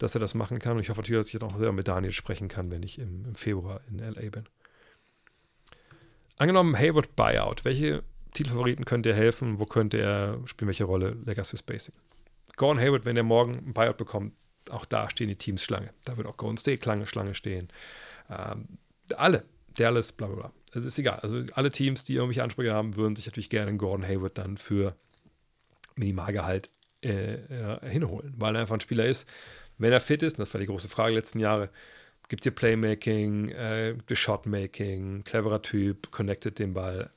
dass 0.00 0.16
er 0.16 0.20
das 0.20 0.34
machen 0.34 0.58
kann. 0.58 0.72
Und 0.72 0.82
ich 0.82 0.90
hoffe 0.90 1.02
natürlich, 1.02 1.20
dass 1.20 1.32
ich 1.32 1.40
auch 1.40 1.56
selber 1.56 1.72
mit 1.72 1.86
Daniel 1.86 2.12
sprechen 2.12 2.48
kann, 2.48 2.72
wenn 2.72 2.82
ich 2.82 2.98
im, 2.98 3.26
im 3.26 3.36
Februar 3.36 3.80
in 3.88 4.00
LA 4.00 4.30
bin. 4.30 4.44
Angenommen, 6.36 6.76
Hayward 6.76 7.14
Buyout. 7.14 7.64
Welche 7.64 8.02
Titelfavoriten 8.38 8.84
könnte 8.84 9.10
er 9.10 9.16
helfen? 9.16 9.58
Wo 9.58 9.66
könnte 9.66 9.98
er 9.98 10.38
spielen? 10.46 10.68
Welche 10.68 10.84
Rolle? 10.84 11.16
Legacy 11.24 11.56
Spacing. 11.56 11.94
Gordon 12.56 12.80
Hayward, 12.80 13.04
wenn 13.04 13.16
er 13.16 13.24
morgen 13.24 13.54
ein 13.54 13.72
Buyout 13.72 13.96
bekommt, 13.96 14.32
auch 14.70 14.84
da 14.84 15.10
stehen 15.10 15.28
die 15.28 15.36
Teams 15.36 15.62
Schlange. 15.62 15.90
Da 16.04 16.16
wird 16.16 16.26
auch 16.28 16.36
Golden 16.36 16.56
State 16.56 16.82
Schlange, 16.82 17.34
stehen. 17.34 17.68
Ähm, 18.30 18.78
alle. 19.16 19.44
Dallas, 19.74 20.12
bla 20.12 20.28
bla 20.28 20.36
bla. 20.36 20.52
Es 20.72 20.84
ist 20.84 20.98
egal. 20.98 21.18
Also 21.20 21.42
alle 21.52 21.70
Teams, 21.70 22.04
die 22.04 22.14
irgendwelche 22.14 22.42
Ansprüche 22.44 22.72
haben, 22.72 22.96
würden 22.96 23.16
sich 23.16 23.26
natürlich 23.26 23.50
gerne 23.50 23.76
Gordon 23.76 24.06
Hayward 24.06 24.38
dann 24.38 24.56
für 24.56 24.94
Minimalgehalt 25.96 26.70
äh, 27.04 27.34
äh, 27.34 27.90
hinholen, 27.90 28.34
weil 28.36 28.54
er 28.54 28.62
einfach 28.62 28.74
ein 28.74 28.80
Spieler 28.80 29.06
ist. 29.06 29.28
Wenn 29.78 29.92
er 29.92 30.00
fit 30.00 30.22
ist, 30.22 30.34
und 30.34 30.40
das 30.40 30.54
war 30.54 30.60
die 30.60 30.66
große 30.66 30.88
Frage 30.88 31.14
letzten 31.14 31.40
Jahre, 31.40 31.70
gibt 32.28 32.42
es 32.42 32.44
hier 32.44 32.54
Playmaking, 32.54 33.48
äh, 33.50 33.96
Shotmaking, 34.12 35.24
cleverer 35.24 35.62
Typ, 35.62 36.10
connected 36.10 36.58
den 36.58 36.74
Ball. 36.74 37.10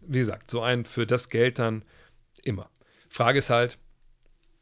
Wie 0.00 0.18
gesagt, 0.18 0.50
so 0.50 0.62
ein 0.62 0.84
für 0.84 1.06
das 1.06 1.28
Geld 1.28 1.58
dann 1.58 1.84
immer. 2.42 2.70
Frage 3.08 3.38
ist 3.38 3.50
halt, 3.50 3.78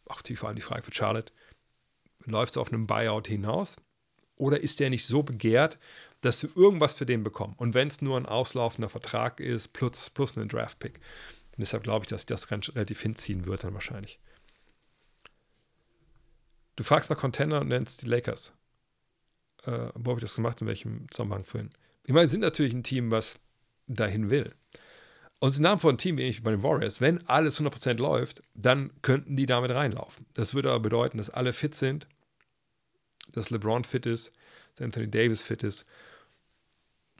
auch 0.07 0.23
die, 0.23 0.37
vor 0.37 0.49
allem 0.49 0.57
die 0.57 0.63
Frage 0.63 0.83
für 0.83 0.95
Charlotte, 0.95 1.33
läuft 2.25 2.55
es 2.55 2.57
auf 2.59 2.73
einem 2.73 2.87
Buyout 2.87 3.29
hinaus? 3.29 3.77
Oder 4.37 4.61
ist 4.61 4.81
der 4.81 4.91
nicht 4.91 5.05
so 5.05 5.23
begehrt, 5.23 5.79
dass 6.21 6.41
du 6.41 6.49
irgendwas 6.55 6.95
für 6.95 7.07
den 7.07 7.25
bekommst? 7.25 7.59
Und 7.59 7.75
wenn 7.75 7.89
es 7.89 8.01
nur 8.01 8.17
ein 8.17 8.27
auslaufender 8.27 8.89
Vertrag 8.89 9.41
ist, 9.41 9.73
plus, 9.73 10.11
plus 10.11 10.37
einen 10.37 10.49
Draft-Pick. 10.49 11.01
Deshalb 11.57 11.83
glaube 11.83 12.05
ich, 12.05 12.09
dass 12.09 12.25
das 12.25 12.47
ganz 12.47 12.69
relativ 12.69 13.03
hinziehen 13.03 13.47
wird 13.47 13.65
dann 13.65 13.75
wahrscheinlich. 13.75 14.21
Du 16.77 16.85
fragst 16.85 17.11
nach 17.11 17.19
Contender 17.19 17.61
und 17.61 17.69
nennst 17.69 18.03
die 18.03 18.07
Lakers. 18.07 18.53
Äh, 19.65 19.91
wo 19.95 20.13
habe 20.13 20.21
ich 20.21 20.25
das 20.25 20.37
gemacht? 20.37 20.61
In 20.61 20.69
welchem 20.69 21.09
Zusammenhang 21.11 21.45
vorhin? 21.45 21.71
Ich 22.05 22.13
meine, 22.13 22.29
sind 22.29 22.43
natürlich 22.43 22.73
ein 22.73 22.85
Team, 22.85 23.11
was 23.11 23.41
dahin 23.89 24.31
will. 24.31 24.55
Und 25.41 25.51
sie 25.51 25.63
nahmen 25.63 25.81
vor 25.81 25.93
ein 25.93 25.99
Team, 25.99 26.19
ähnlich 26.19 26.39
wie 26.39 26.43
bei 26.43 26.51
den 26.51 26.63
Warriors. 26.63 27.01
Wenn 27.01 27.25
alles 27.29 27.61
100% 27.61 27.95
läuft, 27.95 28.43
dann 28.55 28.91
könnten 29.03 29.37
die 29.37 29.47
damit 29.47 29.71
reinlaufen. 29.71 30.27
Das 30.35 30.55
würde 30.55 30.71
aber 30.71 30.81
bedeuten, 30.81 31.19
dass 31.19 31.31
alle 31.31 31.53
fit 31.53 31.75
sind, 31.75 32.09
dass 33.33 33.51
LeBron 33.51 33.85
fit 33.85 34.07
ist, 34.07 34.33
dass 34.75 34.85
Anthony 34.85 35.09
Davis 35.09 35.43
fit 35.43 35.63
ist. 35.63 35.87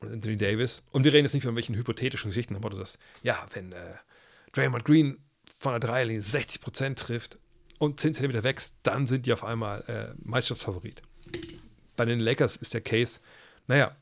Und 0.01 0.13
Anthony 0.13 0.37
Davis. 0.37 0.83
Und 0.91 1.05
wir 1.05 1.13
reden 1.13 1.27
jetzt 1.27 1.35
nicht 1.35 1.45
von 1.45 1.55
welchen 1.55 1.77
hypothetischen 1.77 2.31
Geschichten, 2.31 2.57
aber 2.57 2.71
das, 2.71 2.99
ja, 3.23 3.47
wenn 3.53 3.73
äh, 3.73 3.95
Draymond 4.53 4.85
Green 4.85 5.19
von 5.59 5.73
der 5.73 5.81
Dreierlinie 5.81 6.23
60% 6.23 6.95
trifft 6.97 7.39
und 7.79 8.01
10 8.01 8.15
cm 8.15 8.43
wächst, 8.43 8.75
dann 8.83 9.07
sind 9.07 9.27
die 9.27 9.33
auf 9.33 9.45
einmal 9.45 9.83
äh, 9.83 10.15
Meisterschaftsfavorit. 10.25 11.03
Bei 11.97 12.05
den 12.05 12.21
Lakers 12.21 12.57
ist 12.57 12.75
der 12.75 12.81
Case, 12.81 13.21
naja, 13.67 13.97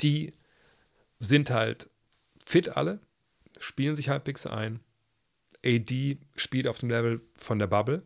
die 0.00 0.34
sind 1.20 1.50
halt 1.50 1.88
fit 2.44 2.76
alle, 2.76 3.00
spielen 3.58 3.96
sich 3.96 4.08
halbwegs 4.08 4.46
ein. 4.46 4.80
AD 5.64 6.18
spielt 6.36 6.66
auf 6.66 6.78
dem 6.78 6.90
Level 6.90 7.20
von 7.36 7.58
der 7.58 7.66
Bubble. 7.66 8.02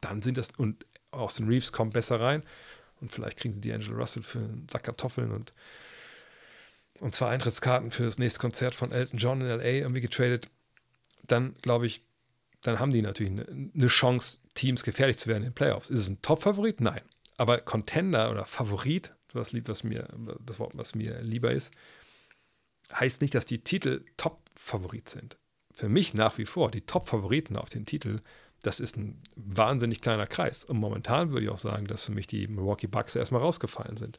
Dann 0.00 0.22
sind 0.22 0.36
das, 0.36 0.50
und 0.56 0.86
Austin 1.10 1.48
Reeves 1.48 1.72
kommt 1.72 1.94
besser 1.94 2.20
rein. 2.20 2.42
Und 3.00 3.12
vielleicht 3.12 3.38
kriegen 3.38 3.52
sie 3.52 3.60
die 3.60 3.72
Angela 3.72 3.96
Russell 3.96 4.22
für 4.22 4.38
einen 4.38 4.66
Sack 4.70 4.84
Kartoffeln 4.84 5.30
und, 5.30 5.52
und 7.00 7.14
zwei 7.14 7.28
Eintrittskarten 7.28 7.90
für 7.90 8.04
das 8.04 8.18
nächste 8.18 8.40
Konzert 8.40 8.74
von 8.74 8.90
Elton 8.90 9.18
John 9.18 9.40
in 9.40 9.46
LA 9.46 9.64
irgendwie 9.64 10.00
getradet. 10.00 10.48
Dann 11.26 11.54
glaube 11.62 11.86
ich, 11.86 12.02
dann 12.62 12.80
haben 12.80 12.90
die 12.90 13.02
natürlich 13.02 13.32
eine, 13.32 13.70
eine 13.74 13.86
Chance, 13.86 14.38
Teams 14.54 14.82
gefährlich 14.82 15.18
zu 15.18 15.28
werden 15.28 15.44
in 15.44 15.50
den 15.50 15.54
Playoffs. 15.54 15.90
Ist 15.90 16.00
es 16.00 16.08
ein 16.08 16.20
Top-Favorit? 16.22 16.80
Nein. 16.80 17.02
Aber 17.36 17.58
Contender 17.58 18.32
oder 18.32 18.44
Favorit, 18.44 19.14
das 19.32 19.52
Lied, 19.52 19.68
was 19.68 19.84
mir, 19.84 20.08
das 20.44 20.58
Wort, 20.58 20.72
was 20.74 20.96
mir 20.96 21.20
lieber 21.22 21.52
ist, 21.52 21.70
heißt 22.92 23.20
nicht, 23.20 23.34
dass 23.34 23.46
die 23.46 23.62
Titel 23.62 24.04
Top-Favorit 24.16 25.08
sind. 25.08 25.38
Für 25.74 25.88
mich 25.88 26.14
nach 26.14 26.38
wie 26.38 26.46
vor, 26.46 26.70
die 26.70 26.82
Top-Favoriten 26.82 27.56
auf 27.56 27.68
den 27.68 27.86
Titel, 27.86 28.20
das 28.62 28.80
ist 28.80 28.96
ein 28.96 29.22
wahnsinnig 29.36 30.00
kleiner 30.00 30.26
Kreis. 30.26 30.64
Und 30.64 30.78
momentan 30.78 31.30
würde 31.30 31.44
ich 31.44 31.50
auch 31.50 31.58
sagen, 31.58 31.86
dass 31.86 32.04
für 32.04 32.12
mich 32.12 32.26
die 32.26 32.48
Milwaukee 32.48 32.88
Bucks 32.88 33.14
erstmal 33.14 33.40
rausgefallen 33.40 33.96
sind. 33.96 34.18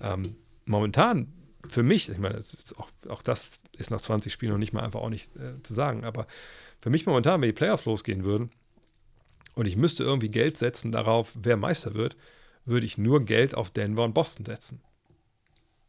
Ähm, 0.00 0.36
momentan 0.64 1.32
für 1.68 1.82
mich, 1.82 2.08
ich 2.08 2.18
meine, 2.18 2.40
auch, 2.76 2.90
auch, 3.08 3.22
das 3.22 3.48
ist 3.76 3.90
nach 3.90 4.00
20 4.00 4.32
Spielen 4.32 4.52
noch 4.52 4.58
nicht 4.58 4.72
mal 4.72 4.82
einfach 4.82 5.00
auch 5.00 5.10
nicht 5.10 5.34
äh, 5.36 5.62
zu 5.62 5.74
sagen, 5.74 6.04
aber 6.04 6.26
für 6.80 6.90
mich 6.90 7.06
momentan, 7.06 7.40
wenn 7.40 7.48
die 7.48 7.52
Playoffs 7.52 7.84
losgehen 7.84 8.24
würden 8.24 8.50
und 9.54 9.66
ich 9.66 9.76
müsste 9.76 10.04
irgendwie 10.04 10.28
Geld 10.28 10.58
setzen 10.58 10.92
darauf, 10.92 11.32
wer 11.34 11.56
Meister 11.56 11.94
wird, 11.94 12.16
würde 12.64 12.86
ich 12.86 12.98
nur 12.98 13.24
Geld 13.24 13.54
auf 13.54 13.70
Denver 13.70 14.04
und 14.04 14.14
Boston 14.14 14.44
setzen. 14.44 14.80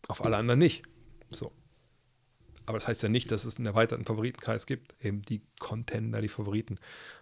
Auf 0.07 0.23
alle 0.23 0.37
anderen 0.37 0.59
nicht. 0.59 0.83
So. 1.31 1.51
Aber 2.67 2.77
das 2.77 2.87
heißt 2.87 3.01
ja 3.01 3.09
nicht, 3.09 3.31
dass 3.31 3.45
es 3.45 3.57
einen 3.57 3.65
erweiterten 3.65 4.03
Favoritenkreis 4.03 4.65
gibt. 4.65 4.93
Eben 5.01 5.21
die 5.23 5.41
Contender, 5.57 6.21
die 6.21 6.27
Favoriten. 6.27 6.77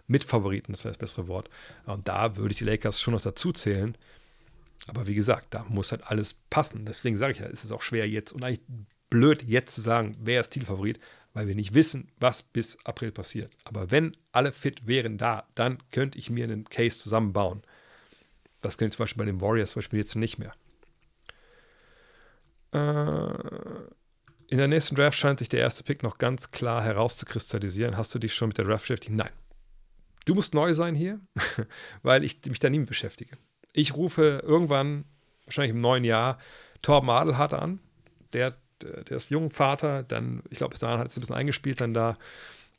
Mit 0.08 0.24
Favoriten, 0.24 0.72
das 0.72 0.80
wäre 0.84 0.90
das 0.90 0.98
bessere 0.98 1.28
Wort. 1.28 1.48
Und 1.86 2.08
da 2.08 2.36
würde 2.36 2.50
ich 2.50 2.58
die 2.58 2.64
Lakers 2.64 3.00
schon 3.00 3.14
noch 3.14 3.22
dazu 3.22 3.52
zählen. 3.52 3.96
Aber 4.88 5.06
wie 5.06 5.14
gesagt, 5.14 5.54
da 5.54 5.64
muss 5.68 5.92
halt 5.92 6.04
alles 6.04 6.34
passen. 6.50 6.84
Deswegen 6.84 7.16
sage 7.16 7.32
ich 7.32 7.38
ja, 7.38 7.46
ist 7.46 7.64
es 7.64 7.70
auch 7.70 7.82
schwer 7.82 8.08
jetzt 8.08 8.32
und 8.32 8.42
eigentlich 8.42 8.66
blöd 9.08 9.44
jetzt 9.44 9.74
zu 9.74 9.80
sagen, 9.80 10.16
wer 10.20 10.40
ist 10.40 10.50
Titelfavorit, 10.50 10.98
weil 11.32 11.46
wir 11.46 11.54
nicht 11.54 11.74
wissen, 11.74 12.08
was 12.18 12.42
bis 12.42 12.76
April 12.84 13.12
passiert. 13.12 13.56
Aber 13.62 13.92
wenn 13.92 14.16
alle 14.32 14.52
fit 14.52 14.88
wären 14.88 15.16
da, 15.16 15.46
dann 15.54 15.78
könnte 15.92 16.18
ich 16.18 16.28
mir 16.28 16.42
einen 16.42 16.64
Case 16.64 16.98
zusammenbauen. 16.98 17.62
Das 18.62 18.78
könnte 18.78 18.94
ich 18.94 18.96
zum 18.96 19.04
Beispiel 19.04 19.24
bei 19.24 19.30
den 19.30 19.40
Warriors 19.40 19.70
zum 19.70 19.78
Beispiel 19.78 20.00
jetzt 20.00 20.16
nicht 20.16 20.38
mehr. 20.38 20.54
Äh, 22.72 23.95
in 24.48 24.58
der 24.58 24.68
nächsten 24.68 24.94
Draft 24.94 25.18
scheint 25.18 25.38
sich 25.38 25.48
der 25.48 25.60
erste 25.60 25.82
Pick 25.82 26.02
noch 26.02 26.18
ganz 26.18 26.50
klar 26.50 26.82
herauszukristallisieren. 26.82 27.96
Hast 27.96 28.14
du 28.14 28.18
dich 28.18 28.34
schon 28.34 28.48
mit 28.48 28.58
der 28.58 28.64
Draft 28.64 28.84
beschäftigt? 28.84 29.14
Nein. 29.14 29.30
Du 30.24 30.34
musst 30.34 30.54
neu 30.54 30.72
sein 30.74 30.94
hier, 30.94 31.20
weil 32.02 32.24
ich 32.24 32.38
mich 32.46 32.58
da 32.58 32.70
nie 32.70 32.78
mit 32.78 32.88
beschäftige. 32.88 33.36
Ich 33.72 33.94
rufe 33.94 34.42
irgendwann, 34.44 35.04
wahrscheinlich 35.44 35.74
im 35.74 35.80
neuen 35.80 36.04
Jahr, 36.04 36.38
Torben 36.82 37.10
Adelhardt 37.10 37.54
an. 37.54 37.80
Der, 38.32 38.54
der 38.80 39.16
ist 39.16 39.30
Jungvater, 39.30 40.02
dann, 40.02 40.42
ich 40.50 40.58
glaube, 40.58 40.72
bis 40.72 40.80
dahin 40.80 40.98
hat 40.98 41.08
es 41.08 41.16
ein 41.16 41.20
bisschen 41.20 41.36
eingespielt 41.36 41.80
dann 41.80 41.94
da. 41.94 42.16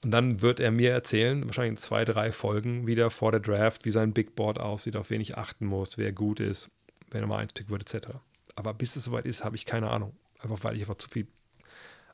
Und 0.04 0.12
dann 0.12 0.42
wird 0.42 0.60
er 0.60 0.72
mir 0.72 0.92
erzählen, 0.92 1.46
wahrscheinlich 1.46 1.72
in 1.72 1.78
zwei, 1.78 2.06
drei 2.06 2.32
Folgen 2.32 2.86
wieder 2.86 3.10
vor 3.10 3.32
der 3.32 3.42
Draft, 3.42 3.86
wie 3.86 3.92
sein 3.92 4.14
Big 4.14 4.36
Board 4.36 4.60
aussieht, 4.60 4.96
auf 4.96 5.10
wen 5.10 5.22
ich 5.22 5.38
achten 5.38 5.66
muss, 5.66 5.98
wer 5.98 6.12
gut 6.12 6.40
ist, 6.40 6.70
wenn 7.10 7.22
er 7.22 7.28
mal 7.28 7.38
eins 7.38 7.54
pick 7.54 7.70
wird, 7.70 7.94
etc. 7.94 8.10
Aber 8.56 8.74
bis 8.74 8.96
es 8.96 9.06
soweit 9.06 9.26
ist, 9.26 9.44
habe 9.44 9.56
ich 9.56 9.66
keine 9.66 9.90
Ahnung. 9.90 10.16
Einfach 10.40 10.64
weil 10.64 10.76
ich 10.76 10.82
einfach 10.82 10.98
zu 10.98 11.10
viel 11.10 11.28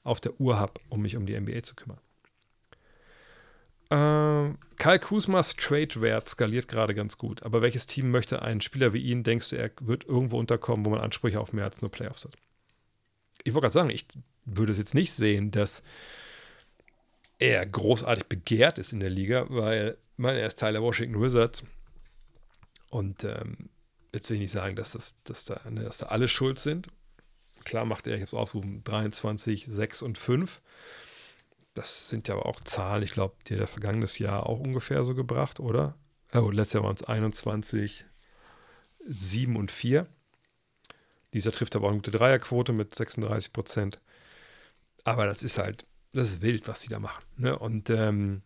auf 0.03 0.19
der 0.19 0.39
Uhr 0.39 0.59
habe, 0.59 0.73
um 0.89 1.01
mich 1.01 1.15
um 1.15 1.25
die 1.25 1.39
NBA 1.39 1.63
zu 1.63 1.75
kümmern. 1.75 1.99
Äh, 3.89 4.55
Kyle 4.77 4.99
Kuzmas 4.99 5.55
Trade-Wert 5.55 6.27
skaliert 6.29 6.67
gerade 6.67 6.95
ganz 6.95 7.17
gut. 7.17 7.43
Aber 7.43 7.61
welches 7.61 7.85
Team 7.85 8.11
möchte 8.11 8.41
einen 8.41 8.61
Spieler 8.61 8.93
wie 8.93 9.01
ihn, 9.01 9.23
denkst 9.23 9.49
du, 9.49 9.55
er 9.57 9.71
wird 9.81 10.05
irgendwo 10.05 10.39
unterkommen, 10.39 10.85
wo 10.85 10.89
man 10.89 10.99
Ansprüche 10.99 11.39
auf 11.39 11.53
mehr 11.53 11.65
als 11.65 11.81
nur 11.81 11.91
Playoffs 11.91 12.25
hat? 12.25 12.35
Ich 13.43 13.53
wollte 13.53 13.65
gerade 13.65 13.73
sagen, 13.73 13.89
ich 13.89 14.05
würde 14.45 14.71
es 14.71 14.77
jetzt 14.77 14.93
nicht 14.93 15.13
sehen, 15.13 15.51
dass 15.51 15.83
er 17.39 17.65
großartig 17.65 18.25
begehrt 18.25 18.77
ist 18.77 18.93
in 18.93 18.99
der 18.99 19.09
Liga, 19.09 19.45
weil 19.49 19.97
meine, 20.17 20.39
er 20.39 20.47
ist 20.47 20.59
Teil 20.59 20.73
der 20.73 20.81
Washington 20.81 21.21
Wizards. 21.21 21.63
Und 22.89 23.23
ähm, 23.23 23.69
jetzt 24.13 24.29
will 24.29 24.35
ich 24.35 24.41
nicht 24.41 24.51
sagen, 24.51 24.75
dass, 24.75 24.93
das, 24.93 25.21
dass, 25.23 25.45
da, 25.45 25.61
dass 25.69 25.99
da 25.99 26.07
alle 26.07 26.27
schuld 26.27 26.59
sind. 26.59 26.87
Klar 27.63 27.85
macht 27.85 28.07
er, 28.07 28.13
ich 28.15 28.21
habe 28.21 28.27
es 28.27 28.33
aufgerufen, 28.33 28.83
23, 28.83 29.65
6 29.67 30.01
und 30.01 30.17
5. 30.17 30.61
Das 31.73 32.09
sind 32.09 32.27
ja 32.27 32.35
aber 32.35 32.45
auch 32.45 32.61
Zahlen, 32.61 33.03
ich 33.03 33.11
glaube, 33.11 33.35
die 33.47 33.53
hat 33.53 33.61
er 33.61 33.67
vergangenes 33.67 34.19
Jahr 34.19 34.47
auch 34.47 34.59
ungefähr 34.59 35.03
so 35.03 35.15
gebracht, 35.15 35.59
oder? 35.59 35.95
Oh, 36.33 36.49
letztes 36.49 36.73
Jahr 36.73 36.83
waren 36.83 36.95
es 36.95 37.03
21, 37.03 38.05
7 39.05 39.55
und 39.55 39.71
4. 39.71 40.07
Dieser 41.33 41.51
trifft 41.51 41.75
aber 41.75 41.87
auch 41.87 41.91
eine 41.91 41.97
gute 41.97 42.11
Dreierquote 42.11 42.73
mit 42.73 42.93
36 42.93 43.53
Prozent. 43.53 43.99
Aber 45.03 45.25
das 45.25 45.43
ist 45.43 45.57
halt, 45.57 45.85
das 46.13 46.29
ist 46.29 46.41
wild, 46.41 46.67
was 46.67 46.81
die 46.81 46.89
da 46.89 46.99
machen. 46.99 47.23
Ne? 47.37 47.57
Und 47.57 47.89
ähm, 47.89 48.43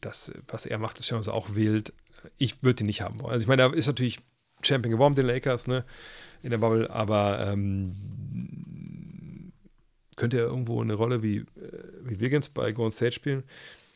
das, 0.00 0.32
was 0.48 0.66
er 0.66 0.78
macht, 0.78 0.98
ist 0.98 1.06
schon 1.06 1.26
auch 1.28 1.54
wild. 1.54 1.92
Ich 2.36 2.62
würde 2.62 2.82
ihn 2.82 2.86
nicht 2.86 3.02
haben 3.02 3.20
wollen. 3.20 3.32
Also 3.32 3.44
ich 3.44 3.48
meine, 3.48 3.62
er 3.62 3.74
ist 3.74 3.86
natürlich 3.86 4.20
Champion 4.62 4.92
geworden, 4.92 5.14
den 5.14 5.26
Lakers, 5.26 5.66
ne? 5.66 5.84
In 6.44 6.50
der 6.50 6.58
Bubble, 6.58 6.90
aber 6.90 7.40
ähm, 7.48 7.94
könnte 10.16 10.36
er 10.38 10.44
irgendwo 10.44 10.80
eine 10.82 10.92
Rolle 10.92 11.22
wie, 11.22 11.38
äh, 11.38 11.44
wie 12.02 12.20
Wiggins 12.20 12.50
bei 12.50 12.70
Golden 12.72 12.92
State 12.92 13.12
spielen? 13.12 13.44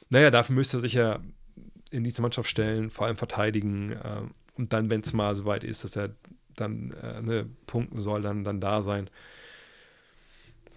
Naja, 0.09 0.31
dafür 0.31 0.55
müsste 0.55 0.79
er 0.79 0.81
sich 0.81 0.95
ja 0.95 1.21
in 1.91 2.05
diese 2.05 2.23
Mannschaft 2.23 2.49
stellen, 2.49 2.91
vor 2.91 3.07
allem 3.07 3.19
verteidigen 3.19 3.93
äh, 3.93 4.23
und 4.55 4.73
dann, 4.73 4.89
wenn 4.89 5.03
es 5.03 5.13
mal 5.13 5.37
so 5.37 5.45
weit 5.45 5.63
ist, 5.63 5.85
dass 5.85 5.95
er 5.95 6.15
dann 6.57 6.93
äh, 7.03 7.21
ne, 7.21 7.47
punkten 7.67 8.01
soll, 8.01 8.23
dann, 8.23 8.45
dann 8.45 8.63
da 8.63 8.81
sein. 8.81 9.11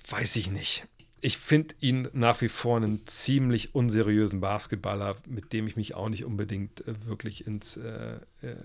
Weiß 0.09 0.35
ich 0.35 0.51
nicht. 0.51 0.85
Ich 1.21 1.37
finde 1.37 1.73
ihn 1.79 2.09
nach 2.11 2.41
wie 2.41 2.49
vor 2.49 2.77
einen 2.77 3.07
ziemlich 3.07 3.73
unseriösen 3.73 4.41
Basketballer, 4.41 5.15
mit 5.25 5.53
dem 5.53 5.67
ich 5.67 5.77
mich 5.77 5.95
auch 5.95 6.09
nicht 6.09 6.25
unbedingt 6.25 6.85
äh, 6.85 7.05
wirklich 7.05 7.47
ins, 7.47 7.77
äh, 7.77 8.19
äh 8.41 8.55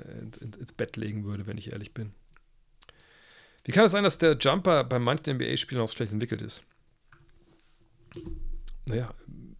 ins, 0.40 0.56
ins 0.56 0.72
Bett 0.72 0.96
legen 0.96 1.24
würde, 1.24 1.46
wenn 1.46 1.56
ich 1.56 1.70
ehrlich 1.70 1.94
bin. 1.94 2.12
Wie 3.66 3.72
kann 3.72 3.84
es 3.84 3.90
sein, 3.90 4.04
dass 4.04 4.16
der 4.16 4.36
Jumper 4.36 4.84
bei 4.84 5.00
manchen 5.00 5.34
NBA-Spielern 5.36 5.82
auch 5.82 5.90
schlecht 5.90 6.12
entwickelt 6.12 6.40
ist? 6.40 6.62
Naja, 8.84 9.12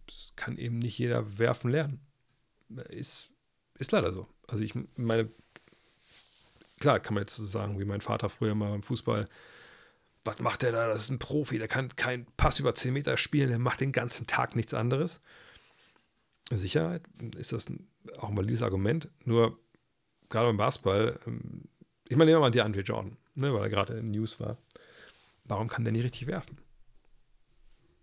es 0.07 0.31
kann 0.37 0.57
eben 0.57 0.79
nicht 0.79 0.97
jeder 0.97 1.37
werfen 1.37 1.69
lernen. 1.69 1.99
Ist, 2.87 3.29
ist 3.77 3.91
leider 3.91 4.13
so. 4.13 4.25
Also 4.47 4.63
ich 4.63 4.73
meine, 4.95 5.29
klar 6.79 7.01
kann 7.01 7.15
man 7.15 7.23
jetzt 7.23 7.35
so 7.35 7.45
sagen, 7.45 7.81
wie 7.81 7.85
mein 7.85 7.99
Vater 7.99 8.29
früher 8.29 8.55
mal 8.55 8.69
beim 8.69 8.81
Fußball, 8.81 9.27
was 10.23 10.39
macht 10.39 10.61
der 10.61 10.71
da? 10.71 10.87
Das 10.87 11.03
ist 11.03 11.09
ein 11.09 11.19
Profi, 11.19 11.57
der 11.57 11.67
kann 11.67 11.93
keinen 11.97 12.27
Pass 12.37 12.61
über 12.61 12.73
10 12.73 12.93
Meter 12.93 13.17
spielen, 13.17 13.49
der 13.49 13.59
macht 13.59 13.81
den 13.81 13.91
ganzen 13.91 14.25
Tag 14.25 14.55
nichts 14.55 14.73
anderes. 14.73 15.19
Sicherheit 16.49 17.03
ist 17.35 17.51
das 17.51 17.65
auch 18.19 18.29
ein 18.29 18.37
valides 18.37 18.61
Argument, 18.61 19.09
nur 19.25 19.59
gerade 20.29 20.47
beim 20.47 20.55
Basketball, 20.55 21.19
ähm, 21.27 21.65
ich 22.07 22.15
meine, 22.15 22.31
nehmen 22.31 22.37
wir 22.37 22.45
mal 22.45 22.51
die 22.51 22.61
Andre 22.61 22.83
Jordan 22.83 23.17
ne, 23.37 23.53
weil 23.53 23.63
er 23.63 23.69
gerade 23.69 23.93
in 23.93 24.11
News 24.11 24.39
war. 24.39 24.57
Warum 25.45 25.69
kann 25.69 25.83
der 25.83 25.93
nicht 25.93 26.03
richtig 26.03 26.27
werfen? 26.27 26.57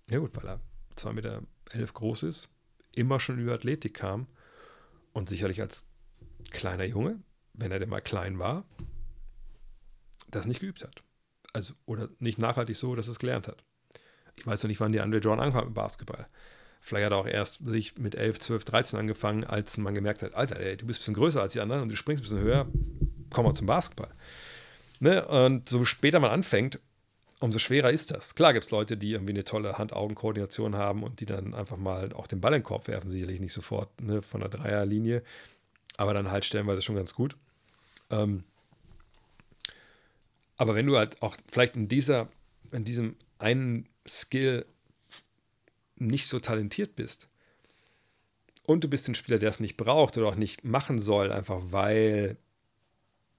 Ja 0.09 0.19
gut, 0.19 0.35
weil 0.37 0.47
er 0.47 0.61
2,11 0.97 1.13
Meter 1.13 1.43
elf 1.71 1.93
groß 1.93 2.23
ist, 2.25 2.49
immer 2.93 3.21
schon 3.21 3.39
über 3.39 3.55
Athletik 3.55 3.95
kam 3.95 4.27
und 5.13 5.29
sicherlich 5.29 5.61
als 5.61 5.85
kleiner 6.51 6.85
Junge, 6.85 7.21
wenn 7.53 7.73
er 7.73 7.79
denn 7.79 7.89
mal 7.89 8.01
klein 8.01 8.39
war, 8.39 8.65
das 10.29 10.47
nicht 10.47 10.61
geübt 10.61 10.83
hat. 10.83 11.03
Also, 11.53 11.75
oder 11.87 12.09
nicht 12.19 12.39
nachhaltig 12.39 12.77
so, 12.77 12.95
dass 12.95 13.09
er 13.09 13.13
es 13.13 13.19
gelernt 13.19 13.49
hat. 13.49 13.65
Ich 14.37 14.47
weiß 14.47 14.63
noch 14.63 14.69
nicht, 14.69 14.81
wann 14.81 14.93
die 14.93 15.01
Andre 15.01 15.21
Jordan 15.21 15.45
angefangen 15.45 15.69
mit 15.69 15.75
Basketball. 15.75 16.27
Vielleicht 16.81 17.07
hat 17.07 17.13
er 17.13 17.19
auch 17.19 17.27
erst 17.27 17.65
sich 17.65 17.97
mit 17.97 18.15
11, 18.15 18.41
12, 18.41 18.65
13 18.65 18.99
angefangen, 18.99 19.45
als 19.45 19.79
man 19.79 19.95
gemerkt 19.95 20.23
hat, 20.23 20.35
Alter, 20.35 20.59
ey, 20.59 20.77
du 20.77 20.87
bist 20.87 20.99
ein 20.99 21.03
bisschen 21.03 21.15
größer 21.15 21.41
als 21.41 21.53
die 21.53 21.61
anderen 21.61 21.83
und 21.83 21.89
du 21.89 21.97
springst 21.97 22.23
ein 22.23 22.25
bisschen 22.25 22.41
höher, 22.41 22.67
komm 23.31 23.47
mal 23.47 23.55
zum 23.55 23.67
Basketball. 23.67 24.15
Ne? 25.05 25.23
Und 25.27 25.69
so 25.69 25.85
später 25.85 26.19
man 26.19 26.31
anfängt, 26.31 26.79
umso 27.39 27.59
schwerer 27.59 27.91
ist 27.91 28.11
das. 28.11 28.35
Klar 28.35 28.55
gibt 28.55 28.65
es 28.65 28.71
Leute, 28.71 28.97
die 28.97 29.13
irgendwie 29.13 29.35
eine 29.35 29.45
tolle 29.45 29.77
Hand-Augen-Koordination 29.77 30.77
haben 30.77 31.03
und 31.03 31.21
die 31.21 31.27
dann 31.27 31.53
einfach 31.53 31.77
mal 31.77 32.15
auch 32.15 32.27
den 32.27 32.41
Ball 32.41 32.55
in 32.55 32.61
den 32.61 32.65
Korb 32.65 32.89
werfen, 32.89 33.11
sicherlich 33.11 33.39
nicht 33.39 33.53
sofort 33.53 34.01
ne, 34.01 34.23
von 34.23 34.41
der 34.41 34.49
Dreierlinie, 34.49 35.23
aber 35.99 36.15
dann 36.15 36.31
halt 36.31 36.47
stellenweise 36.47 36.81
schon 36.81 36.97
ganz 36.97 37.15
gut. 37.15 37.37
Ähm, 38.09 38.45
aber 40.57 40.75
wenn 40.75 40.87
du 40.87 40.97
halt 40.97 41.21
auch 41.21 41.37
vielleicht 41.53 41.77
in 41.77 41.87
dieser, 41.87 42.29
in 42.73 42.85
diesem 42.85 43.17
einen 43.39 43.87
Skill 44.09 44.65
nicht 45.97 46.29
so 46.29 46.41
talentiert 46.41 46.97
bist 46.97 47.29
und 48.67 48.83
du 48.83 48.89
bist 48.89 49.07
ein 49.07 49.15
Spieler, 49.15 49.39
der 49.39 49.51
es 49.51 49.61
nicht 49.61 49.77
braucht 49.77 50.17
oder 50.17 50.29
auch 50.29 50.37
nicht 50.37 50.65
machen 50.65 50.99
soll, 50.99 51.31
einfach 51.31 51.61
weil 51.67 52.39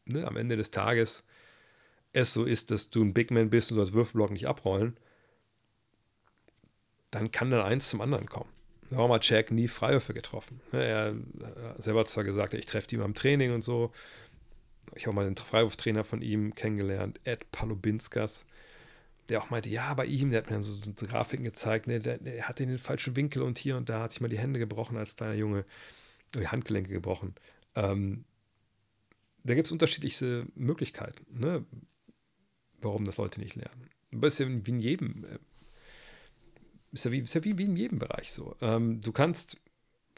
ne, 0.06 0.28
am 0.28 0.38
Ende 0.38 0.58
des 0.58 0.70
Tages 0.70 1.24
es 2.16 2.34
so 2.34 2.46
ist, 2.46 2.72
dass 2.72 2.90
du 2.90 3.04
ein 3.04 3.14
Big 3.14 3.30
Man 3.30 3.50
bist 3.50 3.72
und 3.72 3.76
du 3.76 3.82
als 3.82 3.94
Würfelblock 3.94 4.32
nicht 4.32 4.48
abrollen, 4.48 4.98
dann 7.12 7.32
kann 7.32 7.52
dann 7.52 7.62
eins 7.62 7.90
zum 7.90 8.02
anderen 8.02 8.28
kommen. 8.28 8.50
Da 8.90 8.98
war 8.98 9.08
mal 9.08 9.20
Jack 9.22 9.52
nie 9.52 9.68
Freiwürfe 9.68 10.14
getroffen. 10.14 10.62
Er 10.72 11.16
selber 11.78 12.02
hat 12.02 12.08
zwar 12.08 12.24
gesagt, 12.24 12.54
ich 12.54 12.66
treffe 12.66 12.88
die 12.88 12.98
mal 12.98 13.06
im 13.06 13.16
Training 13.16 13.52
und 13.52 13.62
so. 13.62 13.92
Ich 14.96 15.08
habe 15.08 15.16
mal 15.16 15.26
den 15.26 15.36
Freiwurftrainer 15.36 16.04
von 16.04 16.22
ihm 16.22 16.56
kennengelernt, 16.56 17.20
Ed 17.24 17.52
Palubinskas, 17.52 18.46
der 19.28 19.42
auch 19.42 19.50
meinte, 19.50 19.70
ja, 19.70 19.94
bei 19.96 20.06
ihm, 20.06 20.30
der 20.30 20.38
hat 20.38 20.46
mir 20.46 20.54
dann 20.54 20.62
so, 20.62 20.78
Grafiken 21.08 21.44
gezeigt, 21.44 21.88
ne, 21.88 22.00
der, 22.00 22.20
der 22.20 22.48
hatte 22.48 22.66
den 22.66 22.78
falschen 22.78 23.16
Winkel 23.16 23.42
und 23.42 23.58
hier 23.58 23.76
und 23.76 23.90
da 23.90 24.04
hat 24.04 24.12
sich 24.12 24.22
mal 24.22 24.28
die 24.28 24.38
Hände 24.38 24.60
gebrochen 24.60 24.96
als 24.96 25.16
kleiner 25.16 25.34
Junge, 25.34 25.66
die 26.34 26.48
Handgelenke 26.48 26.92
gebrochen. 26.94 27.34
Ähm, 27.74 28.24
da 29.44 29.56
gibt 29.56 29.68
es 29.68 29.72
unterschiedlichste 29.72 30.46
Möglichkeiten, 30.56 31.26
ne, 31.40 31.66
warum 32.82 33.06
das 33.06 33.18
Leute 33.18 33.40
nicht 33.40 33.56
lernen. 33.56 33.90
Aber 34.14 34.28
ist 34.28 34.40
ja 34.40 34.48
wie 34.48 34.70
in 34.70 34.80
jedem 34.80 35.26
äh, 35.26 35.40
ist 36.96 37.06
ja 37.06 37.12
wie, 37.12 37.20
ist 37.20 37.34
ja 37.36 37.44
wie, 37.44 37.58
wie 37.58 37.66
in 37.66 37.76
jedem 37.76 38.00
Bereich 38.00 38.32
so. 38.32 38.56
Ähm, 38.62 39.02
du 39.02 39.12
kannst, 39.12 39.58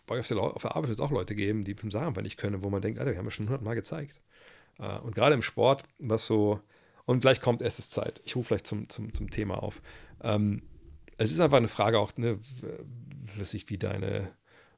bei 0.05 0.19
auf 0.19 0.27
der, 0.27 0.37
auf 0.37 0.61
der 0.61 0.75
Arbeit 0.75 0.89
wird 0.89 0.99
es 0.99 1.03
auch 1.03 1.11
Leute 1.11 1.35
geben, 1.35 1.63
die 1.63 1.75
sagen 1.89 2.07
einfach 2.07 2.21
nicht 2.21 2.37
können, 2.37 2.63
wo 2.63 2.69
man 2.69 2.81
denkt, 2.81 2.99
Alter, 2.99 3.11
wir 3.11 3.17
haben 3.17 3.25
ja 3.25 3.31
schon 3.31 3.47
hundertmal 3.47 3.75
gezeigt. 3.75 4.21
Äh, 4.79 4.99
und 4.99 5.15
gerade 5.15 5.33
im 5.33 5.41
Sport, 5.41 5.83
was 5.99 6.25
so, 6.25 6.61
und 7.05 7.21
gleich 7.21 7.41
kommt 7.41 7.61
es 7.61 7.79
ist 7.79 7.91
Zeit. 7.91 8.21
Ich 8.25 8.35
rufe 8.35 8.49
vielleicht 8.49 8.67
zum, 8.67 8.89
zum, 8.89 9.11
zum 9.11 9.29
Thema 9.29 9.61
auf. 9.63 9.81
Ähm, 10.21 10.61
es 11.17 11.31
ist 11.31 11.39
einfach 11.39 11.57
eine 11.57 11.67
Frage 11.67 11.99
auch, 11.99 12.15
ne, 12.17 12.39
ich, 13.53 13.69
wie 13.69 13.77
deine 13.77 14.31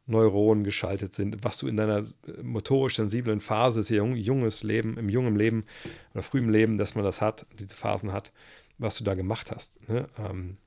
Neuronen 0.09 0.63
geschaltet 0.63 1.15
sind, 1.15 1.43
was 1.43 1.57
du 1.57 1.67
in 1.67 1.77
deiner 1.77 2.03
motorisch 2.41 2.95
sensiblen 2.95 3.39
Phase, 3.39 3.81
ist 3.81 3.89
jung, 3.89 4.15
junges 4.15 4.63
Leben, 4.63 4.97
im 4.97 5.09
jungen 5.09 5.35
Leben 5.35 5.65
oder 6.13 6.23
frühem 6.23 6.49
Leben, 6.49 6.77
dass 6.77 6.95
man 6.95 7.03
das 7.03 7.21
hat, 7.21 7.45
diese 7.57 7.75
Phasen 7.75 8.11
hat, 8.11 8.31
was 8.77 8.97
du 8.97 9.03
da 9.03 9.13
gemacht 9.13 9.51
hast. 9.51 9.79
Ne? 9.87 10.07
Ähm, 10.17 10.57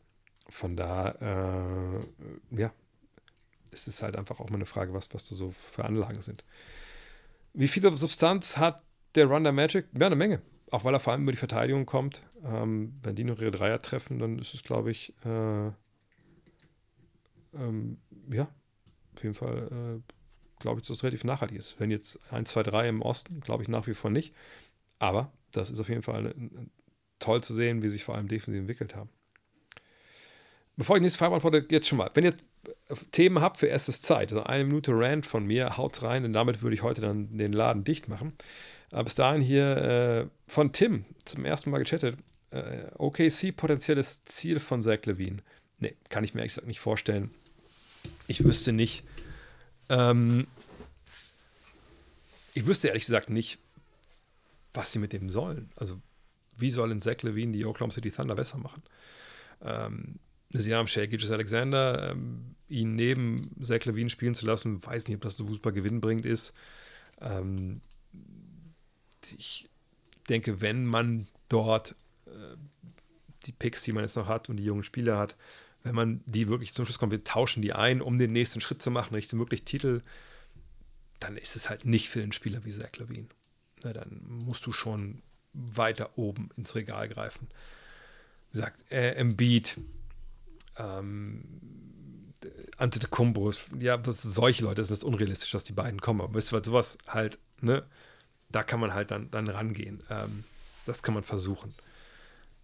von 0.48 0.76
da, 0.76 2.00
äh, 2.50 2.60
ja, 2.60 2.72
ist 3.70 3.88
es 3.88 4.02
halt 4.02 4.16
einfach 4.16 4.38
auch 4.38 4.50
mal 4.50 4.56
eine 4.56 4.66
Frage, 4.66 4.92
was, 4.92 5.12
was 5.12 5.28
da 5.28 5.34
so 5.34 5.50
für 5.50 5.84
Anlagen 5.84 6.20
sind. 6.20 6.44
Wie 7.54 7.68
viel 7.68 7.96
Substanz 7.96 8.56
hat 8.56 8.82
der 9.14 9.26
Run 9.26 9.44
der 9.44 9.52
Magic? 9.52 9.86
Ja, 9.98 10.06
eine 10.06 10.16
Menge. 10.16 10.42
Auch 10.70 10.84
weil 10.84 10.94
er 10.94 11.00
vor 11.00 11.12
allem 11.12 11.22
über 11.22 11.32
die 11.32 11.38
Verteidigung 11.38 11.84
kommt. 11.84 12.22
Ähm, 12.44 12.94
wenn 13.02 13.14
die 13.14 13.24
noch 13.24 13.40
ihre 13.40 13.50
Dreier 13.50 13.82
treffen, 13.82 14.18
dann 14.18 14.38
ist 14.38 14.54
es, 14.54 14.62
glaube 14.62 14.90
ich, 14.90 15.14
äh, 15.24 15.70
ähm, 17.54 17.98
ja, 18.30 18.48
auf 19.14 19.22
jeden 19.22 19.34
Fall, 19.34 19.68
äh, 19.70 20.60
glaube 20.60 20.80
ich, 20.80 20.86
dass 20.86 20.96
es 20.96 21.02
relativ 21.02 21.24
nachhaltig 21.24 21.58
ist. 21.58 21.78
Wenn 21.78 21.90
jetzt 21.90 22.18
1, 22.32 22.50
2, 22.50 22.62
3 22.62 22.88
im 22.88 23.02
Osten, 23.02 23.40
glaube 23.40 23.62
ich 23.62 23.68
nach 23.68 23.86
wie 23.86 23.94
vor 23.94 24.10
nicht. 24.10 24.34
Aber 24.98 25.32
das 25.50 25.70
ist 25.70 25.78
auf 25.78 25.88
jeden 25.88 26.02
Fall 26.02 26.16
eine, 26.16 26.34
toll 27.18 27.42
zu 27.42 27.54
sehen, 27.54 27.82
wie 27.82 27.88
sich 27.88 28.04
vor 28.04 28.14
allem 28.14 28.28
defensiv 28.28 28.60
entwickelt 28.60 28.94
haben. 28.94 29.10
Bevor 30.76 30.96
ich 30.96 31.02
nächste 31.02 31.18
Frage 31.18 31.30
beantworte, 31.30 31.66
jetzt 31.70 31.86
schon 31.86 31.98
mal. 31.98 32.10
Wenn 32.14 32.24
ihr 32.24 32.34
Themen 33.10 33.40
habt 33.40 33.58
für 33.58 33.66
erstes 33.66 34.00
Zeit, 34.02 34.32
also 34.32 34.44
eine 34.44 34.64
Minute 34.64 34.92
Rant 34.94 35.26
von 35.26 35.46
mir, 35.46 35.76
haut 35.76 36.02
rein, 36.02 36.22
denn 36.22 36.32
damit 36.32 36.62
würde 36.62 36.74
ich 36.74 36.82
heute 36.82 37.00
dann 37.00 37.36
den 37.36 37.52
Laden 37.52 37.84
dicht 37.84 38.08
machen. 38.08 38.32
Aber 38.90 39.04
bis 39.04 39.14
dahin 39.14 39.42
hier 39.42 39.76
äh, 39.76 40.26
von 40.50 40.72
Tim 40.72 41.04
zum 41.24 41.44
ersten 41.44 41.70
Mal 41.70 41.78
gechattet. 41.78 42.18
Äh, 42.50 42.86
OKC 42.98 43.56
potenzielles 43.56 44.24
Ziel 44.24 44.60
von 44.60 44.82
Zach 44.82 45.04
Levine. 45.04 45.38
Nee, 45.78 45.96
kann 46.08 46.24
ich 46.24 46.34
mir 46.34 46.40
ehrlich 46.40 46.52
gesagt 46.52 46.66
nicht 46.66 46.80
vorstellen. 46.80 47.30
Ich 48.26 48.44
wüsste 48.44 48.72
nicht. 48.72 49.04
Ähm, 49.88 50.46
ich 52.54 52.66
wüsste 52.66 52.88
ehrlich 52.88 53.04
gesagt 53.04 53.30
nicht, 53.30 53.58
was 54.72 54.92
sie 54.92 54.98
mit 54.98 55.12
dem 55.12 55.30
sollen. 55.30 55.70
Also, 55.76 56.00
wie 56.56 56.70
soll 56.70 56.90
in 56.92 57.00
Zach 57.00 57.22
Levine 57.22 57.52
die 57.52 57.64
Oklahoma 57.64 57.92
City 57.92 58.10
Thunder 58.10 58.34
besser 58.34 58.58
machen? 58.58 58.82
Ähm, 59.62 60.18
Sie 60.54 60.74
haben 60.74 60.86
Shea 60.86 61.06
Gilgis 61.06 61.30
Alexander, 61.30 62.10
ähm, 62.10 62.54
ihn 62.68 62.94
neben 62.94 63.50
Zach 63.62 63.84
Levine 63.86 64.10
spielen 64.10 64.34
zu 64.34 64.44
lassen, 64.44 64.84
weiß 64.84 65.06
nicht, 65.06 65.16
ob 65.16 65.22
das 65.22 65.36
so 65.36 65.50
super 65.50 65.72
gewinnbringend 65.72 66.26
ist. 66.26 66.52
Ähm, 67.20 67.80
ich 69.36 69.68
denke, 70.28 70.60
wenn 70.60 70.84
man 70.84 71.26
dort 71.48 71.94
äh, 72.26 72.56
die 73.46 73.52
Picks, 73.52 73.82
die 73.82 73.92
man 73.92 74.04
jetzt 74.04 74.16
noch 74.16 74.28
hat 74.28 74.48
und 74.48 74.58
die 74.58 74.64
jungen 74.64 74.84
Spieler 74.84 75.18
hat, 75.18 75.36
wenn 75.82 75.94
man 75.94 76.22
die 76.26 76.48
wirklich 76.48 76.74
zum 76.74 76.84
Schluss 76.84 76.98
kommt, 76.98 77.12
wir 77.12 77.24
tauschen 77.24 77.62
die 77.62 77.72
ein, 77.72 78.00
um 78.00 78.18
den 78.18 78.32
nächsten 78.32 78.60
Schritt 78.60 78.82
zu 78.82 78.90
machen, 78.90 79.14
Richtung 79.14 79.38
wirklich 79.38 79.64
Titel, 79.64 80.02
dann 81.20 81.36
ist 81.36 81.56
es 81.56 81.68
halt 81.68 81.84
nicht 81.84 82.08
für 82.08 82.20
den 82.20 82.32
Spieler 82.32 82.64
wie 82.64 82.72
Zach 82.72 82.96
Levine. 82.98 83.26
Na, 83.82 83.92
dann 83.92 84.22
musst 84.24 84.66
du 84.66 84.72
schon 84.72 85.22
weiter 85.52 86.16
oben 86.16 86.50
ins 86.56 86.74
Regal 86.74 87.08
greifen. 87.08 87.48
Gesagt, 88.50 88.90
äh, 88.90 89.12
Embiid, 89.12 89.78
ähm, 90.76 91.44
Antetokounmpo, 92.76 93.52
ja, 93.78 93.96
das 93.96 94.22
solche 94.22 94.64
Leute, 94.64 94.82
das 94.82 94.90
ist 94.90 95.04
unrealistisch, 95.04 95.50
dass 95.52 95.64
die 95.64 95.72
beiden 95.72 96.00
kommen. 96.00 96.20
Aber 96.20 96.34
wisst 96.34 96.52
ihr, 96.52 96.64
sowas 96.64 96.98
halt, 97.06 97.38
ne, 97.60 97.84
da 98.50 98.62
kann 98.62 98.80
man 98.80 98.94
halt 98.94 99.10
dann, 99.10 99.30
dann 99.30 99.48
rangehen. 99.48 100.02
Ähm, 100.10 100.44
das 100.84 101.02
kann 101.02 101.14
man 101.14 101.22
versuchen. 101.22 101.74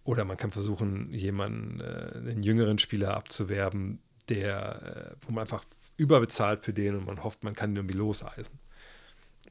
Oder 0.09 0.25
man 0.25 0.37
kann 0.37 0.49
versuchen, 0.49 1.13
jemanden, 1.13 1.81
äh, 1.81 2.17
einen 2.31 2.41
jüngeren 2.41 2.79
Spieler 2.79 3.15
abzuwerben, 3.15 3.99
der, 4.27 5.11
äh, 5.11 5.15
wo 5.21 5.31
man 5.31 5.43
einfach 5.43 5.63
überbezahlt 5.97 6.65
für 6.65 6.73
den 6.73 6.95
und 6.95 7.05
man 7.05 7.23
hofft, 7.23 7.43
man 7.43 7.53
kann 7.53 7.69
den 7.69 7.83
irgendwie 7.83 7.97
loseisen. 7.99 8.57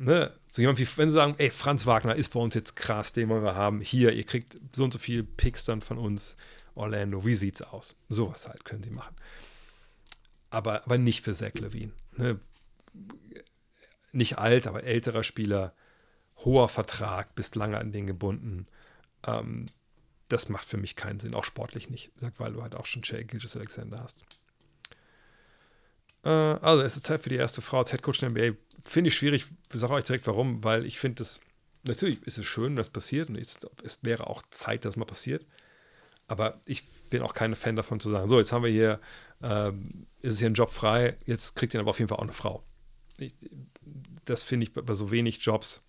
Ne? 0.00 0.32
So 0.50 0.60
jemand 0.60 0.80
wie, 0.80 0.88
wenn 0.96 1.10
sie 1.10 1.14
sagen, 1.14 1.36
ey, 1.38 1.52
Franz 1.52 1.86
Wagner 1.86 2.16
ist 2.16 2.30
bei 2.30 2.40
uns 2.40 2.56
jetzt 2.56 2.74
krass, 2.74 3.12
den 3.12 3.28
wollen 3.28 3.44
wir 3.44 3.54
haben. 3.54 3.80
Hier, 3.80 4.12
ihr 4.12 4.24
kriegt 4.24 4.58
so 4.74 4.82
und 4.82 4.92
so 4.92 4.98
viel 4.98 5.22
Picks 5.22 5.64
dann 5.64 5.80
von 5.80 5.96
uns. 5.96 6.34
Orlando, 6.74 7.24
wie 7.24 7.36
sieht's 7.36 7.62
aus? 7.62 7.94
Sowas 8.08 8.48
halt 8.48 8.64
können 8.64 8.82
sie 8.82 8.90
machen. 8.90 9.14
Aber, 10.50 10.84
aber 10.84 10.98
nicht 10.98 11.22
für 11.22 11.34
Zach 11.34 11.54
Levine. 11.54 11.92
Ne? 12.16 12.40
Nicht 14.10 14.38
alt, 14.38 14.66
aber 14.66 14.82
älterer 14.82 15.22
Spieler, 15.22 15.72
hoher 16.38 16.68
Vertrag, 16.68 17.36
bist 17.36 17.54
lange 17.54 17.78
an 17.78 17.92
den 17.92 18.08
gebunden. 18.08 18.66
Ähm, 19.24 19.66
das 20.28 20.48
macht 20.48 20.66
für 20.66 20.76
mich 20.76 20.96
keinen 20.96 21.18
Sinn, 21.18 21.34
auch 21.34 21.44
sportlich 21.44 21.90
nicht, 21.90 22.10
weil 22.38 22.52
du 22.52 22.62
halt 22.62 22.74
auch 22.74 22.86
schon 22.86 23.02
Jay 23.02 23.24
Gilgis 23.24 23.56
Alexander 23.56 24.00
hast. 24.00 24.22
Äh, 26.24 26.28
also, 26.28 26.82
es 26.82 26.96
ist 26.96 27.06
Zeit 27.06 27.22
für 27.22 27.30
die 27.30 27.36
erste 27.36 27.62
Frau 27.62 27.78
als 27.78 27.92
Headcoach 27.92 28.18
der 28.20 28.30
NBA. 28.30 28.56
Finde 28.84 29.08
ich 29.08 29.16
schwierig, 29.16 29.46
ich 29.72 29.80
sage 29.80 29.94
euch 29.94 30.04
direkt 30.04 30.26
warum, 30.26 30.62
weil 30.64 30.84
ich 30.84 30.98
finde 30.98 31.22
es, 31.22 31.40
natürlich 31.82 32.22
ist 32.22 32.38
es 32.38 32.46
schön, 32.46 32.76
dass 32.76 32.90
passiert 32.90 33.28
und 33.28 33.36
es, 33.36 33.58
es 33.82 33.98
wäre 34.02 34.26
auch 34.26 34.42
Zeit, 34.50 34.84
dass 34.84 34.96
mal 34.96 35.04
passiert. 35.04 35.46
Aber 36.26 36.60
ich 36.66 36.86
bin 37.08 37.22
auch 37.22 37.32
kein 37.32 37.54
Fan 37.54 37.76
davon 37.76 38.00
zu 38.00 38.10
sagen, 38.10 38.28
so, 38.28 38.38
jetzt 38.38 38.52
haben 38.52 38.62
wir 38.62 38.70
hier, 38.70 39.00
ähm, 39.42 40.06
ist 40.20 40.34
es 40.34 40.38
hier 40.38 40.50
ein 40.50 40.54
Job 40.54 40.70
frei, 40.70 41.16
jetzt 41.24 41.56
kriegt 41.56 41.72
ihr 41.72 41.80
aber 41.80 41.90
auf 41.90 41.98
jeden 41.98 42.08
Fall 42.10 42.18
auch 42.18 42.22
eine 42.22 42.32
Frau. 42.32 42.62
Ich, 43.16 43.34
das 44.26 44.42
finde 44.42 44.64
ich 44.64 44.74
bei, 44.74 44.94
so 44.94 45.10
wenig 45.10 45.38
Jobs, 45.42 45.82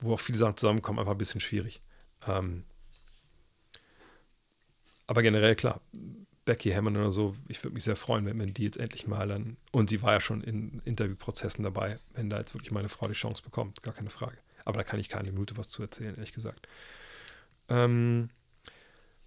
wo 0.00 0.14
auch 0.14 0.20
viele 0.20 0.38
Sachen 0.38 0.56
zusammenkommen, 0.56 0.98
einfach 0.98 1.12
ein 1.12 1.18
bisschen 1.18 1.40
schwierig. 1.40 1.80
Ähm, 2.26 2.64
aber 5.06 5.22
generell 5.22 5.54
klar, 5.54 5.80
Becky 6.44 6.70
Hammond 6.70 6.96
oder 6.96 7.10
so, 7.10 7.34
ich 7.48 7.62
würde 7.62 7.74
mich 7.74 7.84
sehr 7.84 7.96
freuen, 7.96 8.26
wenn, 8.26 8.38
wenn 8.38 8.54
die 8.54 8.64
jetzt 8.64 8.78
endlich 8.78 9.06
mal 9.06 9.28
dann, 9.28 9.56
und 9.72 9.90
sie 9.90 10.02
war 10.02 10.12
ja 10.12 10.20
schon 10.20 10.42
in 10.42 10.80
Interviewprozessen 10.84 11.64
dabei, 11.64 11.98
wenn 12.14 12.30
da 12.30 12.38
jetzt 12.38 12.54
wirklich 12.54 12.72
meine 12.72 12.88
Frau 12.88 13.06
die 13.06 13.14
Chance 13.14 13.42
bekommt, 13.42 13.82
gar 13.82 13.94
keine 13.94 14.10
Frage. 14.10 14.36
Aber 14.64 14.78
da 14.78 14.84
kann 14.84 15.00
ich 15.00 15.08
keine 15.08 15.30
Minute 15.30 15.56
was 15.56 15.68
zu 15.68 15.82
erzählen, 15.82 16.14
ehrlich 16.14 16.32
gesagt. 16.32 16.68
Ähm, 17.68 18.30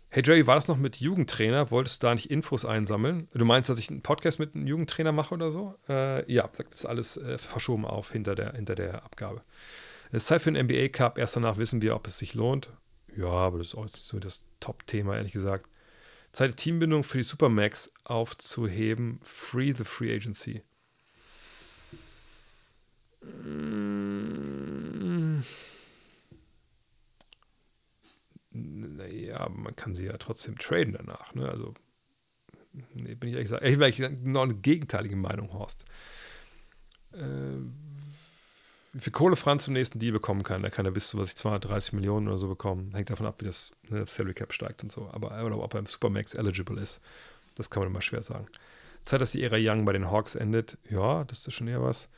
Hey 0.09 0.23
Jerry, 0.25 0.47
war 0.47 0.55
das 0.55 0.69
noch 0.69 0.77
mit 0.77 0.97
Jugendtrainer? 0.97 1.69
Wolltest 1.69 2.01
du 2.01 2.07
da 2.07 2.15
nicht 2.15 2.31
Infos 2.31 2.63
einsammeln? 2.63 3.27
Du 3.33 3.43
meinst, 3.43 3.69
dass 3.69 3.77
ich 3.77 3.89
einen 3.89 4.01
Podcast 4.01 4.39
mit 4.39 4.55
einem 4.55 4.65
Jugendtrainer 4.65 5.11
mache 5.11 5.33
oder 5.33 5.51
so? 5.51 5.75
Äh, 5.89 6.31
ja, 6.31 6.49
das 6.55 6.79
ist 6.79 6.85
alles 6.85 7.17
äh, 7.17 7.37
verschoben 7.37 7.83
auf 7.85 8.11
hinter 8.11 8.33
der, 8.33 8.53
hinter 8.53 8.75
der 8.75 9.03
Abgabe. 9.03 9.41
Es 10.11 10.23
ist 10.23 10.27
Zeit 10.27 10.41
für 10.41 10.49
einen 10.49 10.65
NBA 10.65 10.87
Cup. 10.87 11.17
Erst 11.17 11.35
danach 11.35 11.57
wissen 11.57 11.81
wir, 11.81 11.93
ob 11.93 12.07
es 12.07 12.17
sich 12.17 12.35
lohnt. 12.35 12.69
Ja, 13.17 13.27
aber 13.27 13.57
das 13.57 13.67
ist 13.67 13.75
auch 13.75 13.87
so 13.87 14.19
das 14.19 14.43
Top-Thema, 14.59 15.15
ehrlich 15.17 15.33
gesagt. 15.33 15.69
Zeit, 16.31 16.55
Teambindung 16.57 17.03
für 17.03 17.17
die 17.17 17.23
Supermax 17.23 17.91
aufzuheben. 18.03 19.19
Free 19.23 19.73
the 19.73 19.83
Free 19.83 20.13
Agency. 20.13 20.61
Mmh. 23.21 24.67
naja, 28.57 29.49
man 29.49 29.75
kann 29.75 29.95
sie 29.95 30.05
ja 30.05 30.17
trotzdem 30.17 30.57
traden 30.57 30.93
danach. 30.93 31.33
Ne? 31.33 31.49
Also, 31.49 31.73
nee, 32.93 33.15
bin 33.15 33.29
ich 33.29 33.35
ehrlich 33.35 33.49
gesagt, 33.49 33.65
ich 33.65 33.77
bin 33.77 34.23
genau 34.23 34.43
eine 34.43 34.55
gegenteilige 34.55 35.15
Meinung, 35.15 35.53
Horst. 35.53 35.85
Äh, 37.13 37.57
wie 38.97 39.01
viel 39.01 39.13
Kohle 39.13 39.35
Franz 39.35 39.65
zum 39.65 39.73
nächsten 39.73 39.99
Deal 39.99 40.11
bekommen 40.11 40.41
kann, 40.41 40.63
da 40.63 40.71
kann 40.71 40.85
er 40.85 40.91
bis 40.91 41.09
zu, 41.09 41.19
was 41.19 41.29
ich 41.29 41.35
230 41.35 41.93
Millionen 41.93 42.27
oder 42.27 42.37
so 42.37 42.47
bekommen. 42.47 42.91
Hängt 42.93 43.11
davon 43.11 43.27
ab, 43.27 43.35
wie 43.41 43.45
das 43.45 43.71
ne, 43.89 44.05
Salary 44.07 44.33
Cap 44.33 44.53
steigt 44.53 44.81
und 44.81 44.91
so. 44.91 45.07
Aber 45.11 45.43
oder 45.45 45.59
ob 45.59 45.75
er 45.75 45.79
im 45.79 45.85
Supermax 45.85 46.33
eligible 46.33 46.81
ist, 46.81 46.99
das 47.53 47.69
kann 47.69 47.81
man 47.81 47.91
immer 47.91 48.01
schwer 48.01 48.23
sagen. 48.23 48.47
Zeit, 49.03 49.21
dass 49.21 49.33
die 49.33 49.43
Ära 49.43 49.57
Young 49.59 49.85
bei 49.85 49.93
den 49.93 50.09
Hawks 50.09 50.33
endet, 50.33 50.79
ja, 50.89 51.23
das 51.25 51.47
ist 51.47 51.53
schon 51.53 51.67
eher 51.67 51.83
was. 51.83 52.09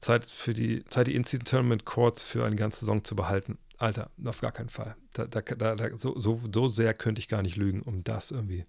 Zeit 0.00 0.24
für 0.24 0.54
die 0.54 0.84
Zeit, 0.86 1.06
die 1.06 1.14
In-Season 1.14 1.44
Tournament 1.44 1.84
Courts 1.84 2.22
für 2.22 2.46
eine 2.46 2.56
ganze 2.56 2.80
Saison 2.80 3.04
zu 3.04 3.14
behalten. 3.14 3.58
Alter, 3.76 4.10
auf 4.24 4.40
gar 4.40 4.52
keinen 4.52 4.70
Fall. 4.70 4.96
Da, 5.12 5.26
da, 5.26 5.42
da, 5.42 5.96
so, 5.98 6.18
so, 6.18 6.40
so 6.52 6.68
sehr 6.68 6.94
könnte 6.94 7.18
ich 7.18 7.28
gar 7.28 7.42
nicht 7.42 7.56
lügen, 7.56 7.82
um 7.82 8.04
das 8.04 8.30
irgendwie 8.30 8.64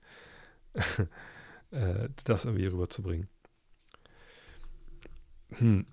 äh, 1.71 2.09
das 2.25 2.43
irgendwie 2.43 2.65
rüberzubringen. 2.65 3.29
Hm. 5.51 5.85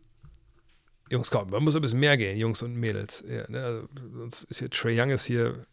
Jungs, 1.11 1.31
komm, 1.31 1.51
man 1.51 1.65
muss 1.65 1.75
ein 1.75 1.83
bisschen 1.83 1.99
mehr 1.99 2.17
gehen, 2.17 2.39
Jungs 2.39 2.63
und 2.63 2.75
Mädels. 2.75 3.25
Ja, 3.29 3.49
ne? 3.51 3.65
also, 3.65 3.89
sonst 4.15 4.45
ist 4.45 4.59
hier 4.61 4.71
Trey 4.71 4.99
Young 4.99 5.11
ist 5.11 5.25
hier. 5.25 5.67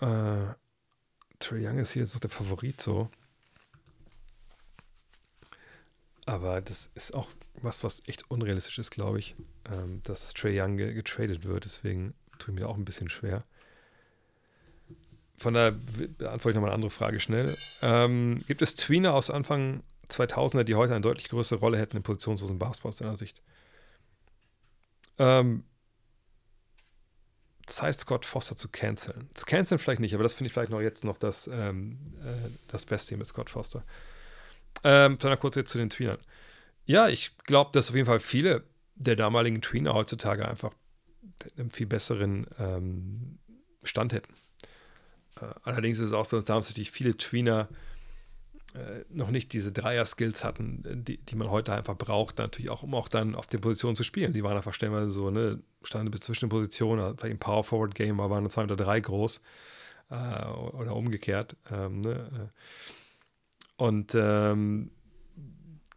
Äh, 0.00 0.54
Trey 1.40 1.66
Young 1.66 1.78
ist 1.78 1.90
hier 1.90 2.06
so 2.06 2.20
der 2.20 2.30
Favorit 2.30 2.80
so. 2.80 3.10
Aber 6.24 6.60
das 6.60 6.90
ist 6.94 7.14
auch 7.14 7.28
was, 7.62 7.82
was 7.82 8.00
echt 8.06 8.30
unrealistisch 8.30 8.78
ist, 8.78 8.90
glaube 8.90 9.18
ich, 9.18 9.34
ähm, 9.70 10.02
dass 10.04 10.20
das 10.20 10.34
Trey 10.34 10.60
Young 10.60 10.76
ge 10.76 10.92
getradet 10.94 11.44
wird. 11.44 11.64
Deswegen 11.64 12.14
tue 12.38 12.54
ich 12.54 12.60
mir 12.60 12.68
auch 12.68 12.76
ein 12.76 12.84
bisschen 12.84 13.08
schwer. 13.08 13.44
Von 15.38 15.54
daher 15.54 15.72
beantworte 15.72 16.50
ich 16.50 16.54
nochmal 16.54 16.70
eine 16.70 16.76
andere 16.76 16.90
Frage 16.90 17.20
schnell. 17.20 17.56
Ähm, 17.82 18.38
gibt 18.46 18.62
es 18.62 18.74
Tweener 18.76 19.14
aus 19.14 19.30
Anfang 19.30 19.82
2000er, 20.10 20.64
die 20.64 20.74
heute 20.74 20.94
eine 20.94 21.02
deutlich 21.02 21.28
größere 21.28 21.58
Rolle 21.58 21.78
hätten 21.78 21.96
in 21.96 22.02
positionslosen 22.02 22.58
Basketball 22.58 22.90
aus 22.90 22.96
deiner 22.96 23.16
Sicht? 23.16 23.42
Ähm, 25.18 25.64
Zeit, 27.66 27.98
Scott 27.98 28.24
Foster 28.24 28.56
zu 28.56 28.68
canceln. 28.68 29.28
Zu 29.34 29.44
canceln 29.44 29.78
vielleicht 29.78 30.00
nicht, 30.00 30.14
aber 30.14 30.22
das 30.22 30.34
finde 30.34 30.46
ich 30.48 30.52
vielleicht 30.52 30.70
noch 30.70 30.80
jetzt 30.80 31.04
noch 31.04 31.18
das, 31.18 31.48
ähm, 31.52 31.98
äh, 32.22 32.50
das 32.68 32.86
Beste 32.86 33.16
mit 33.16 33.26
Scott 33.26 33.50
Foster. 33.50 33.84
Ähm, 34.84 35.18
dann 35.18 35.38
kurz 35.38 35.56
jetzt 35.56 35.70
zu 35.70 35.78
den 35.78 35.90
Tweenern. 35.90 36.18
Ja, 36.84 37.08
ich 37.08 37.36
glaube, 37.38 37.70
dass 37.72 37.88
auf 37.88 37.96
jeden 37.96 38.06
Fall 38.06 38.20
viele 38.20 38.62
der 38.94 39.16
damaligen 39.16 39.60
Tweener 39.60 39.94
heutzutage 39.94 40.46
einfach 40.48 40.72
einen 41.58 41.70
viel 41.70 41.86
besseren 41.86 42.46
ähm, 42.58 43.38
Stand 43.82 44.12
hätten. 44.12 44.32
Äh, 45.40 45.46
allerdings 45.64 45.98
ist 45.98 46.08
es 46.08 46.12
auch 46.12 46.24
so, 46.24 46.36
dass 46.36 46.44
damals 46.44 46.68
natürlich 46.68 46.90
viele 46.90 47.16
Tweener 47.16 47.68
noch 49.08 49.30
nicht 49.30 49.52
diese 49.52 49.72
Dreier-Skills 49.72 50.44
hatten, 50.44 51.04
die, 51.04 51.18
die 51.18 51.34
man 51.34 51.50
heute 51.50 51.72
einfach 51.72 51.96
braucht, 51.96 52.38
natürlich 52.38 52.70
auch, 52.70 52.82
um 52.82 52.94
auch 52.94 53.08
dann 53.08 53.34
auf 53.34 53.46
den 53.46 53.60
Positionen 53.60 53.96
zu 53.96 54.04
spielen. 54.04 54.32
Die 54.32 54.42
waren 54.42 54.56
einfach 54.56 54.74
stellenweise 54.74 55.10
so, 55.10 55.30
ne, 55.30 55.60
standen 55.82 56.10
bis 56.10 56.20
zwischen 56.20 56.46
den 56.46 56.50
Positionen, 56.50 57.16
bei 57.16 57.28
im 57.28 57.38
Power-Forward-Game 57.38 58.18
waren 58.18 58.48
zwei 58.50 58.64
oder 58.64 58.76
drei 58.76 59.00
groß 59.00 59.40
äh, 60.10 60.44
oder 60.46 60.94
umgekehrt. 60.94 61.56
Ähm, 61.70 62.00
ne? 62.00 62.50
Und 63.76 64.14
ähm, 64.14 64.90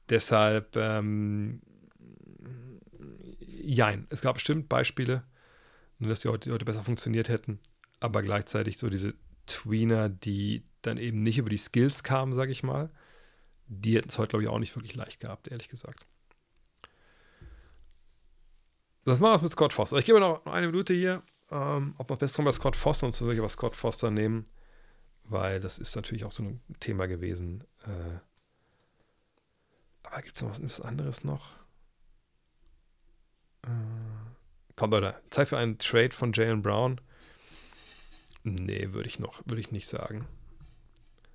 deshalb, 0.10 0.76
ähm, 0.76 1.62
jein, 3.40 4.08
es 4.10 4.22
gab 4.22 4.36
bestimmt 4.36 4.70
Beispiele, 4.70 5.24
dass 6.00 6.22
die 6.22 6.30
heute, 6.30 6.52
heute 6.52 6.66
besser 6.66 6.84
funktioniert 6.84 7.30
hätten, 7.30 7.60
aber 8.00 8.22
gleichzeitig 8.22 8.78
so 8.78 8.90
diese 8.90 9.14
Tweener, 9.50 10.10
die 10.10 10.64
dann 10.82 10.98
eben 10.98 11.22
nicht 11.24 11.38
über 11.38 11.50
die 11.50 11.58
Skills 11.58 12.04
kamen, 12.04 12.34
sage 12.34 12.52
ich 12.52 12.64
mal, 12.64 12.90
die 13.68 13.98
hätten 13.98 14.10
es 14.10 14.18
heute, 14.18 14.30
glaube 14.30 14.44
ich, 14.44 14.50
auch 14.50 14.60
nicht 14.60 14.76
wirklich 14.76 14.96
leicht 14.96 15.20
gehabt, 15.20 15.48
ehrlich 15.50 15.70
gesagt. 15.70 16.06
Das 19.06 19.20
machen 19.20 19.40
wir 19.40 19.44
mit 19.44 19.52
Scott 19.52 19.74
Foster. 19.74 19.98
Ich 19.98 20.06
gebe 20.06 20.20
noch 20.20 20.46
eine 20.46 20.68
Minute 20.68 20.94
hier, 20.94 21.24
ähm, 21.52 21.96
ob 21.98 22.10
wir 22.10 22.18
besser 22.18 22.44
bei 22.44 22.52
Scott 22.52 22.76
Foster 22.76 23.06
und 23.06 23.14
so 23.14 23.26
wirklich 23.26 23.40
über 23.40 23.50
Scott 23.50 23.76
Foster 23.76 24.12
nehmen, 24.12 24.46
weil 25.24 25.60
das 25.60 25.78
ist 25.78 25.96
natürlich 25.96 26.26
auch 26.26 26.32
so 26.32 26.44
ein 26.44 26.62
Thema 26.80 27.08
gewesen. 27.08 27.64
Äh, 27.86 28.20
aber 30.04 30.22
gibt 30.22 30.36
es 30.36 30.44
noch 30.44 30.52
was 30.62 30.82
anderes 30.82 31.24
noch? 31.24 31.54
Äh, 33.64 33.70
komm, 34.76 34.92
Leute, 34.92 35.16
Zeit 35.30 35.48
für 35.48 35.58
einen 35.58 35.78
Trade 35.78 36.12
von 36.12 36.34
Jalen 36.34 36.62
Brown. 36.62 37.02
Nee, 38.44 38.94
würde 38.94 39.08
ich 39.08 39.20
noch, 39.20 39.42
würde 39.46 39.62
ich 39.62 39.72
nicht 39.72 39.88
sagen. 39.88 40.28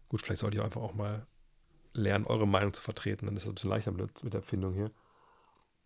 Gut, 0.09 0.22
vielleicht 0.22 0.40
sollte 0.40 0.56
ich 0.56 0.62
einfach 0.62 0.81
auch 0.81 0.94
mal 0.94 1.26
lernen, 1.93 2.26
eure 2.26 2.47
Meinung 2.47 2.72
zu 2.72 2.82
vertreten. 2.82 3.26
Dann 3.26 3.36
ist 3.36 3.44
es 3.44 3.48
ein 3.48 3.55
bisschen 3.55 3.70
leichter 3.70 3.93
mit, 3.93 4.24
mit 4.24 4.32
der 4.32 4.40
Erfindung 4.40 4.74
hier. 4.74 4.90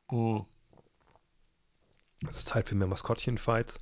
Oh. 0.09 0.47
Es 2.27 2.36
ist 2.36 2.49
Zeit 2.49 2.69
für 2.69 2.74
mehr 2.74 2.89
Maskottchen-Fights. 2.89 3.78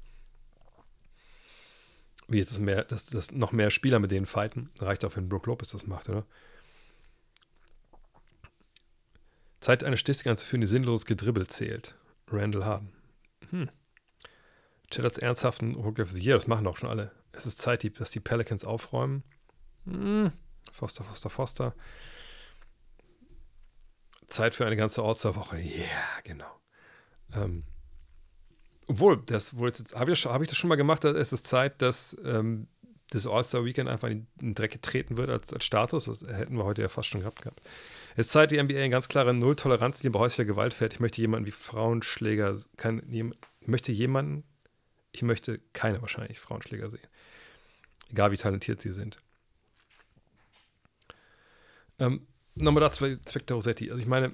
Wie 2.29 2.39
jetzt 2.39 2.51
ist 2.51 2.59
mehr, 2.59 2.85
dass, 2.85 3.07
dass 3.07 3.31
noch 3.31 3.53
mehr 3.53 3.71
Spieler 3.71 3.99
mit 3.99 4.11
denen 4.11 4.27
fighten. 4.27 4.71
Reicht 4.79 5.05
auch, 5.05 5.17
wenn 5.17 5.29
Brook 5.29 5.47
Lopez 5.47 5.69
das 5.69 5.87
macht, 5.87 6.09
oder? 6.09 6.27
Zeit, 9.61 9.85
eine 9.85 9.97
Statistik 9.97 10.27
anzuführen, 10.27 10.61
die 10.61 10.67
sinnlos 10.67 11.07
gedribbelt 11.07 11.51
zählt. 11.51 11.95
Randall 12.29 12.65
Harden. 12.65 12.93
Hm. 13.51 13.71
Chat 14.91 15.05
als 15.05 15.19
ernsthaften 15.19 15.75
Rookie 15.75 16.03
of 16.03 16.11
the 16.11 16.21
Year, 16.21 16.37
das 16.37 16.47
machen 16.47 16.65
doch 16.65 16.77
schon 16.77 16.89
alle. 16.89 17.13
Es 17.37 17.47
ist 17.47 17.61
Zeit, 17.61 18.01
dass 18.01 18.11
die 18.11 18.21
Pelicans 18.21 18.65
aufräumen. 18.65 19.23
Hm. 19.85 20.33
Foster, 20.73 21.05
Foster, 21.05 21.31
Foster. 21.31 21.75
Zeit 24.27 24.55
für 24.55 24.67
eine 24.67 24.77
ganze 24.77 25.03
All-Star-Woche. 25.03 25.59
Ja, 25.59 25.77
yeah, 25.77 26.21
genau. 26.25 26.61
Ähm, 27.33 27.65
obwohl, 28.89 29.23
das 29.27 29.57
wohl 29.57 29.69
jetzt, 29.69 29.95
habe 29.95 30.13
ich, 30.13 30.27
hab 30.27 30.43
ich 30.43 30.49
das 30.49 30.57
schon 30.57 30.69
mal 30.69 30.77
gemacht, 30.77 31.05
es 31.05 31.33
ist 31.33 31.47
Zeit, 31.47 31.83
dass 31.83 32.17
ähm, 32.25 32.69
das 33.11 33.27
All-Star-Weekend 33.27 33.89
einfach 33.89 34.09
in 34.09 34.27
den 34.41 34.55
Dreck 34.55 34.73
getreten 34.73 35.17
wird 35.17 35.31
als, 35.31 35.53
als 35.53 35.65
Status. 35.65 36.07
Das 36.07 36.23
hätten 36.23 36.57
wir 36.57 36.65
heute 36.65 36.83
ja 36.83 36.89
fast 36.89 37.09
schon 37.09 37.21
gehabt 37.21 37.43
gehabt. 37.43 37.61
Es 38.17 38.29
zeigt 38.29 38.53
die 38.53 38.63
NBA 38.63 38.77
eine 38.77 38.91
ganz 38.91 39.09
klare 39.09 39.35
Null-Toleranz 39.35 40.03
bei 40.03 40.19
häuslicher 40.19 40.47
Gewalt 40.47 40.75
fährt. 40.75 40.95
Ich 40.95 41.01
möchte 41.01 41.21
jemanden 41.21 41.47
wie 41.47 41.53
Frauenschläger, 41.53 42.57
kann, 42.77 43.03
möchte 43.65 43.93
jemanden, 43.93 44.45
ich 45.13 45.23
möchte 45.23 45.61
keine 45.73 46.01
wahrscheinlich 46.01 46.41
Frauenschläger 46.41 46.91
sehen. 46.91 47.07
Egal 48.11 48.33
wie 48.33 48.37
talentiert 48.37 48.81
sie 48.81 48.93
sind. 48.93 49.19
Ähm, 51.99 52.27
nochmal 52.55 52.83
dazu, 52.83 53.17
Zweck 53.25 53.47
der 53.47 53.57
Rosetti. 53.57 53.91
Also 53.91 54.01
ich 54.01 54.07
meine, 54.07 54.33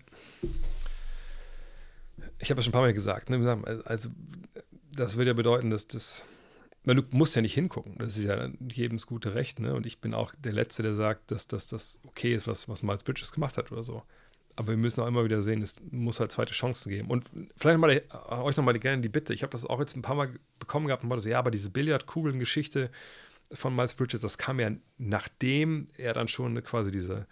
ich 2.39 2.51
habe 2.51 2.61
es 2.61 2.65
schon 2.65 2.71
ein 2.71 2.73
paar 2.73 2.83
Mal 2.83 2.93
gesagt, 2.93 3.31
ne? 3.31 3.83
also 3.85 4.11
das 4.95 5.17
würde 5.17 5.31
ja 5.31 5.35
bedeuten, 5.35 5.71
dass 5.71 5.87
das 5.87 6.25
du 6.85 7.03
musst 7.11 7.37
ja 7.37 7.43
nicht 7.43 7.55
hingucken. 7.55 7.97
Das 7.99 8.17
ist 8.17 8.25
ja 8.25 8.49
jedem 8.73 8.97
das 8.97 9.07
gute 9.07 9.35
Recht. 9.35 9.61
Ne? 9.61 9.75
Und 9.75 9.87
ich 9.87 10.01
bin 10.01 10.15
auch 10.15 10.35
der 10.39 10.53
Letzte, 10.53 10.83
der 10.83 10.95
sagt, 10.95 11.31
dass, 11.31 11.47
dass 11.47 11.69
das 11.69 12.01
okay 12.07 12.35
ist, 12.35 12.47
was, 12.47 12.69
was 12.69 12.83
Miles 12.83 13.05
Bridges 13.05 13.33
gemacht 13.33 13.57
hat 13.57 13.71
oder 13.73 13.83
so. 13.83 14.03
Aber 14.55 14.69
wir 14.69 14.77
müssen 14.77 15.01
auch 15.01 15.07
immer 15.07 15.25
wieder 15.25 15.41
sehen, 15.41 15.63
es 15.63 15.77
muss 15.91 16.21
halt 16.21 16.31
zweite 16.31 16.53
Chancen 16.53 16.91
geben. 16.91 17.09
Und 17.09 17.31
vielleicht 17.57 17.79
mal 17.79 17.91
äh, 17.91 18.03
euch 18.29 18.57
nochmal 18.57 18.79
gerne 18.79 19.01
die 19.01 19.09
Bitte. 19.09 19.33
Ich 19.33 19.43
habe 19.43 19.53
das 19.53 19.65
auch 19.65 19.81
jetzt 19.81 19.97
ein 19.97 20.03
paar 20.03 20.17
Mal 20.17 20.31
bekommen 20.59 20.87
gehabt 20.87 21.05
und 21.05 21.11
war 21.11 21.21
so, 21.21 21.29
ja, 21.29 21.39
aber 21.39 21.51
diese 21.51 21.71
Billardkugeln-Geschichte 21.71 22.91
von 23.53 23.75
Miles 23.75 23.95
Bridges, 23.95 24.21
das 24.21 24.39
kam 24.39 24.61
ja 24.61 24.71
nachdem 24.99 25.87
er 25.97 26.15
dann 26.15 26.29
schon 26.29 26.63
quasi 26.63 26.91
diese, 26.91 27.27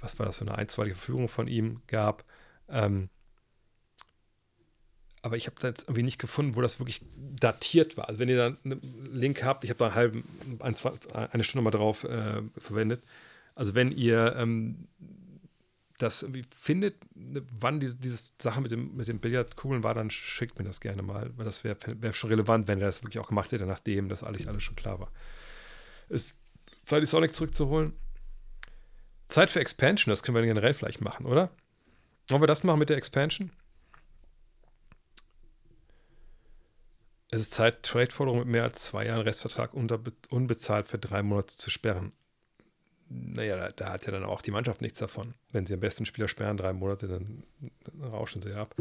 was 0.00 0.18
war 0.18 0.26
das 0.26 0.38
für 0.38 0.46
eine 0.46 0.56
einstweilige 0.56 0.96
Verfügung 0.96 1.28
von 1.28 1.48
ihm 1.48 1.82
gab. 1.86 2.24
Ähm, 2.68 3.08
aber 5.22 5.36
ich 5.36 5.46
habe 5.46 5.56
da 5.60 5.68
jetzt 5.68 5.84
irgendwie 5.84 6.04
nicht 6.04 6.18
gefunden, 6.18 6.54
wo 6.54 6.60
das 6.60 6.78
wirklich 6.78 7.02
datiert 7.16 7.96
war. 7.96 8.08
Also 8.08 8.20
wenn 8.20 8.28
ihr 8.28 8.36
da 8.36 8.56
einen 8.64 8.80
Link 9.12 9.42
habt, 9.42 9.64
ich 9.64 9.70
habe 9.70 9.78
da 9.78 9.86
eine, 9.86 9.94
halbe, 9.94 10.22
eine 11.10 11.44
Stunde 11.44 11.64
mal 11.64 11.70
drauf 11.70 12.04
äh, 12.04 12.42
verwendet. 12.56 13.02
Also 13.54 13.74
wenn 13.74 13.90
ihr 13.90 14.36
ähm, 14.36 14.86
das 15.98 16.24
findet, 16.56 16.96
ne, 17.14 17.44
wann 17.58 17.80
diese, 17.80 17.96
diese 17.96 18.30
Sache 18.40 18.60
mit 18.60 18.70
dem, 18.70 18.96
mit 18.96 19.08
den 19.08 19.18
Billardkugeln 19.18 19.82
war, 19.82 19.94
dann 19.94 20.10
schickt 20.10 20.58
mir 20.58 20.64
das 20.64 20.80
gerne 20.80 21.02
mal, 21.02 21.32
weil 21.36 21.44
das 21.44 21.64
wäre 21.64 21.76
wär 22.00 22.12
schon 22.12 22.30
relevant, 22.30 22.68
wenn 22.68 22.80
er 22.80 22.86
das 22.86 23.02
wirklich 23.02 23.18
auch 23.18 23.28
gemacht 23.28 23.52
hätte, 23.52 23.66
nachdem 23.66 24.08
das 24.08 24.22
alles, 24.22 24.46
alles 24.46 24.62
schon 24.62 24.76
klar 24.76 25.00
war. 25.00 25.10
Ist 26.08 26.34
vielleicht 26.84 27.02
die 27.02 27.10
Sonic 27.10 27.34
zurückzuholen. 27.34 27.92
Zeit 29.28 29.50
für 29.50 29.60
Expansion, 29.60 30.10
das 30.10 30.22
können 30.22 30.36
wir 30.36 30.42
generell 30.42 30.72
vielleicht 30.72 31.00
machen, 31.00 31.26
oder? 31.26 31.50
Wollen 32.28 32.42
wir 32.42 32.46
das 32.46 32.62
machen 32.62 32.78
mit 32.78 32.90
der 32.90 32.96
Expansion? 32.96 33.50
Es 37.30 37.40
ist 37.40 37.52
Zeit, 37.52 37.82
Trade-Forderungen 37.82 38.44
mit 38.44 38.52
mehr 38.52 38.62
als 38.62 38.84
zwei 38.84 39.04
Jahren 39.04 39.20
Restvertrag 39.20 39.74
unbezahlt 39.74 40.86
für 40.86 40.98
drei 40.98 41.22
Monate 41.22 41.56
zu 41.56 41.70
sperren. 41.70 42.12
Naja, 43.08 43.56
da, 43.56 43.70
da, 43.70 43.92
hat 43.92 44.06
ja 44.06 44.12
dann 44.12 44.24
auch 44.24 44.42
die 44.42 44.50
Mannschaft 44.50 44.82
nichts 44.82 44.98
davon. 44.98 45.34
Wenn 45.50 45.64
sie 45.66 45.74
am 45.74 45.80
besten 45.80 46.04
Spieler 46.04 46.28
sperren, 46.28 46.56
drei 46.56 46.72
Monate, 46.72 47.08
dann, 47.08 47.42
dann 47.84 48.10
rauschen 48.10 48.42
sie 48.42 48.52
ab. 48.52 48.74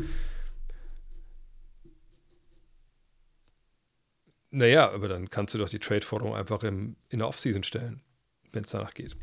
Naja, 4.50 4.92
aber 4.92 5.08
dann 5.08 5.30
kannst 5.30 5.54
du 5.54 5.58
doch 5.58 5.70
die 5.70 5.80
Trade-Forderung 5.80 6.36
einfach 6.36 6.64
im, 6.64 6.96
in 7.10 7.20
der 7.20 7.28
Offseason 7.28 7.64
stellen, 7.64 8.02
wenn 8.52 8.64
es 8.64 8.72
danach 8.72 8.94
geht. 8.94 9.16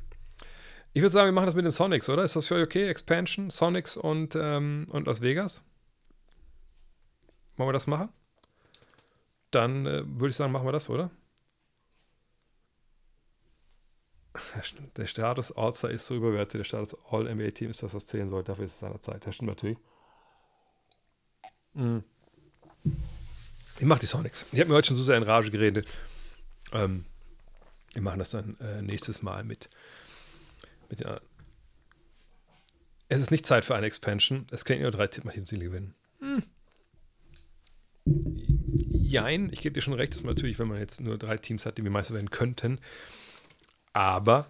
Ich 0.93 1.03
würde 1.03 1.13
sagen, 1.13 1.27
wir 1.27 1.33
machen 1.33 1.47
das 1.47 1.55
mit 1.55 1.65
den 1.65 1.73
Sonics, 1.73 2.09
oder? 2.09 2.23
Ist 2.23 2.37
das 2.37 2.47
für 2.47 2.55
euch 2.55 2.63
okay? 2.63 2.89
Expansion, 2.89 3.51
Sonics 3.51 3.97
und, 3.97 4.37
ähm, 4.37 4.87
und 4.91 5.07
Las 5.07 5.21
Vegas? 5.21 5.63
Wollen 7.57 7.69
wir 7.69 7.73
das 7.73 7.87
machen? 7.87 8.11
dann 9.55 9.87
äh, 9.87 10.03
würde 10.07 10.29
ich 10.29 10.37
sagen, 10.37 10.53
machen 10.53 10.67
wir 10.67 10.73
das, 10.73 10.91
oder? 10.91 11.11
Der 14.97 15.07
Status 15.07 15.53
All-Star 15.53 15.91
ist 15.91 16.07
so 16.07 16.17
überwertet. 16.17 16.59
Der 16.59 16.65
Status 16.65 16.97
All-NBA-Team 17.11 17.71
ist 17.71 17.83
das, 17.83 17.95
was 17.95 18.07
zählen 18.07 18.29
soll. 18.29 18.43
Dafür 18.43 18.65
ist 18.65 18.73
es 18.73 18.81
seiner 18.81 19.01
Zeit. 19.01 19.27
Das 19.27 19.35
stimmt 19.35 19.49
natürlich. 19.49 19.79
Mhm. 21.75 22.03
Ich 23.79 23.85
mache 23.85 24.01
die 24.01 24.07
Sonics. 24.07 24.47
Ich 24.53 24.61
habe 24.61 24.71
mir 24.71 24.77
heute 24.77 24.89
schon 24.89 24.97
so 24.97 25.03
sehr 25.03 25.17
in 25.17 25.23
Rage 25.23 25.51
geredet. 25.51 25.87
Ähm, 26.73 27.05
Wir 27.93 28.03
machen 28.03 28.19
das 28.19 28.31
dann 28.31 28.59
äh, 28.61 28.83
nächstes 28.83 29.23
Mal 29.23 29.45
mit, 29.45 29.69
mit 30.89 31.01
der. 31.01 31.21
Es 33.09 33.21
ist 33.21 33.31
nicht 33.31 33.47
Zeit 33.47 33.65
für 33.65 33.75
eine 33.75 33.87
Expansion. 33.87 34.47
Es 34.51 34.65
können 34.65 34.83
nur 34.83 34.91
drei 34.91 35.07
Teams 35.07 35.33
gewinnen. 35.33 35.95
Hm. 36.21 36.43
Jein, 38.91 39.51
ich 39.53 39.61
gebe 39.61 39.75
dir 39.75 39.83
schon 39.83 39.93
recht, 39.93 40.15
dass 40.15 40.23
man 40.23 40.35
natürlich, 40.35 40.59
wenn 40.59 40.69
man 40.69 40.79
jetzt 40.79 41.01
nur 41.01 41.19
drei 41.19 41.37
Teams 41.37 41.67
hat, 41.67 41.79
die 41.79 41.85
wir 41.85 41.91
Meister 41.91 42.15
werden 42.15 42.31
könnten. 42.31 42.81
Aber 43.95 44.47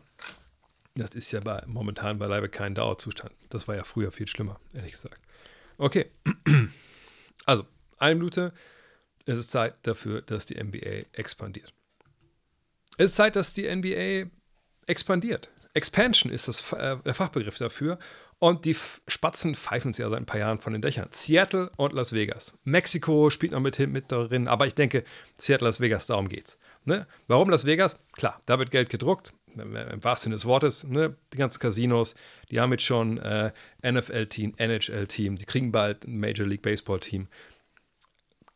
das 0.97 1.15
ist 1.15 1.31
ja 1.33 1.41
bei, 1.41 1.62
momentan 1.66 2.19
beileibe 2.19 2.49
kein 2.49 2.75
Dauerzustand. 2.75 3.33
Das 3.51 3.69
war 3.69 3.77
ja 3.77 3.85
früher 3.85 4.11
viel 4.11 4.27
schlimmer, 4.27 4.59
ehrlich 4.73 4.93
gesagt. 4.93 5.21
Okay. 5.79 6.11
Also, 7.47 7.66
eine 7.99 8.15
Minute. 8.15 8.55
Es 9.27 9.37
ist 9.37 9.51
Zeit 9.51 9.75
dafür, 9.83 10.23
dass 10.23 10.47
die 10.47 10.55
NBA 10.55 11.05
expandiert. 11.12 11.75
Es 12.97 13.11
ist 13.11 13.16
Zeit, 13.16 13.37
dass 13.37 13.53
die 13.53 13.69
NBA 13.69 14.31
expandiert. 14.87 15.51
Expansion 15.75 16.33
ist 16.33 16.49
das, 16.49 16.73
äh, 16.73 16.97
der 17.05 17.12
Fachbegriff 17.12 17.59
dafür. 17.59 17.99
Und 18.39 18.65
die 18.65 18.77
Spatzen 19.09 19.55
pfeifen 19.55 19.91
es 19.91 19.99
ja 19.99 20.09
seit 20.09 20.21
ein 20.21 20.27
paar 20.27 20.41
Jahren 20.41 20.59
von 20.59 20.73
den 20.73 20.81
Dächern. 20.81 21.09
Seattle 21.11 21.71
und 21.77 21.93
Las 21.93 22.12
Vegas. 22.15 22.55
Mexiko 22.65 23.29
spielt 23.29 23.53
noch 23.53 23.61
mit, 23.61 23.79
mit 23.79 24.11
darin, 24.11 24.49
aber 24.49 24.66
ich 24.66 24.75
denke, 24.75 25.05
Seattle, 25.39 25.66
Las 25.66 25.81
Vegas, 25.81 26.07
darum 26.07 26.29
geht's. 26.29 26.59
Ne? 26.85 27.06
Warum 27.28 27.51
Las 27.51 27.65
Vegas? 27.65 27.98
Klar, 28.12 28.40
da 28.47 28.59
wird 28.59 28.70
Geld 28.70 28.90
gedruckt, 28.90 29.32
im 29.55 30.05
wahrsten 30.05 30.24
Sinne 30.24 30.36
des 30.36 30.44
Wortes. 30.44 30.85
Ne? 30.85 31.16
Die 31.32 31.39
ganzen 31.39 31.59
Casinos, 31.59 32.15
die 32.51 32.61
haben 32.61 32.73
jetzt 32.73 32.85
schon 32.85 33.19
äh, 33.19 33.52
NFL-Team, 33.82 34.55
NHL-Team, 34.56 35.36
die 35.36 35.44
kriegen 35.47 35.73
bald 35.73 36.06
ein 36.06 36.19
Major 36.19 36.47
League 36.47 36.62
Baseball-Team. 36.62 37.28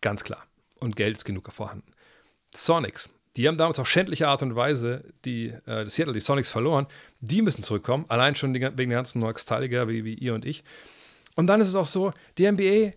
Ganz 0.01 0.25
klar. 0.25 0.45
Und 0.81 0.97
Geld 0.97 1.17
ist 1.17 1.25
genug 1.25 1.51
vorhanden. 1.53 1.93
Sonics, 2.55 3.09
die 3.37 3.47
haben 3.47 3.57
damals 3.57 3.79
auf 3.79 3.89
schändliche 3.89 4.29
Art 4.29 4.43
und 4.43 4.57
Weise 4.57 5.05
die, 5.25 5.49
äh, 5.67 5.89
Seattle, 5.89 6.13
die 6.13 6.21
Sonics 6.21 6.51
verloren. 6.51 6.87
Die 7.21 7.43
müssen 7.43 7.63
zurückkommen, 7.63 8.05
allein 8.09 8.35
schon 8.35 8.53
die, 8.53 8.61
wegen 8.61 8.91
der 8.91 8.99
ganzen 8.99 9.21
Nostalgiker 9.21 9.89
wie, 9.89 10.05
wie 10.05 10.15
ihr 10.15 10.35
und 10.35 10.45
ich. 10.45 10.65
Und 11.35 11.47
dann 11.47 11.61
ist 11.61 11.69
es 11.69 11.75
auch 11.75 11.87
so, 11.87 12.13
die 12.37 12.51
NBA, 12.51 12.95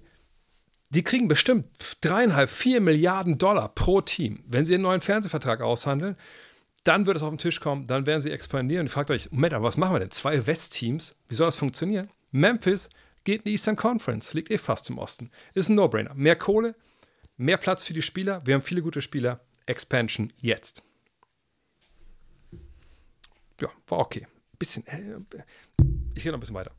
die 0.91 1.03
kriegen 1.03 1.27
bestimmt 1.27 1.65
dreieinhalb, 2.01 2.49
vier 2.49 2.81
Milliarden 2.81 3.37
Dollar 3.37 3.69
pro 3.69 4.01
Team. 4.01 4.43
Wenn 4.45 4.65
sie 4.65 4.75
einen 4.75 4.83
neuen 4.83 5.01
Fernsehvertrag 5.01 5.61
aushandeln, 5.61 6.17
dann 6.83 7.05
wird 7.05 7.17
es 7.17 7.23
auf 7.23 7.29
den 7.29 7.37
Tisch 7.37 7.61
kommen, 7.61 7.87
dann 7.87 8.05
werden 8.05 8.21
sie 8.21 8.31
expandieren. 8.31 8.81
Und 8.81 8.87
ihr 8.87 8.91
fragt 8.91 9.11
euch, 9.11 9.31
Moment, 9.31 9.53
aber 9.53 9.65
was 9.65 9.77
machen 9.77 9.95
wir 9.95 9.99
denn? 9.99 10.11
Zwei 10.11 10.45
West-Teams, 10.45 11.15
wie 11.27 11.35
soll 11.35 11.47
das 11.47 11.55
funktionieren? 11.55 12.09
Memphis 12.31 12.89
geht 13.23 13.41
in 13.41 13.45
die 13.45 13.51
Eastern 13.51 13.75
Conference, 13.75 14.33
liegt 14.33 14.51
eh 14.51 14.57
fast 14.57 14.89
im 14.89 14.97
Osten. 14.97 15.31
Ist 15.53 15.69
ein 15.69 15.75
No-Brainer. 15.75 16.13
Mehr 16.13 16.35
Kohle, 16.35 16.75
mehr 17.37 17.57
Platz 17.57 17.83
für 17.83 17.93
die 17.93 18.01
Spieler. 18.01 18.41
Wir 18.45 18.55
haben 18.55 18.61
viele 18.61 18.81
gute 18.81 19.01
Spieler. 19.01 19.39
Expansion 19.65 20.33
jetzt. 20.37 20.83
Ja, 23.61 23.69
war 23.87 23.99
okay. 23.99 24.27
Bisschen, 24.57 24.85
äh, 24.87 24.99
ich 26.15 26.23
gehe 26.23 26.31
noch 26.31 26.37
ein 26.37 26.41
bisschen 26.41 26.55
weiter. 26.55 26.71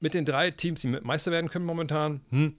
Mit 0.00 0.14
den 0.14 0.24
drei 0.24 0.50
Teams, 0.50 0.80
die 0.80 0.88
Meister 0.88 1.30
werden 1.30 1.50
können 1.50 1.66
momentan, 1.66 2.22
hm, 2.30 2.56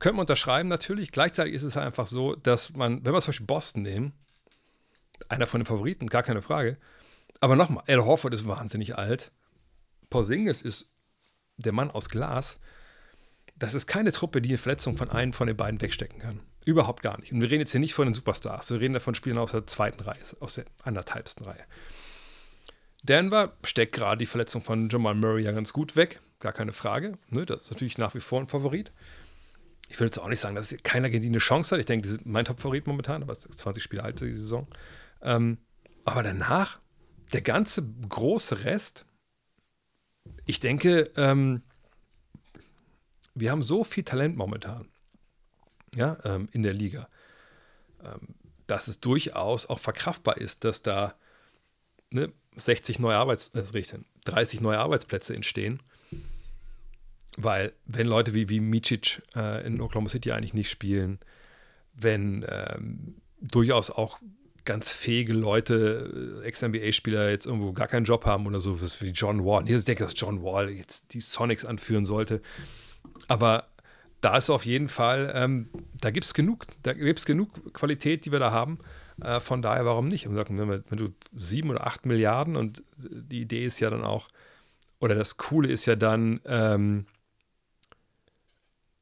können 0.00 0.16
wir 0.16 0.22
unterschreiben 0.22 0.68
natürlich. 0.68 1.12
Gleichzeitig 1.12 1.54
ist 1.54 1.62
es 1.62 1.76
einfach 1.76 2.06
so, 2.06 2.34
dass 2.34 2.72
man, 2.74 3.04
wenn 3.04 3.12
wir 3.12 3.20
zum 3.20 3.30
Beispiel 3.30 3.46
Boston 3.46 3.82
nehmen, 3.82 4.12
einer 5.28 5.46
von 5.46 5.60
den 5.60 5.66
Favoriten, 5.66 6.08
gar 6.08 6.22
keine 6.22 6.42
Frage. 6.42 6.76
Aber 7.40 7.56
nochmal, 7.56 7.84
Al 7.86 8.04
Horford 8.04 8.34
ist 8.34 8.46
wahnsinnig 8.46 8.96
alt. 8.96 9.30
Porzingis 10.10 10.62
ist 10.62 10.90
der 11.56 11.72
Mann 11.72 11.90
aus 11.90 12.08
Glas. 12.08 12.58
Das 13.56 13.74
ist 13.74 13.86
keine 13.86 14.12
Truppe, 14.12 14.42
die 14.42 14.50
eine 14.50 14.58
Verletzung 14.58 14.96
von 14.96 15.10
einem 15.10 15.32
von 15.32 15.46
den 15.46 15.56
beiden 15.56 15.80
wegstecken 15.80 16.18
kann. 16.18 16.40
Überhaupt 16.64 17.02
gar 17.02 17.18
nicht. 17.18 17.32
Und 17.32 17.40
wir 17.40 17.48
reden 17.48 17.60
jetzt 17.60 17.70
hier 17.70 17.80
nicht 17.80 17.94
von 17.94 18.06
den 18.06 18.14
Superstars. 18.14 18.70
Wir 18.70 18.80
reden 18.80 18.94
davon 18.94 19.14
Spielern 19.14 19.38
aus 19.38 19.52
der 19.52 19.66
zweiten 19.66 20.02
Reihe, 20.02 20.18
aus 20.40 20.54
der 20.54 20.66
anderthalbsten 20.82 21.46
Reihe. 21.46 21.64
Denver 23.06 23.56
steckt 23.64 23.92
gerade 23.92 24.18
die 24.18 24.26
Verletzung 24.26 24.62
von 24.62 24.88
Jamal 24.88 25.14
Murray 25.14 25.44
ja 25.44 25.52
ganz 25.52 25.72
gut 25.72 25.96
weg. 25.96 26.20
Gar 26.40 26.52
keine 26.52 26.72
Frage. 26.72 27.18
Ne, 27.28 27.46
das 27.46 27.62
ist 27.62 27.70
natürlich 27.70 27.98
nach 27.98 28.14
wie 28.14 28.20
vor 28.20 28.40
ein 28.40 28.48
Favorit. 28.48 28.92
Ich 29.88 29.98
würde 29.98 30.06
jetzt 30.06 30.18
auch 30.18 30.28
nicht 30.28 30.40
sagen, 30.40 30.56
dass 30.56 30.74
keiner 30.82 31.08
gegen 31.10 31.22
die 31.22 31.28
eine 31.28 31.38
Chance 31.38 31.74
hat. 31.74 31.80
Ich 31.80 31.86
denke, 31.86 32.02
die 32.02 32.12
sind 32.14 32.26
mein 32.26 32.44
Top-Favorit 32.44 32.86
momentan, 32.86 33.22
aber 33.22 33.32
es 33.32 33.44
ist 33.44 33.60
20 33.60 33.82
Spiele 33.82 34.02
alt 34.02 34.20
die 34.20 34.34
Saison. 34.34 34.66
Ähm, 35.22 35.58
aber 36.04 36.22
danach, 36.22 36.80
der 37.32 37.40
ganze 37.40 37.82
große 38.08 38.64
Rest, 38.64 39.06
ich 40.44 40.60
denke, 40.60 41.10
ähm, 41.16 41.62
wir 43.34 43.50
haben 43.50 43.62
so 43.62 43.84
viel 43.84 44.02
Talent 44.04 44.36
momentan 44.36 44.88
ja, 45.94 46.18
ähm, 46.24 46.48
in 46.52 46.62
der 46.62 46.74
Liga, 46.74 47.08
ähm, 48.04 48.34
dass 48.66 48.88
es 48.88 49.00
durchaus 49.00 49.66
auch 49.66 49.78
verkraftbar 49.78 50.38
ist, 50.38 50.64
dass 50.64 50.82
da 50.82 51.14
ne, 52.10 52.32
60 52.56 52.98
neue 52.98 53.16
Arbeits 53.16 53.48
äh, 53.54 53.62
30 54.24 54.60
neue 54.60 54.78
Arbeitsplätze 54.78 55.34
entstehen. 55.34 55.82
Weil, 57.36 57.72
wenn 57.84 58.06
Leute 58.06 58.32
wie, 58.32 58.48
wie 58.48 58.60
Micic 58.60 59.22
äh, 59.34 59.66
in 59.66 59.80
Oklahoma 59.80 60.08
City 60.08 60.32
eigentlich 60.32 60.54
nicht 60.54 60.70
spielen, 60.70 61.18
wenn 61.92 62.46
ähm, 62.48 63.16
durchaus 63.40 63.90
auch 63.90 64.18
ganz 64.64 64.90
fähige 64.90 65.32
Leute, 65.32 66.40
äh, 66.42 66.46
Ex-NBA-Spieler 66.46 67.30
jetzt 67.30 67.46
irgendwo 67.46 67.72
gar 67.72 67.88
keinen 67.88 68.04
Job 68.04 68.24
haben 68.26 68.46
oder 68.46 68.60
so, 68.60 68.80
wie 68.80 69.10
John 69.10 69.44
Wall. 69.44 69.68
Ich 69.68 69.84
denke, 69.84 70.04
dass 70.04 70.14
John 70.16 70.42
Wall 70.42 70.70
jetzt 70.70 71.12
die 71.14 71.20
Sonics 71.20 71.64
anführen 71.64 72.04
sollte. 72.04 72.42
Aber 73.28 73.68
da 74.20 74.36
ist 74.36 74.50
auf 74.50 74.66
jeden 74.66 74.88
Fall, 74.88 75.32
ähm, 75.34 75.68
da 76.00 76.10
gibt 76.10 76.26
es 76.26 76.34
genug, 76.34 76.66
da 76.82 76.92
gibt 76.92 77.18
es 77.18 77.26
genug 77.26 77.72
Qualität, 77.72 78.24
die 78.24 78.32
wir 78.32 78.38
da 78.38 78.50
haben. 78.50 78.78
Äh, 79.20 79.40
von 79.40 79.62
daher, 79.62 79.84
warum 79.84 80.08
nicht? 80.08 80.26
Und 80.26 80.36
sagen, 80.36 80.58
wenn, 80.58 80.68
wir, 80.68 80.84
wenn 80.88 80.98
du 80.98 81.14
sieben 81.34 81.70
oder 81.70 81.86
acht 81.86 82.06
Milliarden 82.06 82.56
und 82.56 82.82
die 82.96 83.40
Idee 83.40 83.64
ist 83.64 83.80
ja 83.80 83.90
dann 83.90 84.04
auch, 84.04 84.28
oder 85.00 85.14
das 85.14 85.36
Coole 85.36 85.68
ist 85.68 85.86
ja 85.86 85.96
dann, 85.96 86.40
ähm, 86.44 87.06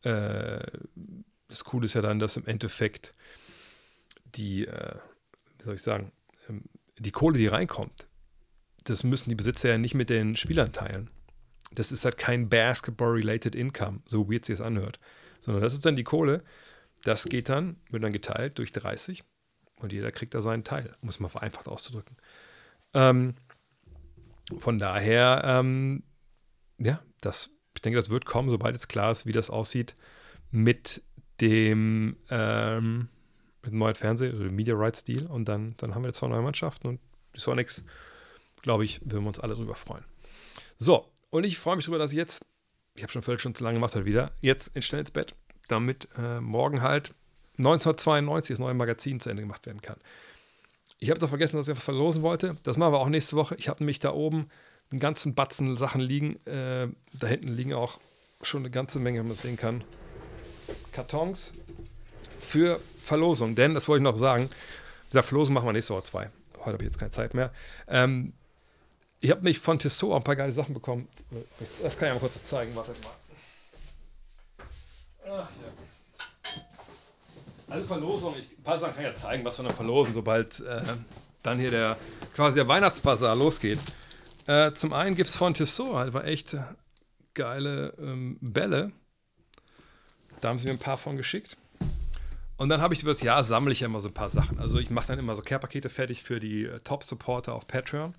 äh, 0.03 0.61
das 1.49 1.65
Coole 1.65 1.87
ist 1.87 1.95
ja 1.95 2.01
dann, 2.01 2.19
dass 2.19 2.37
im 2.37 2.47
Endeffekt 2.47 3.15
die, 4.25 4.67
äh, 4.67 4.97
wie 5.59 5.65
soll 5.65 5.75
ich 5.75 5.83
sagen, 5.83 6.13
ähm, 6.49 6.65
die 6.99 7.13
Kohle, 7.13 7.39
die 7.39 7.47
reinkommt, 7.47 8.07
das 8.85 9.03
müssen 9.03 9.31
die 9.31 9.35
Besitzer 9.35 9.71
ja 9.71 9.79
nicht 9.79 9.95
mit 9.95 10.11
den 10.11 10.37
Spielern 10.37 10.73
teilen. 10.73 11.11
Das 11.73 11.91
ist 11.91 12.05
halt 12.05 12.19
kein 12.19 12.49
Basketball-related 12.49 13.55
Income, 13.55 14.01
so 14.07 14.31
weird 14.31 14.45
sich 14.45 14.55
es 14.55 14.61
anhört. 14.61 15.01
Sondern 15.41 15.63
das 15.63 15.75
ist 15.75 15.85
dann 15.85 15.97
die 15.97 16.05
Kohle, 16.05 16.45
das 17.03 17.25
geht 17.25 17.49
dann, 17.49 17.77
wird 17.91 18.05
dann 18.05 18.13
geteilt 18.13 18.59
durch 18.59 18.73
30 18.73 19.25
und 19.85 19.93
jeder 19.93 20.11
kriegt 20.11 20.35
da 20.35 20.41
seinen 20.41 20.65
Teil, 20.65 20.97
muss 21.01 21.21
man 21.21 21.31
vereinfacht 21.31 21.69
auszudrücken. 21.69 22.17
Ähm, 22.95 23.35
von 24.59 24.79
daher, 24.79 25.43
ähm, 25.45 26.03
ja, 26.79 27.01
das, 27.21 27.51
ich 27.75 27.83
denke, 27.83 27.99
das 27.99 28.11
wird 28.11 28.25
kommen, 28.25 28.51
sobald 28.51 28.75
jetzt 28.75 28.89
klar 28.89 29.13
ist, 29.13 29.27
wie 29.27 29.33
das 29.33 29.51
aussieht 29.51 29.95
mit 30.51 31.03
dem, 31.41 32.17
ähm, 32.31 33.09
mit 33.63 33.73
dem 33.73 33.79
neuen 33.79 33.95
Fernseh- 33.95 34.33
oder 34.33 34.51
Media 34.51 34.75
Rights 34.75 35.05
Deal. 35.05 35.27
Und 35.27 35.49
dann, 35.49 35.75
dann 35.79 35.95
haben 35.95 36.03
wir 36.03 36.09
jetzt 36.09 36.19
zwei 36.19 36.29
neue 36.29 36.43
Mannschaften 36.43 36.89
und 36.89 37.01
die 37.35 37.41
Sonics, 37.41 37.83
glaube 38.63 38.85
ich, 38.85 39.01
würden 39.03 39.25
wir 39.25 39.29
uns 39.29 39.41
alle 39.41 39.55
drüber 39.55 39.75
freuen. 39.75 40.05
So, 40.79 41.13
und 41.31 41.45
ich 41.45 41.59
freue 41.59 41.77
mich 41.77 41.85
darüber, 41.87 41.99
dass 41.99 42.13
ich 42.13 42.17
jetzt, 42.17 42.43
ich 42.95 43.03
habe 43.03 43.13
schon 43.13 43.23
völlig 43.23 43.41
schon 43.41 43.55
zu 43.55 43.65
lange 43.65 43.77
gemacht 43.77 43.95
heute 43.95 44.05
wieder, 44.05 44.31
jetzt 44.41 44.75
in 44.77 44.83
schnell 44.83 45.01
ins 45.01 45.11
Bett, 45.11 45.35
damit 45.69 46.09
äh, 46.17 46.41
morgen 46.41 46.83
halt 46.83 47.15
1992 47.59 48.55
das 48.55 48.61
neue 48.61 48.75
Magazin 48.75 49.21
zu 49.21 49.31
Ende 49.31 49.43
gemacht 49.43 49.67
werden 49.67 49.83
kann. 49.83 49.97
Ich 50.99 51.11
habe 51.11 51.21
doch 51.21 51.29
vergessen, 51.29 51.57
dass 51.57 51.69
ich 51.69 51.77
was 51.77 51.85
verlosen 51.85 52.23
wollte. 52.23 52.57
Das 52.63 52.77
machen 52.77 52.93
wir 52.93 52.99
auch 52.99 53.09
nächste 53.09 53.37
Woche. 53.37 53.55
Ich 53.57 53.69
habe 53.69 53.81
nämlich 53.81 53.99
da 53.99 54.13
oben 54.13 54.49
einen 54.91 55.01
ganzen 55.01 55.35
Batzen 55.35 55.77
Sachen 55.77 56.01
liegen. 56.01 56.37
Äh, 56.47 56.89
da 57.13 57.27
hinten 57.27 57.49
liegen 57.49 57.75
auch 57.75 58.01
schon 58.43 58.63
eine 58.63 58.71
ganze 58.71 58.99
Menge, 58.99 59.21
wenn 59.21 59.29
man 59.29 59.37
sehen 59.37 59.57
kann. 59.57 59.85
Kartons 60.93 61.53
für 62.39 62.81
Verlosung. 63.03 63.55
Denn, 63.55 63.75
das 63.75 63.89
wollte 63.89 64.03
ich 64.03 64.05
noch 64.05 64.17
sagen, 64.17 64.49
dieser 65.11 65.23
Verlosung 65.23 65.55
machen 65.55 65.67
wir 65.67 65.73
nächste 65.73 65.95
Woche 65.95 66.05
zwei. 66.05 66.31
Heute 66.59 66.73
habe 66.73 66.83
ich 66.83 66.89
jetzt 66.89 66.99
keine 66.99 67.11
Zeit 67.11 67.35
mehr. 67.35 67.53
Ähm, 67.89 68.33
ich 69.21 69.31
habe 69.31 69.43
mich 69.43 69.59
von 69.59 69.79
Tissot 69.79 70.13
auch 70.13 70.17
ein 70.17 70.25
paar 70.25 70.37
geile 70.37 70.53
Sachen 70.53 70.75
bekommen. 70.75 71.09
Das 71.83 71.97
kann 71.97 72.09
ich 72.09 72.15
mal 72.15 72.21
kurz 72.21 72.43
zeigen. 72.43 72.75
Wartet 72.77 72.97
mal. 73.03 73.13
Ach 75.27 75.51
ja. 75.51 75.84
Also 77.69 77.87
Verlosung, 77.87 78.35
ich, 78.37 78.49
Sachen 78.65 78.95
kann 78.95 79.05
ja 79.05 79.15
zeigen, 79.15 79.45
was 79.45 79.59
wir 79.59 79.65
noch 79.65 79.75
verlosen, 79.75 80.13
sobald 80.13 80.61
äh, 80.61 80.83
dann 81.43 81.59
hier 81.59 81.71
der 81.71 81.97
quasi 82.35 82.57
der 82.57 82.69
Weihnachtsbazar 82.69 83.35
losgeht. 83.35 83.79
Äh, 84.47 84.73
zum 84.73 84.93
einen 84.93 85.17
gibt 85.17 85.31
es 85.31 85.37
von 85.37 85.55
Tissot 85.55 85.95
halt 85.95 86.13
war 86.13 86.25
echt 86.25 86.57
geile 87.35 87.95
ähm, 87.99 88.39
Bälle. 88.41 88.93
Da 90.41 90.49
haben 90.49 90.59
sie 90.59 90.67
mir 90.67 90.73
ein 90.73 90.79
paar 90.79 90.99
von 90.99 91.17
geschickt. 91.17 91.57
Und 92.57 92.69
dann 92.69 92.81
habe 92.81 92.95
ich 92.95 93.03
über 93.03 93.11
das 93.11 93.23
Jahr 93.23 93.43
sammle 93.43 93.73
ich 93.73 93.81
ja 93.81 93.87
immer 93.87 94.01
so 94.01 94.09
ein 94.09 94.15
paar 94.15 94.31
Sachen. 94.31 94.59
Also 94.59 94.79
ich 94.79 94.91
mache 94.91 95.09
dann 95.09 95.19
immer 95.19 95.35
so 95.35 95.43
Care-Pakete 95.43 95.89
fertig 95.89 96.23
für 96.23 96.39
die 96.39 96.65
äh, 96.65 96.81
Top-Supporter 96.81 97.55
auf 97.55 97.67
Patreon. 97.67 98.15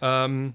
Ähm, 0.00 0.54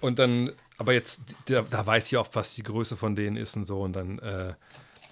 und 0.00 0.18
dann, 0.18 0.52
aber 0.78 0.92
jetzt, 0.92 1.20
da, 1.46 1.62
da, 1.62 1.86
weiß 1.86 2.06
ich 2.08 2.16
auch, 2.16 2.28
was 2.32 2.54
die 2.54 2.62
Größe 2.62 2.96
von 2.96 3.14
denen 3.14 3.36
ist 3.36 3.56
und 3.56 3.64
so. 3.64 3.80
Und 3.80 3.94
dann, 3.94 4.18
äh, 4.18 4.54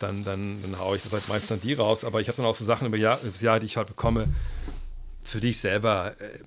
dann, 0.00 0.24
dann, 0.24 0.60
dann 0.62 0.78
haue 0.78 0.96
ich 0.96 1.02
das 1.02 1.12
halt 1.12 1.28
meistens 1.28 1.48
dann 1.48 1.60
die 1.60 1.74
raus. 1.74 2.04
Aber 2.04 2.20
ich 2.20 2.28
habe 2.28 2.36
dann 2.36 2.46
auch 2.46 2.54
so 2.54 2.64
Sachen 2.64 2.88
über 2.88 2.96
Jahr, 2.96 3.20
das 3.22 3.40
Jahr, 3.40 3.60
die 3.60 3.66
ich 3.66 3.76
halt 3.76 3.88
bekomme. 3.88 4.28
für 5.22 5.40
die 5.40 5.50
ich 5.50 5.58
selber 5.58 6.16
äh, 6.20 6.40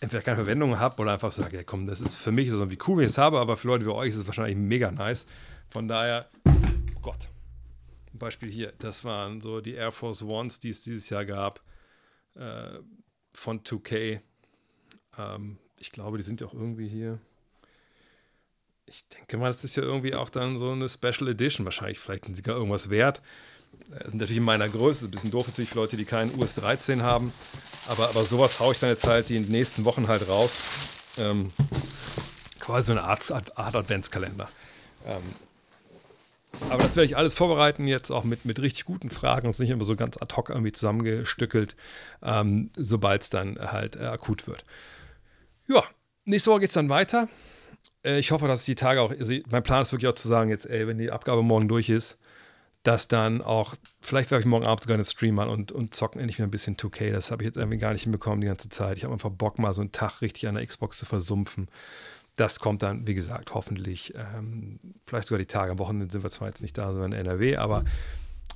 entweder 0.00 0.22
keine 0.22 0.36
Verwendung 0.36 0.78
habe 0.78 1.00
oder 1.02 1.12
einfach 1.12 1.32
sage, 1.32 1.56
ja 1.56 1.62
komm, 1.62 1.86
das 1.86 2.00
ist 2.00 2.14
für 2.14 2.32
mich 2.32 2.50
so 2.50 2.70
wie 2.70 2.78
cool, 2.86 2.98
wenn 2.98 3.04
ich 3.04 3.12
es 3.12 3.18
habe, 3.18 3.38
aber 3.38 3.56
für 3.56 3.68
Leute 3.68 3.84
wie 3.84 3.90
euch 3.90 4.10
ist 4.10 4.16
es 4.16 4.26
wahrscheinlich 4.26 4.56
mega 4.56 4.90
nice. 4.90 5.26
Von 5.68 5.88
daher, 5.88 6.28
oh 6.46 7.00
Gott. 7.02 7.28
Beispiel 8.12 8.50
hier, 8.50 8.72
das 8.78 9.04
waren 9.04 9.40
so 9.40 9.60
die 9.60 9.74
Air 9.74 9.90
Force 9.90 10.22
Ones, 10.22 10.60
die 10.60 10.68
es 10.68 10.82
dieses 10.82 11.08
Jahr 11.08 11.24
gab, 11.24 11.62
äh, 12.34 12.78
von 13.32 13.62
2K. 13.62 14.20
Ähm, 15.18 15.58
ich 15.78 15.90
glaube, 15.90 16.18
die 16.18 16.24
sind 16.24 16.40
ja 16.40 16.46
auch 16.46 16.54
irgendwie 16.54 16.88
hier. 16.88 17.18
Ich 18.86 19.06
denke 19.08 19.38
mal, 19.38 19.46
das 19.50 19.64
ist 19.64 19.76
ja 19.76 19.82
irgendwie 19.82 20.14
auch 20.14 20.28
dann 20.28 20.58
so 20.58 20.70
eine 20.72 20.88
Special 20.88 21.28
Edition. 21.28 21.64
Wahrscheinlich, 21.64 21.98
vielleicht 21.98 22.26
sind 22.26 22.34
sie 22.34 22.42
gar 22.42 22.56
irgendwas 22.56 22.90
wert. 22.90 23.22
Das 23.90 24.10
sind 24.10 24.18
natürlich 24.18 24.38
in 24.38 24.44
meiner 24.44 24.68
Größe. 24.68 25.06
Ein 25.06 25.10
bisschen 25.10 25.30
doof 25.30 25.46
natürlich 25.48 25.70
für 25.70 25.76
Leute, 25.76 25.96
die 25.96 26.04
keinen 26.04 26.38
US 26.38 26.54
13 26.54 27.02
haben. 27.02 27.32
Aber, 27.88 28.08
aber 28.08 28.24
sowas 28.24 28.60
haue 28.60 28.72
ich 28.72 28.80
dann 28.80 28.90
jetzt 28.90 29.06
halt 29.06 29.28
die 29.28 29.40
nächsten 29.40 29.84
Wochen 29.84 30.08
halt 30.08 30.28
raus. 30.28 30.58
Ähm, 31.16 31.52
quasi 32.58 32.86
so 32.86 32.92
eine 32.92 33.02
Art, 33.02 33.30
Art 33.30 33.76
Adventskalender. 33.76 34.48
Ähm, 35.06 35.22
aber 36.68 36.82
das 36.82 36.96
werde 36.96 37.06
ich 37.06 37.16
alles 37.16 37.34
vorbereiten, 37.34 37.86
jetzt 37.86 38.10
auch 38.10 38.24
mit, 38.24 38.44
mit 38.44 38.60
richtig 38.60 38.84
guten 38.84 39.10
Fragen 39.10 39.46
und 39.46 39.58
nicht 39.58 39.70
immer 39.70 39.84
so 39.84 39.96
ganz 39.96 40.20
ad 40.20 40.34
hoc 40.36 40.50
irgendwie 40.50 40.72
zusammengestückelt, 40.72 41.76
ähm, 42.22 42.70
sobald 42.76 43.22
es 43.22 43.30
dann 43.30 43.58
halt 43.58 43.96
äh, 43.96 44.04
akut 44.04 44.46
wird. 44.46 44.64
Ja, 45.66 45.82
nächste 46.24 46.50
Woche 46.50 46.60
geht 46.60 46.70
es 46.70 46.74
dann 46.74 46.88
weiter. 46.88 47.28
Äh, 48.04 48.18
ich 48.18 48.30
hoffe, 48.30 48.48
dass 48.48 48.64
die 48.64 48.74
Tage 48.74 49.00
auch, 49.00 49.10
also 49.10 49.32
mein 49.50 49.62
Plan 49.62 49.82
ist 49.82 49.92
wirklich 49.92 50.08
auch 50.08 50.14
zu 50.14 50.28
sagen, 50.28 50.50
jetzt, 50.50 50.66
ey, 50.66 50.86
wenn 50.86 50.98
die 50.98 51.10
Abgabe 51.10 51.42
morgen 51.42 51.68
durch 51.68 51.88
ist, 51.88 52.18
dass 52.82 53.06
dann 53.06 53.42
auch, 53.42 53.74
vielleicht 54.00 54.30
werfe 54.30 54.40
ich 54.40 54.46
morgen 54.46 54.66
Abend 54.66 54.82
sogar 54.82 54.96
einen 54.96 55.04
Stream 55.04 55.38
an 55.38 55.48
und, 55.48 55.70
und 55.70 55.94
zocken 55.94 56.20
endlich 56.20 56.38
wieder 56.38 56.48
ein 56.48 56.50
bisschen 56.50 56.76
2K. 56.76 57.12
Das 57.12 57.30
habe 57.30 57.42
ich 57.42 57.46
jetzt 57.46 57.56
irgendwie 57.56 57.78
gar 57.78 57.92
nicht 57.92 58.02
hinbekommen 58.02 58.40
die 58.40 58.48
ganze 58.48 58.68
Zeit. 58.68 58.96
Ich 58.96 59.04
habe 59.04 59.12
einfach 59.12 59.30
Bock, 59.30 59.58
mal 59.58 59.72
so 59.72 59.82
einen 59.82 59.92
Tag 59.92 60.20
richtig 60.20 60.48
an 60.48 60.56
der 60.56 60.66
Xbox 60.66 60.98
zu 60.98 61.06
versumpfen. 61.06 61.68
Das 62.34 62.58
kommt 62.58 62.82
dann, 62.82 63.06
wie 63.06 63.14
gesagt, 63.14 63.54
hoffentlich, 63.54 64.14
ähm, 64.16 64.78
vielleicht 65.06 65.28
sogar 65.28 65.38
die 65.38 65.46
Tage. 65.46 65.72
Am 65.72 65.78
Wochenende 65.78 66.10
sind 66.10 66.24
wir 66.24 66.30
zwar 66.30 66.48
jetzt 66.48 66.62
nicht 66.62 66.76
da, 66.76 66.92
sondern 66.92 67.12
in 67.12 67.26
NRW, 67.26 67.56
aber 67.56 67.84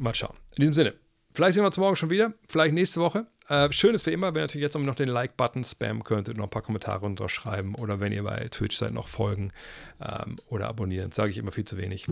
mal 0.01 0.15
schauen. 0.15 0.35
In 0.57 0.63
diesem 0.63 0.75
Sinne, 0.75 0.95
vielleicht 1.37 1.55
sehen 1.55 1.63
wir 1.63 1.67
uns 1.67 1.77
morgen 1.77 1.97
schon 1.97 2.09
wieder, 2.09 2.33
vielleicht 2.49 2.75
nächste 2.75 2.99
Woche. 2.99 3.27
Äh, 3.49 3.71
schön 3.71 3.95
ist 3.95 4.07
wie 4.07 4.13
immer, 4.13 4.29
wenn 4.29 4.41
ihr 4.41 4.45
natürlich 4.45 4.63
jetzt 4.63 4.77
noch 4.77 4.95
den 4.95 5.09
Like-Button 5.09 5.65
spammen 5.65 6.03
könntet, 6.03 6.37
noch 6.37 6.45
ein 6.45 6.51
paar 6.51 6.63
Kommentare 6.63 7.05
unterschreiben 7.05 7.75
oder 7.75 8.01
wenn 8.01 8.11
ihr 8.11 8.25
bei 8.25 8.49
Twitch 8.49 8.77
seid, 8.77 8.95
noch 8.95 9.07
folgen 9.07 9.53
ähm, 10.01 10.39
oder 10.49 10.67
abonnieren. 10.67 11.13
Sage 11.13 11.31
ich 11.31 11.39
immer 11.39 11.53
viel 11.53 11.67
zu 11.67 11.77
wenig. 11.77 12.07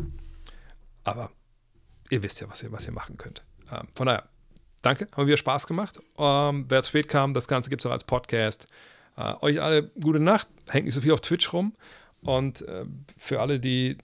Aber 1.05 1.30
ihr 2.10 2.22
wisst 2.22 2.40
ja, 2.40 2.51
was 2.51 2.62
ihr, 2.62 2.70
was 2.70 2.86
ihr 2.86 2.92
machen 2.92 3.16
könnt. 3.16 3.42
Ähm, 3.72 3.88
von 3.94 4.06
daher, 4.06 4.28
danke, 4.82 5.09
haben 5.16 5.26
wieder 5.26 5.38
Spaß 5.38 5.66
gemacht. 5.66 6.01
Ähm, 6.18 6.66
wer 6.68 6.82
zu 6.82 6.90
spät 6.90 7.09
kam, 7.09 7.32
das 7.32 7.48
Ganze 7.48 7.70
gibt 7.70 7.80
es 7.80 7.86
auch 7.86 7.92
als 7.92 8.05
Podcast. 8.05 8.66
Äh, 9.16 9.34
euch 9.40 9.60
alle 9.60 9.84
gute 10.01 10.20
Nacht, 10.20 10.48
hängt 10.68 10.84
nicht 10.84 10.94
so 10.94 11.01
viel 11.01 11.12
auf 11.12 11.22
Twitch 11.22 11.51
rum. 11.52 11.74
Und 12.20 12.60
äh, 12.62 12.84
für 13.16 13.40
alle, 13.40 13.59
die, 13.59 13.96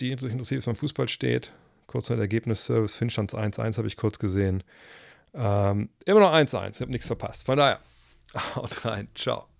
die 0.00 0.16
sich 0.16 0.32
interessiert, 0.32 0.58
was 0.58 0.66
beim 0.66 0.76
Fußball 0.76 1.08
steht, 1.08 1.52
kurz 1.92 2.10
nach 2.10 2.18
Ergebnisservice, 2.18 2.94
Finnstands 2.94 3.34
1-1 3.34 3.76
habe 3.76 3.86
ich 3.86 3.96
kurz 3.96 4.18
gesehen. 4.18 4.64
Ähm, 5.34 5.90
immer 6.06 6.20
noch 6.20 6.32
1-1, 6.32 6.76
ich 6.76 6.80
habe 6.80 6.90
nichts 6.90 7.06
verpasst. 7.06 7.44
Von 7.44 7.58
daher, 7.58 7.80
haut 8.56 8.84
rein, 8.84 9.08
ciao. 9.14 9.51